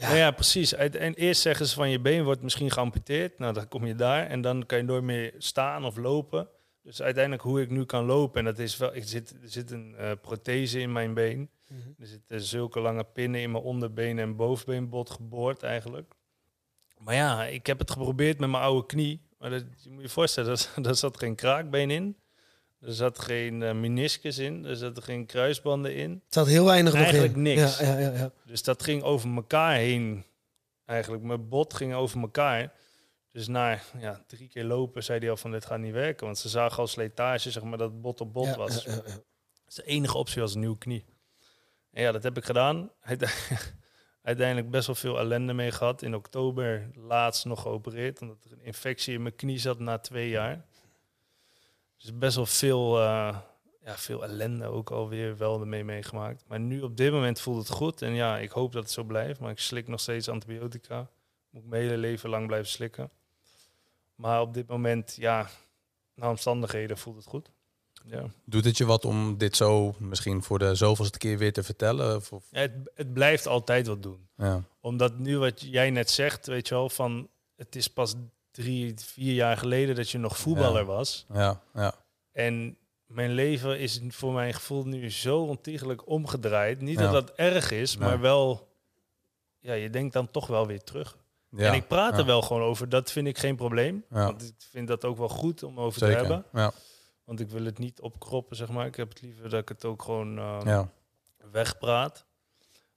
Ja. 0.00 0.08
Ja. 0.10 0.14
ja, 0.16 0.30
precies. 0.30 0.74
En 0.74 1.14
eerst 1.14 1.40
zeggen 1.40 1.66
ze 1.66 1.74
van 1.74 1.90
je 1.90 2.00
been 2.00 2.24
wordt 2.24 2.42
misschien 2.42 2.70
geamputeerd. 2.70 3.38
Nou, 3.38 3.52
dan 3.52 3.68
kom 3.68 3.86
je 3.86 3.94
daar 3.94 4.26
en 4.26 4.40
dan 4.40 4.66
kan 4.66 4.78
je 4.78 4.84
nooit 4.84 5.02
meer 5.02 5.34
staan 5.38 5.84
of 5.84 5.96
lopen. 5.96 6.48
Dus 6.84 7.02
uiteindelijk 7.02 7.42
hoe 7.42 7.60
ik 7.60 7.70
nu 7.70 7.84
kan 7.84 8.04
lopen, 8.04 8.38
en 8.38 8.44
dat 8.44 8.58
is 8.58 8.76
wel, 8.76 8.94
ik 8.94 9.04
zit, 9.04 9.30
er 9.42 9.48
zit 9.48 9.70
een 9.70 9.94
eh, 9.96 10.10
prothese 10.20 10.80
in 10.80 10.92
mijn 10.92 11.14
been. 11.14 11.50
Er 11.98 12.06
zitten 12.06 12.40
zulke 12.40 12.80
lange 12.80 13.04
pinnen 13.04 13.40
in 13.40 13.50
mijn 13.50 13.64
onderbeen 13.64 14.18
en 14.18 14.36
bovenbeenbot 14.36 15.10
geboord 15.10 15.62
eigenlijk. 15.62 16.14
Maar 16.98 17.14
ja, 17.14 17.44
ik 17.44 17.66
heb 17.66 17.78
het 17.78 17.90
geprobeerd 17.90 18.38
met 18.38 18.50
mijn 18.50 18.62
oude 18.62 18.86
knie. 18.86 19.20
Maar 19.38 19.50
dat, 19.50 19.64
je 19.82 19.90
moet 19.90 20.02
je 20.02 20.08
voorstellen, 20.08 20.56
daar, 20.56 20.68
daar 20.84 20.94
zat 20.94 21.18
geen 21.18 21.34
kraakbeen 21.34 21.90
in. 21.90 22.16
Er 22.80 22.92
zat 22.94 23.18
geen 23.18 23.62
eh, 23.62 23.74
meniscus 23.74 24.38
in. 24.38 24.64
Er 24.64 24.76
zaten 24.76 25.02
geen 25.02 25.26
kruisbanden 25.26 25.94
in. 25.94 26.10
Het 26.10 26.34
zat 26.34 26.46
heel 26.46 26.64
weinig 26.64 26.92
nog 26.92 27.02
Eigenlijk 27.02 27.34
in. 27.34 27.42
niks. 27.42 27.78
Ja, 27.78 27.86
ja, 27.86 27.98
ja, 27.98 28.12
ja. 28.12 28.30
Dus 28.44 28.62
dat 28.62 28.82
ging 28.82 29.02
over 29.02 29.34
elkaar 29.34 29.76
heen. 29.76 30.24
Eigenlijk, 30.84 31.22
mijn 31.22 31.48
bot 31.48 31.74
ging 31.74 31.94
over 31.94 32.20
elkaar. 32.20 32.72
Dus 33.34 33.46
na 33.48 33.78
ja, 33.98 34.22
drie 34.26 34.48
keer 34.48 34.64
lopen 34.64 35.04
zei 35.04 35.18
hij 35.18 35.30
al 35.30 35.36
van 35.36 35.50
dit 35.50 35.64
gaat 35.66 35.78
niet 35.78 35.92
werken. 35.92 36.24
Want 36.26 36.38
ze 36.38 36.48
zagen 36.48 36.78
al 36.78 36.86
slijtage, 36.86 37.50
zeg 37.50 37.62
maar, 37.62 37.78
dat 37.78 37.90
het 37.90 38.00
bot 38.00 38.20
op 38.20 38.32
bot 38.32 38.46
Ja, 38.46 38.56
was. 38.56 38.84
ja. 38.84 39.00
Dus 39.64 39.74
de 39.74 39.84
enige 39.84 40.16
optie 40.18 40.40
was 40.40 40.54
een 40.54 40.60
nieuwe 40.60 40.78
knie. 40.78 41.04
En 41.90 42.02
ja, 42.02 42.12
dat 42.12 42.22
heb 42.22 42.36
ik 42.36 42.44
gedaan. 42.44 42.90
Uite- 43.00 43.28
Uiteindelijk 44.22 44.70
best 44.70 44.86
wel 44.86 44.94
veel 44.96 45.18
ellende 45.18 45.52
mee 45.52 45.70
gehad. 45.70 46.02
In 46.02 46.14
oktober 46.14 46.90
laatst 46.94 47.44
nog 47.44 47.62
geopereerd. 47.62 48.20
Omdat 48.20 48.44
er 48.44 48.52
een 48.52 48.62
infectie 48.64 49.14
in 49.14 49.22
mijn 49.22 49.36
knie 49.36 49.58
zat 49.58 49.78
na 49.78 49.98
twee 49.98 50.28
jaar. 50.28 50.64
Dus 51.96 52.18
best 52.18 52.36
wel 52.36 52.46
veel, 52.46 52.98
eh, 53.00 53.38
ja, 53.84 53.96
veel 53.96 54.22
ellende 54.24 54.66
ook 54.66 54.90
alweer 54.90 55.36
wel 55.36 55.60
ermee 55.60 55.84
meegemaakt. 55.84 56.44
Maar 56.46 56.60
nu 56.60 56.80
op 56.82 56.96
dit 56.96 57.12
moment 57.12 57.40
voelt 57.40 57.58
het 57.58 57.76
goed. 57.76 58.02
En 58.02 58.14
ja, 58.14 58.38
ik 58.38 58.50
hoop 58.50 58.72
dat 58.72 58.82
het 58.82 58.92
zo 58.92 59.02
blijft. 59.02 59.40
Maar 59.40 59.50
ik 59.50 59.58
slik 59.58 59.88
nog 59.88 60.00
steeds 60.00 60.28
antibiotica. 60.28 61.10
Moet 61.50 61.62
ik 61.62 61.68
mijn 61.68 61.82
hele 61.82 61.96
leven 61.96 62.30
lang 62.30 62.46
blijven 62.46 62.68
slikken. 62.70 63.10
Maar 64.14 64.40
op 64.40 64.54
dit 64.54 64.66
moment, 64.68 65.16
ja, 65.18 65.48
na 66.14 66.30
omstandigheden 66.30 66.98
voelt 66.98 67.16
het 67.16 67.26
goed. 67.26 67.50
Ja. 68.06 68.24
Doet 68.44 68.64
het 68.64 68.76
je 68.76 68.84
wat 68.84 69.04
om 69.04 69.38
dit 69.38 69.56
zo 69.56 69.94
misschien 69.98 70.42
voor 70.42 70.58
de 70.58 70.74
zoveelste 70.74 71.18
keer 71.18 71.38
weer 71.38 71.52
te 71.52 71.62
vertellen? 71.62 72.16
Of, 72.16 72.30
Ja, 72.50 72.60
het, 72.60 72.72
het 72.94 73.12
blijft 73.12 73.46
altijd 73.46 73.86
wat 73.86 74.02
doen. 74.02 74.28
ja. 74.36 74.62
Omdat 74.80 75.18
nu 75.18 75.38
wat 75.38 75.60
jij 75.60 75.90
net 75.90 76.10
zegt, 76.10 76.46
weet 76.46 76.68
je 76.68 76.74
wel, 76.74 76.88
van 76.88 77.28
het 77.56 77.76
is 77.76 77.88
pas 77.88 78.14
drie, 78.50 78.94
vier 78.96 79.34
jaar 79.34 79.56
geleden 79.56 79.94
dat 79.94 80.10
je 80.10 80.18
nog 80.18 80.38
voetballer 80.38 80.84
was. 80.84 81.26
Ja, 81.32 81.60
ja, 81.74 81.94
En 82.32 82.76
mijn 83.06 83.30
leven 83.30 83.78
is 83.78 84.00
voor 84.08 84.32
mijn 84.32 84.54
gevoel 84.54 84.86
nu 84.86 85.10
zo 85.10 85.42
ontiegelijk 85.42 86.08
omgedraaid. 86.08 86.80
Niet 86.80 86.98
dat 86.98 87.12
dat 87.12 87.30
erg 87.30 87.70
is, 87.70 87.96
maar 87.96 88.20
wel, 88.20 88.68
ja, 89.60 89.72
je 89.72 89.90
denkt 89.90 90.12
dan 90.12 90.30
toch 90.30 90.46
wel 90.46 90.66
weer 90.66 90.82
terug. 90.82 91.16
Ja, 91.56 91.68
en 91.68 91.74
ik 91.74 91.86
praat 91.88 92.12
ja, 92.12 92.18
er 92.18 92.26
wel 92.26 92.42
gewoon 92.42 92.62
over. 92.62 92.88
Dat 92.88 93.10
vind 93.12 93.26
ik 93.26 93.38
geen 93.38 93.56
probleem. 93.56 94.04
Ja. 94.10 94.24
Want 94.24 94.42
ik 94.42 94.54
vind 94.70 94.88
dat 94.88 95.04
ook 95.04 95.16
wel 95.18 95.28
goed 95.28 95.62
om 95.62 95.80
over 95.80 95.98
te 95.98 96.06
hebben. 96.06 96.44
Ja, 96.52 96.72
Want 97.24 97.40
ik 97.40 97.48
wil 97.48 97.64
het 97.64 97.78
niet 97.78 98.00
opkroppen, 98.00 98.56
zeg 98.56 98.68
maar. 98.68 98.86
Ik 98.86 98.96
heb 98.96 99.08
het 99.08 99.22
liever 99.22 99.50
dat 99.50 99.60
ik 99.60 99.68
het 99.68 99.84
ook 99.84 100.02
gewoon 100.02 100.38
eh, 100.38 100.60
ja. 100.64 100.90
wegpraat. 101.50 102.24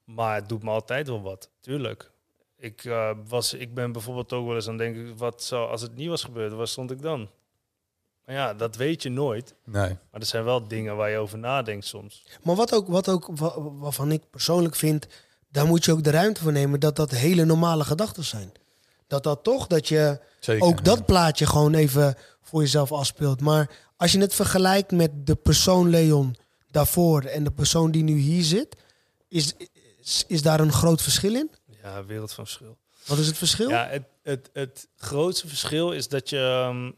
Maar 0.04 0.36
het 0.36 0.50
doet 0.50 0.64
me 0.64 0.70
altijd 0.70 1.08
wel 1.08 1.22
wat, 1.22 1.50
tuurlijk. 1.60 2.12
Ik, 2.58 2.86
eh, 2.86 3.12
was, 3.28 3.54
ik 3.54 3.74
ben 3.74 3.92
bijvoorbeeld 3.92 4.34
ook 4.34 4.46
wel 4.46 4.56
eens 4.56 4.68
aan 4.68 4.80
het 4.80 4.94
denken... 4.94 5.18
wat 5.18 5.44
zou, 5.44 5.70
als 5.70 5.82
het 5.82 5.96
niet 5.96 6.10
was 6.10 6.24
gebeurd, 6.24 6.54
waar 6.54 6.68
stond 6.68 6.92
ik 6.92 7.02
dan? 7.02 7.30
Maar 8.26 8.36
ja, 8.36 8.54
dat 8.54 8.76
weet 8.76 9.04
je 9.04 9.10
nooit. 9.10 9.56
Nee. 9.64 9.90
Maar 10.12 10.22
er 10.22 10.26
zijn 10.26 10.44
wel 10.44 10.68
dingen 10.68 10.96
waar 10.96 11.10
je 11.10 11.18
over 11.18 11.38
nadenkt 11.38 11.86
soms. 11.86 12.26
Maar 12.44 12.56
wat 12.56 12.74
ook, 12.74 12.88
wat 12.88 13.10
ook 13.10 13.28
wa- 13.32 13.62
waarvan 13.62 14.12
ik 14.12 14.30
persoonlijk 14.30 14.76
vind, 14.76 15.08
daar 15.50 15.66
moet 15.66 15.86
je 15.86 15.92
ook 15.92 16.04
de 16.04 16.10
ruimte 16.10 16.42
voor 16.42 16.52
nemen 16.52 16.80
dat 16.80 16.96
dat 16.96 17.12
hele 17.12 17.46
normale 17.46 17.84
gedachten 17.84 18.24
zijn. 18.24 18.52
Dat 19.08 19.24
dat 19.24 19.44
toch, 19.44 19.68
dat 19.68 19.88
je 19.88 20.20
Zeker. 20.40 20.66
ook 20.66 20.86
dat 20.86 20.98
ja. 20.98 21.04
plaatje 21.04 21.46
gewoon 21.46 21.74
even 21.74 22.16
voor 22.42 22.62
jezelf 22.62 22.92
afspeelt. 22.92 23.42
Maar 23.42 23.70
als 23.98 24.12
je 24.12 24.20
het 24.20 24.36
vergelijkt 24.36 24.92
met 24.92 25.12
de 25.28 25.36
persoon 25.36 25.90
Leon 25.90 26.36
daarvoor 26.72 27.22
en 27.22 27.44
de 27.44 27.52
persoon 27.52 27.92
die 27.92 28.04
nu 28.04 28.18
hier 28.18 28.44
zit, 28.44 28.76
is, 29.28 29.54
is, 30.02 30.24
is 30.28 30.42
daar 30.42 30.60
een 30.60 30.72
groot 30.72 31.02
verschil 31.02 31.36
in? 31.36 31.52
Ja, 31.84 32.06
wereld 32.06 32.34
van 32.34 32.46
verschil. 32.46 32.78
Wat 33.06 33.18
is 33.18 33.28
het 33.28 33.38
verschil? 33.38 33.70
Ja, 33.70 33.88
het, 33.88 34.04
het, 34.24 34.50
het 34.54 34.88
grootste 34.98 35.48
verschil 35.48 35.92
is 35.92 36.08
dat 36.08 36.30
je... 36.30 36.38
ehm, 36.38 36.92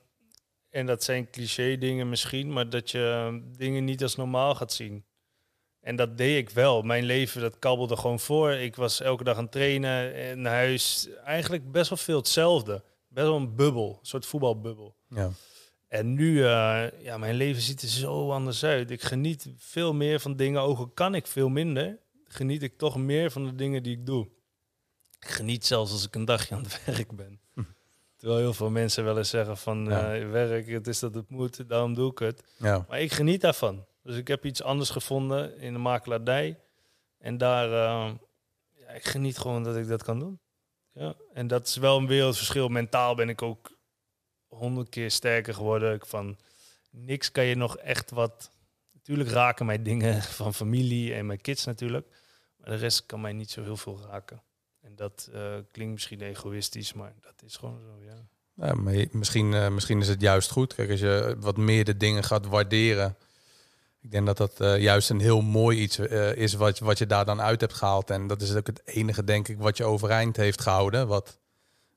en 0.70 0.86
dat 0.86 1.04
zijn 1.04 1.30
cliché 1.30 1.78
dingen 1.78 2.10
misschien... 2.10 2.54
maar 2.54 2.70
dat 2.70 2.92
je 2.92 3.26
ehm, 3.26 3.40
dingen 3.58 3.86
niet 3.86 4.04
als 4.04 4.16
normaal 4.16 4.56
gaat 4.56 4.74
zien. 4.74 5.04
En 5.82 5.96
dat 5.96 6.18
deed 6.18 6.38
ik 6.38 6.50
wel. 6.50 6.82
Mijn 6.82 7.04
leven, 7.04 7.42
dat 7.42 7.60
kabbelde 7.60 7.98
gewoon 7.98 8.20
voor. 8.20 8.52
Ik 8.52 8.76
was 8.76 9.02
elke 9.02 9.24
dag 9.24 9.38
aan 9.38 9.44
het 9.44 9.52
trainen 9.52 10.16
in 10.16 10.46
huis. 10.46 11.08
Eigenlijk 11.26 11.72
best 11.72 11.90
wel 11.90 11.98
veel 11.98 12.18
hetzelfde. 12.18 12.84
Best 13.08 13.28
wel 13.28 13.36
een 13.36 13.56
bubbel, 13.56 13.98
een 14.00 14.06
soort 14.06 14.26
voetbalbubbel. 14.26 14.96
Ja. 15.10 15.30
En 15.88 16.14
nu, 16.14 16.44
eh, 16.44 16.84
ja, 17.02 17.18
mijn 17.18 17.36
leven 17.36 17.62
ziet 17.62 17.82
er 17.82 17.88
zo 17.88 18.32
anders 18.32 18.64
uit. 18.64 18.92
Ik 18.92 19.02
geniet 19.02 19.52
veel 19.58 19.94
meer 19.94 20.20
van 20.20 20.36
dingen, 20.36 20.62
ook 20.62 20.78
al 20.78 20.88
kan 20.88 21.16
ik 21.16 21.28
veel 21.28 21.50
minder, 21.50 21.98
geniet 22.28 22.64
ik 22.64 22.78
toch 22.78 22.98
meer 22.98 23.32
van 23.32 23.46
de 23.46 23.56
dingen 23.56 23.84
die 23.84 23.98
ik 23.98 24.06
doe. 24.06 24.28
Ik 25.20 25.28
geniet 25.30 25.66
zelfs 25.66 25.92
als 25.92 26.06
ik 26.06 26.16
een 26.16 26.26
dagje 26.26 26.56
aan 26.56 26.64
het 26.64 26.82
werk 26.86 27.16
ben. 27.16 27.40
Terwijl 28.18 28.40
heel 28.40 28.54
veel 28.54 28.70
mensen 28.70 29.04
wel 29.04 29.18
eens 29.18 29.30
zeggen 29.30 29.58
van 29.58 29.86
Ja. 29.86 30.16
eh, 30.16 30.30
werk, 30.32 30.68
het 30.68 30.88
is 30.88 31.00
dat 31.00 31.14
het 31.14 31.30
moet, 31.30 31.70
daarom 31.70 31.94
doe 31.94 32.12
ik 32.12 32.20
het. 32.20 32.44
Ja. 32.58 32.86
Maar 32.90 33.02
ik 33.02 33.12
geniet 33.12 33.42
daarvan. 33.42 33.86
Dus 34.10 34.18
ik 34.18 34.28
heb 34.28 34.46
iets 34.46 34.64
anders 34.64 34.90
gevonden 34.90 35.60
in 35.60 35.74
de 35.74 35.80
makelaardij. 35.80 36.60
En 37.18 37.38
daar, 37.38 37.66
eh, 37.66 38.14
ja, 38.74 38.88
ik 38.88 39.06
geniet 39.06 39.38
gewoon 39.38 39.64
dat 39.64 39.76
ik 39.76 39.88
dat 39.88 40.04
kan 40.04 40.20
doen. 40.20 40.40
Ja. 40.92 41.16
En 41.34 41.48
dat 41.48 41.68
is 41.68 41.76
wel 41.76 41.98
een 41.98 42.08
wereldverschil. 42.08 42.68
Mentaal 42.68 43.16
ben 43.16 43.30
ik 43.30 43.42
ook 43.42 43.78
honderd 44.48 44.90
keer 44.90 45.12
sterker 45.12 45.54
geworden. 45.54 45.94
Ik 45.94 46.06
van 46.06 46.38
niks 46.92 47.32
kan 47.32 47.44
je 47.44 47.56
nog 47.56 47.78
echt 47.78 48.12
wat. 48.12 48.52
Natuurlijk 48.92 49.30
raken 49.30 49.66
mij 49.66 49.82
dingen 49.82 50.22
van 50.42 50.54
familie 50.54 51.14
en 51.14 51.26
mijn 51.26 51.42
kids 51.42 51.66
natuurlijk. 51.66 52.08
Maar 52.58 52.70
de 52.70 52.76
rest 52.76 53.06
kan 53.06 53.22
mij 53.22 53.34
niet 53.34 53.52
zo 53.52 53.64
heel 53.64 53.78
veel 53.78 54.00
raken. 54.10 54.44
En 54.82 54.96
dat 54.96 55.30
eh, 55.34 55.58
klinkt 55.72 55.94
misschien 55.94 56.22
egoïstisch, 56.22 56.94
maar 56.94 57.14
dat 57.22 57.44
is 57.46 57.58
gewoon 57.58 57.82
zo, 57.82 58.04
ja. 58.04 58.28
Maar 58.54 59.08
misschien, 59.12 59.54
eh, 59.54 59.70
misschien 59.70 60.00
is 60.00 60.08
het 60.08 60.22
juist 60.22 60.52
goed. 60.52 60.74
Kijk, 60.74 60.90
als 60.90 61.00
je 61.00 61.36
wat 61.40 61.58
meer 61.58 61.86
de 61.86 61.98
dingen 61.98 62.24
gaat 62.24 62.46
waarderen. 62.46 63.18
Ik 64.02 64.12
denk 64.12 64.26
dat 64.26 64.38
dat 64.38 64.60
eh, 64.60 64.82
juist 64.82 65.10
een 65.10 65.20
heel 65.20 65.42
mooi 65.42 65.80
iets 65.80 65.98
eh, 65.98 66.36
is 66.36 66.54
wat, 66.54 66.80
wat 66.80 66.98
je 66.98 67.06
daar 67.06 67.26
dan 67.26 67.42
uit 67.42 67.62
hebt 67.62 67.74
gehaald. 67.74 68.10
En 68.10 68.28
dat 68.28 68.42
is 68.42 68.56
ook 68.56 68.68
het 68.68 68.82
enige, 68.86 69.24
denk 69.24 69.48
ik, 69.48 69.60
wat 69.60 69.78
je 69.78 69.84
overeind 69.84 70.36
heeft 70.36 70.62
gehouden. 70.62 71.08
Wat, 71.08 71.40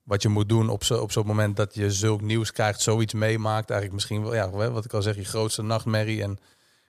wat 0.02 0.22
je 0.22 0.28
moet 0.28 0.48
doen 0.48 0.68
op 0.68 0.84
zo- 0.84 1.00
op 1.00 1.12
zo'n 1.12 1.26
moment 1.26 1.56
dat 1.56 1.74
je 1.74 1.90
zulk 1.90 2.20
nieuws 2.20 2.52
krijgt, 2.52 2.80
zoiets 2.80 3.12
meemaakt. 3.12 3.70
Eigenlijk 3.70 3.92
misschien 3.92 4.22
wel, 4.22 4.34
ja, 4.34 4.50
wat 4.70 4.84
ik 4.84 4.92
al 4.92 5.02
zeg, 5.02 5.16
je 5.16 5.24
grootste 5.24 5.62
nachtmerrie. 5.62 6.22
En, 6.22 6.38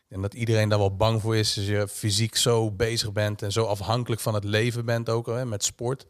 en 0.10 0.22
dat 0.22 0.34
iedereen 0.34 0.70
daar 0.70 0.80
wel 0.80 0.96
bang 0.96 1.22
voor 1.22 1.36
is. 1.36 1.58
Als 1.58 1.66
je 1.66 1.88
fysiek 1.88 2.36
zo 2.36 2.72
bezig 2.72 3.12
bent 3.12 3.42
en 3.42 3.52
zo 3.52 3.66
afhankelijk 3.66 4.22
van 4.22 4.34
het 4.34 4.44
leven 4.44 4.86
bent 4.86 5.10
ook, 5.10 5.28
hè, 5.28 5.46
met 5.46 5.64
sport. 5.64 6.06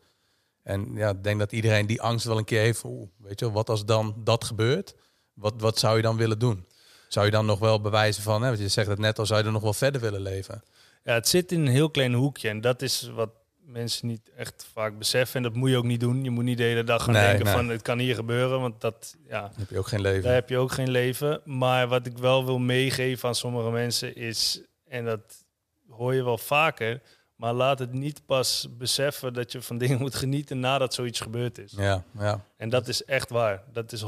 En 0.64 0.94
ja, 0.94 1.10
ik 1.10 1.24
denk 1.24 1.40
dat 1.40 1.52
iedereen 1.52 1.88
die 1.88 2.02
angst 2.02 2.26
wel 2.26 2.38
een 2.38 2.46
keer 2.46 2.62
heeft. 2.62 2.84
Weet 3.18 3.40
je, 3.40 3.52
wat 3.52 3.70
als 3.70 3.86
dan 3.86 4.16
dat 4.24 4.44
gebeurt? 4.44 4.96
Wat, 5.34 5.54
wat 5.58 5.80
zou 5.80 5.96
je 5.96 6.02
dan 6.02 6.18
willen 6.18 6.40
doen? 6.40 6.66
Zou 7.14 7.26
je 7.26 7.32
dan 7.32 7.46
nog 7.46 7.60
wel 7.60 7.82
bewijzen 7.82 8.24
van, 8.24 8.42
hè, 8.42 8.48
want 8.48 8.60
je 8.60 8.68
zegt 8.68 8.88
het 8.88 9.00
net 9.00 9.20
al, 9.20 9.26
zou 9.26 9.40
je 9.40 9.46
er 9.46 9.52
nog 9.52 9.62
wel 9.62 9.74
verder 9.74 10.02
willen 10.02 10.22
leven? 10.22 10.64
Ja, 11.04 11.14
het 11.14 11.28
zit 11.28 11.52
in 11.52 11.60
een 11.60 11.68
heel 11.68 11.90
klein 11.90 12.14
hoekje. 12.14 12.50
En 12.50 12.62
dat 12.62 12.82
is 12.82 13.12
wat 13.16 13.30
mensen 13.66 14.08
niet 14.08 14.32
echt 14.36 14.68
vaak 14.74 14.98
beseffen. 14.98 15.36
En 15.36 15.44
dat 15.44 15.54
moet 15.54 15.70
je 15.70 15.78
ook 15.78 15.84
niet 15.84 16.00
doen. 16.00 16.24
Je 16.24 16.30
moet 16.30 16.44
niet 16.44 16.58
de 16.58 16.64
hele 16.64 16.84
dag 16.84 17.04
gaan 17.04 17.14
Nee, 17.14 17.26
denken 17.28 17.46
nee. 17.46 17.54
van 17.54 17.70
het 17.70 17.82
kan 17.82 18.00
hier 18.00 18.16
gebeuren. 18.16 18.60
Want 18.60 18.82
dat, 18.82 19.16
ja, 19.28 19.52
heb 19.56 19.70
je 19.70 19.78
ook 19.78 19.88
geen 19.88 20.02
leven. 20.02 20.24
daar 20.24 20.34
heb 20.34 20.50
je 20.50 20.58
ook 20.58 20.72
geen 20.72 20.92
leven. 20.92 21.42
Maar 21.46 21.88
wat 21.88 22.06
ik 22.06 22.18
wel 22.18 22.46
wil 22.46 22.60
meegeven 22.60 23.28
aan 23.28 23.36
sommige 23.36 23.70
mensen 23.70 24.16
is, 24.16 24.62
en 24.88 25.06
dat 25.06 25.46
hoor 25.90 26.14
je 26.14 26.24
wel 26.24 26.38
vaker, 26.38 27.02
maar 27.44 27.54
laat 27.54 27.80
het 27.80 27.94
niet 27.94 28.26
pas 28.26 28.68
beseffen 28.78 29.34
dat 29.34 29.52
je 29.52 29.62
van 29.62 29.78
dingen 29.78 30.00
moet 30.00 30.16
genieten 30.16 30.60
nadat 30.60 30.94
zoiets 30.94 31.20
gebeurd 31.20 31.58
is. 31.58 31.72
Ja, 31.72 32.04
ja. 32.20 32.46
En 32.58 32.70
dat 32.70 32.88
is 32.88 33.06
echt 33.06 33.30
waar. 33.30 33.64
Dat 33.72 33.92
is 33.92 34.04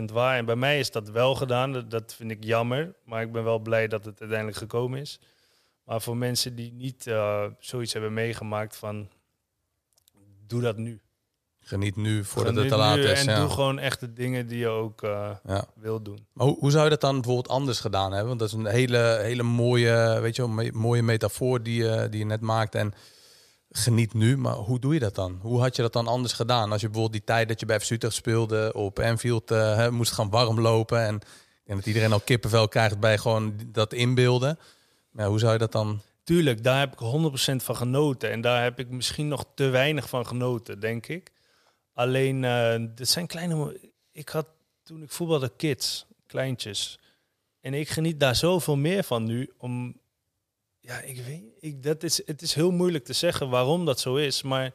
100% 0.00 0.04
waar. 0.12 0.36
En 0.36 0.44
bij 0.44 0.56
mij 0.56 0.78
is 0.78 0.90
dat 0.90 1.10
wel 1.10 1.34
gedaan. 1.34 1.88
Dat, 1.88 2.14
vind 2.14 2.30
ik 2.30 2.44
jammer. 2.44 2.94
Maar 3.04 3.22
ik 3.22 3.32
ben 3.32 3.44
wel 3.44 3.58
blij 3.58 3.88
dat 3.88 4.04
het 4.04 4.20
uiteindelijk 4.20 4.58
gekomen 4.58 5.00
is. 5.00 5.20
Maar 5.84 6.00
voor 6.00 6.16
mensen 6.16 6.54
die 6.54 6.72
niet 6.72 7.06
eh, 7.06 7.44
zoiets 7.58 7.92
hebben 7.92 8.12
meegemaakt 8.12 8.76
van... 8.76 9.08
Doe 10.46 10.60
dat 10.60 10.76
nu. 10.76 11.00
Geniet 11.60 11.96
nu 11.96 12.24
voordat 12.24 12.54
Geniet 12.54 12.70
het 12.70 12.78
te 12.80 12.84
laat 12.86 12.96
nu 12.96 13.02
is. 13.02 13.24
En 13.26 13.32
ja. 13.34 13.40
doe 13.40 13.48
gewoon 13.50 13.78
echt 13.78 14.00
de 14.00 14.12
dingen 14.12 14.46
die 14.46 14.58
je 14.58 14.68
ook 14.68 15.02
eh 15.02 15.30
Ja. 15.46 15.64
wil 15.74 16.02
doen. 16.02 16.26
Maar 16.32 16.46
hoe, 16.46 16.56
hoe 16.58 16.70
zou 16.70 16.84
je 16.84 16.90
dat 16.90 17.00
dan 17.00 17.14
bijvoorbeeld 17.14 17.48
anders 17.48 17.80
gedaan 17.80 18.10
hebben? 18.10 18.28
Want 18.28 18.38
dat 18.38 18.48
is 18.48 18.54
een 18.54 18.66
hele, 18.66 19.18
hele 19.22 19.42
mooie, 19.42 20.18
weet 20.20 20.36
je 20.36 20.42
wel, 20.42 20.50
me- 20.50 20.70
mooie 20.72 21.02
metafoor 21.02 21.62
die 21.62 21.82
je, 21.84 22.06
die 22.10 22.18
je 22.18 22.26
net 22.26 22.40
maakt. 22.40 22.74
En 22.74 22.92
geniet 23.70 24.14
nu, 24.14 24.36
maar 24.36 24.54
hoe 24.54 24.78
doe 24.78 24.94
je 24.94 25.00
dat 25.00 25.14
dan? 25.14 25.38
Hoe 25.42 25.60
had 25.60 25.76
je 25.76 25.82
dat 25.82 25.92
dan 25.92 26.06
anders 26.06 26.32
gedaan? 26.32 26.72
Als 26.72 26.80
je 26.80 26.86
bijvoorbeeld 26.86 27.12
die 27.26 27.34
tijd 27.34 27.48
dat 27.48 27.60
je 27.60 27.66
bij 27.66 27.80
Utrecht 27.90 28.14
speelde 28.14 28.72
op 28.74 28.98
Anfield 28.98 29.50
eh, 29.50 29.76
hè, 29.76 29.90
moest 29.90 30.12
gaan 30.12 30.30
warm 30.30 30.60
lopen. 30.60 31.00
En, 31.06 31.20
en 31.66 31.76
dat 31.76 31.86
iedereen 31.86 32.12
al 32.12 32.20
kippenvel 32.20 32.68
krijgt 32.68 33.00
bij 33.00 33.18
gewoon 33.18 33.54
dat 33.66 33.92
inbeelden. 33.92 34.58
Maar 35.10 35.26
hoe 35.26 35.38
zou 35.38 35.52
je 35.52 35.58
dat 35.58 35.72
dan... 35.72 36.00
Tuurlijk, 36.24 36.64
daar 36.64 36.78
heb 36.78 36.92
ik 36.92 36.98
100% 37.52 37.56
van 37.56 37.76
genoten. 37.76 38.30
En 38.30 38.40
daar 38.40 38.62
heb 38.62 38.78
ik 38.78 38.88
misschien 38.90 39.28
nog 39.28 39.44
te 39.54 39.68
weinig 39.68 40.08
van 40.08 40.26
genoten, 40.26 40.80
denk 40.80 41.06
ik. 41.06 41.30
Alleen, 42.00 42.44
eh 42.44 42.74
dit 42.94 43.08
zijn 43.08 43.26
kleine... 43.26 43.80
Ik 44.12 44.28
had 44.28 44.46
toen 44.82 45.02
ik 45.02 45.10
voetbalde 45.10 45.52
kids, 45.56 46.06
kleintjes. 46.26 46.98
En 47.60 47.74
ik 47.74 47.88
geniet 47.88 48.20
daar 48.20 48.36
zoveel 48.36 48.76
meer 48.76 49.02
van 49.04 49.24
nu. 49.24 49.50
Om, 49.58 50.00
ja, 50.80 51.00
ik 51.00 51.22
weet, 51.24 51.42
ik, 51.60 51.82
dat 51.82 52.02
is, 52.02 52.26
het 52.26 52.42
is 52.42 52.54
heel 52.54 52.70
moeilijk 52.70 53.04
te 53.04 53.12
zeggen 53.12 53.48
waarom 53.48 53.84
dat 53.84 54.00
zo 54.00 54.14
is. 54.16 54.42
Maar 54.42 54.70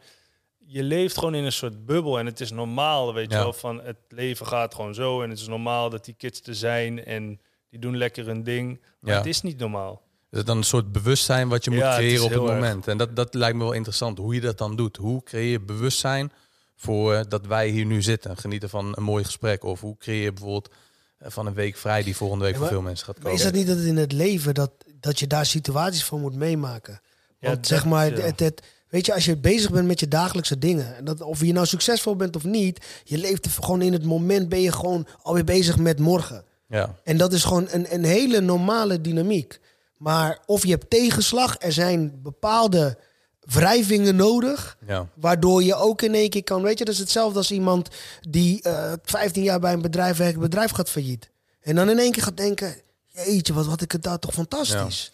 je 0.66 0.84
leeft 0.84 1.18
gewoon 1.18 1.36
in 1.36 1.44
een 1.44 1.52
soort 1.52 1.86
bubbel. 1.86 2.20
En 2.20 2.26
het 2.26 2.40
is 2.40 2.52
normaal, 2.52 3.14
weet 3.14 3.32
je 3.32 3.38
wel. 3.38 3.54
Van 3.54 3.82
het 3.82 3.98
leven 4.10 4.46
gaat 4.46 4.76
gewoon 4.76 4.94
zo. 4.94 5.22
En 5.22 5.30
het 5.30 5.40
is 5.40 5.48
normaal 5.48 5.90
dat 5.90 6.06
die 6.06 6.14
kids 6.18 6.42
er 6.42 6.56
zijn. 6.56 7.06
En 7.06 7.42
die 7.70 7.80
doen 7.80 7.98
lekker 7.98 8.26
hun 8.26 8.44
ding. 8.44 8.82
Maar 9.00 9.12
Ja. 9.12 9.18
het 9.18 9.26
is 9.28 9.42
niet 9.42 9.58
normaal. 9.58 10.02
Is 10.32 10.38
het 10.38 10.48
dan 10.48 10.58
een 10.58 10.64
soort 10.64 10.92
bewustzijn 10.92 11.48
wat 11.50 11.64
je 11.64 11.70
moet 11.72 11.80
Ja, 11.80 11.96
creëren 11.96 12.24
op 12.24 12.30
het 12.30 12.40
erg. 12.42 12.52
moment? 12.52 12.88
En 12.88 12.98
dat, 12.98 13.16
dat 13.16 13.34
lijkt 13.34 13.58
me 13.58 13.64
wel 13.64 13.74
interessant, 13.74 14.18
hoe 14.18 14.34
je 14.34 14.42
dat 14.42 14.58
dan 14.58 14.76
doet. 14.76 14.98
Hoe 14.98 15.24
creëer 15.24 15.52
je 15.52 15.60
bewustzijn 15.60 16.32
voor 16.76 17.14
eh, 17.14 17.24
dat 17.28 17.46
wij 17.46 17.70
hier 17.70 17.86
nu 17.86 18.02
zitten? 18.02 18.38
Genieten 18.38 18.70
van 18.70 18.94
een 18.96 19.04
mooi 19.04 19.24
gesprek. 19.24 19.64
Of 19.64 19.82
hoe 19.82 19.98
creëer 19.98 20.24
je 20.24 20.34
bijvoorbeeld 20.34 20.74
eh, 21.18 21.32
van 21.32 21.46
een 21.46 21.54
week 21.54 21.76
vrij 21.76 22.04
die 22.04 22.16
volgende 22.16 22.44
week 22.44 22.54
Ja, 22.54 22.60
voor 22.60 22.68
veel 22.68 22.82
mensen 22.82 23.06
gaat 23.06 23.16
Maar 23.16 23.24
komen? 23.24 23.40
is 23.40 23.46
dat 23.46 23.54
niet 23.54 23.68
dat 23.68 23.78
het 23.78 23.86
in 23.86 23.98
het 23.98 24.12
leven 24.12 24.54
dat, 24.54 24.72
dat 25.00 25.20
je 25.20 25.28
daar 25.28 25.46
situaties 25.46 26.04
voor 26.04 26.20
moet 26.20 26.36
meemaken? 26.36 27.02
Want 27.40 27.68
zeg 27.68 27.86
maar, 27.86 28.18
ja. 28.18 28.22
het, 28.22 28.40
het, 28.40 28.62
weet 28.90 29.06
je, 29.06 29.14
als 29.14 29.26
je 29.26 29.38
bezig 29.38 29.72
bent 29.72 29.88
met 29.88 30.00
je 30.00 30.08
dagelijkse 30.08 30.58
dingen, 30.58 30.96
en 30.96 31.06
dat, 31.06 31.22
of 31.22 31.42
je 31.42 31.54
nou 31.54 31.66
succesvol 31.66 32.16
bent 32.16 32.36
of 32.36 32.44
niet, 32.44 32.86
je 33.04 33.18
leeft 33.18 33.48
gewoon 33.48 33.82
in 33.82 33.94
het 33.94 34.04
moment, 34.04 34.50
ben 34.50 34.62
je 34.62 34.72
gewoon 34.72 35.08
alweer 35.22 35.44
bezig 35.44 35.78
met 35.78 36.00
morgen. 36.00 36.44
Ja, 36.68 36.96
En 37.04 37.18
dat 37.18 37.34
is 37.34 37.44
gewoon 37.44 37.68
een, 37.70 37.94
een 37.94 38.04
hele 38.04 38.42
normale 38.42 39.02
dynamiek. 39.02 39.60
Maar 39.98 40.40
of 40.46 40.64
je 40.64 40.70
hebt 40.70 40.90
tegenslag, 40.90 41.56
er 41.60 41.72
zijn 41.72 42.20
bepaalde 42.22 42.98
wrijvingen 43.46 44.16
nodig, 44.16 44.78
ja, 44.88 45.10
waardoor 45.14 45.64
je 45.64 45.76
ook 45.76 46.02
in 46.02 46.14
één 46.14 46.30
keer 46.30 46.44
kan, 46.44 46.62
weet 46.62 46.78
je, 46.78 46.86
dat 46.86 46.94
is 46.94 47.00
hetzelfde 47.00 47.38
als 47.38 47.52
iemand 47.52 47.90
die 48.30 48.62
eh 48.62 48.94
15 49.04 49.44
jaar 49.44 49.60
bij 49.60 49.74
een 49.74 49.82
bedrijf 49.82 50.18
werkt, 50.18 50.34
het 50.34 50.42
bedrijf 50.42 50.72
gaat 50.72 50.90
failliet. 50.90 51.30
En 51.62 51.76
dan 51.76 51.90
in 51.90 52.00
één 52.00 52.12
keer 52.12 52.24
gaat 52.24 52.38
denken, 52.38 52.76
jeetje, 53.08 53.54
wat 53.54 53.66
had 53.66 53.82
ik 53.82 53.92
het 53.92 54.04
daar 54.04 54.20
toch 54.20 54.34
fantastisch. 54.34 55.12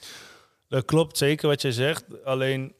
Dat 0.67 0.86
klopt 0.86 1.17
zeker 1.17 1.47
wat 1.47 1.61
je 1.61 1.73
zegt. 1.73 2.03
Alleen 2.23 2.73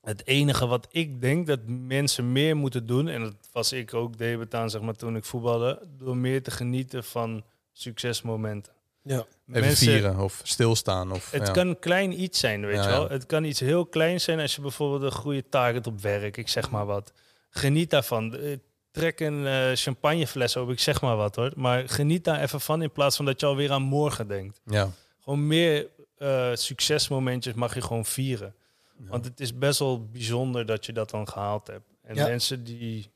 het 0.00 0.26
enige 0.26 0.66
wat 0.66 0.86
ik 0.90 1.20
denk 1.20 1.46
dat 1.46 1.60
mensen 1.66 2.32
meer 2.32 2.56
moeten 2.56 2.86
doen, 2.86 3.08
en 3.08 3.22
dat 3.22 3.34
was 3.52 3.72
ik 3.72 3.94
ook 3.94 4.18
deed 4.18 4.54
aan 4.54 4.70
zeg 4.70 4.80
maar 4.80 4.94
toen 4.94 5.16
ik 5.16 5.24
voetbalde, 5.24 5.82
door 5.98 6.16
meer 6.16 6.42
te 6.42 6.50
genieten 6.50 7.04
van 7.04 7.44
succesmomenten. 7.72 8.72
Ja. 9.06 9.26
even 9.52 9.76
vieren 9.76 10.18
of 10.18 10.40
stilstaan. 10.42 11.12
Of, 11.12 11.30
Het 11.30 11.46
ja. 11.46 11.52
kan 11.52 11.78
klein 11.78 12.20
iets 12.22 12.38
zijn, 12.38 12.66
weet 12.66 12.74
Ja, 12.76 12.82
je 12.82 12.88
wel. 12.88 13.02
ja. 13.02 13.08
Het 13.08 13.26
kan 13.26 13.44
iets 13.44 13.60
heel 13.60 13.86
kleins 13.86 14.24
zijn 14.24 14.40
als 14.40 14.54
je 14.54 14.60
bijvoorbeeld 14.60 15.02
een 15.02 15.18
goede 15.18 15.48
target 15.48 15.86
op 15.86 16.00
werk, 16.00 16.36
ik 16.36 16.48
zeg 16.48 16.70
maar 16.70 16.86
wat. 16.86 17.12
geniet 17.50 17.90
daarvan. 17.90 18.36
Eh, 18.36 18.56
Trek 18.90 19.20
een 19.20 19.46
eh, 19.46 19.70
champagnefles 19.74 20.56
op, 20.56 20.70
ik 20.70 20.80
zeg 20.80 21.00
maar 21.00 21.16
wat 21.16 21.36
hoor. 21.36 21.52
Maar 21.56 21.88
geniet 21.88 22.24
daar 22.24 22.42
even 22.42 22.60
van 22.60 22.82
in 22.82 22.92
plaats 22.92 23.16
van 23.16 23.24
dat 23.24 23.40
je 23.40 23.46
alweer 23.46 23.72
aan 23.72 23.82
morgen 23.82 24.28
denkt. 24.28 24.60
Ja. 24.66 24.90
Gewoon 25.20 25.46
meer 25.46 25.88
eh, 26.16 26.50
succesmomentjes 26.54 27.54
mag 27.54 27.74
je 27.74 27.80
gewoon 27.82 28.04
vieren. 28.04 28.54
Want 28.98 29.24
het 29.24 29.40
is 29.40 29.58
best 29.58 29.78
wel 29.78 30.06
bijzonder 30.08 30.66
dat 30.66 30.86
je 30.86 30.92
dat 30.92 31.10
dan 31.10 31.28
gehaald 31.28 31.66
hebt. 31.66 31.88
En 32.02 32.14
Ja. 32.14 32.26
mensen 32.26 32.64
die, 32.64 33.10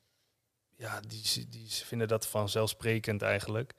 ja, 0.77 1.01
die, 1.07 1.47
die 1.49 1.67
vinden 1.69 2.09
dat 2.09 2.27
vanzelfsprekend 2.27 3.23
eigenlijk. 3.23 3.75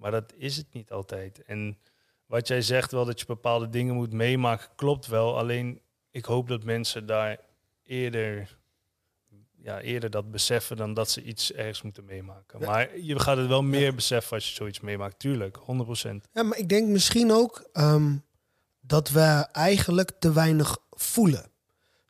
Maar 0.00 0.10
dat 0.10 0.32
is 0.36 0.56
het 0.56 0.66
niet 0.72 0.90
altijd. 0.90 1.42
En 1.42 1.78
wat 2.26 2.48
jij 2.48 2.62
zegt 2.62 2.92
wel 2.92 3.04
dat 3.04 3.20
je 3.20 3.26
bepaalde 3.26 3.68
dingen 3.68 3.94
moet 3.94 4.12
meemaken, 4.12 4.68
klopt 4.74 5.06
wel. 5.06 5.38
Alleen 5.38 5.80
ik 6.10 6.24
hoop 6.24 6.48
dat 6.48 6.64
mensen 6.64 7.06
daar 7.06 7.38
eerder, 7.82 8.58
ja, 9.56 9.80
eerder 9.80 10.10
dat 10.10 10.30
beseffen 10.30 10.76
dan 10.76 10.94
dat 10.94 11.10
ze 11.10 11.22
iets 11.22 11.52
ergens 11.52 11.82
moeten 11.82 12.04
meemaken. 12.04 12.60
Ja. 12.60 12.66
Maar 12.66 12.98
je 12.98 13.18
gaat 13.18 13.36
het 13.36 13.46
wel 13.46 13.62
meer 13.62 13.94
beseffen 13.94 14.32
als 14.32 14.48
je 14.48 14.54
zoiets 14.54 14.80
meemaakt. 14.80 15.18
Tuurlijk, 15.18 15.58
100%. 15.58 15.60
Ja, 16.32 16.42
maar 16.42 16.58
ik 16.58 16.68
denk 16.68 16.88
misschien 16.88 17.32
ook 17.32 17.68
ehm, 17.72 18.16
dat 18.80 19.10
we 19.10 19.46
eigenlijk 19.52 20.10
te 20.18 20.32
weinig 20.32 20.78
voelen. 20.90 21.50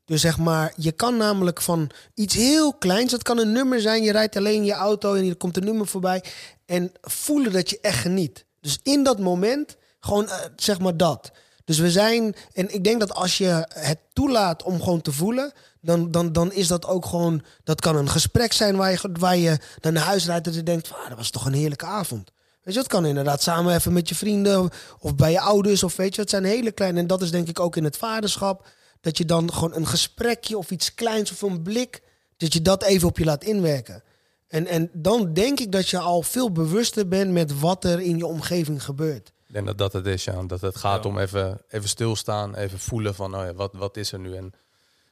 Dus 0.05 0.21
zeg 0.21 0.39
maar, 0.39 0.73
je 0.77 0.93
kan 0.93 1.17
namelijk 1.17 1.63
van 1.63 1.91
iets 2.15 2.35
heel 2.35 2.75
kleins, 2.75 3.11
dat 3.11 3.23
kan 3.23 3.39
een 3.39 3.53
nummer 3.53 3.81
zijn, 3.81 4.03
je 4.03 4.13
rijdt 4.13 4.37
alleen 4.37 4.55
in 4.55 4.65
je 4.65 4.73
auto 4.73 5.15
en 5.15 5.29
er 5.29 5.37
komt 5.37 5.57
een 5.57 5.65
nummer 5.65 5.87
voorbij. 5.87 6.25
En 6.71 6.93
voelen 7.03 7.53
dat 7.53 7.71
je 7.71 7.79
echt 7.81 7.99
geniet. 7.99 8.45
Dus 8.61 8.79
in 8.83 9.03
dat 9.03 9.19
moment, 9.19 9.77
gewoon 10.01 10.29
eh, 10.29 10.37
zeg 10.57 10.79
maar 10.79 10.97
dat. 10.97 11.31
Dus 11.65 11.79
we 11.79 11.91
zijn, 11.91 12.35
en 12.53 12.75
ik 12.75 12.85
denk 12.85 13.01
dat 13.01 13.15
als 13.15 13.39
je 13.39 13.67
het 13.69 13.99
toelaat 14.13 14.63
om 14.63 14.83
gewoon 14.83 15.01
te 15.01 15.13
voelen, 15.13 15.53
dan, 15.81 16.11
dan, 16.11 16.33
dan 16.33 16.53
is 16.53 16.67
dat 16.67 16.87
ook 16.87 17.07
gewoon, 17.07 17.43
dat 17.65 17.81
kan 17.81 17.97
een 17.97 18.09
gesprek 18.09 18.53
zijn 18.53 18.77
waar 18.77 18.91
je, 18.91 18.99
waar 19.13 19.37
je 19.37 19.59
dan 19.81 19.93
naar 19.93 20.03
huis 20.03 20.27
rijdt 20.27 20.47
en 20.47 20.53
je 20.53 20.63
denkt, 20.63 20.93
ah, 20.93 21.09
dat 21.09 21.17
was 21.17 21.31
toch 21.31 21.45
een 21.47 21.53
heerlijke 21.53 21.87
avond. 21.87 22.31
Weet 22.63 22.75
je, 22.75 22.81
dat 22.81 22.89
kan 22.89 23.07
inderdaad 23.07 23.43
samen 23.43 23.75
even 23.75 23.93
met 23.93 24.09
je 24.09 24.15
vrienden 24.15 24.71
of 24.99 25.15
bij 25.15 25.31
je 25.31 25.41
ouders 25.41 25.83
of 25.83 25.97
weet 25.97 26.15
je, 26.15 26.21
het 26.21 26.31
zijn 26.31 26.45
hele 26.45 26.73
kleine. 26.73 27.01
En 27.01 27.07
dat 27.07 27.23
is 27.23 27.31
denk 27.31 27.49
ik 27.49 27.61
ook 27.61 27.77
in 27.77 27.85
het 27.85 27.97
vaderschap, 27.97 28.69
dat 29.01 29.19
je 29.19 29.25
dan 29.25 29.53
gewoon 29.53 29.75
een 29.75 29.87
gesprekje 29.87 30.59
of 30.59 30.71
iets 30.71 30.95
kleins 30.95 31.33
of 31.33 31.43
een 31.43 31.63
blik, 31.63 32.03
dat 32.37 32.53
je 32.53 32.63
dat 32.63 32.83
even 32.83 33.09
op 33.09 33.19
je 33.19 33.25
laat 33.25 33.45
inwerken. 33.45 34.03
En, 34.51 34.67
en 34.67 34.91
dan 34.93 35.33
denk 35.33 35.61
ik 35.61 35.73
dat 35.73 35.89
je 35.89 35.99
al 35.99 36.23
veel 36.23 36.53
bewuster 36.53 37.09
bent 37.09 37.31
met 37.33 37.61
wat 37.61 37.85
er 37.85 38.01
in 38.01 38.17
je 38.17 38.27
omgeving 38.27 38.85
gebeurt. 38.85 39.33
Ik 39.47 39.55
denk 39.55 39.67
dat 39.67 39.79
dat 39.79 39.93
het 39.93 40.07
is, 40.07 40.25
ja. 40.25 40.43
Dat 40.43 40.61
het 40.61 40.77
gaat 40.77 41.05
Ja. 41.05 41.11
om 41.11 41.19
even, 41.19 41.61
even 41.69 41.89
stilstaan, 41.89 42.55
even 42.55 42.79
voelen 42.79 43.15
van, 43.15 43.35
oh 43.37 43.45
ja, 43.45 43.55
wat, 43.55 43.71
wat 43.75 43.97
is 43.97 44.13
er 44.13 44.19
nu? 44.19 44.37
En 44.37 44.53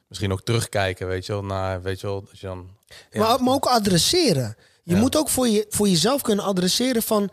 misschien 0.07 0.31
ook 0.31 0.41
terugkijken, 0.41 1.07
weet 1.07 1.25
je 1.25 1.31
wel, 1.31 1.43
naar, 1.43 1.81
weet 1.81 1.99
je 1.99 2.07
wel, 2.07 2.25
als 2.29 2.39
je 2.39 2.47
dan... 2.47 2.69
ja, 3.11 3.19
Maar, 3.19 3.43
maar 3.43 3.53
ook 3.53 3.65
adresseren. 3.65 4.55
Je 4.83 4.93
Ja. 4.95 4.99
moet 5.01 5.15
ook 5.17 5.29
voor, 5.29 5.47
je, 5.47 5.65
voor 5.69 5.87
jezelf 5.87 6.21
kunnen 6.21 6.45
adresseren 6.45 7.03
van... 7.03 7.29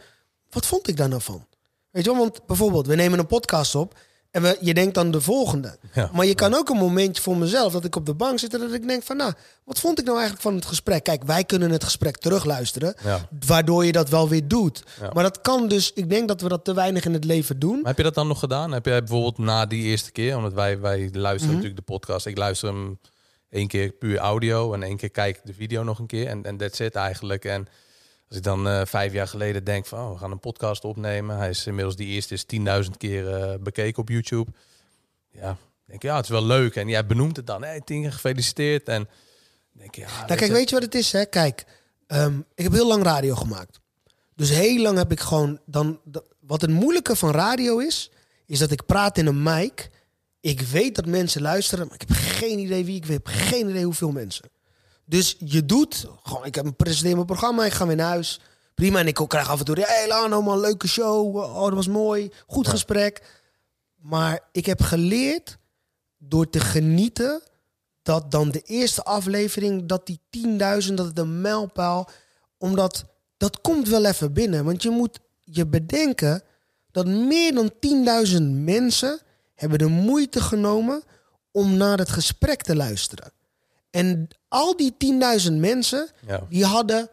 wat 0.51 0.67
vond 0.67 0.89
ik 0.89 0.97
daar 0.97 1.09
nou 1.09 1.23
van? 1.23 1.47
Weet 1.91 2.05
je 2.05 2.11
wel, 2.11 2.21
want 2.21 2.47
bijvoorbeeld, 2.47 2.87
we 2.87 2.95
nemen 2.95 3.19
een 3.19 3.27
podcast 3.27 3.75
op... 3.75 3.99
en 4.37 4.43
we, 4.43 4.57
je 4.61 4.75
denkt 4.75 4.99
aan 4.99 5.11
de 5.11 5.21
volgende. 5.21 5.79
Ja. 5.95 6.11
Maar 6.13 6.27
je 6.27 6.35
kan 6.35 6.55
ook 6.55 6.69
een 6.69 6.77
momentje 6.77 7.23
voor 7.23 7.37
mezelf... 7.37 7.73
dat 7.73 7.85
ik 7.85 7.97
op 7.97 8.07
de 8.07 8.15
bank 8.15 8.39
zit 8.39 8.55
en 8.55 8.61
dat 8.61 8.73
ik 8.73 8.89
denk 8.89 9.03
van... 9.03 9.17
nou, 9.17 9.33
wat 9.65 9.81
vond 9.81 9.99
ik 9.99 10.05
nou 10.05 10.17
eigenlijk 10.17 10.47
van 10.47 10.55
het 10.55 10.67
gesprek? 10.67 11.05
Kijk, 11.05 11.25
wij 11.25 11.45
kunnen 11.45 11.71
het 11.71 11.85
gesprek 11.85 12.17
terugluisteren... 12.17 12.95
Ja. 13.05 13.29
waardoor 13.47 13.85
je 13.85 13.93
dat 13.93 14.09
wel 14.09 14.29
weer 14.29 14.49
doet. 14.49 14.83
Ja. 15.01 15.11
Maar 15.13 15.23
dat 15.23 15.41
kan 15.41 15.69
dus... 15.69 15.93
ik 15.93 16.11
denk 16.11 16.29
dat 16.29 16.41
we 16.41 16.49
dat 16.49 16.65
te 16.65 16.75
weinig 16.75 17.05
in 17.05 17.13
het 17.13 17.25
leven 17.25 17.59
doen. 17.59 17.77
Maar 17.77 17.87
heb 17.87 17.97
je 17.97 18.03
dat 18.03 18.15
dan 18.15 18.27
nog 18.29 18.39
gedaan? 18.39 18.73
Heb 18.73 18.87
jij 18.87 18.99
bijvoorbeeld 18.99 19.39
na 19.39 19.67
die 19.67 19.83
eerste 19.83 20.13
keer, 20.13 20.37
omdat 20.37 20.53
wij, 20.53 20.81
wij 20.81 20.99
luisteren 21.13 21.37
Mhm. 21.37 21.55
natuurlijk 21.55 21.77
de 21.77 21.93
podcast. 21.93 22.27
Ik 22.27 22.39
luister 22.39 22.69
hem 22.69 22.99
één 23.51 23.69
keer 23.69 23.91
puur 23.91 24.19
audio 24.19 24.73
en 24.73 24.83
één 24.83 24.97
keer 24.97 25.11
kijk 25.11 25.41
de 25.45 25.55
video 25.55 25.83
nog 25.83 25.99
een 25.99 26.07
keer. 26.07 26.27
En 26.27 26.43
en 26.45 26.57
that's 26.57 26.79
it 26.81 26.95
eigenlijk. 26.95 27.45
En 27.45 27.67
als 28.29 28.37
ik 28.37 28.43
dan 28.43 28.69
eh, 28.69 28.81
vijf 28.85 29.13
jaar 29.13 29.29
geleden 29.29 29.65
denk 29.65 29.87
van, 29.87 29.99
oh, 29.99 30.13
we 30.13 30.19
gaan 30.19 30.31
een 30.31 30.41
podcast 30.41 30.85
opnemen. 30.85 31.37
Hij 31.37 31.49
is 31.49 31.67
inmiddels 31.67 31.97
die 31.97 32.07
eerste 32.07 32.35
is 32.35 32.45
10.000 32.85 32.91
keer 32.97 33.35
eh, 33.35 33.59
bekeken 33.61 34.03
op 34.03 34.09
YouTube. 34.09 34.51
Ja, 35.31 35.57
denk 35.87 36.03
ik, 36.03 36.03
ja, 36.03 36.17
het 36.17 36.25
is 36.25 36.31
wel 36.31 36.45
leuk. 36.45 36.77
En 36.77 36.89
jij 36.89 37.07
benoemt 37.07 37.37
het 37.37 37.47
dan, 37.47 37.65
hé, 37.65 37.81
keer 37.81 38.13
gefeliciteerd. 38.13 38.89
En 38.89 39.09
denk 39.73 39.95
je, 39.95 40.01
ja, 40.01 40.25
Nou, 40.27 40.39
kijk, 40.39 40.53
weet 40.53 40.69
je 40.69 40.75
wat 40.75 40.85
het 40.85 40.95
is? 40.95 41.13
Hè? 41.13 41.25
Kijk, 41.25 41.65
ehm, 42.07 42.39
ik 42.55 42.65
heb 42.65 42.73
heel 42.73 42.87
lang 42.87 43.03
radio 43.03 43.35
gemaakt. 43.35 43.81
Dus 44.35 44.51
heel 44.51 44.83
lang 44.83 44.99
heb 44.99 45.13
ik 45.13 45.21
gewoon 45.21 45.61
dan. 45.65 46.01
wat 46.41 46.61
het 46.61 46.71
moeilijke 46.71 47.17
van 47.17 47.31
radio 47.31 47.79
is, 47.79 48.11
is 48.47 48.59
dat 48.59 48.71
ik 48.71 48.87
praat 48.87 49.19
in 49.19 49.27
een 49.27 49.43
mic. 49.43 49.91
Ik 50.41 50.61
weet 50.61 50.95
dat 50.95 51.07
mensen 51.07 51.43
luisteren, 51.43 51.87
maar 51.87 51.95
ik 51.95 52.09
heb 52.09 52.17
geen 52.17 52.59
idee 52.59 52.85
wie 52.85 52.97
ik 52.97 53.07
weet. 53.07 53.19
Ik 53.19 53.27
heb 53.27 53.35
geen 53.35 53.69
idee 53.69 53.85
hoeveel 53.85 54.11
mensen. 54.11 54.51
Dus 55.07 55.37
je 55.39 55.65
doet 55.65 56.07
gewoon. 56.23 56.45
Ik 56.45 56.55
heb 56.55 56.65
een 56.65 56.77
presenteer 56.77 57.15
mijn 57.15 57.27
programma, 57.27 57.65
ik 57.65 57.73
ga 57.73 57.87
weer 57.87 57.97
naar 57.97 58.09
huis. 58.09 58.41
Prima, 58.75 58.99
en 58.99 59.07
ik 59.07 59.25
krijg 59.29 59.51
af 59.51 59.59
en 59.59 59.65
toe. 59.65 59.75
Hé, 59.75 59.83
hey, 59.83 60.09
Lano, 60.09 60.43
man, 60.43 60.61
leuke 60.61 60.89
show. 60.89 61.37
Oh, 61.37 61.65
dat 61.65 61.75
was 61.75 61.89
mooi. 61.89 62.31
Goed 62.47 62.69
gesprek. 62.69 63.23
Maar 63.97 64.41
ik 64.53 64.67
heb 64.67 64.83
geleerd 64.83 65.59
door 66.19 66.51
te 66.51 66.61
genieten 66.61 67.43
dat 68.03 68.31
dan 68.31 68.51
de 68.51 68.61
eerste 68.61 69.03
aflevering, 69.03 69.87
dat 69.87 70.07
die 70.07 70.21
10.000, 70.31 70.95
dat 70.95 71.07
het 71.07 71.19
een 71.19 71.41
mijlpaal, 71.41 72.09
omdat 72.59 73.05
dat 73.37 73.61
komt 73.61 73.89
wel 73.89 74.05
even 74.05 74.33
binnen. 74.33 74.65
Want 74.65 74.83
je 74.83 74.91
moet 74.91 75.19
je 75.45 75.67
bedenken 75.67 76.43
dat 76.91 77.07
meer 77.07 77.55
dan 77.55 77.73
10.000 78.27 78.43
mensen 78.65 79.21
hebben 79.55 79.79
de 79.79 79.87
moeite 79.87 80.41
genomen 80.41 81.03
om 81.51 81.77
naar 81.77 81.99
het 81.99 82.09
gesprek 82.09 82.63
te 82.63 82.77
luisteren. 82.77 83.33
En 83.91 84.29
al 84.57 84.77
die 84.77 84.95
10.000 85.47 85.53
mensen, 85.53 86.09
Ja. 86.27 86.47
die 86.49 86.65
hadden 86.65 87.09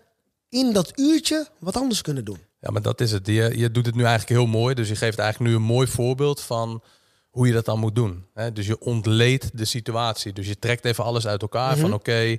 in 0.49 0.73
dat 0.73 0.91
uurtje 0.99 1.47
wat 1.59 1.75
anders 1.77 2.01
kunnen 2.01 2.25
doen. 2.25 2.37
Ja, 2.59 2.71
maar 2.71 2.81
dat 2.81 3.01
is 3.01 3.11
het. 3.11 3.27
Je, 3.27 3.57
je 3.57 3.71
doet 3.71 3.85
het 3.85 3.95
nu 3.95 4.01
eigenlijk 4.03 4.39
heel 4.39 4.47
mooi. 4.47 4.75
Dus 4.75 4.87
je 4.87 4.95
geeft 4.95 5.19
eigenlijk 5.19 5.49
nu 5.51 5.55
een 5.57 5.65
mooi 5.65 5.87
voorbeeld 5.87 6.41
van 6.41 6.83
hoe 7.29 7.47
je 7.47 7.53
dat 7.53 7.65
dan 7.65 7.79
moet 7.79 7.95
doen. 7.95 8.25
Dus 8.53 8.67
je 8.67 8.79
ontleedt 8.79 9.57
de 9.57 9.65
situatie. 9.65 10.33
Dus 10.33 10.47
je 10.47 10.59
trekt 10.59 10.85
even 10.85 11.03
alles 11.03 11.27
uit 11.27 11.41
elkaar. 11.41 11.77
Van 11.77 11.93
oké, 11.93 12.37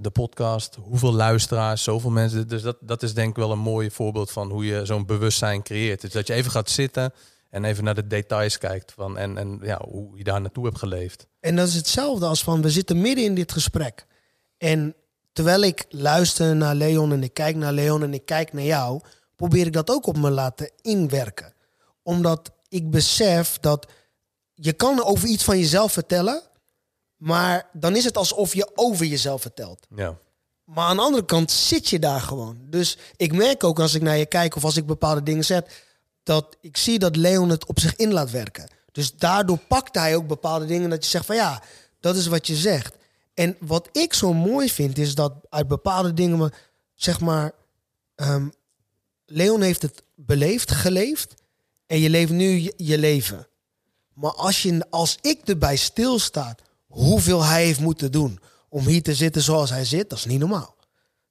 de 0.00 0.10
podcast, 0.12 0.76
hoeveel 0.80 1.12
luisteraars, 1.14 1.82
zoveel 1.82 2.10
mensen. 2.10 2.48
Dus 2.48 2.62
dat, 2.62 2.76
dat 2.80 3.02
is 3.02 3.14
denk 3.14 3.30
ik 3.30 3.36
wel 3.36 3.50
een 3.52 3.58
mooi 3.58 3.90
voorbeeld 3.90 4.30
van 4.30 4.50
hoe 4.50 4.66
je 4.66 4.84
zo'n 4.86 5.06
bewustzijn 5.06 5.62
creëert. 5.62 6.00
Dus 6.00 6.12
dat 6.12 6.26
je 6.26 6.32
even 6.34 6.50
gaat 6.50 6.70
zitten 6.70 7.12
en 7.50 7.64
even 7.64 7.84
naar 7.84 7.94
de 7.94 8.06
details 8.06 8.58
kijkt. 8.58 8.92
Van, 8.92 9.18
en 9.18 9.38
en 9.38 9.58
ja, 9.62 9.80
hoe 9.88 10.18
je 10.18 10.24
daar 10.24 10.40
naartoe 10.40 10.64
hebt 10.64 10.78
geleefd. 10.78 11.26
En 11.40 11.56
dat 11.56 11.68
is 11.68 11.74
hetzelfde 11.74 12.26
als 12.26 12.42
van 12.42 12.62
we 12.62 12.70
zitten 12.70 13.00
midden 13.00 13.24
in 13.24 13.34
dit 13.34 13.52
gesprek. 13.52 14.06
En 14.58 14.94
terwijl 15.32 15.60
ik 15.60 15.84
luister 15.88 16.56
naar 16.56 16.74
Leon 16.74 17.12
en 17.12 17.22
ik 17.22 17.34
kijk 17.34 17.56
naar 17.56 17.72
Leon 17.72 18.02
en 18.02 18.14
ik 18.14 18.24
kijk 18.24 18.52
naar 18.52 18.64
jou, 18.64 19.00
probeer 19.36 19.66
ik 19.66 19.72
dat 19.72 19.90
ook 19.90 20.06
op 20.06 20.16
me 20.16 20.30
laten 20.30 20.70
inwerken. 20.82 21.54
Omdat 22.02 22.50
ik 22.68 22.90
besef 22.90 23.58
dat 23.60 23.86
je 24.54 24.72
kan 24.72 25.04
over 25.04 25.28
iets 25.28 25.44
van 25.44 25.58
jezelf 25.58 25.92
vertellen, 25.92 26.42
maar 27.16 27.68
dan 27.72 27.96
is 27.96 28.04
het 28.04 28.16
alsof 28.16 28.54
je 28.54 28.70
over 28.74 29.06
jezelf 29.06 29.40
vertelt. 29.42 29.86
Ja, 29.94 30.16
Maar 30.64 30.84
aan 30.84 30.96
de 30.96 31.02
andere 31.02 31.24
kant 31.24 31.50
zit 31.50 31.88
je 31.88 31.98
daar 31.98 32.20
gewoon. 32.20 32.58
Dus 32.70 32.98
ik 33.16 33.32
merk 33.32 33.64
ook 33.64 33.80
als 33.80 33.94
ik 33.94 34.02
naar 34.02 34.16
je 34.16 34.26
kijk 34.26 34.56
of 34.56 34.64
als 34.64 34.76
ik 34.76 34.86
bepaalde 34.86 35.22
dingen 35.22 35.44
zet, 35.44 35.84
dat 36.22 36.56
ik 36.60 36.76
zie 36.76 36.98
dat 36.98 37.16
Leon 37.16 37.48
het 37.48 37.66
op 37.66 37.80
zich 37.80 37.96
in 37.96 38.12
laat 38.12 38.30
werken. 38.30 38.68
Dus 38.92 39.16
daardoor 39.16 39.58
pakt 39.58 39.94
hij 39.94 40.16
ook 40.16 40.26
bepaalde 40.26 40.64
dingen 40.64 40.90
dat 40.90 41.04
je 41.04 41.10
zegt 41.10 41.26
van 41.26 41.36
ja, 41.36 41.62
dat 42.00 42.16
is 42.16 42.26
wat 42.26 42.46
je 42.46 42.54
zegt. 42.54 42.94
En 43.36 43.56
wat 43.60 43.88
ik 43.92 44.14
zo 44.14 44.32
mooi 44.32 44.70
vind 44.70 44.98
is 44.98 45.14
dat 45.14 45.32
uit 45.48 45.68
bepaalde 45.68 46.14
dingen, 46.14 46.52
zeg 46.94 47.20
maar, 47.20 47.52
ehm, 48.14 48.48
Leon 49.26 49.62
heeft 49.62 49.82
het 49.82 50.02
beleefd, 50.14 50.70
geleefd 50.70 51.34
en 51.86 51.98
je 51.98 52.10
leeft 52.10 52.30
nu 52.30 52.46
je, 52.60 52.74
je 52.76 52.98
leven. 52.98 53.46
Maar 54.14 54.32
als, 54.32 54.62
je, 54.62 54.86
als 54.90 55.18
ik 55.20 55.48
erbij 55.48 55.76
stilstaat 55.76 56.62
hoeveel 56.86 57.44
hij 57.44 57.64
heeft 57.64 57.80
moeten 57.80 58.12
doen 58.12 58.40
om 58.68 58.86
hier 58.86 59.02
te 59.02 59.14
zitten 59.14 59.42
zoals 59.42 59.70
hij 59.70 59.84
zit, 59.84 60.10
dat 60.10 60.18
is 60.18 60.24
niet 60.24 60.38
normaal. 60.38 60.76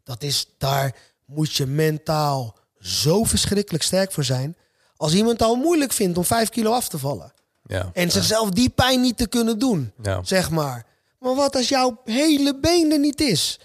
Dat 0.03 0.23
is, 0.23 0.47
daar 0.57 0.95
moet 1.25 1.53
je 1.53 1.65
mentaal 1.65 2.55
zo 2.79 3.23
verschrikkelijk 3.23 3.83
sterk 3.83 4.11
voor 4.11 4.23
zijn. 4.23 4.57
Als 4.97 5.13
iemand 5.13 5.39
het 5.39 5.47
al 5.47 5.55
moeilijk 5.55 5.93
vindt 5.93 6.17
om 6.17 6.25
vijf 6.25 6.49
kilo 6.49 6.71
af 6.71 6.87
te 6.87 6.97
vallen. 6.97 7.33
ja, 7.65 7.89
En 7.93 8.11
zichzelf 8.11 8.49
die 8.49 8.69
pijn 8.69 9.01
niet 9.01 9.17
te 9.17 9.27
kunnen 9.27 9.59
doen, 9.59 9.91
ja. 10.01 10.23
zeg 10.23 10.49
maar. 10.49 10.85
Maar 11.25 11.35
wat 11.35 11.55
als 11.55 11.69
jouw 11.69 12.01
hele 12.03 12.59
been 12.59 12.91
er 12.91 12.99
niet 12.99 13.21
is? 13.21 13.59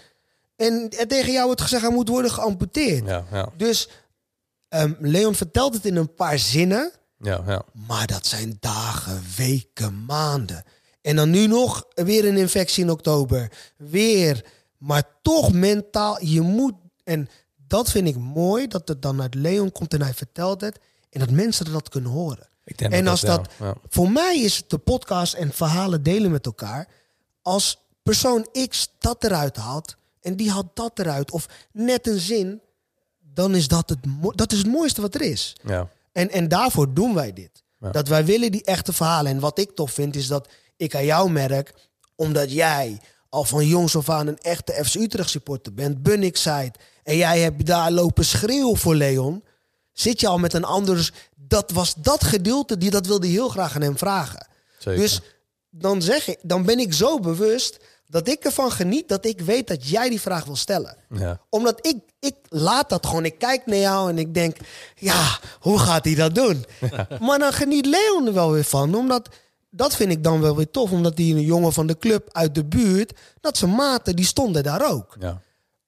En 0.55 0.89
tegen 1.07 1.31
jou 1.31 1.45
wordt 1.45 1.61
gezegd, 1.61 1.81
hij 1.81 1.91
moet 1.91 2.07
worden 2.09 2.31
geamputeerd. 2.31 3.07
ja, 3.07 3.25
ja, 3.31 3.49
Dus 3.57 3.89
ehm, 4.67 4.93
Leon 4.99 5.35
vertelt 5.35 5.73
het 5.73 5.85
in 5.85 5.95
een 5.95 6.13
paar 6.13 6.39
zinnen. 6.39 6.91
ja, 7.19 7.43
ja. 7.47 7.63
Maar 7.87 8.07
dat 8.07 8.25
zijn 8.25 8.57
dagen, 8.59 9.21
weken, 9.37 10.05
maanden. 10.05 10.63
En 11.01 11.15
dan 11.15 11.29
nu 11.29 11.47
nog 11.47 11.85
weer 11.93 12.25
een 12.25 12.37
infectie 12.37 12.83
in 12.83 12.89
oktober. 12.89 13.51
Weer. 13.77 14.45
Maar 14.77 15.03
toch 15.21 15.53
mentaal, 15.53 16.25
je 16.25 16.41
moet. 16.41 16.73
En 17.03 17.29
dat 17.67 17.91
vind 17.91 18.07
ik 18.07 18.17
mooi, 18.17 18.67
dat 18.67 18.87
het 18.87 19.01
dan 19.01 19.21
uit 19.21 19.35
Leon 19.35 19.71
komt 19.71 19.93
en 19.93 20.01
hij 20.01 20.13
vertelt 20.13 20.61
het. 20.61 20.79
En 21.09 21.19
dat 21.19 21.29
mensen 21.29 21.71
dat 21.71 21.89
kunnen 21.89 22.11
horen. 22.11 22.49
Ik 22.63 22.77
denk 22.77 22.93
En 22.93 23.07
als 23.07 23.21
dat, 23.21 23.49
ja. 23.59 23.75
voor 23.89 24.11
mij 24.11 24.39
is 24.39 24.57
het 24.57 24.69
de 24.69 24.77
podcast 24.77 25.33
en 25.33 25.51
verhalen 25.53 26.03
delen 26.03 26.31
met 26.31 26.45
elkaar. 26.45 26.87
Als 27.41 27.79
persoon 28.03 28.47
X 28.67 28.91
dat 28.99 29.23
eruit 29.23 29.55
haalt, 29.55 29.95
en 30.21 30.35
die 30.35 30.51
haalt 30.51 30.67
dat 30.73 30.99
eruit. 30.99 31.31
Of 31.31 31.47
net 31.71 32.07
een 32.07 32.19
zin, 32.19 32.61
dan 33.19 33.55
is 33.55 33.67
dat 33.67 33.89
het, 33.89 33.99
dat 34.35 34.51
is 34.51 34.57
het 34.57 34.67
mooiste 34.67 35.01
wat 35.01 35.15
er 35.15 35.21
is. 35.21 35.55
Ja. 35.63 35.89
En, 36.11 36.29
en 36.29 36.47
daarvoor 36.47 36.93
doen 36.93 37.13
wij 37.13 37.33
dit. 37.33 37.63
Ja. 37.79 37.91
Dat 37.91 38.07
wij 38.07 38.25
willen 38.25 38.51
die 38.51 38.63
echte 38.63 38.93
verhalen. 38.93 39.31
En 39.31 39.39
wat 39.39 39.59
ik 39.59 39.71
tof 39.75 39.91
vind, 39.91 40.15
is 40.15 40.27
dat 40.27 40.47
ik 40.77 40.95
aan 40.95 41.05
jou 41.05 41.31
merk, 41.31 41.73
omdat 42.15 42.51
jij 42.51 42.99
al 43.29 43.43
van 43.43 43.67
jongs 43.67 43.95
af 43.95 44.09
aan 44.09 44.27
een 44.27 44.37
echte 44.37 44.85
FC 44.85 44.95
Utrecht 44.95 45.29
supporter 45.29 45.73
bent, 45.73 46.03
Bunnik 46.03 46.37
en 47.03 47.17
jij 47.17 47.39
hebt 47.39 47.65
daar 47.65 47.91
lopen 47.91 48.25
schreeuwen 48.25 48.77
voor 48.77 48.95
Leon, 48.95 49.43
zit 49.93 50.19
je 50.19 50.27
al 50.27 50.37
met 50.37 50.53
een 50.53 50.63
ander. 50.63 50.95
Dus 50.95 51.11
dat 51.35 51.71
was 51.71 51.93
dat 51.97 52.23
gedeelte, 52.23 52.77
die 52.77 52.89
dat 52.89 53.07
wilde 53.07 53.27
heel 53.27 53.49
graag 53.49 53.75
aan 53.75 53.81
hem 53.81 53.97
vragen. 53.97 54.47
Zeker. 54.77 55.01
Dus 55.01 55.21
dan, 55.71 56.01
zeg 56.01 56.27
ik, 56.27 56.39
dan 56.41 56.65
ben 56.65 56.79
ik 56.79 56.93
zo 56.93 57.19
bewust 57.19 57.77
dat 58.07 58.27
ik 58.27 58.43
ervan 58.43 58.71
geniet 58.71 59.07
dat 59.07 59.25
ik 59.25 59.41
weet 59.41 59.67
dat 59.67 59.89
jij 59.89 60.09
die 60.09 60.21
vraag 60.21 60.45
wil 60.45 60.55
stellen 60.55 60.97
ja. 61.09 61.39
omdat 61.49 61.87
ik, 61.87 61.97
ik 62.19 62.35
laat 62.47 62.89
dat 62.89 63.05
gewoon. 63.05 63.25
Ik 63.25 63.37
kijk 63.37 63.65
naar 63.65 63.77
jou 63.77 64.09
en 64.09 64.17
ik 64.17 64.33
denk, 64.33 64.57
ja, 64.95 65.39
hoe 65.59 65.79
gaat 65.79 66.05
hij 66.05 66.15
dat 66.15 66.35
doen? 66.35 66.65
Maar 67.25 67.39
dan 67.39 67.53
geniet 67.53 67.85
Leon 67.85 68.27
er 68.27 68.33
wel 68.33 68.51
weer 68.51 68.63
van. 68.63 68.95
Omdat, 68.95 69.29
dat 69.69 69.95
vind 69.95 70.11
ik 70.11 70.23
dan 70.23 70.41
wel 70.41 70.55
weer 70.55 70.71
tof. 70.71 70.91
Omdat 70.91 71.15
die 71.15 71.35
een 71.35 71.41
jongen 71.41 71.73
van 71.73 71.87
de 71.87 71.97
club 71.97 72.29
uit 72.31 72.55
de 72.55 72.65
buurt, 72.65 73.19
dat 73.41 73.57
zijn 73.57 73.75
maten, 73.75 74.15
die 74.15 74.25
stonden 74.25 74.63
daar 74.63 74.91
ook. 74.91 75.15
ja. 75.19 75.41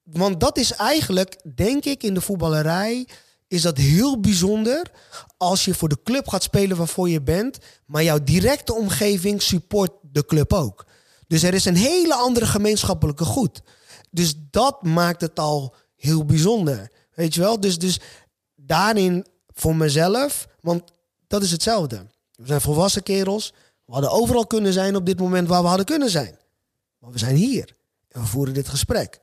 Want 0.04 0.40
dat 0.40 0.58
is 0.58 0.72
eigenlijk, 0.72 1.56
denk 1.56 1.86
ik, 1.86 2.04
in 2.04 2.14
de 2.14 2.22
voetballerij... 2.22 3.08
is 3.54 3.62
dat 3.62 3.78
heel 3.78 4.20
bijzonder 4.20 4.92
als 5.38 5.66
je 5.66 5.74
voor 5.74 5.90
de 5.90 6.02
club 6.04 6.28
gaat 6.28 6.44
spelen 6.44 6.78
waarvoor 6.78 7.10
je 7.10 7.22
bent... 7.22 7.58
maar 7.86 8.04
jouw 8.04 8.24
directe 8.24 8.74
omgeving 8.74 9.42
support 9.42 9.92
de 10.02 10.26
club 10.26 10.54
ook. 10.54 10.86
Dus 11.28 11.44
er 11.44 11.54
is 11.54 11.66
een 11.66 11.76
hele 11.76 12.16
andere 12.16 12.46
gemeenschappelijke 12.46 13.26
goed. 13.26 13.62
Dus 14.12 14.34
dat 14.52 14.84
maakt 14.84 15.22
het 15.22 15.40
al 15.40 15.76
heel 15.96 16.26
bijzonder. 16.26 16.92
Weet 17.14 17.34
je 17.34 17.42
wel? 17.42 17.60
Dus, 17.60 17.78
dus 17.78 18.00
daarin 18.56 19.26
voor 19.48 19.76
mezelf, 19.76 20.48
want 20.62 20.92
dat 21.28 21.44
is 21.44 21.52
hetzelfde. 21.52 22.06
We 22.36 22.48
zijn 22.48 22.62
volwassen 22.62 23.04
kerels. 23.04 23.54
We 23.86 23.94
hadden 23.94 24.12
overal 24.12 24.48
kunnen 24.48 24.74
zijn 24.74 24.96
op 24.96 25.06
dit 25.06 25.20
moment 25.20 25.48
waar 25.48 25.62
we 25.62 25.68
hadden 25.68 25.86
kunnen 25.86 26.10
zijn. 26.10 26.38
Maar 27.00 27.12
we 27.12 27.18
zijn 27.18 27.36
hier. 27.36 27.76
En 28.10 28.22
we 28.22 28.28
voeren 28.28 28.54
dit 28.54 28.68
gesprek. 28.68 29.20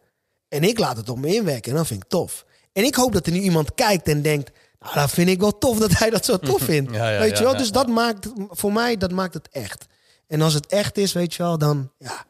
En 0.48 0.64
ik 0.64 0.78
laat 0.78 0.96
het 0.96 1.08
op 1.08 1.18
me 1.18 1.34
inwerken 1.34 1.70
en 1.70 1.76
dat 1.76 1.86
vind 1.86 2.02
ik 2.02 2.08
tof. 2.08 2.44
En 2.72 2.84
ik 2.84 2.94
hoop 2.94 3.12
dat 3.12 3.26
er 3.26 3.32
nu 3.32 3.40
iemand 3.40 3.74
kijkt 3.74 4.08
en 4.08 4.22
denkt... 4.22 4.50
Nou, 4.80 4.94
dat 4.94 5.10
vind 5.10 5.28
ik 5.28 5.40
wel 5.40 5.58
tof 5.58 5.78
dat 5.78 5.98
hij 5.98 6.10
dat 6.10 6.24
zo 6.24 6.36
tof 6.50 6.62
vindt. 6.62 6.94
Ja, 6.94 7.10
ja, 7.10 7.18
weet 7.18 7.38
je 7.38 7.44
wel? 7.44 7.56
dus 7.56 7.72
dat 7.72 7.88
maakt, 7.88 8.28
voor 8.48 8.72
mij, 8.72 8.96
dat 8.96 9.12
maakt 9.12 9.34
het 9.34 9.48
echt. 9.52 9.86
En 10.26 10.40
als 10.40 10.54
het 10.54 10.66
echt 10.66 10.98
is, 10.98 11.12
weet 11.12 11.34
je 11.34 11.42
wel, 11.42 11.58
dan... 11.58 11.90
Ja, 11.98 12.24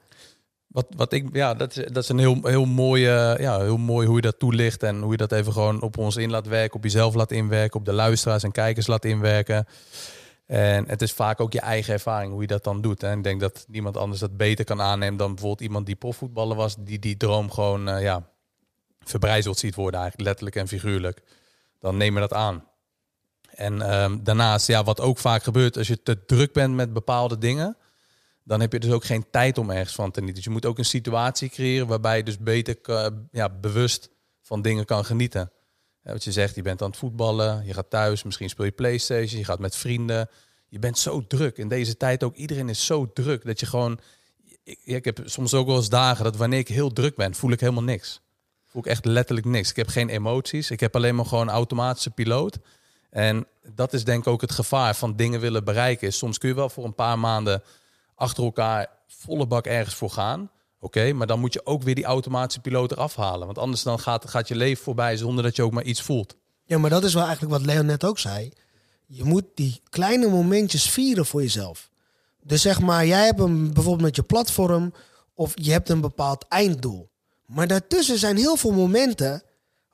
Wat, 0.67 0.87
wat 0.97 1.13
ik, 1.13 1.29
ja, 1.33 1.55
dat 1.55 1.77
is, 1.77 1.85
dat 1.93 2.03
is 2.03 2.09
een 2.09 2.19
heel, 2.19 2.39
heel, 2.43 2.65
mooie, 2.65 3.37
ja, 3.41 3.61
heel 3.61 3.77
mooi 3.77 4.07
hoe 4.07 4.17
je 4.17 4.23
dat 4.23 4.39
toelicht. 4.39 4.83
En 4.83 5.01
hoe 5.01 5.11
je 5.11 5.17
dat 5.17 5.33
even 5.33 5.53
gewoon 5.53 5.83
op 5.83 5.99
ons 5.99 6.17
in 6.17 6.31
laat 6.31 6.47
werken. 6.47 6.77
Op 6.77 6.83
jezelf 6.83 7.15
laat 7.15 7.31
inwerken. 7.31 7.79
Op 7.79 7.85
de 7.85 7.93
luisteraars 7.93 8.43
en 8.43 8.53
kijkers 8.53 8.87
laat 8.87 9.05
inwerken. 9.05 9.67
En 10.47 10.89
het 10.89 11.03
is 11.03 11.13
vaak 11.13 11.41
ook 11.41 11.53
je 11.53 11.61
eigen 11.61 11.93
ervaring 11.93 12.33
hoe 12.33 12.41
je 12.41 12.47
dat 12.47 12.65
dan 12.65 12.81
doet. 12.81 13.03
En 13.03 13.19
ik 13.19 13.25
denk 13.25 13.41
dat 13.41 13.65
niemand 13.69 13.97
anders 13.97 14.21
dat 14.21 14.37
beter 14.37 14.65
kan 14.65 14.81
aannemen 14.81 15.17
dan 15.17 15.29
bijvoorbeeld 15.29 15.61
iemand 15.61 15.87
die 15.87 15.97
profvoetballer 15.97 16.57
was. 16.57 16.77
Die 16.79 16.99
die 16.99 17.17
droom 17.17 17.51
gewoon 17.51 17.89
eh, 17.89 18.03
ja, 18.03 18.29
verbrijzeld 19.11 19.59
ziet 19.59 19.75
worden 19.75 20.01
eigenlijk. 20.01 20.29
Letterlijk 20.29 20.57
en 20.57 20.69
figuurlijk. 20.69 21.23
Dan 21.79 21.97
neem 21.97 22.15
je 22.15 22.21
dat 22.21 22.33
aan. 22.33 22.65
En 23.51 23.83
ehm, 23.83 24.19
daarnaast, 24.23 24.67
ja, 24.67 24.85
wat 24.85 25.01
ook 25.01 25.19
vaak 25.19 25.43
gebeurt 25.43 25.77
als 25.77 25.89
je 25.89 26.03
te 26.03 26.25
druk 26.25 26.53
bent 26.53 26.75
met 26.75 26.93
bepaalde 26.93 27.39
dingen 27.39 27.77
dan 28.51 28.61
heb 28.61 28.73
je 28.73 28.79
dus 28.79 28.91
ook 28.91 29.05
geen 29.05 29.31
tijd 29.31 29.59
om 29.59 29.71
ergens 29.71 29.95
van 29.95 30.11
te 30.11 30.19
genieten. 30.19 30.35
Dus 30.35 30.45
je 30.45 30.51
moet 30.51 30.67
ook 30.67 30.79
een 30.79 30.85
situatie 30.85 31.49
creëren 31.49 31.87
waarbij 31.87 32.17
je 32.17 32.23
dus 32.23 32.39
beter 32.39 32.79
ja, 33.31 33.49
bewust 33.49 34.11
van 34.41 34.63
dingen 34.63 34.85
kan 34.85 35.05
genieten. 35.05 35.53
Wat 36.03 36.25
je 36.25 36.33
zegt, 36.33 36.55
je 36.55 36.63
bent 36.63 36.83
aan 36.83 36.89
het 36.89 36.99
voetballen, 36.99 37.67
je 37.67 37.75
gaat 37.75 37.91
thuis, 37.91 38.23
misschien 38.23 38.49
speel 38.49 38.65
je 38.65 38.71
Playstation, 38.71 39.39
je 39.39 39.45
gaat 39.45 39.59
met 39.59 39.77
vrienden. 39.77 40.29
Je 40.69 40.79
bent 40.79 40.99
zo 40.99 41.27
druk. 41.27 41.57
In 41.57 41.69
deze 41.69 41.97
tijd 41.97 42.23
ook, 42.23 42.35
iedereen 42.35 42.69
is 42.69 42.87
zo 42.87 43.13
druk 43.13 43.45
dat 43.45 43.61
je 43.61 43.67
gewoon... 43.67 44.01
Ik 44.85 45.05
heb 45.05 45.23
soms 45.25 45.55
ook 45.55 45.67
wel 45.67 45.77
eens 45.77 45.89
dagen 45.89 46.25
dat 46.25 46.37
wanneer 46.37 46.59
ik 46.59 46.69
heel 46.69 46.93
druk 46.93 47.17
ben, 47.17 47.35
voel 47.35 47.51
ik 47.51 47.61
helemaal 47.61 47.83
niks. 47.83 48.21
Voel 48.71 48.83
ik 48.83 48.89
echt 48.89 49.05
letterlijk 49.05 49.47
niks. 49.47 49.71
Ik 49.71 49.77
heb 49.77 49.89
geen 49.89 50.09
emoties. 50.09 50.71
Ik 50.71 50.81
heb 50.81 50.97
alleen 50.97 51.15
maar 51.15 51.27
gewoon 51.27 51.51
automatische 51.51 52.11
piloot. 52.11 52.59
En 53.11 53.47
dat 53.75 53.93
is 53.93 54.05
denk 54.05 54.21
ik 54.21 54.33
ook 54.33 54.41
het 54.41 54.53
gevaar 54.53 54.95
van 54.95 55.17
dingen 55.17 55.41
willen 55.41 55.65
bereiken. 55.65 56.13
Soms 56.13 56.39
kun 56.39 56.49
je 56.49 56.55
wel 56.55 56.69
voor 56.69 56.85
een 56.85 56.95
paar 56.95 57.19
maanden 57.19 57.63
achter 58.15 58.45
elkaar 58.45 58.89
volle 59.07 59.47
bak 59.47 59.67
ergens 59.67 59.95
voor 59.95 60.11
gaan. 60.11 60.51
Oké, 60.81 61.13
maar 61.13 61.27
dan 61.27 61.41
moet 61.41 61.53
je 61.53 61.67
ook 61.67 61.83
weer 61.83 61.95
die 61.95 62.05
automatische 62.05 62.61
piloot 62.61 62.93
eraf 62.93 63.17
halen. 63.17 63.47
Want 63.47 63.59
anders 63.59 63.83
dan 63.83 63.99
gaat, 63.99 64.31
gaat 64.31 64.49
je 64.49 64.57
leven 64.57 64.85
voorbij 64.85 65.17
zonder 65.17 65.45
dat 65.45 65.57
je 65.57 65.63
ook 65.63 65.73
maar 65.73 65.85
iets 65.85 66.03
voelt. 66.03 66.37
Ja, 66.65 66.79
maar 66.79 66.91
dat 66.91 67.05
is 67.05 67.15
wel 67.15 67.25
eigenlijk 67.25 67.53
wat 67.53 67.67
Leon 67.67 67.87
net 67.87 68.05
ook 68.05 68.19
zei. 68.19 68.53
Je 69.07 69.25
moet 69.25 69.45
die 69.55 69.81
kleine 69.89 70.29
momentjes 70.29 70.91
vieren 70.91 71.27
voor 71.27 71.43
jezelf. 71.43 71.91
Dus 72.43 72.63
zeg 72.63 72.81
maar, 72.81 73.07
jij 73.07 73.25
hebt 73.25 73.41
een 73.41 73.73
bijvoorbeeld 73.73 74.05
met 74.05 74.17
je 74.17 74.23
platform 74.23 74.93
of 75.35 75.53
je 75.55 75.73
hebt 75.73 75.89
een 75.89 76.01
bepaald 76.01 76.45
einddoel. 76.49 77.10
Maar 77.51 77.67
daartussen 77.67 78.19
zijn 78.19 78.37
heel 78.37 78.57
veel 78.57 78.73
momenten 78.73 79.43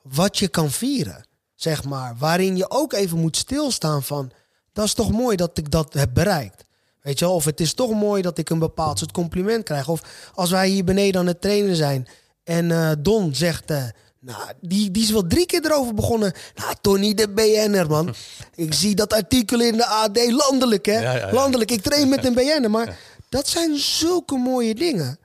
wat 0.01 0.37
je 0.37 0.47
kan 0.47 0.71
vieren. 0.71 1.25
Zeg 1.55 1.83
maar, 1.83 2.15
waarin 2.17 2.57
je 2.57 2.69
ook 2.69 2.93
even 2.93 3.17
moet 3.17 3.37
stilstaan 3.37 4.03
van, 4.03 4.31
dat 4.73 4.85
is 4.85 4.93
toch 4.93 5.11
mooi 5.11 5.35
dat 5.35 5.57
ik 5.57 5.71
dat 5.71 5.93
heb 5.93 6.09
bereikt. 6.13 6.65
Weet 7.01 7.19
je 7.19 7.25
wel, 7.25 7.33
of 7.33 7.45
het 7.45 7.59
is 7.59 7.73
toch 7.73 7.91
mooi 7.91 8.21
dat 8.21 8.37
ik 8.37 8.49
een 8.49 8.59
bepaald 8.59 8.99
soort 8.99 9.11
compliment 9.11 9.63
krijg. 9.63 9.87
Of 9.87 10.31
als 10.33 10.49
wij 10.49 10.67
hier 10.69 10.83
beneden 10.83 11.21
aan 11.21 11.27
het 11.27 11.41
trainen 11.41 11.75
zijn 11.75 12.07
en 12.43 12.71
eh, 12.71 12.91
Don 12.99 13.35
zegt, 13.35 13.71
eh, 13.71 13.83
nou, 14.19 14.41
die, 14.61 14.91
die 14.91 15.03
is 15.03 15.11
wel 15.11 15.27
drie 15.27 15.45
keer 15.45 15.65
erover 15.65 15.93
begonnen. 15.93 16.33
Nou, 16.55 16.75
Tony 16.81 17.13
de 17.13 17.29
BN'er, 17.29 17.87
man. 17.87 18.15
Ik 18.55 18.73
zie 18.73 18.95
dat 18.95 19.13
artikel 19.13 19.61
in 19.61 19.77
de 19.77 19.85
AD, 19.85 20.31
landelijk, 20.31 20.85
hè? 20.85 20.99
Ja, 20.99 21.13
ja, 21.13 21.27
ja. 21.27 21.33
Landelijk, 21.33 21.71
ik 21.71 21.81
train 21.81 22.09
met 22.09 22.25
een 22.25 22.33
BN'er. 22.33 22.71
Maar 22.71 22.99
dat 23.29 23.47
zijn 23.47 23.77
zulke 23.77 24.37
mooie 24.37 24.75
dingen. 24.75 25.19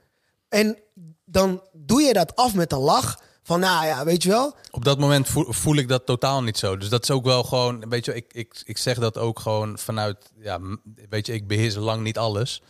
En 0.49 0.77
dan 1.25 1.61
doe 1.85 2.01
je 2.01 2.13
dat 2.13 2.35
af 2.35 2.53
met 2.53 2.71
een 2.71 2.79
lach. 2.79 3.21
Van, 3.43 3.59
nou 3.59 3.85
ja, 3.85 4.05
weet 4.05 4.23
je 4.23 4.29
wel. 4.29 4.55
Op 4.71 4.85
dat 4.85 4.99
moment 4.99 5.29
voel, 5.31 5.75
ik 5.75 5.87
dat 5.87 6.05
totaal 6.05 6.43
niet 6.43 6.57
zo. 6.57 6.77
Dus 6.77 6.89
dat 6.89 7.03
is 7.03 7.11
ook 7.11 7.25
wel 7.25 7.43
gewoon, 7.43 7.89
weet 7.89 8.05
je, 8.05 8.15
ik, 8.15 8.33
ik, 8.33 8.61
ik 8.65 8.77
zeg 8.77 8.97
dat 8.99 9.17
ook 9.17 9.39
gewoon 9.39 9.77
vanuit, 9.77 10.31
ja, 10.39 10.59
weet 11.09 11.25
je, 11.25 11.33
ik 11.33 11.47
beheers 11.47 11.75
lang 11.75 12.03
niet 12.03 12.17
alles. 12.17 12.61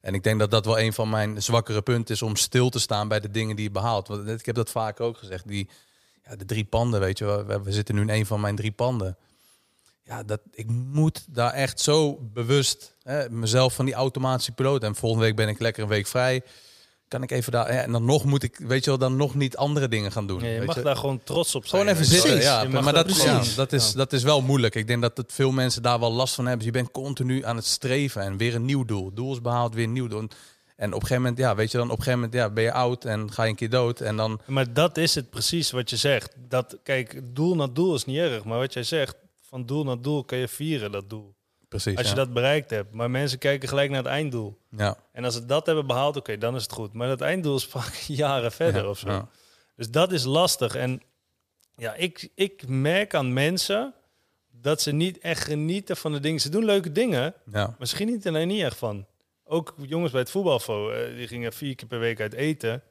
En 0.00 0.14
ik 0.14 0.22
denk 0.22 0.38
dat 0.38 0.50
dat 0.50 0.64
wel 0.64 0.78
een 0.78 0.92
van 0.92 1.10
mijn 1.10 1.42
zwakkere 1.42 1.82
punten 1.82 2.14
is 2.14 2.22
om 2.22 2.36
stil 2.36 2.68
te 2.68 2.78
staan 2.78 3.08
bij 3.08 3.20
de 3.20 3.30
dingen 3.30 3.56
die 3.56 3.64
je 3.64 3.70
behaalt. 3.70 4.08
Want 4.08 4.28
ik 4.28 4.46
heb 4.46 4.54
dat 4.54 4.70
vaak 4.70 5.00
ook 5.00 5.16
gezegd. 5.16 5.48
Die, 5.48 5.68
ja, 6.24 6.36
de 6.36 6.44
drie 6.44 6.64
panden, 6.64 7.00
weet 7.00 7.18
je, 7.18 7.44
we, 7.44 7.62
we 7.62 7.72
zitten 7.72 7.94
nu 7.94 8.00
in 8.00 8.08
een 8.08 8.26
van 8.26 8.40
mijn 8.40 8.56
drie 8.56 8.72
panden. 8.72 9.16
Ja, 10.02 10.22
dat, 10.22 10.40
ik 10.52 10.70
moet 10.70 11.24
daar 11.28 11.52
echt 11.52 11.80
zo 11.80 12.18
bewust 12.20 12.94
hè, 13.02 13.30
mezelf 13.30 13.74
van 13.74 13.84
die 13.84 13.94
automatische 13.94 14.52
piloot. 14.52 14.82
En 14.82 14.94
volgende 14.94 15.24
week 15.24 15.36
ben 15.36 15.48
ik 15.48 15.60
lekker 15.60 15.82
een 15.82 15.88
week 15.88 16.06
vrij. 16.06 16.42
Kan 17.08 17.22
ik 17.22 17.30
even 17.30 17.52
daar. 17.52 17.72
Ja, 17.72 17.82
en 17.82 17.92
dan 17.92 18.04
nog 18.04 18.24
moet 18.24 18.42
ik, 18.42 18.58
weet 18.58 18.84
je 18.84 18.90
wel, 18.90 18.98
dan 18.98 19.16
nog 19.16 19.34
niet 19.34 19.56
andere 19.56 19.88
dingen 19.88 20.12
gaan 20.12 20.26
doen. 20.26 20.40
Ja, 20.40 20.46
je 20.46 20.58
weet 20.58 20.66
mag 20.66 20.76
je? 20.76 20.82
daar 20.82 20.96
gewoon 20.96 21.20
trots 21.24 21.54
op 21.54 21.66
zijn. 21.66 21.80
Gewoon 21.80 21.96
even 21.96 22.10
zitten. 22.10 22.40
Ja, 22.40 22.64
maar 22.64 22.92
dat, 22.92 23.22
ja, 23.22 23.42
dat, 23.56 23.72
is, 23.72 23.92
dat 23.92 24.12
is 24.12 24.22
wel 24.22 24.42
moeilijk. 24.42 24.74
Ik 24.74 24.86
denk 24.86 25.02
dat 25.02 25.16
het 25.16 25.32
veel 25.32 25.50
mensen 25.50 25.82
daar 25.82 26.00
wel 26.00 26.12
last 26.12 26.34
van 26.34 26.46
hebben. 26.46 26.64
Dus 26.66 26.74
je 26.74 26.82
bent 26.82 26.92
continu 26.92 27.44
aan 27.44 27.56
het 27.56 27.64
streven 27.64 28.22
en 28.22 28.36
weer 28.36 28.54
een 28.54 28.64
nieuw 28.64 28.84
doel. 28.84 29.12
Doel 29.14 29.32
is 29.32 29.40
behaald, 29.40 29.74
weer 29.74 29.84
een 29.84 29.92
nieuw 29.92 30.08
doel. 30.08 30.28
En 30.76 30.88
op 30.88 31.00
een 31.00 31.06
gegeven 31.06 31.22
moment, 31.22 31.38
ja, 31.38 31.54
weet 31.54 31.70
je 31.70 31.76
dan, 31.78 31.90
op 31.90 31.98
een 31.98 32.02
gegeven 32.02 32.20
moment 32.20 32.40
ja, 32.40 32.50
ben 32.50 32.64
je 32.64 32.72
oud 32.72 33.04
en 33.04 33.32
ga 33.32 33.42
je 33.42 33.50
een 33.50 33.56
keer 33.56 33.70
dood. 33.70 34.00
En 34.00 34.16
dan, 34.16 34.40
Maar 34.46 34.72
dat 34.72 34.96
is 34.96 35.14
het 35.14 35.30
precies 35.30 35.70
wat 35.70 35.90
je 35.90 35.96
zegt. 35.96 36.34
Dat, 36.48 36.78
kijk, 36.82 37.20
doel 37.34 37.54
naar 37.54 37.72
doel 37.72 37.94
is 37.94 38.04
niet 38.04 38.18
erg. 38.18 38.44
Maar 38.44 38.58
wat 38.58 38.72
jij 38.72 38.82
zegt, 38.82 39.16
van 39.48 39.66
doel 39.66 39.84
naar 39.84 40.00
doel 40.00 40.24
kan 40.24 40.38
je 40.38 40.48
vieren, 40.48 40.92
dat 40.92 41.10
doel. 41.10 41.34
Precies. 41.82 41.96
Als 41.98 42.08
je 42.08 42.14
ja. 42.14 42.24
dat 42.24 42.32
bereikt 42.32 42.70
hebt. 42.70 42.92
Maar 42.92 43.10
mensen 43.10 43.38
kijken 43.38 43.68
gelijk 43.68 43.90
naar 43.90 44.02
het 44.02 44.06
einddoel. 44.06 44.58
ja. 44.70 44.96
En 45.12 45.24
als 45.24 45.34
ze 45.34 45.46
dat 45.46 45.66
hebben 45.66 45.86
behaald, 45.86 46.16
oké, 46.16 46.38
dan 46.38 46.54
is 46.54 46.62
het 46.62 46.72
goed. 46.72 46.92
Maar 46.92 47.08
dat 47.08 47.20
einddoel 47.20 47.56
is 47.56 47.64
vaak 47.66 47.94
jaren 48.22 48.52
verder 48.52 48.82
Ja, 48.82 48.88
of 48.88 48.98
zo. 48.98 49.08
ja. 49.08 49.28
Dus 49.76 49.90
dat 49.90 50.12
is 50.12 50.24
lastig. 50.24 50.74
En 50.74 51.02
ja, 51.76 51.94
ik, 51.94 52.28
ik 52.34 52.68
merk 52.68 53.14
aan 53.14 53.32
mensen 53.32 53.94
dat 54.50 54.82
ze 54.82 54.92
niet 54.92 55.18
echt 55.18 55.44
genieten 55.44 55.96
van 55.96 56.12
de 56.12 56.20
dingen. 56.20 56.40
Ze 56.40 56.48
doen 56.48 56.64
leuke 56.64 56.92
dingen, 56.92 57.34
ja. 57.52 57.76
ze 57.80 57.96
genieten 57.96 58.34
er 58.34 58.46
niet 58.46 58.62
echt 58.62 58.76
van. 58.76 59.06
Ook 59.44 59.74
jongens 59.78 60.12
bij 60.12 60.20
het 60.20 60.30
voetbalfo, 60.30 60.90
eh, 60.90 61.16
die 61.16 61.26
gingen 61.26 61.52
vier 61.52 61.74
keer 61.74 61.88
per 61.88 61.98
week 61.98 62.20
uit 62.20 62.32
eten. 62.32 62.82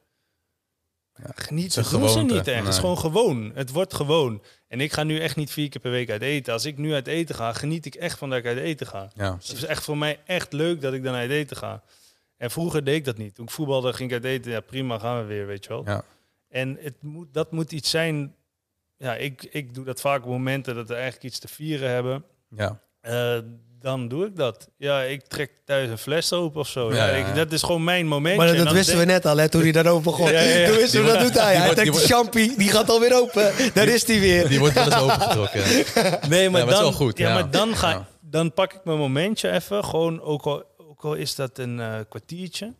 Ja, 1.16 1.48
doen 1.48 1.70
ze 1.70 1.84
gewoonte. 1.84 2.34
niet 2.34 2.46
echt. 2.46 2.64
Het 2.64 2.74
is 2.74 2.78
gewoon 2.78 2.98
gewoon. 2.98 3.52
Het 3.54 3.70
wordt 3.70 3.94
gewoon. 3.94 4.42
En 4.68 4.80
ik 4.80 4.92
ga 4.92 5.02
nu 5.02 5.18
echt 5.18 5.36
niet 5.36 5.50
vier 5.50 5.68
keer 5.68 5.80
per 5.80 5.90
week 5.90 6.10
uit 6.10 6.22
eten. 6.22 6.52
Als 6.52 6.64
ik 6.64 6.78
nu 6.78 6.94
uit 6.94 7.06
eten 7.06 7.34
ga, 7.34 7.52
geniet 7.52 7.86
ik 7.86 7.94
echt 7.94 8.18
van 8.18 8.30
dat 8.30 8.38
ik 8.38 8.46
uit 8.46 8.58
eten 8.58 8.86
ga. 8.86 9.10
ja. 9.14 9.34
Het 9.34 9.52
is 9.52 9.64
echt 9.64 9.84
voor 9.84 9.98
mij 9.98 10.20
echt 10.24 10.52
leuk 10.52 10.80
dat 10.80 10.92
ik 10.92 11.02
dan 11.02 11.14
uit 11.14 11.30
eten 11.30 11.56
ga. 11.56 11.82
En 12.36 12.50
vroeger 12.50 12.84
deed 12.84 12.94
ik 12.96 13.04
dat 13.04 13.16
niet. 13.16 13.34
Toen 13.34 13.44
ik 13.44 13.50
voetbalde, 13.50 13.92
ging 13.92 14.08
ik 14.10 14.14
uit 14.14 14.24
eten. 14.24 14.50
Ja, 14.50 14.60
prima, 14.60 14.98
gaan 14.98 15.18
we 15.20 15.24
weer, 15.24 15.46
weet 15.46 15.64
je 15.64 15.68
wel. 15.68 15.82
Ja. 15.84 16.04
En 16.48 16.78
het 16.80 17.02
moet, 17.02 17.28
dat 17.32 17.52
moet 17.52 17.72
iets 17.72 17.90
zijn... 17.90 18.34
Ja, 18.96 19.14
ik, 19.14 19.42
ik 19.42 19.74
doe 19.74 19.84
dat 19.84 20.00
vaak 20.00 20.22
op 20.22 20.28
momenten 20.28 20.74
dat 20.74 20.88
we 20.88 20.94
eigenlijk 20.94 21.24
iets 21.24 21.38
te 21.38 21.48
vieren 21.48 21.90
hebben. 21.90 22.24
ja. 22.48 22.80
Eh, 23.00 23.38
dan 23.80 24.08
doe 24.08 24.26
ik 24.26 24.36
dat. 24.36 24.68
Ja, 24.78 25.02
ik 25.02 25.26
trek 25.26 25.50
thuis 25.64 25.88
een 25.90 25.98
fles 25.98 26.32
open 26.32 26.60
of 26.60 26.68
zo. 26.68 26.90
Ja, 26.90 26.96
Ja, 26.96 27.06
ja, 27.06 27.16
ik- 27.16 27.26
ja. 27.26 27.32
dat 27.34 27.52
is 27.52 27.62
gewoon 27.62 27.84
mijn 27.84 28.06
moment. 28.06 28.36
Maar 28.36 28.56
dat 28.56 28.72
wisten 28.72 28.98
we 28.98 29.04
net 29.04 29.26
al, 29.26 29.36
hè, 29.36 29.48
toen 29.48 29.62
hij 29.62 29.72
daarover 29.72 30.02
begon. 30.02 30.30
Ja, 30.32 30.40
ja, 30.40 30.56
ja. 30.58 30.66
Toen 30.68 30.76
wisten 30.76 31.04
we, 31.04 31.12
dat 31.12 31.20
doet 31.20 31.34
hij. 31.34 31.46
die 31.48 31.56
Hij 31.56 31.64
wordt- 31.64 31.74
trekt 31.80 31.92
die 31.92 32.00
de 32.06 32.14
champie, 32.14 32.54
die 32.56 32.70
gaat 32.70 32.90
alweer 32.90 33.14
open. 33.20 33.52
Daar 33.74 33.88
is 33.88 34.06
hij 34.06 34.20
weer. 34.20 34.48
Die 34.48 34.58
wordt 34.58 34.74
wel 34.74 34.84
eens 34.84 34.94
opengetrokken. 34.96 35.62
Nee, 36.28 36.30
maar, 36.30 36.40
Ja, 36.40 36.50
maar 36.50 36.60
het 36.60 36.68
is 36.68 36.74
dan, 36.74 36.82
wel 36.82 36.92
goed, 36.92 37.18
Ja, 37.18 37.28
ja. 37.28 37.34
maar 37.34 37.50
dan, 37.50 37.76
ga, 37.76 38.06
dan 38.20 38.52
pak 38.52 38.72
ik 38.72 38.80
mijn 38.84 38.98
momentje 38.98 39.50
even. 39.50 39.84
Gewoon, 39.84 40.20
ook 40.22 40.42
al, 40.44 40.64
ook 40.90 41.04
al 41.04 41.14
is 41.14 41.34
dat 41.34 41.58
een 41.58 41.80
eh, 41.80 41.94
kwartiertje. 42.08 42.74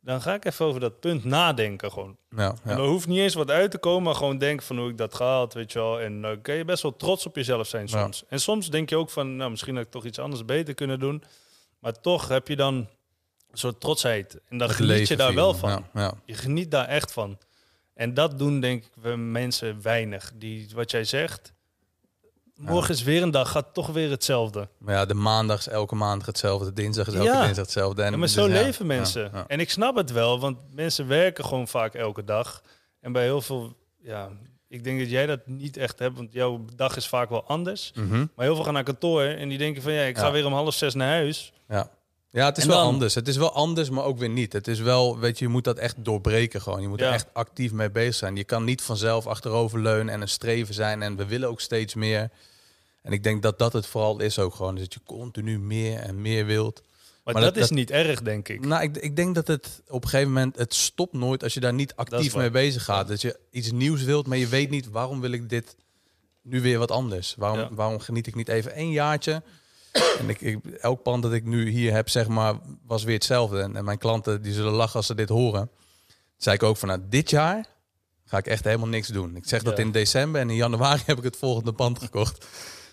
Dan 0.00 0.20
ga 0.22 0.34
ik 0.34 0.44
even 0.44 0.66
over 0.66 0.80
dat 0.80 1.00
punt 1.00 1.24
nadenken 1.24 1.92
gewoon. 1.92 2.16
Ja, 2.36 2.54
En 2.64 2.78
er 2.78 2.84
hoeft 2.84 3.06
niet 3.06 3.18
eens 3.18 3.34
wat 3.34 3.50
uit 3.50 3.70
te 3.70 3.78
komen, 3.78 4.02
maar 4.02 4.14
gewoon 4.14 4.38
denken 4.38 4.66
van 4.66 4.78
hoe 4.78 4.90
ik 4.90 4.96
dat 4.96 5.14
gehaald, 5.14 5.54
weet 5.54 5.72
je 5.72 5.78
wel. 5.78 6.00
En 6.00 6.22
dan 6.22 6.40
kun 6.40 6.54
je 6.54 6.64
best 6.64 6.82
wel 6.82 6.96
trots 6.96 7.26
op 7.26 7.36
jezelf 7.36 7.66
zijn 7.66 7.86
Ja. 7.86 8.02
soms. 8.02 8.24
En 8.28 8.40
soms 8.40 8.70
denk 8.70 8.88
je 8.90 8.96
ook 8.96 9.10
van, 9.10 9.36
nou, 9.36 9.50
misschien 9.50 9.76
had 9.76 9.84
ik 9.84 9.90
toch 9.90 10.04
iets 10.04 10.18
anders 10.18 10.44
beter 10.44 10.74
kunnen 10.74 10.98
doen. 11.00 11.22
Maar 11.78 12.00
toch 12.00 12.28
heb 12.28 12.48
je 12.48 12.56
dan 12.56 12.74
een 13.50 13.58
soort 13.58 13.80
trotsheid. 13.80 14.40
En 14.48 14.58
dan 14.58 14.70
geniet 14.70 15.08
je 15.08 15.16
daar 15.16 15.34
wel 15.34 15.54
van. 15.54 15.86
Je 16.24 16.34
geniet 16.34 16.70
daar 16.70 16.86
echt 16.86 17.12
van. 17.12 17.38
En 17.94 18.14
dat 18.14 18.38
doen 18.38 18.60
denk 18.60 18.84
ik 18.84 18.90
we 19.00 19.16
mensen 19.16 19.82
weinig. 19.82 20.32
Die, 20.34 20.68
wat 20.74 20.90
jij 20.90 21.04
zegt, 21.04 21.52
morgen 22.58 22.94
is 22.94 23.02
weer 23.02 23.22
een 23.22 23.30
dag, 23.30 23.50
gaat 23.50 23.74
toch 23.74 23.86
weer 23.86 24.10
hetzelfde. 24.10 24.68
Maar 24.78 24.94
ja, 24.94 25.04
de 25.06 25.14
maandag 25.14 25.58
is 25.58 25.68
elke 25.68 25.94
maandag 25.94 26.26
hetzelfde. 26.26 26.64
De 26.66 26.72
dinsdag 26.72 27.06
is 27.06 27.14
elke 27.14 27.26
Ja. 27.26 27.40
dinsdag 27.42 27.64
hetzelfde. 27.64 28.02
En 28.02 28.10
Ja, 28.10 28.16
maar 28.16 28.26
dus 28.26 28.36
zo 28.36 28.46
leven 28.46 28.86
ja, 28.86 28.94
mensen. 28.94 29.48
En 29.48 29.60
ik 29.60 29.70
snap 29.70 29.96
het 29.96 30.12
wel, 30.12 30.40
want 30.40 30.58
mensen 30.74 31.06
werken 31.06 31.44
gewoon 31.44 31.68
vaak 31.68 31.94
elke 31.94 32.24
dag. 32.24 32.62
En 33.00 33.12
bij 33.12 33.22
heel 33.22 33.40
veel, 33.40 33.76
ja, 34.02 34.28
ik 34.68 34.84
denk 34.84 34.98
dat 34.98 35.10
jij 35.10 35.26
dat 35.26 35.46
niet 35.46 35.76
echt 35.76 35.98
hebt, 35.98 36.16
want 36.16 36.32
jouw 36.32 36.64
dag 36.76 36.96
is 36.96 37.06
vaak 37.06 37.28
wel 37.30 37.44
anders. 37.46 37.92
Mhm. 37.94 38.18
Maar 38.34 38.44
heel 38.46 38.54
veel 38.54 38.64
gaan 38.64 38.72
naar 38.74 38.82
kantoor 38.82 39.22
en 39.22 39.48
die 39.48 39.58
denken 39.58 39.82
van 39.82 39.92
ja, 39.92 40.02
ik 40.02 40.18
ga 40.18 40.30
weer 40.30 40.46
om 40.46 40.52
half 40.52 40.74
zes 40.74 40.94
naar 40.94 41.08
huis. 41.12 41.52
Ja. 41.68 41.90
Ja, 42.30 42.46
het 42.46 42.56
is 42.56 42.62
En 42.62 42.68
wel 42.68 42.78
dan- 42.78 42.86
anders. 42.86 43.14
Het 43.14 43.28
is 43.28 43.36
wel 43.36 43.52
anders, 43.52 43.90
maar 43.90 44.04
ook 44.04 44.18
weer 44.18 44.28
niet. 44.28 44.52
Het 44.52 44.68
is 44.68 44.80
wel, 44.80 45.18
weet 45.18 45.38
je, 45.38 45.44
je 45.44 45.50
moet 45.50 45.64
dat 45.64 45.78
echt 45.78 46.04
doorbreken 46.04 46.60
gewoon. 46.62 46.80
Je 46.80 46.88
moet 46.88 47.00
er 47.00 47.12
echt 47.12 47.26
actief 47.32 47.72
mee 47.72 47.90
bezig 47.90 48.14
zijn. 48.14 48.36
Je 48.36 48.44
kan 48.44 48.64
niet 48.64 48.82
vanzelf 48.82 49.26
achteroverleunen 49.26 50.14
en 50.14 50.20
een 50.20 50.28
streven 50.28 50.74
zijn. 50.74 51.02
En 51.02 51.16
we 51.16 51.26
willen 51.26 51.48
ook 51.48 51.60
steeds 51.60 51.94
meer. 51.94 52.30
En 53.02 53.12
ik 53.12 53.22
denk 53.22 53.42
dat 53.42 53.58
dat 53.58 53.72
het 53.72 53.86
vooral 53.86 54.20
is 54.20 54.38
ook 54.38 54.54
gewoon. 54.54 54.74
Dus 54.74 54.84
dat 54.84 54.92
je 54.94 55.00
continu 55.06 55.58
meer 55.58 55.98
en 55.98 56.20
meer 56.22 56.46
wilt. 56.46 56.82
Maar, 57.24 57.34
Maar 57.34 57.42
dat, 57.42 57.54
dat- 57.54 57.64
is 57.64 57.70
niet 57.70 57.90
erg, 57.90 58.22
denk 58.22 58.48
ik. 58.48 58.64
Nou, 58.66 58.82
ik, 58.82 58.96
ik 58.96 59.16
denk 59.16 59.34
dat 59.34 59.46
het 59.46 59.82
op 59.88 60.02
een 60.02 60.08
gegeven 60.08 60.32
moment, 60.32 60.56
het 60.56 60.74
stopt 60.74 61.12
nooit 61.12 61.42
als 61.42 61.54
je 61.54 61.60
daar 61.60 61.74
niet 61.74 61.94
actief 61.94 62.34
mee 62.36 62.50
bezig 62.50 62.84
gaat. 62.84 63.08
Dat 63.08 63.20
je 63.20 63.38
iets 63.50 63.72
nieuws 63.72 64.02
wilt, 64.02 64.26
maar 64.26 64.38
je 64.38 64.46
weet 64.46 64.70
niet 64.70 64.88
waarom 64.90 65.20
wil 65.20 65.30
ik 65.32 65.48
dit 65.48 65.76
nu 66.42 66.60
weer 66.60 66.78
wat 66.78 66.90
anders. 66.90 67.34
Waarom, 67.38 67.58
Ja. 67.58 67.68
waarom 67.72 67.98
geniet 68.00 68.26
ik 68.26 68.34
niet 68.34 68.48
even 68.48 68.72
één 68.74 68.90
jaartje? 68.90 69.42
En 69.92 70.28
ik, 70.28 70.40
ik, 70.40 70.66
elk 70.66 71.02
pand 71.02 71.22
dat 71.22 71.32
ik 71.32 71.44
nu 71.44 71.68
hier 71.68 71.92
heb, 71.92 72.08
zeg 72.08 72.28
maar, 72.28 72.54
was 72.86 73.04
weer 73.04 73.14
hetzelfde. 73.14 73.60
En, 73.60 73.76
en 73.76 73.84
mijn 73.84 73.98
klanten 73.98 74.42
die 74.42 74.52
zullen 74.52 74.72
lachen 74.72 74.96
als 74.96 75.06
ze 75.06 75.14
dit 75.14 75.28
horen. 75.28 75.70
Toen 76.06 76.16
zei 76.36 76.56
ik 76.56 76.62
ook 76.62 76.76
van, 76.76 76.88
nou, 76.88 77.00
dit 77.08 77.30
jaar 77.30 77.66
ga 78.24 78.38
ik 78.38 78.46
echt 78.46 78.64
helemaal 78.64 78.88
niks 78.88 79.08
doen. 79.08 79.36
Ik 79.36 79.46
zeg 79.46 79.62
dat 79.62 79.78
in 79.78 79.92
december 79.92 80.40
en 80.40 80.50
in 80.50 80.56
januari 80.56 81.02
heb 81.06 81.18
ik 81.18 81.24
het 81.24 81.36
volgende 81.36 81.72
pand 81.72 81.98
gekocht. 81.98 82.46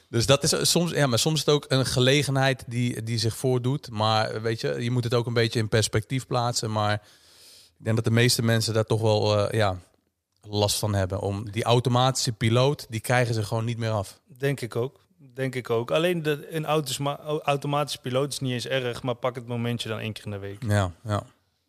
Dus 0.10 0.26
dat 0.26 0.44
is 0.44 0.72
soms, 0.72 0.92
ja, 0.92 1.08
maar 1.08 1.20
soms 1.20 1.40
is 1.40 1.46
het 1.46 1.56
ook 1.56 1.66
een 1.68 1.86
gelegenheid 1.86 2.64
die, 2.68 3.04
die 3.04 3.18
zich 3.18 3.38
voordoet. 3.38 3.90
Maar 3.90 4.42
weet 4.42 4.62
je, 4.62 4.84
je 4.84 4.92
moet 4.92 5.04
het 5.04 5.14
ook 5.14 5.26
een 5.26 5.34
beetje 5.34 5.60
in 5.60 5.70
perspectief 5.70 6.28
plaatsen. 6.28 6.72
Maar 6.72 6.94
ik 7.78 7.84
denk 7.84 7.96
dat 7.96 8.06
de 8.06 8.12
meeste 8.12 8.42
mensen 8.42 8.74
daar 8.74 8.86
toch 8.86 9.02
wel 9.02 9.38
eh, 9.38 9.60
ja, 9.60 9.80
last 10.42 10.80
van 10.80 10.94
hebben. 10.94 11.20
Om 11.20 11.52
die 11.52 11.64
automatische 11.64 12.32
piloot, 12.32 12.86
die 12.90 13.00
krijgen 13.00 13.34
ze 13.34 13.44
gewoon 13.44 13.66
niet 13.66 13.78
meer 13.78 13.90
af. 13.90 14.20
Denk 14.38 14.62
ik 14.62 14.76
ook. 14.76 15.05
Denk 15.36 15.56
ik 15.56 15.70
ook. 15.70 15.92
Alleen 15.92 16.24
de, 16.24 16.56
een 16.56 16.66
automatische 17.44 18.00
piloot 18.02 18.32
is 18.32 18.40
niet 18.40 18.52
eens 18.52 18.68
erg, 18.68 19.04
maar 19.04 19.16
pak 19.16 19.36
het 19.36 19.48
momentje 19.48 19.90
dan 19.90 20.00
één 20.00 20.14
keer 20.14 20.26
in 20.26 20.32
de 20.32 20.38
week. 20.38 20.64
Ja, 20.68 20.92
ja. 21.04 21.24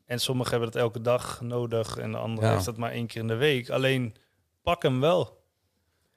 En 0.07 0.21
sommigen 0.21 0.51
hebben 0.53 0.71
dat 0.73 0.83
elke 0.83 1.01
dag 1.01 1.41
nodig 1.41 1.97
en 1.97 2.13
de 2.13 2.19
andere 2.19 2.47
Ja. 2.47 2.53
heeft 2.53 2.65
dat 2.65 2.77
maar 2.77 2.91
één 2.91 3.07
keer 3.07 3.21
in 3.21 3.29
de 3.29 3.35
week. 3.35 3.71
Alleen 3.71 4.15
pak 4.63 4.83
hem 4.83 5.01
wel. 5.01 5.45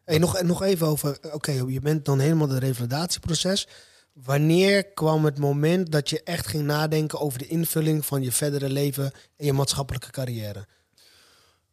Hey, 0.06 0.18
nog, 0.18 0.42
nog 0.42 0.62
even 0.64 0.88
over, 0.88 1.18
oké, 1.32 1.52
je 1.52 1.80
bent 1.80 2.06
dan 2.06 2.20
helemaal 2.20 2.50
het 2.50 2.64
revalidatieproces. 2.64 3.68
Wanneer 4.14 4.84
kwam 4.86 5.26
het 5.26 5.38
moment 5.38 5.92
dat 5.92 6.10
je 6.10 6.24
echt 6.24 6.48
ging 6.48 6.64
nadenken 6.64 7.20
over 7.20 7.40
de 7.40 7.48
invulling 7.48 8.06
van 8.06 8.22
je 8.22 8.32
verdere 8.32 8.70
leven 8.70 9.12
en 9.38 9.46
je 9.46 9.54
maatschappelijke 9.54 10.12
carrière? 10.12 10.66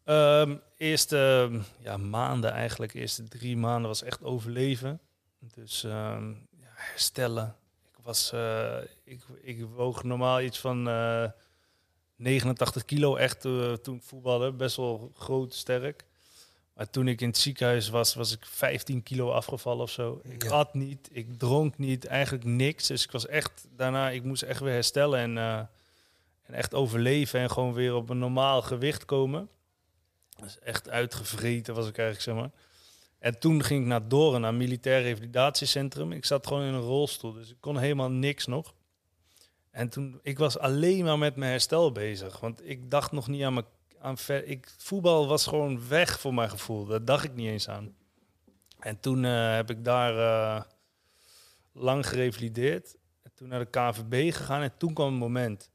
Ehm 0.05 0.57
eerste 0.77 1.49
ehm, 1.51 1.61
ja, 1.79 1.97
maanden 1.97 2.53
eigenlijk, 2.53 2.95
eerste 2.95 3.29
drie 3.29 3.57
maanden 3.57 3.89
was 3.89 4.03
echt 4.03 4.25
overleven. 4.25 5.01
Dus 5.55 5.85
ehm, 5.85 6.29
ja, 6.31 6.69
herstellen. 6.75 7.57
Ik, 7.91 8.03
was, 8.03 8.33
eh, 8.33 8.79
ik, 9.05 9.23
ik 9.43 9.65
woog 9.65 10.03
normaal 10.03 10.41
iets 10.41 10.59
van 10.59 10.89
eh 10.89 11.31
89 12.17 12.85
kilo 12.85 13.17
echt 13.17 13.45
eh, 13.45 13.73
toen 13.73 13.97
ik 13.97 14.03
voetbalde. 14.03 14.53
Best 14.53 14.77
wel 14.77 15.13
groot, 15.15 15.55
sterk. 15.55 16.05
Maar 16.73 16.91
toen 16.91 17.09
ik 17.09 17.21
in 17.21 17.29
het 17.29 17.39
ziekenhuis 17.39 17.89
was, 17.89 18.15
was 18.15 18.33
ik 18.33 18.47
15 18.47 19.03
kilo 19.03 19.31
afgevallen 19.31 19.83
of 19.83 19.91
zo. 19.91 20.21
Ik 20.23 20.43
Ja. 20.43 20.51
at 20.51 20.75
niet, 20.75 21.09
ik 21.13 21.39
dronk 21.39 21.79
niet, 21.79 22.07
eigenlijk 22.07 22.45
niks. 22.45 22.87
Dus 22.87 23.05
ik 23.05 23.11
was 23.11 23.27
echt 23.27 23.67
daarna, 23.71 24.11
ik 24.11 24.25
moest 24.25 24.43
echt 24.43 24.61
weer 24.61 24.73
herstellen 24.73 25.19
en, 25.19 25.39
eh, 25.39 25.59
en 26.43 26.55
echt 26.55 26.75
overleven 26.75 27.41
en 27.41 27.51
gewoon 27.51 27.73
weer 27.73 27.95
op 27.95 28.09
een 28.09 28.19
normaal 28.19 28.63
gewicht 28.63 29.05
komen. 29.05 29.49
Dus 30.41 30.59
echt 30.59 30.89
uitgevreten 30.91 31.75
was 31.75 31.89
ik 31.89 31.99
eigenlijk, 31.99 32.25
zeg 32.25 32.35
maar. 32.35 32.51
En 33.27 33.39
toen 33.39 33.63
ging 33.63 33.81
ik 33.81 33.87
naar 33.87 34.09
Doren, 34.09 34.41
naar 34.41 34.55
militair 34.55 35.03
revalidatiecentrum. 35.03 36.13
Ik 36.13 36.25
zat 36.25 36.47
gewoon 36.47 36.63
in 36.63 36.75
een 36.75 36.81
rolstoel, 36.81 37.33
dus 37.33 37.51
ik 37.51 37.57
kon 37.61 37.79
helemaal 37.79 38.11
niks 38.11 38.47
nog. 38.47 38.75
En 39.71 39.89
toen, 39.89 40.19
ik 40.23 40.39
was 40.39 40.59
alleen 40.59 41.05
maar 41.05 41.19
met 41.19 41.37
mijn 41.37 41.51
herstel 41.51 41.93
bezig. 41.93 42.41
Want 42.41 42.69
ik 42.69 42.91
dacht 42.91 43.13
nog 43.13 43.29
niet 43.29 43.43
aan 43.43 43.55
mijn... 43.55 43.67
Aan 44.01 44.19
ver, 44.19 44.45
ik, 44.45 44.75
voetbal 44.79 45.27
was 45.27 45.47
gewoon 45.47 45.89
weg 45.89 46.21
voor 46.21 46.35
mijn 46.35 46.51
gevoel. 46.51 46.87
Daar 46.87 47.05
dacht 47.05 47.25
ik 47.25 47.35
niet 47.35 47.49
eens 47.49 47.69
aan. 47.69 47.95
En 48.79 49.01
toen 49.01 49.25
eh, 49.25 49.55
heb 49.55 49.71
ik 49.71 49.85
daar 49.85 50.19
eh, 50.19 50.63
lang 51.73 52.07
gerevalideerd. 52.09 52.97
En 53.23 53.31
toen 53.35 53.49
naar 53.49 53.71
de 53.71 53.71
KVB 53.71 54.35
gegaan 54.35 54.63
en 54.63 54.77
toen 54.77 54.93
kwam 54.93 55.11
het 55.11 55.19
moment. 55.19 55.71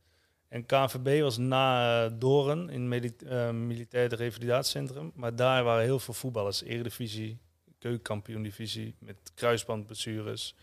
En 0.52 0.66
KVB 0.66 1.22
was 1.22 1.38
na 1.38 2.06
eh, 2.06 2.12
Doren 2.20 2.70
in 2.70 2.88
mili 2.88 3.14
eh, 3.26 3.52
militair 3.52 4.14
revalidatiecentrum. 4.14 5.12
Maar 5.16 5.36
daar 5.36 5.64
waren 5.64 5.84
heel 5.84 6.00
veel 6.00 6.14
voetballers. 6.14 6.64
Eredivisie, 6.64 7.38
keukenkampioen-divisie 7.80 8.96
met 9.00 9.32
kruisbandblessures. 9.34 10.56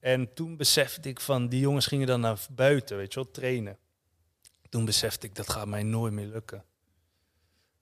En 0.00 0.34
toen 0.34 0.56
besefte 0.56 1.08
ik 1.08 1.20
van, 1.20 1.48
die 1.48 1.60
jongens 1.60 1.86
gingen 1.86 2.06
dan 2.06 2.20
naar 2.20 2.46
buiten, 2.50 2.96
weet 2.96 3.12
je 3.12 3.20
wel, 3.20 3.30
trainen. 3.30 3.78
Toen 4.68 4.84
besefte 4.84 5.26
ik, 5.26 5.34
dat 5.34 5.50
gaat 5.50 5.66
mij 5.66 5.82
nooit 5.82 6.12
meer 6.12 6.26
lukken. 6.26 6.64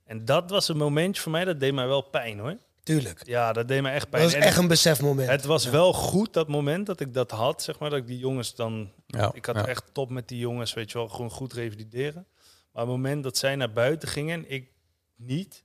En 0.05 0.25
dat 0.25 0.51
was 0.51 0.69
een 0.69 0.77
momentje 0.77 1.23
voor 1.23 1.33
mij, 1.33 1.45
dat 1.45 1.61
deed 1.61 1.75
mij 1.75 1.87
wel 1.87 2.03
pijn 2.03 2.39
hoor. 2.39 2.57
Tuurlijk. 2.85 3.27
Ja, 3.27 3.53
dat 3.53 3.69
deed 3.69 3.83
mij 3.83 3.93
echt 3.93 4.01
Dat 4.03 4.11
pijn. 4.11 4.23
was 4.23 4.33
En 4.33 4.41
echt 4.43 4.57
een 4.59 4.69
besefmoment. 4.69 5.29
het 5.29 5.45
was 5.45 5.65
wel 5.65 5.93
goed 5.93 6.33
dat 6.33 6.49
moment 6.49 6.87
dat 6.87 7.01
ik 7.01 7.15
dat 7.15 7.31
had, 7.31 7.63
zeg 7.63 7.79
maar, 7.79 7.91
dat 7.91 7.99
ik 7.99 8.07
die 8.07 8.19
jongens 8.19 8.55
dan 8.55 8.93
ja 9.07 9.31
ik 9.35 9.45
had 9.47 9.55
ja. 9.55 9.67
echt 9.67 9.85
top 9.93 10.11
met 10.11 10.29
die 10.29 10.39
jongens, 10.39 10.75
weet 10.75 10.91
je 10.93 10.99
wel, 10.99 11.09
gewoon 11.09 11.31
goed 11.31 11.53
revalideren. 11.53 12.27
Maar 12.73 12.83
het 12.83 12.93
moment 12.93 13.23
dat 13.23 13.37
zij 13.37 13.57
naar 13.57 13.73
buiten 13.73 14.09
gingen 14.09 14.39
en 14.39 14.51
ik 14.51 14.71
niet, 15.17 15.65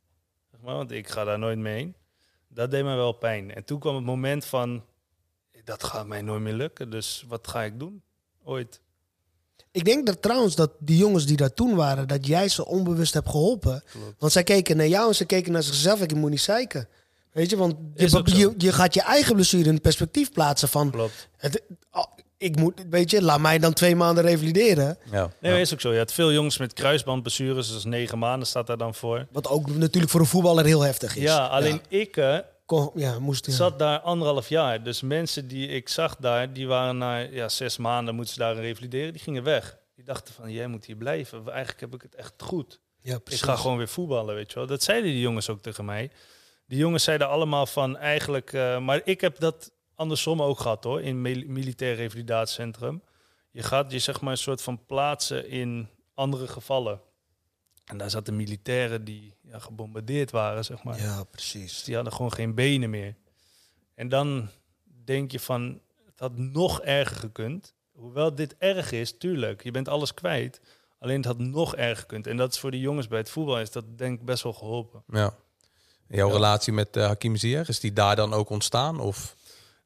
zeg 0.51 0.61
maar, 0.61 0.75
want 0.75 0.91
ik 0.91 1.09
ga 1.09 1.23
daar 1.23 1.39
nooit 1.39 1.57
mee 1.57 1.73
heen, 1.75 1.95
dat 2.47 2.71
deed 2.71 2.83
mij 2.83 2.95
wel 2.95 3.11
pijn. 3.11 3.53
En 3.53 3.63
toen 3.63 3.79
kwam 3.79 3.95
het 3.95 4.03
moment 4.05 4.45
van, 4.45 4.83
dat 5.63 5.83
gaat 5.83 6.07
mij 6.07 6.21
nooit 6.21 6.41
meer 6.41 6.53
lukken, 6.53 6.89
dus 6.89 7.25
wat 7.27 7.47
ga 7.47 7.63
ik 7.63 7.79
doen? 7.79 8.01
Ooit. 8.43 8.81
Ik 9.71 9.85
denk 9.85 10.05
dat 10.05 10.21
trouwens 10.21 10.55
dat 10.55 10.71
die 10.79 10.97
jongens 10.97 11.25
die 11.25 11.37
daar 11.37 11.53
toen 11.53 11.75
waren, 11.75 12.07
dat 12.07 12.27
jij 12.27 12.47
ze 12.49 12.65
onbewust 12.65 13.13
hebt 13.13 13.29
geholpen. 13.29 13.83
Klopt. 13.91 14.15
Want 14.19 14.31
zij 14.31 14.43
keken 14.43 14.77
naar 14.77 14.87
jou 14.87 15.07
en 15.07 15.15
ze 15.15 15.25
keken 15.25 15.51
naar 15.51 15.63
zichzelf. 15.63 16.01
Ik 16.01 16.15
moet 16.15 16.29
niet 16.29 16.41
zeiken. 16.41 16.87
Weet 17.31 17.49
je, 17.49 17.57
want 17.57 17.75
je, 17.95 18.37
je, 18.37 18.53
je 18.57 18.71
gaat 18.73 18.93
je 18.93 19.01
eigen 19.01 19.35
blessure 19.35 19.69
in 19.69 19.81
perspectief 19.81 20.31
plaatsen 20.31 20.67
van... 20.69 20.91
Klopt. 20.91 21.29
Het, 21.37 21.61
oh, 21.91 22.03
ik 22.37 22.55
moet, 22.55 22.85
weet 22.89 23.11
je, 23.11 23.21
laat 23.21 23.39
mij 23.39 23.59
dan 23.59 23.73
twee 23.73 23.95
maanden 23.95 24.23
revalideren. 24.23 24.97
Ja, 25.11 25.31
Nee, 25.39 25.53
ja. 25.53 25.57
is 25.59 25.73
ook 25.73 25.81
zo. 25.81 25.91
Je 25.91 25.97
had 25.97 26.13
veel 26.13 26.31
jongens 26.31 26.57
met 26.57 26.73
kruisbandblessures, 26.73 27.71
dus 27.71 27.83
negen 27.83 28.19
maanden 28.19 28.47
staat 28.47 28.67
daar 28.67 28.77
dan 28.77 28.95
voor. 28.95 29.27
Wat 29.31 29.47
ook 29.47 29.67
natuurlijk 29.75 30.11
voor 30.11 30.19
een 30.21 30.25
voetballer 30.25 30.65
heel 30.65 30.81
heftig 30.81 31.15
is. 31.15 31.21
Ja, 31.23 31.47
alleen 31.47 31.81
ik 31.87 32.41
Kon- 32.65 32.91
ja, 32.95 33.19
moest, 33.19 33.45
ja. 33.45 33.51
zat 33.53 33.79
daar 33.79 33.99
anderhalf 33.99 34.49
jaar. 34.49 34.83
Dus 34.83 35.01
mensen 35.01 35.47
die 35.47 35.67
ik 35.67 35.89
zag 35.89 36.15
daar, 36.15 36.53
die 36.53 36.67
waren 36.67 36.97
na 36.97 37.17
ja, 37.17 37.49
zes 37.49 37.77
maanden 37.77 38.15
moeten 38.15 38.33
ze 38.33 38.39
daar 38.39 38.55
revalideren, 38.55 39.13
die 39.13 39.21
gingen 39.21 39.43
weg. 39.43 39.77
Die 39.95 40.05
dachten 40.05 40.33
van, 40.33 40.51
jij 40.51 40.67
moet 40.67 40.85
hier 40.85 40.95
blijven. 40.95 41.47
Eigenlijk 41.47 41.79
heb 41.79 41.93
ik 41.93 42.01
het 42.01 42.15
echt 42.15 42.33
goed. 42.37 42.79
ja, 43.01 43.19
Ik 43.25 43.37
ga 43.39 43.55
gewoon 43.55 43.77
weer 43.77 43.87
voetballen, 43.87 44.35
weet 44.35 44.49
je 44.51 44.55
wel. 44.55 44.67
Dat 44.67 44.83
zeiden 44.83 45.11
die 45.11 45.19
jongens 45.21 45.49
ook 45.49 45.61
tegen 45.61 45.85
mij. 45.85 46.11
Die 46.69 46.77
jongens 46.77 47.03
zeiden 47.03 47.27
allemaal 47.29 47.65
van 47.65 47.97
eigenlijk... 47.97 48.53
eh, 48.53 48.79
maar 48.79 49.01
ik 49.03 49.21
heb 49.21 49.39
dat 49.39 49.71
andersom 49.95 50.41
ook 50.41 50.59
gehad 50.59 50.83
hoor, 50.83 51.01
in 51.01 51.21
mil- 51.21 51.43
militair 51.47 51.95
revalidatiecentrum. 51.95 53.03
Je 53.51 53.63
gaat 53.63 53.91
je 53.91 53.99
zeg 53.99 54.21
maar 54.21 54.31
een 54.31 54.37
soort 54.37 54.61
van 54.61 54.85
plaatsen 54.85 55.47
in 55.49 55.89
andere 56.13 56.47
gevallen. 56.47 57.01
En 57.85 57.97
daar 57.97 58.09
zaten 58.09 58.35
militairen 58.35 59.03
die 59.03 59.33
ja, 59.41 59.59
gebombardeerd 59.59 60.31
waren, 60.31 60.65
zeg 60.65 60.83
maar. 60.83 60.99
Ja, 60.99 61.15
Dus 61.17 61.25
precies. 61.31 61.83
die 61.83 61.95
hadden 61.95 62.13
gewoon 62.13 62.33
geen 62.33 62.55
benen 62.55 62.89
meer. 62.89 63.15
En 63.95 64.09
dan 64.09 64.49
denk 65.05 65.31
je 65.31 65.39
van, 65.39 65.81
het 66.05 66.05
het 66.05 66.19
had 66.19 66.37
nog 66.37 66.81
erger 66.81 67.15
gekund. 67.17 67.73
Hoewel 67.91 68.35
dit 68.35 68.55
erg 68.57 68.91
is, 68.91 69.17
tuurlijk, 69.17 69.63
je 69.63 69.71
bent 69.71 69.87
alles 69.87 70.13
kwijt. 70.13 70.61
Alleen 70.99 71.15
het 71.15 71.25
had 71.25 71.37
nog 71.37 71.75
erger 71.75 71.97
gekund. 71.97 72.27
En 72.27 72.37
dat 72.37 72.53
is 72.53 72.59
voor 72.59 72.71
die 72.71 72.79
jongens 72.81 73.07
bij 73.07 73.19
het 73.19 73.29
voetbal 73.29 73.59
is 73.59 73.71
dat 73.71 73.97
denk 73.97 74.19
ik 74.19 74.25
best 74.25 74.43
wel 74.43 74.53
geholpen. 74.53 75.03
Ja. 75.07 75.33
Jouw 76.09 76.27
Ja. 76.27 76.33
relatie 76.33 76.73
met 76.73 76.97
eh, 76.97 77.05
Hakim 77.05 77.35
Ziyech, 77.35 77.67
is 77.67 77.79
die 77.79 77.93
daar 77.93 78.15
dan 78.15 78.33
ook 78.33 78.49
ontstaan? 78.49 78.99
Of 78.99 79.35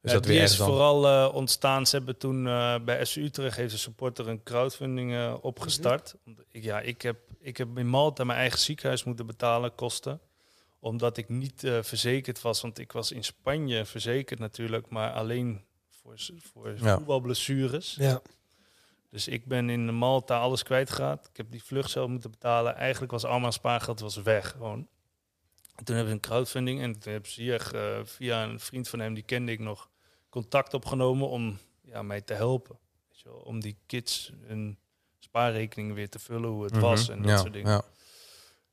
is 0.01 0.11
Ja, 0.11 0.13
dat 0.13 0.23
die 0.23 0.33
weer 0.33 0.43
is 0.43 0.57
dan? 0.57 0.67
vooral 0.67 1.07
eh, 1.07 1.35
ontstaan. 1.35 1.85
Ze 1.87 1.95
hebben 1.95 2.17
toen 2.17 2.47
eh, 2.47 2.75
bij 2.85 3.05
SU 3.05 3.23
Utrecht 3.23 3.57
heeft 3.57 3.73
een 3.73 3.79
supporter 3.79 4.27
een 4.27 4.43
crowdfunding 4.43 5.13
eh, 5.13 5.33
opgestart. 5.41 6.15
Omdat 6.25 6.45
ik, 6.51 6.63
ja, 6.63 6.79
ik 6.79 7.01
heb, 7.01 7.17
ik 7.39 7.57
heb 7.57 7.77
in 7.77 7.87
Malta 7.87 8.23
mijn 8.23 8.39
eigen 8.39 8.59
ziekenhuis 8.59 9.03
moeten 9.03 9.25
betalen, 9.25 9.75
kosten. 9.75 10.19
Omdat 10.79 11.17
ik 11.17 11.29
niet 11.29 11.63
eh, 11.63 11.77
verzekerd 11.81 12.41
was. 12.41 12.61
Want 12.61 12.79
ik 12.79 12.91
was 12.91 13.11
in 13.11 13.23
Spanje 13.23 13.85
verzekerd 13.85 14.39
natuurlijk, 14.39 14.89
maar 14.89 15.11
alleen 15.11 15.61
voor, 16.01 16.15
voor 16.53 16.73
Ja. 16.81 16.95
voetbalblessures. 16.95 17.95
Ja. 17.99 18.21
Dus 19.09 19.27
ik 19.27 19.45
ben 19.45 19.69
in 19.69 19.95
Malta 19.95 20.39
alles 20.39 20.63
kwijtgeraakt. 20.63 21.27
Ik 21.27 21.37
heb 21.37 21.51
die 21.51 21.63
vlucht 21.63 21.89
zelf 21.91 22.09
moeten 22.09 22.31
betalen. 22.31 22.75
Eigenlijk 22.75 23.11
was 23.11 23.25
al 23.25 23.39
mijn 23.39 23.53
spaargeld 23.53 23.99
was 23.99 24.15
weg 24.15 24.49
gewoon. 24.51 24.87
En 25.75 25.83
toen 25.83 25.95
hebben 25.95 26.13
we 26.13 26.19
een 26.19 26.29
crowdfunding 26.29 26.81
en 26.81 26.99
toen 26.99 27.13
heb 27.13 27.27
Ziyech 27.27 27.71
eh 27.71 27.99
via 28.03 28.43
een 28.43 28.59
vriend 28.59 28.89
van 28.89 28.99
hem, 28.99 29.13
die 29.13 29.23
kende 29.23 29.51
ik 29.51 29.59
nog, 29.59 29.89
contact 30.29 30.73
opgenomen 30.73 31.29
om 31.29 31.57
ja, 31.81 32.01
mij 32.01 32.21
te 32.21 32.33
helpen. 32.33 32.77
Weet 33.09 33.19
je 33.19 33.29
wel, 33.29 33.37
om 33.37 33.59
die 33.59 33.77
kids 33.85 34.31
hun 34.41 34.77
spaarrekening 35.19 35.93
weer 35.93 36.09
te 36.09 36.19
vullen, 36.19 36.49
hoe 36.49 36.63
het 36.63 36.77
was 36.77 37.09
en 37.09 37.21
dat 37.21 37.31
ja, 37.31 37.37
soort 37.37 37.53
dingen. 37.53 37.71
Ja. 37.71 37.83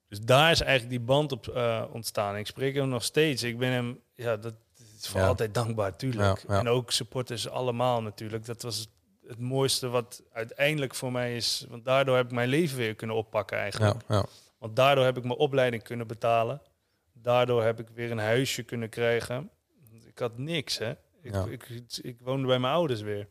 Dus 0.09 0.21
daar 0.21 0.51
is 0.51 0.61
eigenlijk 0.61 0.91
die 0.91 1.07
band 1.07 1.33
op 1.33 1.49
eh, 1.49 1.85
ontstaan. 1.93 2.37
Ik 2.37 2.47
spreek 2.47 2.75
hem 2.75 2.89
nog 2.89 3.05
steeds. 3.05 3.43
Ik 3.43 3.59
ben 3.59 3.71
hem, 3.71 4.01
ja, 4.15 4.37
dat 4.37 4.55
is 4.99 5.09
voor 5.09 5.21
Ja. 5.21 5.27
altijd 5.27 5.55
dankbaar, 5.55 5.97
tuurlijk. 5.97 6.43
En 6.43 6.69
ook 6.69 6.91
supporters 6.91 7.49
allemaal 7.49 8.03
natuurlijk. 8.03 8.47
Dat 8.47 8.63
was 8.63 8.89
het 9.27 9.39
mooiste 9.39 9.89
wat 9.89 10.23
uiteindelijk 10.33 10.95
voor 10.95 11.13
mij 11.13 11.37
is. 11.37 11.67
Want 11.69 11.85
daardoor 11.85 12.17
heb 12.17 12.25
ik 12.25 12.33
mijn 12.33 12.49
leven 12.49 12.77
weer 12.77 12.95
kunnen 12.95 13.17
oppakken 13.17 13.59
eigenlijk. 13.59 14.03
Want 14.59 14.77
daardoor 14.77 15.05
heb 15.05 15.17
ik 15.17 15.25
mijn 15.25 15.39
opleiding 15.39 15.83
kunnen 15.83 16.07
betalen. 16.07 16.63
Daardoor 17.23 17.63
heb 17.63 17.81
ik 17.81 17.89
weer 17.95 18.11
een 18.11 18.19
huisje 18.19 18.63
kunnen 18.63 18.89
krijgen. 18.89 19.51
Ik 20.07 20.19
had 20.19 20.39
niks, 20.39 20.79
hè. 20.79 20.91
Ik, 21.23 21.33
Ja. 21.33 21.47
ik, 21.49 21.69
ik, 22.03 22.17
woonde 22.21 22.47
bij 22.47 22.59
mijn 22.59 22.75
ouders 22.75 23.01
weer. 23.01 23.29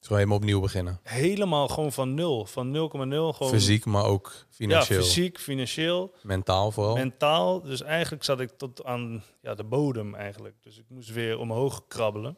Gewoon 0.00 0.18
helemaal 0.18 0.38
opnieuw 0.38 0.60
beginnen. 0.60 1.00
Helemaal 1.02 1.68
gewoon 1.68 1.92
van 1.92 2.14
nul. 2.14 2.46
Van 2.46 2.76
0,0 2.76 2.76
gewoon... 2.98 3.52
Fysiek, 3.52 3.84
maar 3.84 4.04
ook 4.04 4.46
financieel. 4.50 4.98
Ja, 4.98 5.04
fysiek, 5.04 5.38
financieel. 5.38 6.14
Mentaal 6.22 6.70
vooral. 6.70 6.94
Mentaal, 6.94 7.62
dus 7.62 7.82
eigenlijk 7.82 8.24
zat 8.24 8.40
ik 8.40 8.50
tot 8.50 8.84
aan 8.84 9.22
ja, 9.40 9.54
de 9.54 9.64
bodem 9.64 10.14
eigenlijk. 10.14 10.54
Dus 10.62 10.78
ik 10.78 10.84
moest 10.88 11.12
weer 11.12 11.38
omhoog 11.38 11.86
krabbelen. 11.86 12.36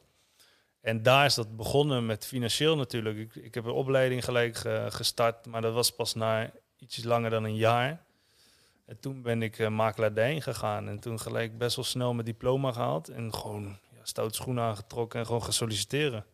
En 0.81 1.02
daar 1.02 1.24
is 1.24 1.35
dat 1.35 1.56
begonnen 1.56 2.06
met 2.06 2.27
financieel 2.27 2.77
natuurlijk. 2.77 3.18
Ik, 3.18 3.35
ik 3.35 3.55
heb 3.55 3.64
een 3.64 3.70
opleiding 3.70 4.24
gelijk 4.24 4.56
eh, 4.56 4.86
gestart, 4.89 5.47
maar 5.47 5.60
dat 5.60 5.74
was 5.74 5.90
pas 5.90 6.14
na 6.14 6.51
iets 6.78 7.05
langer 7.05 7.31
dan 7.31 7.44
een 7.44 7.56
jaar. 7.56 8.06
En 8.87 9.01
toen 9.01 9.23
ben 9.23 9.43
ik 9.43 9.59
uh, 9.59 9.89
gegaan 10.39 10.89
en 10.89 10.99
toen 10.99 11.21
gelijk 11.21 11.59
best 11.59 11.77
wel 11.77 11.85
snel 11.85 12.13
mijn 12.13 12.27
diploma 12.27 12.73
gehaald. 12.73 13.09
En 13.09 13.35
gewoon 13.35 13.65
ja, 13.65 14.01
stout 14.03 14.35
schoenen 14.35 14.65
aangetrokken 14.65 15.21
en 15.21 15.27
gewoon 15.27 15.43
gaan 15.43 15.53
solliciteren. 15.53 16.25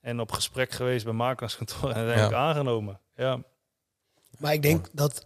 En 0.00 0.20
op 0.20 0.32
gesprek 0.32 0.70
geweest 0.70 1.04
bij 1.04 1.12
makelaarskantoor 1.12 1.90
en 1.90 1.96
uiteindelijk 1.96 2.34
aangenomen. 2.34 3.00
Ja. 3.14 3.42
Maar 4.38 4.52
ik 4.52 4.62
denk 4.62 4.88
dat 4.92 5.22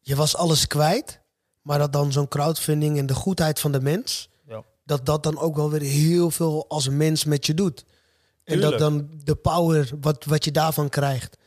je 0.00 0.16
was 0.16 0.36
alles 0.36 0.66
kwijt. 0.66 1.20
Maar 1.62 1.78
dat 1.78 1.92
dan 1.92 2.12
zo'n 2.12 2.28
crowdfunding 2.28 2.98
en 2.98 3.06
de 3.06 3.14
goedheid 3.14 3.60
van 3.60 3.72
de 3.72 3.80
mens... 3.80 4.28
Ja. 4.46 4.62
dat 4.84 5.06
dat 5.06 5.22
dan 5.22 5.38
ook 5.38 5.56
wel 5.56 5.70
weer 5.70 5.80
heel 5.80 6.30
veel 6.30 6.68
als 6.68 6.88
mens 6.88 7.24
met 7.24 7.46
je 7.46 7.54
doet. 7.54 7.84
En 8.44 8.60
dat 8.60 8.78
dan 8.78 9.10
de 9.24 9.34
power, 9.34 9.90
wat, 10.00 10.24
wat 10.24 10.44
je 10.44 10.50
daarvan 10.50 10.88
krijgt. 10.88 11.37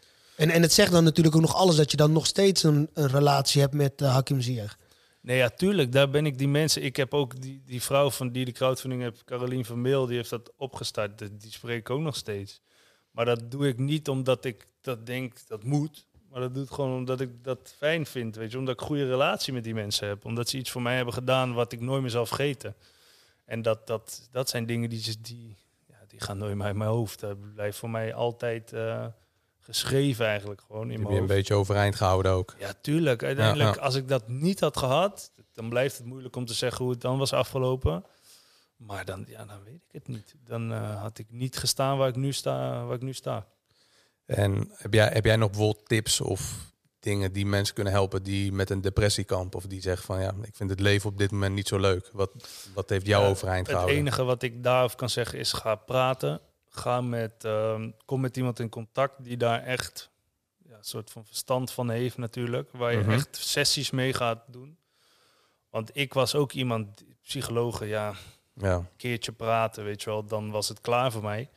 En, 0.42 0.50
en 0.50 0.62
het 0.62 0.74
zegt 0.74 0.92
dan 0.92 1.04
natuurlijk 1.04 1.36
ook 1.36 1.42
nog 1.42 1.56
alles... 1.56 1.76
dat 1.76 1.92
je 1.92 1.98
dan 1.98 2.12
nog 2.12 2.26
steeds 2.26 2.64
een, 2.64 2.90
een 2.94 3.08
relatie 3.08 3.62
hebt 3.62 3.74
met 3.74 4.02
uh, 4.02 4.14
Hakim 4.14 4.42
Ziyech. 4.42 4.78
Nee, 5.22 5.38
ja, 5.38 5.50
tuurlijk. 5.50 5.92
Daar 5.92 6.10
ben 6.10 6.26
ik 6.26 6.38
die 6.38 6.48
mensen. 6.48 6.84
Ik 6.84 6.96
heb 6.96 7.14
ook 7.14 7.42
die, 7.42 7.62
die 7.66 7.82
vrouw 7.82 8.10
van 8.10 8.32
die 8.32 8.46
de 8.46 8.52
crowdfunding 8.52 9.02
heeft, 9.02 9.24
Carolien 9.24 9.66
van 9.66 9.82
Meel, 9.82 10.06
die 10.06 10.16
heeft 10.16 10.30
dat 10.30 10.52
opgestart. 10.58 11.18
Die, 11.18 11.52
spreek 11.52 11.80
ik 11.80 11.90
ook 11.90 12.00
nog 12.00 12.16
steeds. 12.16 12.62
Maar 13.12 13.26
dat 13.26 13.52
doe 13.52 13.68
ik 13.68 13.78
niet 13.78 14.10
omdat 14.10 14.46
ik 14.46 14.66
dat 14.82 15.06
denk 15.06 15.48
dat 15.48 15.64
moet. 15.64 16.06
Maar 16.30 16.42
dat 16.42 16.54
doe 16.54 16.64
ik 16.64 16.70
gewoon 16.70 16.98
omdat 16.98 17.22
ik 17.22 17.44
dat 17.44 17.74
fijn 17.78 18.06
vind. 18.06 18.36
Weet 18.36 18.52
je, 18.52 18.58
omdat 18.58 18.74
ik 18.74 18.82
een 18.82 18.88
goede 18.88 19.08
relatie 19.08 19.54
met 19.54 19.64
die 19.64 19.74
mensen 19.74 20.08
heb. 20.08 20.26
Omdat 20.26 20.50
ze 20.50 20.58
iets 20.58 20.72
voor 20.72 20.82
mij 20.82 20.96
hebben 20.96 21.14
gedaan 21.14 21.54
wat 21.54 21.72
ik 21.72 21.80
nooit 21.80 22.02
meer 22.02 22.12
zal 22.12 22.26
vergeten. 22.26 22.76
En 23.46 23.62
dat, 23.62 23.88
dat, 23.88 24.28
dat 24.32 24.50
zijn 24.50 24.66
dingen 24.66 24.90
die, 24.90 25.18
die, 25.22 25.58
ja, 25.88 25.98
die 26.08 26.22
gaan 26.22 26.38
nooit 26.38 26.56
meer 26.56 26.66
uit 26.66 26.76
mijn 26.76 26.90
hoofd. 26.90 27.20
Dat 27.20 27.54
blijft 27.54 27.78
voor 27.78 27.90
mij 27.90 28.14
altijd 28.14 28.74
uh, 28.74 29.06
geschreven 29.62 30.26
eigenlijk 30.26 30.62
gewoon 30.68 30.84
in 30.84 30.92
heb 30.92 31.02
mijn 31.02 31.14
je 31.16 31.20
een 31.22 31.28
beetje 31.28 31.54
overeind 31.54 31.96
gehouden 31.96 32.32
ook. 32.32 32.56
Ja, 32.60 32.74
tuurlijk. 32.82 33.24
Uiteindelijk, 33.24 33.70
Ja, 33.70 33.76
ja. 33.76 33.82
als 33.86 33.96
ik 33.96 34.08
dat 34.08 34.28
niet 34.28 34.60
had 34.60 34.78
gehad, 34.78 35.32
dan 35.54 35.70
blijft 35.70 35.98
het 35.98 36.06
moeilijk 36.06 36.36
om 36.36 36.46
te 36.46 36.54
zeggen 36.54 36.84
hoe 36.84 36.94
het 36.94 37.02
dan 37.02 37.18
was 37.18 37.34
afgelopen. 37.34 38.06
Maar 38.76 39.06
dan, 39.06 39.24
ja, 39.28 39.46
dan 39.46 39.64
weet 39.64 39.74
ik 39.88 39.92
het 39.92 40.08
niet. 40.08 40.36
Dan 40.46 40.72
uh, 40.72 41.02
had 41.02 41.18
ik 41.18 41.26
niet 41.30 41.58
gestaan 41.58 41.98
waar 41.98 42.08
ik 42.08 42.16
nu 42.16 42.34
sta. 42.34 42.86
Waar 42.86 42.96
ik 42.96 43.02
nu 43.02 43.14
sta. 43.14 43.48
En 44.26 44.70
heb 44.74 44.94
jij, 44.94 45.08
heb 45.14 45.26
jij 45.26 45.36
nog 45.36 45.50
bijvoorbeeld 45.50 45.88
tips 45.88 46.22
of 46.22 46.70
dingen 47.00 47.34
die 47.34 47.46
mensen 47.46 47.76
kunnen 47.76 47.94
helpen 47.94 48.24
die 48.24 48.52
met 48.52 48.70
een 48.70 48.82
depressie 48.82 49.24
kampen 49.24 49.60
of 49.60 49.66
die 49.66 49.82
zeggen 49.82 50.06
van 50.06 50.22
ja, 50.22 50.34
ik 50.42 50.56
vind 50.56 50.70
het 50.70 50.80
leven 50.80 51.10
op 51.10 51.18
dit 51.18 51.32
moment 51.32 51.54
niet 51.54 51.68
zo 51.68 51.80
leuk. 51.80 52.10
Wat, 52.14 52.32
wat 52.74 52.90
heeft 52.90 53.06
jou 53.06 53.24
Ja, 53.24 53.30
overeind 53.30 53.60
Het 53.66 53.70
gehouden? 53.76 53.98
enige 54.00 54.24
wat 54.24 54.44
ik 54.44 54.64
daarover 54.64 54.98
kan 54.98 55.10
zeggen 55.10 55.40
is 55.40 55.54
ga 55.54 55.76
praten. 55.76 56.42
Ga 56.74 57.02
met, 57.02 57.44
uh, 57.46 57.82
kom 58.06 58.22
met 58.22 58.38
iemand 58.38 58.60
in 58.60 58.70
contact 58.70 59.24
die 59.24 59.38
daar 59.38 59.64
echt 59.64 60.10
ja, 60.68 60.76
een 60.78 60.84
soort 60.84 61.12
van 61.12 61.26
verstand 61.26 61.72
van 61.72 61.90
heeft 61.90 62.18
natuurlijk. 62.18 62.70
Waar 62.72 62.92
je 62.92 62.98
Mhm. 62.98 63.12
echt 63.12 63.28
sessies 63.38 63.92
mee 63.92 64.14
gaat 64.14 64.40
doen. 64.48 64.78
Want 65.70 65.90
ik 65.94 66.14
was 66.14 66.36
ook 66.36 66.52
iemand, 66.52 67.04
psychologen, 67.22 67.88
ja, 67.88 68.14
Ja, 68.56 68.74
een 68.76 68.88
keertje 68.98 69.32
praten, 69.32 69.84
weet 69.84 70.04
je 70.04 70.10
wel, 70.10 70.26
dan 70.26 70.52
was 70.52 70.68
het 70.68 70.82
klaar 70.82 71.12
voor 71.12 71.22
mij. 71.24 71.50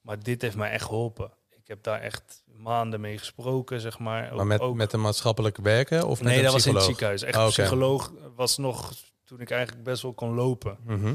Maar 0.00 0.22
dit 0.22 0.42
heeft 0.42 0.56
mij 0.56 0.70
echt 0.70 0.84
geholpen. 0.84 1.30
Ik 1.50 1.68
heb 1.70 1.82
daar 1.82 2.00
echt 2.00 2.42
maanden 2.56 3.00
mee 3.00 3.18
gesproken, 3.18 3.80
zeg 3.80 3.98
maar. 3.98 4.30
Ook, 4.30 4.36
maar 4.36 4.46
met, 4.46 4.60
ook- 4.60 4.74
met 4.74 4.92
een 4.92 5.00
maatschappelijk 5.00 5.56
werken 5.56 6.06
of 6.06 6.18
met 6.18 6.28
nee, 6.28 6.36
een 6.36 6.44
dat 6.44 6.52
was 6.52 6.66
in 6.66 6.74
het 6.74 6.82
ziekenhuis. 6.84 7.22
Echt 7.22 7.36
Oh, 7.36 7.42
oké. 7.42 7.50
psycholoog 7.50 8.12
was 8.34 8.56
nog 8.56 8.92
toen 9.24 9.40
ik 9.40 9.50
eigenlijk 9.50 9.84
best 9.84 10.02
wel 10.02 10.12
kon 10.12 10.34
lopen. 10.34 10.76
Mhm. 10.84 11.14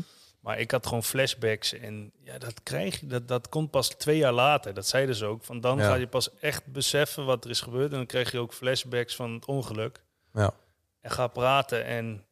Maar 0.50 0.60
ik 0.60 0.72
had 0.72 0.86
gewoon 0.88 1.04
flashbacks 1.04 1.74
en 1.74 2.12
ja, 2.24 2.38
dat 2.38 2.64
krijg 2.64 3.00
je, 3.00 3.08
dat, 3.08 3.28
dat 3.28 3.50
komt 3.50 3.72
pas 3.72 3.88
twee 3.90 4.18
jaar 4.18 4.32
later. 4.34 4.74
Dat 4.74 4.88
zeiden 4.88 5.16
ze 5.16 5.26
ook. 5.26 5.44
Van 5.44 5.62
dan 5.62 5.78
Ja. 5.78 5.84
ga 5.88 5.96
je 5.96 6.08
pas 6.08 6.30
echt 6.40 6.66
beseffen 6.66 7.26
wat 7.26 7.44
er 7.44 7.50
is 7.50 7.62
gebeurd 7.62 7.92
en 7.92 7.98
dan 7.98 8.06
krijg 8.06 8.32
je 8.32 8.40
ook 8.40 8.54
flashbacks 8.54 9.16
van 9.16 9.34
het 9.34 9.46
ongeluk. 9.46 10.02
Ja. 10.34 10.52
En 11.02 11.12
ga 11.12 11.28
praten 11.28 11.86
en 11.86 12.26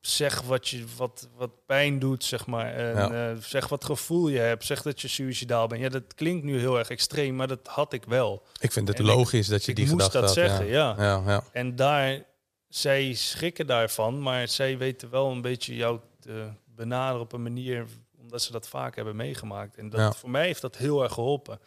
zeg 0.00 0.42
wat, 0.42 0.68
je, 0.68 0.84
wat, 0.96 1.28
wat 1.36 1.50
pijn 1.66 1.98
doet, 1.98 2.24
zeg 2.24 2.46
maar. 2.46 2.74
En 2.74 2.94
Ja. 2.96 3.30
eh, 3.30 3.36
zeg 3.40 3.68
wat 3.68 3.84
gevoel 3.84 4.28
je 4.28 4.38
hebt. 4.38 4.64
Zeg 4.64 4.82
dat 4.82 5.00
je 5.00 5.08
suicidaal 5.08 5.66
bent. 5.66 5.80
Ja, 5.82 5.88
dat 5.88 6.14
klinkt 6.14 6.44
nu 6.44 6.58
heel 6.58 6.78
erg 6.78 6.88
extreem, 6.90 7.36
maar 7.36 7.48
dat 7.48 7.66
had 7.66 7.92
ik 7.92 8.04
wel. 8.04 8.42
Ik 8.60 8.72
vind 8.72 8.88
het 8.88 8.98
En 8.98 9.04
ik- 9.04 9.10
logisch 9.10 9.46
dat 9.48 9.64
je 9.64 9.70
ik 9.70 9.76
die 9.76 9.84
moest 9.90 10.04
gedachte 10.04 10.18
dat 10.20 10.26
had. 10.26 10.34
zeggen, 10.58 10.66
ja. 10.66 10.94
ja. 10.98 11.22
ja. 11.26 11.42
En 11.52 11.76
daar, 11.76 12.24
zij 12.68 13.14
schrikken 13.14 13.66
daarvan, 13.66 14.22
maar 14.22 14.48
zij 14.48 14.78
weten 14.78 15.10
wel 15.10 15.30
een 15.30 15.40
beetje 15.42 15.74
jou 15.76 16.00
te 16.20 16.48
benaderen 16.78 17.20
op 17.20 17.32
een 17.32 17.42
manier, 17.42 17.86
omdat 18.18 18.42
ze 18.42 18.52
dat 18.52 18.68
vaak 18.68 18.96
hebben 18.96 19.16
meegemaakt. 19.16 19.76
En 19.76 19.88
dat, 19.88 20.00
Ja. 20.00 20.12
voor 20.12 20.30
mij 20.30 20.46
heeft 20.46 20.60
dat 20.60 20.76
heel 20.76 21.02
erg 21.02 21.12
geholpen. 21.12 21.60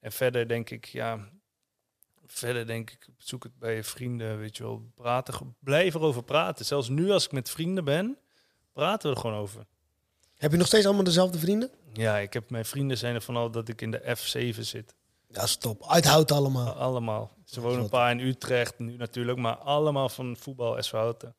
En 0.00 0.12
verder 0.12 0.48
denk 0.48 0.70
ik, 0.70 0.84
ja, 0.84 1.28
verder 2.26 2.66
denk 2.66 2.90
ik, 2.90 3.08
zoek 3.18 3.42
het 3.42 3.58
bij 3.58 3.74
je 3.74 3.84
vrienden, 3.84 4.38
weet 4.38 4.56
je 4.56 4.62
wel, 4.62 4.90
praten, 4.94 5.56
blijf 5.60 5.94
erover 5.94 6.22
praten. 6.24 6.64
Zelfs 6.64 6.88
nu 6.88 7.10
als 7.10 7.24
ik 7.24 7.32
met 7.32 7.50
vrienden 7.50 7.84
ben, 7.84 8.18
praten 8.72 9.08
we 9.10 9.14
er 9.14 9.20
gewoon 9.20 9.36
over. 9.36 9.66
Heb 10.36 10.50
je 10.50 10.56
nog 10.56 10.66
steeds 10.66 10.84
allemaal 10.86 11.04
dezelfde 11.04 11.38
vrienden? 11.38 11.70
Ja, 11.92 12.18
ik 12.18 12.32
heb 12.32 12.50
mijn 12.50 12.64
vrienden 12.64 12.98
zijn 12.98 13.14
er 13.14 13.22
vanaf 13.22 13.50
dat 13.50 13.68
ik 13.68 13.80
in 13.80 13.90
de 13.90 14.16
F7 14.18 14.60
zit. 14.60 14.94
Ja, 15.28 15.46
stop. 15.46 15.86
Uithoud 15.86 16.32
allemaal. 16.32 16.72
Allemaal. 16.72 17.36
Ze 17.44 17.60
wonen 17.60 17.80
een 17.82 17.88
paar 17.88 18.10
in 18.10 18.20
Utrecht 18.20 18.78
nu 18.78 18.96
natuurlijk, 18.96 19.38
maar 19.38 19.56
allemaal 19.56 20.08
van 20.08 20.36
voetbal 20.36 20.82
SV 20.82 20.90
Houten. 20.92 21.34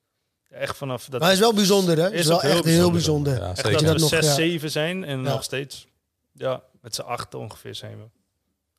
Echt 0.49 0.77
vanaf 0.77 1.05
dat 1.05 1.19
Maar 1.19 1.29
het 1.29 1.37
is 1.37 1.43
wel 1.43 1.53
bijzonder, 1.53 1.97
hè? 1.97 2.03
Het 2.03 2.13
is, 2.13 2.19
Is 2.19 2.25
wel 2.27 2.39
heel 2.39 2.51
echt 2.51 2.63
heel 2.63 2.91
bijzonder. 2.91 2.91
bijzonder. 2.91 3.33
Ja, 3.33 3.49
Echt 3.49 3.63
dat 3.63 3.71
dat 3.71 3.81
we 3.93 3.99
nog, 3.99 4.09
zes, 4.09 4.25
ja. 4.25 4.33
zeven 4.33 4.71
zijn 4.71 5.03
en 5.03 5.23
Ja. 5.23 5.29
nog 5.29 5.43
steeds. 5.43 5.87
Ja, 6.33 6.63
met 6.81 6.95
z'n 6.95 7.01
achten 7.01 7.39
ongeveer 7.39 7.75
zijn 7.75 7.97
we. 7.97 8.03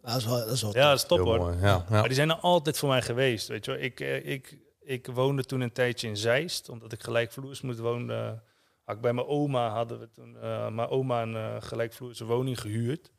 Ja, 0.02 0.12
dat 0.12 0.16
is 0.20 0.24
wel, 0.26 0.38
dat 0.38 0.50
is 0.50 0.62
wel 0.62 0.74
Ja, 0.76 0.88
dat 0.88 0.98
is 0.98 1.04
top 1.06 1.18
hoor. 1.18 1.38
mooi. 1.38 1.56
Ja, 1.56 1.66
ja. 1.66 1.84
Maar 1.88 2.02
die 2.02 2.14
zijn 2.14 2.30
er 2.30 2.36
altijd 2.36 2.78
voor 2.78 2.88
mij 2.88 3.02
geweest, 3.02 3.48
weet 3.48 3.64
je 3.64 3.70
wel. 3.70 3.80
Ik, 3.80 4.00
eh, 4.00 4.26
ik, 4.26 4.58
ik 4.80 5.06
woonde 5.06 5.44
toen 5.44 5.60
een 5.60 5.72
tijdje 5.72 6.08
in 6.08 6.16
Zeist, 6.16 6.68
omdat 6.68 6.92
ik 6.92 7.02
gelijkvloers 7.02 7.60
moest 7.60 7.78
wonen. 7.78 8.42
Had 8.84 8.94
ik 8.96 9.00
bij 9.02 9.12
mijn 9.12 9.26
oma 9.26 9.68
hadden 9.68 10.00
we 10.00 10.10
toen 10.10 10.36
eh, 10.40 10.68
mijn 10.68 10.88
oma 10.88 11.22
een 11.22 11.36
eh, 11.36 11.56
gelijkvloerse 11.60 12.24
woning 12.24 12.60
gehuurd. 12.60 13.10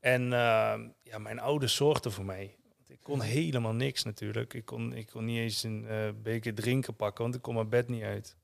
En 0.00 0.22
ja, 1.02 1.18
mijn 1.18 1.40
ouders 1.40 1.74
zorgden 1.74 2.12
voor 2.12 2.24
mij. 2.24 2.56
Ik 3.00 3.06
kon 3.06 3.20
helemaal 3.20 3.72
niks 3.72 4.04
natuurlijk. 4.04 4.54
Ik 4.54 4.64
kon, 4.64 4.92
ik 4.92 5.06
kon 5.06 5.24
niet 5.24 5.38
eens 5.38 5.62
een 5.62 5.86
eh, 5.88 6.08
beker 6.22 6.54
drinken 6.54 6.94
pakken, 6.94 7.22
want 7.22 7.34
ik 7.34 7.42
kon 7.42 7.54
mijn 7.54 7.68
bed 7.68 7.88
niet 7.88 8.02
uit. 8.02 8.36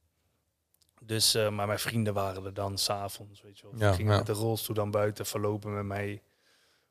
Dus, 1.00 1.34
eh, 1.34 1.50
maar 1.50 1.66
mijn 1.66 1.78
vrienden 1.78 2.14
waren 2.14 2.44
er 2.44 2.54
dan 2.54 2.78
s'avonds, 2.78 3.42
weet 3.42 3.58
je 3.58 3.66
wel. 3.70 3.80
Ja, 3.80 3.92
gingen 3.94 4.12
ja. 4.12 4.18
met 4.18 4.26
de 4.26 4.32
rolstoel 4.32 4.74
dan 4.74 4.90
buiten 4.90 5.26
verlopen 5.26 5.74
met 5.74 5.84
mij. 5.84 6.22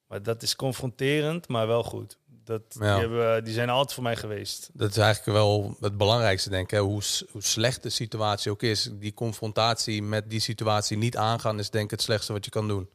Maar 0.08 0.24
dat 0.24 0.44
is 0.44 0.56
confronterend, 0.56 1.48
maar 1.48 1.68
wel 1.68 1.84
goed. 1.84 2.18
Dat, 2.44 2.62
Ja. 2.80 2.94
die, 2.94 3.08
hebben, 3.08 3.44
die 3.44 3.54
zijn 3.54 3.70
altijd 3.70 3.94
voor 3.94 4.04
mij 4.04 4.16
geweest. 4.16 4.70
Dat 4.74 4.90
is 4.90 4.98
eigenlijk 4.98 5.38
wel 5.38 5.78
het 5.80 5.98
belangrijkste, 5.98 6.50
denk 6.50 6.64
ik. 6.64 6.72
Hè? 6.72 6.80
Hoe, 6.80 7.02
hoe 7.32 7.42
slecht 7.44 7.84
de 7.84 7.90
situatie 7.90 8.52
ook 8.52 8.62
is. 8.62 8.90
Die 8.94 9.14
confrontatie 9.14 10.04
met 10.04 10.30
die 10.30 10.40
situatie 10.40 10.98
niet 10.98 11.18
aangaan 11.18 11.60
is 11.60 11.70
denk 11.70 11.84
ik 11.86 11.92
het 11.92 12.02
slechtste 12.02 12.34
wat 12.34 12.46
je 12.46 12.52
kan 12.52 12.68
doen. 12.68 12.90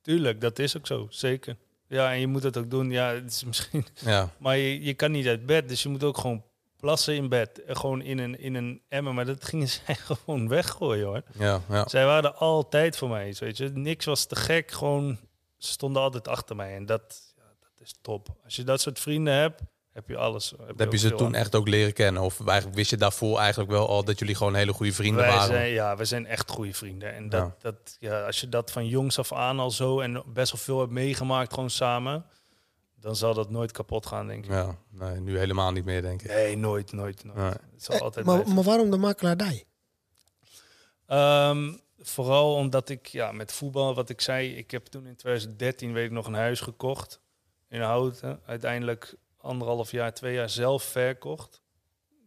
Tuurlijk, 0.00 0.40
dat 0.40 0.58
is 0.58 0.76
ook 0.76 0.86
zo, 0.86 1.06
zeker. 1.10 1.56
Ja, 1.88 2.12
en 2.12 2.20
je 2.20 2.26
moet 2.26 2.42
het 2.42 2.56
ook 2.56 2.70
doen. 2.70 2.90
Ja, 2.90 3.12
het 3.14 3.30
is 3.30 3.44
misschien... 3.44 3.86
Ja, 3.94 4.30
Maar 4.38 4.56
je, 4.56 4.82
je 4.82 4.94
kan 4.94 5.10
niet 5.10 5.26
uit 5.26 5.46
bed, 5.46 5.68
dus 5.68 5.82
je 5.82 5.88
moet 5.88 6.04
ook 6.04 6.18
gewoon 6.18 6.44
plassen 6.76 7.14
in 7.14 7.28
bed. 7.28 7.62
Gewoon 7.66 8.02
in 8.02 8.18
een, 8.18 8.38
in 8.38 8.54
een 8.54 8.82
emmer, 8.88 9.14
maar 9.14 9.26
dat 9.26 9.44
gingen 9.44 9.68
zij 9.86 9.94
gewoon 9.94 10.48
weggooien, 10.48 11.06
hoor. 11.06 11.22
ja, 11.38 11.60
ja. 11.68 11.88
Zij 11.88 12.04
waren 12.04 12.30
er 12.30 12.36
altijd 12.36 12.96
voor 12.96 13.08
mij, 13.08 13.36
weet 13.38 13.56
je. 13.56 13.68
Niks 13.68 14.04
was 14.04 14.26
te 14.26 14.36
gek, 14.36 14.70
gewoon... 14.70 15.18
Ze 15.56 15.70
stonden 15.72 16.02
altijd 16.02 16.28
achter 16.28 16.56
mij 16.56 16.74
en 16.74 16.86
dat, 16.86 17.32
ja, 17.36 17.42
dat 17.60 17.86
is 17.86 17.94
top. 18.02 18.28
Als 18.44 18.56
je 18.56 18.64
dat 18.64 18.80
soort 18.80 19.00
vrienden 19.00 19.34
hebt, 19.34 19.62
heb 19.98 20.08
je 20.08 20.16
alles. 20.16 20.54
Heb 20.66 20.78
Heb 20.78 20.92
je 20.92 20.98
ze 20.98 21.14
toen 21.14 21.26
aan. 21.26 21.34
echt 21.34 21.54
ook 21.54 21.68
leren 21.68 21.92
kennen? 21.92 22.22
Of 22.22 22.46
eigenlijk 22.46 22.76
wist 22.76 22.90
je 22.90 22.96
daarvoor 22.96 23.38
eigenlijk 23.38 23.70
wel 23.70 23.88
al 23.88 24.04
dat 24.04 24.18
jullie 24.18 24.34
gewoon 24.34 24.54
hele 24.54 24.72
goede 24.72 24.92
vrienden 24.92 25.20
Wij 25.22 25.30
waren? 25.32 25.46
zijn, 25.46 25.68
ja, 25.70 25.96
we 25.96 26.04
zijn 26.04 26.26
echt 26.26 26.50
goede 26.50 26.74
vrienden. 26.74 27.14
En 27.14 27.28
dat, 27.28 27.40
Ja. 27.40 27.54
dat, 27.60 27.96
ja, 27.98 28.26
als 28.26 28.40
je 28.40 28.48
dat 28.48 28.70
van 28.70 28.86
jongs 28.86 29.18
af 29.18 29.32
aan 29.32 29.58
al 29.58 29.70
zo 29.70 30.00
en 30.00 30.22
best 30.26 30.52
wel 30.52 30.60
veel 30.60 30.78
hebt 30.80 30.92
meegemaakt, 30.92 31.52
gewoon 31.54 31.70
samen, 31.70 32.24
dan 33.00 33.16
zal 33.16 33.34
dat 33.34 33.50
nooit 33.50 33.72
kapot 33.72 34.06
gaan, 34.06 34.26
denk 34.26 34.44
ik. 34.44 34.50
Ja, 34.50 34.76
nee, 34.90 35.20
nu 35.20 35.38
helemaal 35.38 35.72
niet 35.72 35.84
meer, 35.84 36.02
denk 36.02 36.22
ik. 36.22 36.28
Nee, 36.28 36.56
nooit, 36.56 36.92
nooit, 36.92 37.24
nooit. 37.24 37.36
Nee. 37.36 37.46
Het 37.48 37.84
zal 37.84 38.00
altijd 38.00 38.26
maar, 38.26 38.48
maar 38.48 38.64
waarom 38.64 38.90
de 38.90 38.96
makelaardij? 38.96 39.64
Ehm, 41.06 41.72
vooral 41.98 42.54
omdat 42.54 42.88
ik 42.88 43.06
ja, 43.06 43.32
met 43.32 43.52
voetbal, 43.52 43.94
wat 43.94 44.08
ik 44.08 44.20
zei, 44.20 44.56
ik 44.56 44.70
heb 44.70 44.86
toen 44.86 45.06
in 45.06 45.16
2013 45.16 45.92
weet 45.92 46.04
ik 46.04 46.10
nog 46.10 46.26
een 46.26 46.34
huis 46.34 46.60
gekocht 46.60 47.20
in 47.68 47.80
Houten. 47.80 48.40
Uiteindelijk 48.46 49.14
anderhalf 49.40 49.90
jaar, 49.90 50.14
twee 50.14 50.34
jaar 50.34 50.50
zelf 50.50 50.82
verkocht. 50.82 51.62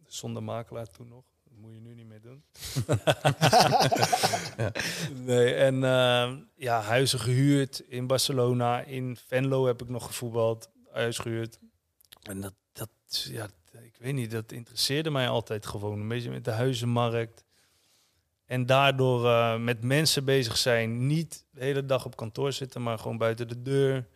Zonder 0.06 0.42
makelaar 0.42 0.90
toen 0.90 1.08
nog. 1.08 1.24
Dat 1.44 1.58
moet 1.58 1.72
je 1.74 1.80
nu 1.80 1.94
niet 1.94 2.06
meer 2.06 2.20
doen. 2.20 2.42
Nee, 5.24 5.54
en 5.54 5.84
ehm, 5.84 6.40
ja, 6.54 6.80
huizen 6.80 7.18
gehuurd 7.18 7.78
in 7.78 8.06
Barcelona. 8.06 8.80
In 8.80 9.16
Venlo 9.26 9.66
heb 9.66 9.82
ik 9.82 9.88
nog 9.88 10.06
gevoetbald. 10.06 10.70
Huis 10.90 11.18
gehuurd. 11.18 11.58
En 12.22 12.40
dat, 12.40 12.54
dat, 12.72 12.90
ja, 13.28 13.48
ik 13.72 13.96
weet 13.98 14.14
niet, 14.14 14.30
dat 14.30 14.52
interesseerde 14.52 15.10
mij 15.10 15.28
altijd 15.28 15.66
gewoon. 15.66 16.00
Een 16.00 16.08
beetje 16.08 16.30
met 16.30 16.44
de 16.44 16.50
huizenmarkt. 16.50 17.44
En 18.46 18.66
daardoor 18.66 19.26
eh, 19.26 19.58
met 19.58 19.84
mensen 19.84 20.24
bezig 20.24 20.56
zijn. 20.56 21.06
Niet 21.06 21.44
de 21.50 21.64
hele 21.64 21.86
dag 21.86 22.04
op 22.04 22.16
kantoor 22.16 22.52
zitten, 22.52 22.82
maar 22.82 22.98
gewoon 22.98 23.18
buiten 23.18 23.48
de 23.48 23.62
deur. 23.62 24.08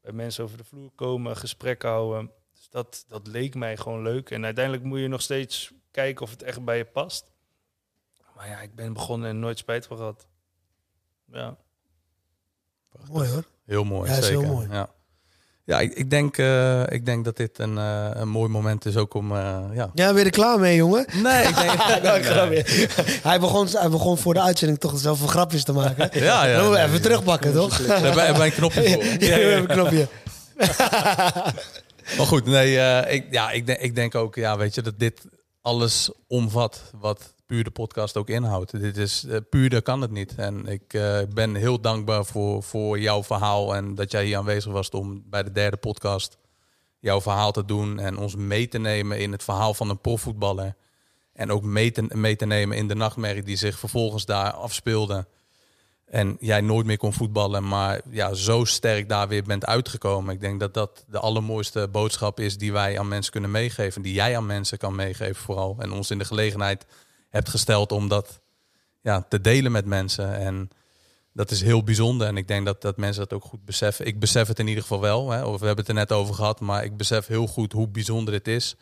Bij 0.00 0.12
mensen 0.12 0.44
over 0.44 0.56
de 0.56 0.64
vloer 0.64 0.90
komen, 0.94 1.36
gesprekken 1.36 1.88
houden. 1.88 2.30
Dus 2.70 2.82
dat, 2.82 3.04
dat 3.08 3.26
leek 3.26 3.54
mij 3.54 3.76
gewoon 3.76 4.02
leuk. 4.02 4.30
En 4.30 4.44
uiteindelijk 4.44 4.84
moet 4.84 4.98
je 5.00 5.08
nog 5.08 5.22
steeds 5.22 5.70
kijken 5.90 6.22
of 6.24 6.30
het 6.30 6.42
echt 6.42 6.64
bij 6.64 6.76
je 6.76 6.84
past. 6.84 7.24
Maar 8.36 8.48
ja, 8.48 8.60
ik 8.60 8.74
ben 8.74 8.92
begonnen 8.92 9.28
en 9.28 9.38
nooit 9.38 9.58
spijt 9.58 9.86
van 9.86 9.96
gehad. 9.96 10.26
Ja. 11.32 11.56
Mooi 13.10 13.28
hoor. 13.30 13.44
Heel 13.66 13.84
mooi, 13.84 14.10
Ja, 14.10 14.16
is 14.16 14.26
zeker. 14.26 14.40
heel 14.42 14.52
mooi. 14.52 14.68
Ja, 14.70 14.88
ja 15.64 15.80
ik, 15.80 15.92
ik, 15.94 16.10
denk, 16.10 16.38
eh, 16.38 16.82
ik 16.86 17.04
denk 17.06 17.24
dat 17.24 17.36
dit 17.36 17.58
een, 17.58 17.78
eh, 17.78 18.10
een 18.12 18.28
mooi 18.28 18.48
moment 18.50 18.84
is 18.84 18.96
ook 18.96 19.14
om... 19.14 19.32
eh, 19.32 19.62
ja. 19.72 19.90
Ja, 19.94 20.08
ben 20.08 20.18
je 20.18 20.24
er 20.24 20.30
klaar 20.30 20.58
mee, 20.58 20.76
jongen? 20.76 21.06
Nee, 21.22 21.42
ik 21.48 21.54
denk... 21.54 22.02
Ja, 22.02 22.22
grapje. 22.22 22.64
hij, 23.22 23.40
begon, 23.40 23.66
hij 23.68 23.88
begon 23.90 24.18
voor 24.18 24.34
de 24.34 24.40
uitzending 24.40 24.78
toch 24.80 24.98
zelf 24.98 25.20
een 25.20 25.28
grapjes 25.28 25.64
te 25.64 25.72
maken. 25.72 26.10
Ja, 26.20 26.46
ja. 26.46 26.56
Dan 26.56 26.62
moeten 26.64 26.70
we 26.70 26.76
nee. 26.76 26.86
even 26.86 27.02
terugpakken, 27.02 27.52
toch? 27.52 27.78
Daar 27.78 28.00
hebben 28.00 28.14
we- 28.14 28.20
hebben 28.20 28.38
wij 28.38 28.46
een 28.46 28.52
knopje 28.52 28.82
Ja, 28.88 28.94
voor. 28.94 29.02
ja, 29.04 29.18
we 29.18 29.24
hebben 29.42 29.70
een 29.70 29.76
knopje. 29.76 30.08
Maar 32.16 32.26
goed, 32.26 32.44
nee, 32.44 32.78
eh, 32.78 33.14
ik, 33.14 33.26
ja, 33.30 33.50
ik, 33.50 33.66
denk, 33.66 33.80
ik 33.80 33.94
denk 33.94 34.14
ook, 34.14 34.34
ja, 34.34 34.56
weet 34.56 34.74
je, 34.74 34.82
dat 34.82 34.98
dit 34.98 35.26
alles 35.60 36.10
omvat 36.26 36.82
wat 37.00 37.34
puur 37.46 37.64
de 37.64 37.70
podcast 37.70 38.16
ook 38.16 38.28
inhoudt. 38.28 38.80
Dit 38.80 38.96
is 38.96 39.24
eh, 39.24 39.38
puur, 39.50 39.70
dat 39.70 39.82
kan 39.82 40.00
het 40.00 40.10
niet. 40.10 40.34
En 40.36 40.66
ik 40.66 40.94
eh, 40.94 41.18
ben 41.34 41.54
heel 41.54 41.80
dankbaar 41.80 42.24
voor, 42.24 42.62
voor 42.62 42.98
jouw 42.98 43.22
verhaal 43.22 43.74
en 43.74 43.94
dat 43.94 44.10
jij 44.10 44.24
hier 44.24 44.36
aanwezig 44.36 44.72
was 44.72 44.90
om 44.90 45.22
bij 45.26 45.42
de 45.42 45.52
derde 45.52 45.76
podcast 45.76 46.38
jouw 46.98 47.20
verhaal 47.20 47.52
te 47.52 47.64
doen 47.64 47.98
en 47.98 48.18
ons 48.18 48.36
mee 48.36 48.68
te 48.68 48.78
nemen 48.78 49.18
in 49.18 49.32
het 49.32 49.42
verhaal 49.42 49.74
van 49.74 49.90
een 49.90 50.00
profvoetballer. 50.00 50.74
En 51.32 51.50
ook 51.50 51.62
mee 51.62 51.92
te, 51.92 52.02
mee 52.02 52.36
te 52.36 52.46
nemen 52.46 52.76
in 52.76 52.88
de 52.88 52.94
nachtmerrie 52.94 53.42
die 53.42 53.56
zich 53.56 53.78
vervolgens 53.78 54.24
daar 54.24 54.52
afspeelde. 54.52 55.26
En 56.06 56.36
jij 56.40 56.60
nooit 56.60 56.86
meer 56.86 56.96
kon 56.96 57.12
voetballen, 57.12 57.68
maar 57.68 58.00
ja, 58.10 58.34
zo 58.34 58.64
sterk 58.64 59.08
daar 59.08 59.28
weer 59.28 59.42
bent 59.42 59.66
uitgekomen. 59.66 60.34
Ik 60.34 60.40
denk 60.40 60.60
dat 60.60 60.74
dat 60.74 61.04
de 61.08 61.18
allermooiste 61.18 61.88
boodschap 61.88 62.40
is 62.40 62.58
die 62.58 62.72
wij 62.72 62.98
aan 62.98 63.08
mensen 63.08 63.32
kunnen 63.32 63.50
meegeven. 63.50 64.02
Die 64.02 64.14
jij 64.14 64.36
aan 64.36 64.46
mensen 64.46 64.78
kan 64.78 64.94
meegeven 64.94 65.42
vooral. 65.42 65.76
En 65.78 65.92
ons 65.92 66.10
in 66.10 66.18
de 66.18 66.24
gelegenheid 66.24 66.86
hebt 67.28 67.48
gesteld 67.48 67.92
om 67.92 68.08
dat 68.08 68.40
ja, 69.00 69.26
te 69.28 69.40
delen 69.40 69.72
met 69.72 69.86
mensen. 69.86 70.36
En 70.36 70.70
dat 71.32 71.50
is 71.50 71.62
heel 71.62 71.84
bijzonder. 71.84 72.26
En 72.26 72.36
ik 72.36 72.48
denk 72.48 72.66
dat, 72.66 72.82
dat 72.82 72.96
mensen 72.96 73.22
dat 73.22 73.32
ook 73.32 73.44
goed 73.44 73.64
beseffen. 73.64 74.06
Ik 74.06 74.20
besef 74.20 74.48
het 74.48 74.58
in 74.58 74.66
ieder 74.66 74.82
geval 74.82 75.00
wel. 75.00 75.30
Hè. 75.30 75.42
We 75.42 75.50
hebben 75.50 75.76
het 75.76 75.88
er 75.88 75.94
net 75.94 76.12
over 76.12 76.34
gehad. 76.34 76.60
Maar 76.60 76.84
ik 76.84 76.96
besef 76.96 77.26
heel 77.26 77.46
goed 77.46 77.72
hoe 77.72 77.88
bijzonder 77.88 78.32
dit 78.32 78.48
is. 78.48 78.76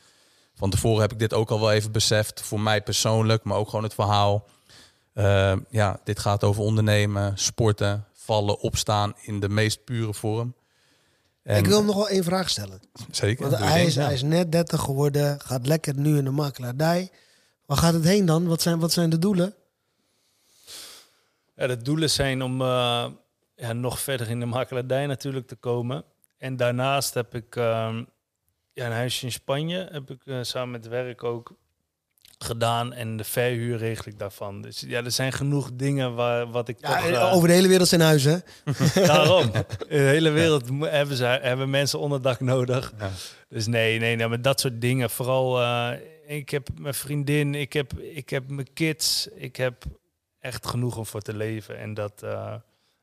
Van 0.55 0.71
tevoren 0.71 1.01
heb 1.01 1.13
ik 1.13 1.19
dit 1.19 1.35
ook 1.35 1.51
al 1.51 1.61
wel 1.61 1.73
even 1.73 1.93
beseft. 1.93 2.41
Voor 2.41 2.61
mij 2.61 2.83
persoonlijk, 2.83 3.45
maar 3.45 3.57
ook 3.57 3.69
gewoon 3.69 3.85
het 3.85 3.95
verhaal. 3.95 4.47
Uh, 5.15 5.57
ja, 5.69 6.01
dit 6.05 6.19
gaat 6.19 6.45
over 6.45 6.62
ondernemen, 6.62 7.39
sporten, 7.39 8.05
vallen, 8.12 8.59
opstaan 8.59 9.15
in 9.20 9.41
de 9.41 9.49
meest 9.49 9.85
pure 9.85 10.15
vorm. 10.15 10.55
En 11.43 11.59
ik 11.59 11.66
wil 11.66 11.77
hem 11.77 11.86
nog 11.86 11.97
wel 11.97 12.09
één 12.09 12.24
vraag 12.24 12.51
stellen. 12.51 12.81
Zeker. 13.11 13.51
Want 13.51 13.62
hij 13.62 13.85
is, 13.85 13.95
hij 13.95 14.12
is 14.12 14.23
net 14.23 14.53
30 14.53 14.81
geworden, 14.81 15.41
gaat 15.41 15.66
lekker 15.66 15.99
nu 15.99 16.16
in 16.16 16.24
de 16.24 16.31
makelaardij. 16.31 17.11
Waar 17.66 17.77
gaat 17.77 17.93
het 17.93 18.05
heen 18.05 18.27
dan? 18.27 18.47
Wat 18.47 18.62
zijn, 18.62 18.78
wat 18.78 18.93
zijn 18.93 19.11
de 19.11 19.19
doelen? 19.19 19.55
Ja, 21.57 21.66
de 21.66 21.82
doelen 21.82 22.11
zijn 22.11 22.43
om 22.43 22.61
uh, 22.61 23.07
ja, 23.57 23.73
nog 23.73 24.01
verder 24.01 24.31
in 24.31 24.41
de 24.41 24.47
makelaardij 24.47 25.07
natuurlijk 25.07 25.47
te 25.47 25.57
komen. 25.57 26.05
En 26.39 26.57
daarnaast 26.57 27.15
heb 27.15 27.35
ik 27.35 27.57
uh, 27.57 27.65
ja, 28.73 28.86
een 28.86 28.93
huisje 28.93 29.24
in 29.24 29.32
Spanje. 29.32 29.89
Heb 29.91 30.11
ik 30.11 30.20
uh, 30.24 30.39
samen 30.43 30.70
met 30.70 30.89
werk 30.89 31.24
ook 31.24 31.55
gedaan. 32.45 32.93
En 32.93 33.16
de 33.16 33.25
verhuur 33.25 33.79
regel 33.79 34.05
ik 34.07 34.19
daarvan. 34.19 34.62
Dus 34.62 34.85
ja, 34.87 35.05
er 35.05 35.11
zijn 35.11 35.33
genoeg 35.33 35.71
dingen 35.73 36.15
waar, 36.15 36.51
wat 36.51 36.69
ik 36.69 36.77
ja, 36.81 36.97
toch... 37.01 37.11
uh, 37.11 37.33
over 37.35 37.49
de 37.49 37.55
hele 37.55 37.69
wereld 37.69 37.89
zijn 37.89 38.01
huizen, 38.01 38.45
Daarom. 38.95 39.51
In 39.55 39.65
de 39.89 39.97
hele 39.97 40.31
wereld 40.31 40.69
hebben, 40.81 41.16
ze, 41.16 41.25
hebben 41.25 41.71
mensen 41.71 41.99
onderdak 41.99 42.41
nodig. 42.41 42.93
Ja. 42.99 43.11
Dus 43.49 43.66
nee, 43.66 43.99
nee, 43.99 44.16
nee, 44.16 44.29
maar 44.29 44.43
dat 44.43 44.61
soort 44.61 44.81
dingen. 44.81 45.11
Vooral, 45.11 45.62
uh, 45.62 45.91
ik 46.27 46.51
heb 46.51 46.69
mijn 46.79 46.95
vriendin, 46.95 47.55
ik 47.55 47.73
heb, 47.73 47.99
ik 47.99 48.31
heb 48.31 48.51
mijn 48.51 48.73
kids. 48.73 49.29
Ik 49.35 49.57
heb 49.57 49.85
echt 50.41 50.66
genoeg 50.66 50.97
om 50.97 51.07
voor 51.07 51.23
te 51.23 51.35
leven. 51.37 51.79
En 51.79 51.95
dat, 51.95 52.23
uh, 52.25 52.55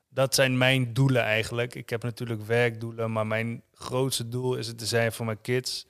dat 0.08 0.34
zijn 0.34 0.58
mijn 0.58 0.92
doelen 0.92 1.22
eigenlijk. 1.22 1.74
Ik 1.74 1.90
heb 1.90 2.02
natuurlijk 2.02 2.42
werkdoelen, 2.42 3.12
maar 3.12 3.26
mijn 3.26 3.62
grootste 3.74 4.28
doel 4.28 4.54
is 4.54 4.66
het 4.66 4.78
te 4.78 4.86
zijn 4.86 5.12
voor 5.12 5.26
mijn 5.26 5.40
kids. 5.40 5.86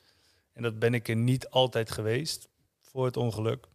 En 0.53 0.62
dat 0.62 0.79
ben 0.79 0.95
ik 0.95 1.09
er 1.09 1.16
niet 1.16 1.49
altijd 1.49 1.91
geweest 1.91 2.51
voor 2.93 3.05
het 3.05 3.16
ongeluk. 3.16 3.66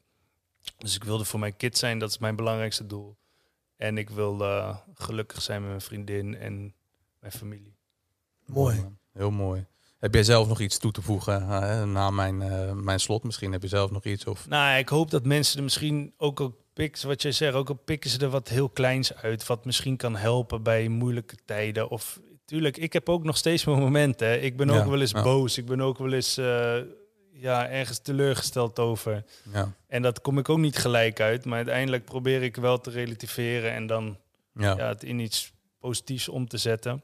Dus 0.77 0.95
ik 0.95 1.03
wilde 1.03 1.25
voor 1.25 1.39
mijn 1.39 1.57
kids 1.57 1.79
zijn, 1.79 1.99
dat 1.99 2.09
is 2.09 2.17
mijn 2.17 2.35
belangrijkste 2.35 2.85
doel. 2.85 3.17
En 3.75 3.97
ik 3.97 4.09
wil 4.09 4.41
uh, 4.41 4.77
gelukkig 4.93 5.41
zijn 5.41 5.59
met 5.61 5.69
mijn 5.69 5.81
vriendin 5.81 6.35
en 6.35 6.73
mijn 7.19 7.31
familie. 7.31 7.75
Mooi. 8.45 8.85
Heel 9.13 9.31
mooi. 9.31 9.65
Heb 9.97 10.13
jij 10.13 10.23
zelf 10.23 10.47
nog 10.47 10.59
iets 10.59 10.77
toe 10.77 10.91
te 10.91 11.01
voegen 11.01 11.41
uh, 11.41 11.83
na 11.83 12.09
mijn, 12.11 12.41
uh, 12.41 12.71
mijn 12.71 12.99
slot? 12.99 13.23
Misschien 13.23 13.51
heb 13.51 13.61
je 13.61 13.67
zelf 13.67 13.91
nog 13.91 14.03
iets? 14.03 14.25
Of... 14.25 14.47
Nou, 14.47 14.77
ik 14.77 14.89
hoop 14.89 15.11
dat 15.11 15.25
mensen 15.25 15.57
er 15.57 15.63
misschien 15.63 16.13
ook 16.17 16.39
al 16.39 16.55
pikken, 16.73 17.07
wat 17.07 17.21
jij 17.21 17.31
zegt, 17.31 17.53
ook 17.53 17.69
al 17.69 17.75
pikken 17.75 18.09
ze 18.09 18.19
er 18.19 18.29
wat 18.29 18.47
heel 18.47 18.69
kleins 18.69 19.15
uit, 19.15 19.47
wat 19.47 19.65
misschien 19.65 19.97
kan 19.97 20.15
helpen 20.15 20.63
bij 20.63 20.87
moeilijke 20.87 21.35
tijden. 21.45 21.89
Of 21.89 22.19
tuurlijk, 22.45 22.77
ik 22.77 22.93
heb 22.93 23.09
ook 23.09 23.23
nog 23.23 23.37
steeds 23.37 23.65
mijn 23.65 23.79
momenten. 23.79 24.27
Hè. 24.27 24.35
Ik 24.35 24.57
ben 24.57 24.69
ook 24.69 24.75
Ja, 24.75 24.89
wel 24.89 25.01
eens 25.01 25.11
ja. 25.11 25.23
boos. 25.23 25.57
Ik 25.57 25.65
ben 25.65 25.81
ook 25.81 25.97
wel 25.97 26.13
eens 26.13 26.37
uh, 26.37 26.77
ja, 27.39 27.69
ergens 27.69 27.99
teleurgesteld 27.99 28.79
over. 28.79 29.23
Ja. 29.53 29.73
En 29.87 30.01
dat 30.01 30.21
kom 30.21 30.37
ik 30.37 30.49
ook 30.49 30.57
niet 30.57 30.77
gelijk 30.77 31.19
uit. 31.19 31.45
Maar 31.45 31.57
uiteindelijk 31.57 32.05
probeer 32.05 32.43
ik 32.43 32.55
wel 32.55 32.79
te 32.79 32.89
relativeren 32.89 33.71
en 33.71 33.87
dan 33.87 34.17
Ja. 34.53 34.75
ja, 34.77 34.87
het 34.87 35.03
in 35.03 35.19
iets 35.19 35.53
positiefs 35.79 36.29
om 36.29 36.47
te 36.47 36.57
zetten. 36.57 37.03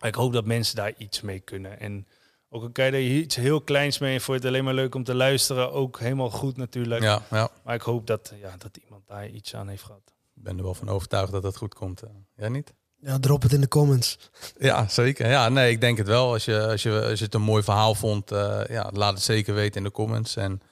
Maar 0.00 0.08
ik 0.08 0.14
hoop 0.14 0.32
dat 0.32 0.44
mensen 0.44 0.76
daar 0.76 0.92
iets 0.96 1.20
mee 1.20 1.40
kunnen. 1.40 1.80
En 1.80 2.06
ook 2.48 2.62
al 2.62 2.70
kan 2.70 2.84
je 2.84 2.90
er 2.92 3.00
iets 3.00 3.36
heel 3.36 3.60
kleins 3.60 3.98
mee 3.98 4.20
voor 4.20 4.34
het 4.34 4.44
alleen 4.44 4.64
maar 4.64 4.74
leuk 4.74 4.94
om 4.94 5.04
te 5.04 5.14
luisteren, 5.14 5.72
ook 5.72 5.98
helemaal 6.00 6.30
goed 6.30 6.56
natuurlijk. 6.56 7.02
Ja, 7.02 7.22
ja. 7.30 7.50
Maar 7.64 7.74
ik 7.74 7.80
hoop 7.82 8.06
dat, 8.06 8.32
ja, 8.40 8.56
dat 8.56 8.76
iemand 8.76 9.06
daar 9.06 9.28
iets 9.28 9.54
aan 9.54 9.68
heeft 9.68 9.82
gehad. 9.82 10.14
Ik 10.34 10.42
ben 10.42 10.56
er 10.56 10.62
wel 10.64 10.74
van 10.74 10.88
overtuigd 10.88 11.32
dat 11.32 11.42
het 11.42 11.56
goed 11.56 11.74
komt. 11.74 12.02
eh. 12.02 12.10
Jij 12.36 12.48
niet? 12.48 12.74
Ja, 13.00 13.18
drop 13.18 13.42
het 13.42 13.52
in 13.52 13.60
de 13.60 13.68
comments. 13.68 14.18
Ja, 14.58 14.88
zeker. 14.88 15.28
Ja, 15.28 15.48
nee, 15.48 15.70
ik 15.70 15.80
denk 15.80 15.98
het 15.98 16.06
wel. 16.06 16.32
Als 16.32 16.44
je, 16.44 16.66
als 16.66 16.82
je, 16.82 17.02
als 17.02 17.18
je 17.18 17.24
het 17.24 17.34
een 17.34 17.42
mooi 17.42 17.62
verhaal 17.62 17.94
vond, 17.94 18.32
uh, 18.32 18.60
ja, 18.68 18.90
laat 18.94 19.14
het 19.14 19.22
zeker 19.22 19.54
weten 19.54 19.76
in 19.76 19.82
de 19.82 19.90
comments. 19.90 20.36
En 20.36 20.62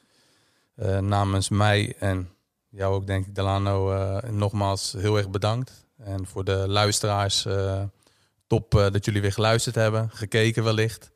uh, 0.77 0.99
namens 0.99 1.49
mij 1.49 1.95
en 1.99 2.29
jou 2.71 2.95
ook 2.95 3.07
denk 3.07 3.27
ik, 3.27 3.35
Delano, 3.35 3.93
eh, 3.93 4.31
nogmaals 4.31 4.95
heel 4.99 5.17
erg 5.17 5.31
bedankt. 5.31 5.73
En 5.99 6.27
voor 6.27 6.45
de 6.45 6.65
luisteraars, 6.69 7.47
eh, 7.47 7.83
top 8.47 8.75
eh, 8.75 8.91
dat 8.91 9.05
jullie 9.05 9.21
weer 9.21 9.33
geluisterd 9.33 9.75
hebben, 9.75 10.11
gekeken 10.13 10.65
wellicht. 10.65 11.11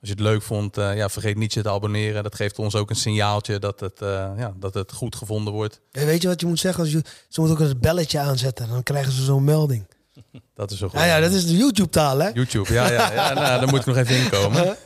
Als 0.00 0.10
je 0.10 0.16
het 0.16 0.26
leuk 0.26 0.42
vond, 0.42 0.76
eh, 0.76 0.96
ja, 0.96 1.08
vergeet 1.08 1.36
niet 1.36 1.52
je 1.52 1.62
te 1.62 1.70
abonneren. 1.70 2.22
Dat 2.22 2.34
geeft 2.34 2.58
ons 2.58 2.74
ook 2.74 2.90
een 2.90 2.96
signaaltje 2.96 3.58
dat 3.58 3.80
het, 3.80 4.00
eh, 4.00 4.08
ja, 4.36 4.52
dat 4.56 4.74
het 4.74 4.92
goed 4.92 5.16
gevonden 5.16 5.52
wordt. 5.52 5.80
En 5.90 6.06
weet 6.06 6.22
je 6.22 6.28
wat 6.28 6.40
je 6.40 6.46
moet 6.46 6.58
zeggen? 6.58 6.82
Als 6.82 6.92
je, 6.92 7.02
ze 7.28 7.40
moeten 7.40 7.58
ook 7.58 7.70
een 7.70 7.80
belletje 7.80 8.18
aanzetten. 8.18 8.68
Dan 8.68 8.82
krijgen 8.82 9.12
ze 9.12 9.22
zo'n 9.24 9.44
melding. 9.44 9.86
Dat 10.54 10.70
is 10.70 10.78
zo 10.78 10.88
goed. 10.88 10.98
Ja, 10.98 11.04
ja, 11.04 11.20
dat 11.20 11.30
is 11.32 11.46
de 11.46 11.56
YouTube-taal, 11.56 12.18
hè? 12.18 12.28
YouTube, 12.28 12.72
ja, 12.72 12.90
ja, 12.90 13.12
ja 13.12 13.32
nou, 13.34 13.60
daar 13.60 13.68
moet 13.68 13.80
ik 13.80 13.86
nog 13.86 13.96
even 13.96 14.16
inkomen. 14.16 14.76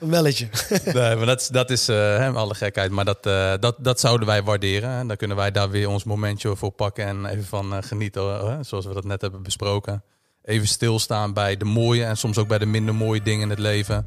Een 0.00 0.08
belletje. 0.08 0.48
Nee, 0.84 1.16
maar 1.16 1.26
dat, 1.26 1.40
is- 1.40 1.48
dat 1.48 1.70
is 1.70 1.88
eh, 1.88 1.96
hè, 1.96 2.30
alle 2.30 2.54
gekheid. 2.54 2.90
Maar 2.90 3.04
dat, 3.04 3.26
eh, 3.26 3.52
dat, 3.60 3.76
dat 3.78 4.00
zouden 4.00 4.26
wij 4.26 4.42
waarderen. 4.42 4.90
En 4.90 5.08
dan 5.08 5.16
kunnen 5.16 5.36
wij 5.36 5.50
daar 5.50 5.70
weer 5.70 5.88
ons 5.88 6.04
momentje 6.04 6.56
voor 6.56 6.70
pakken 6.70 7.06
en 7.06 7.26
even 7.26 7.44
van 7.44 7.72
eh, 7.74 7.78
genieten. 7.82 8.64
zoals 8.64 8.86
we 8.86 8.94
dat 8.94 9.04
net 9.04 9.20
hebben 9.20 9.42
besproken. 9.42 10.02
Even 10.44 10.68
stilstaan 10.68 11.32
bij 11.32 11.56
de 11.56 11.64
mooie 11.64 12.04
en 12.04 12.16
soms 12.16 12.38
ook 12.38 12.48
bij 12.48 12.58
de 12.58 12.66
minder 12.66 12.94
mooie 12.94 13.22
dingen 13.22 13.42
in 13.42 13.50
het 13.50 13.58
leven. 13.58 14.06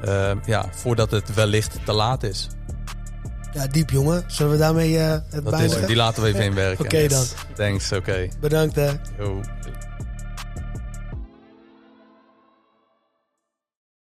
Eh, 0.00 0.30
ja, 0.46 0.68
voordat 0.72 1.10
het 1.10 1.34
wellicht 1.34 1.76
te 1.84 1.92
laat 1.92 2.22
is. 2.22 2.48
Ja, 3.52 3.66
diep 3.66 3.90
jongen. 3.90 4.24
Zullen 4.26 4.52
we 4.52 4.58
daarmee 4.58 4.94
het 4.96 5.44
Dat 5.44 5.60
is, 5.60 5.86
die 5.86 5.96
laten 5.96 6.22
we 6.22 6.28
even 6.28 6.44
inwerken. 6.44 6.84
Oké 6.84 7.06
dan. 7.08 7.24
Thanks, 7.54 7.92
oké. 7.92 8.28
Bedankt 8.40 8.74
hè. 8.74 8.90
Yo. 9.18 9.40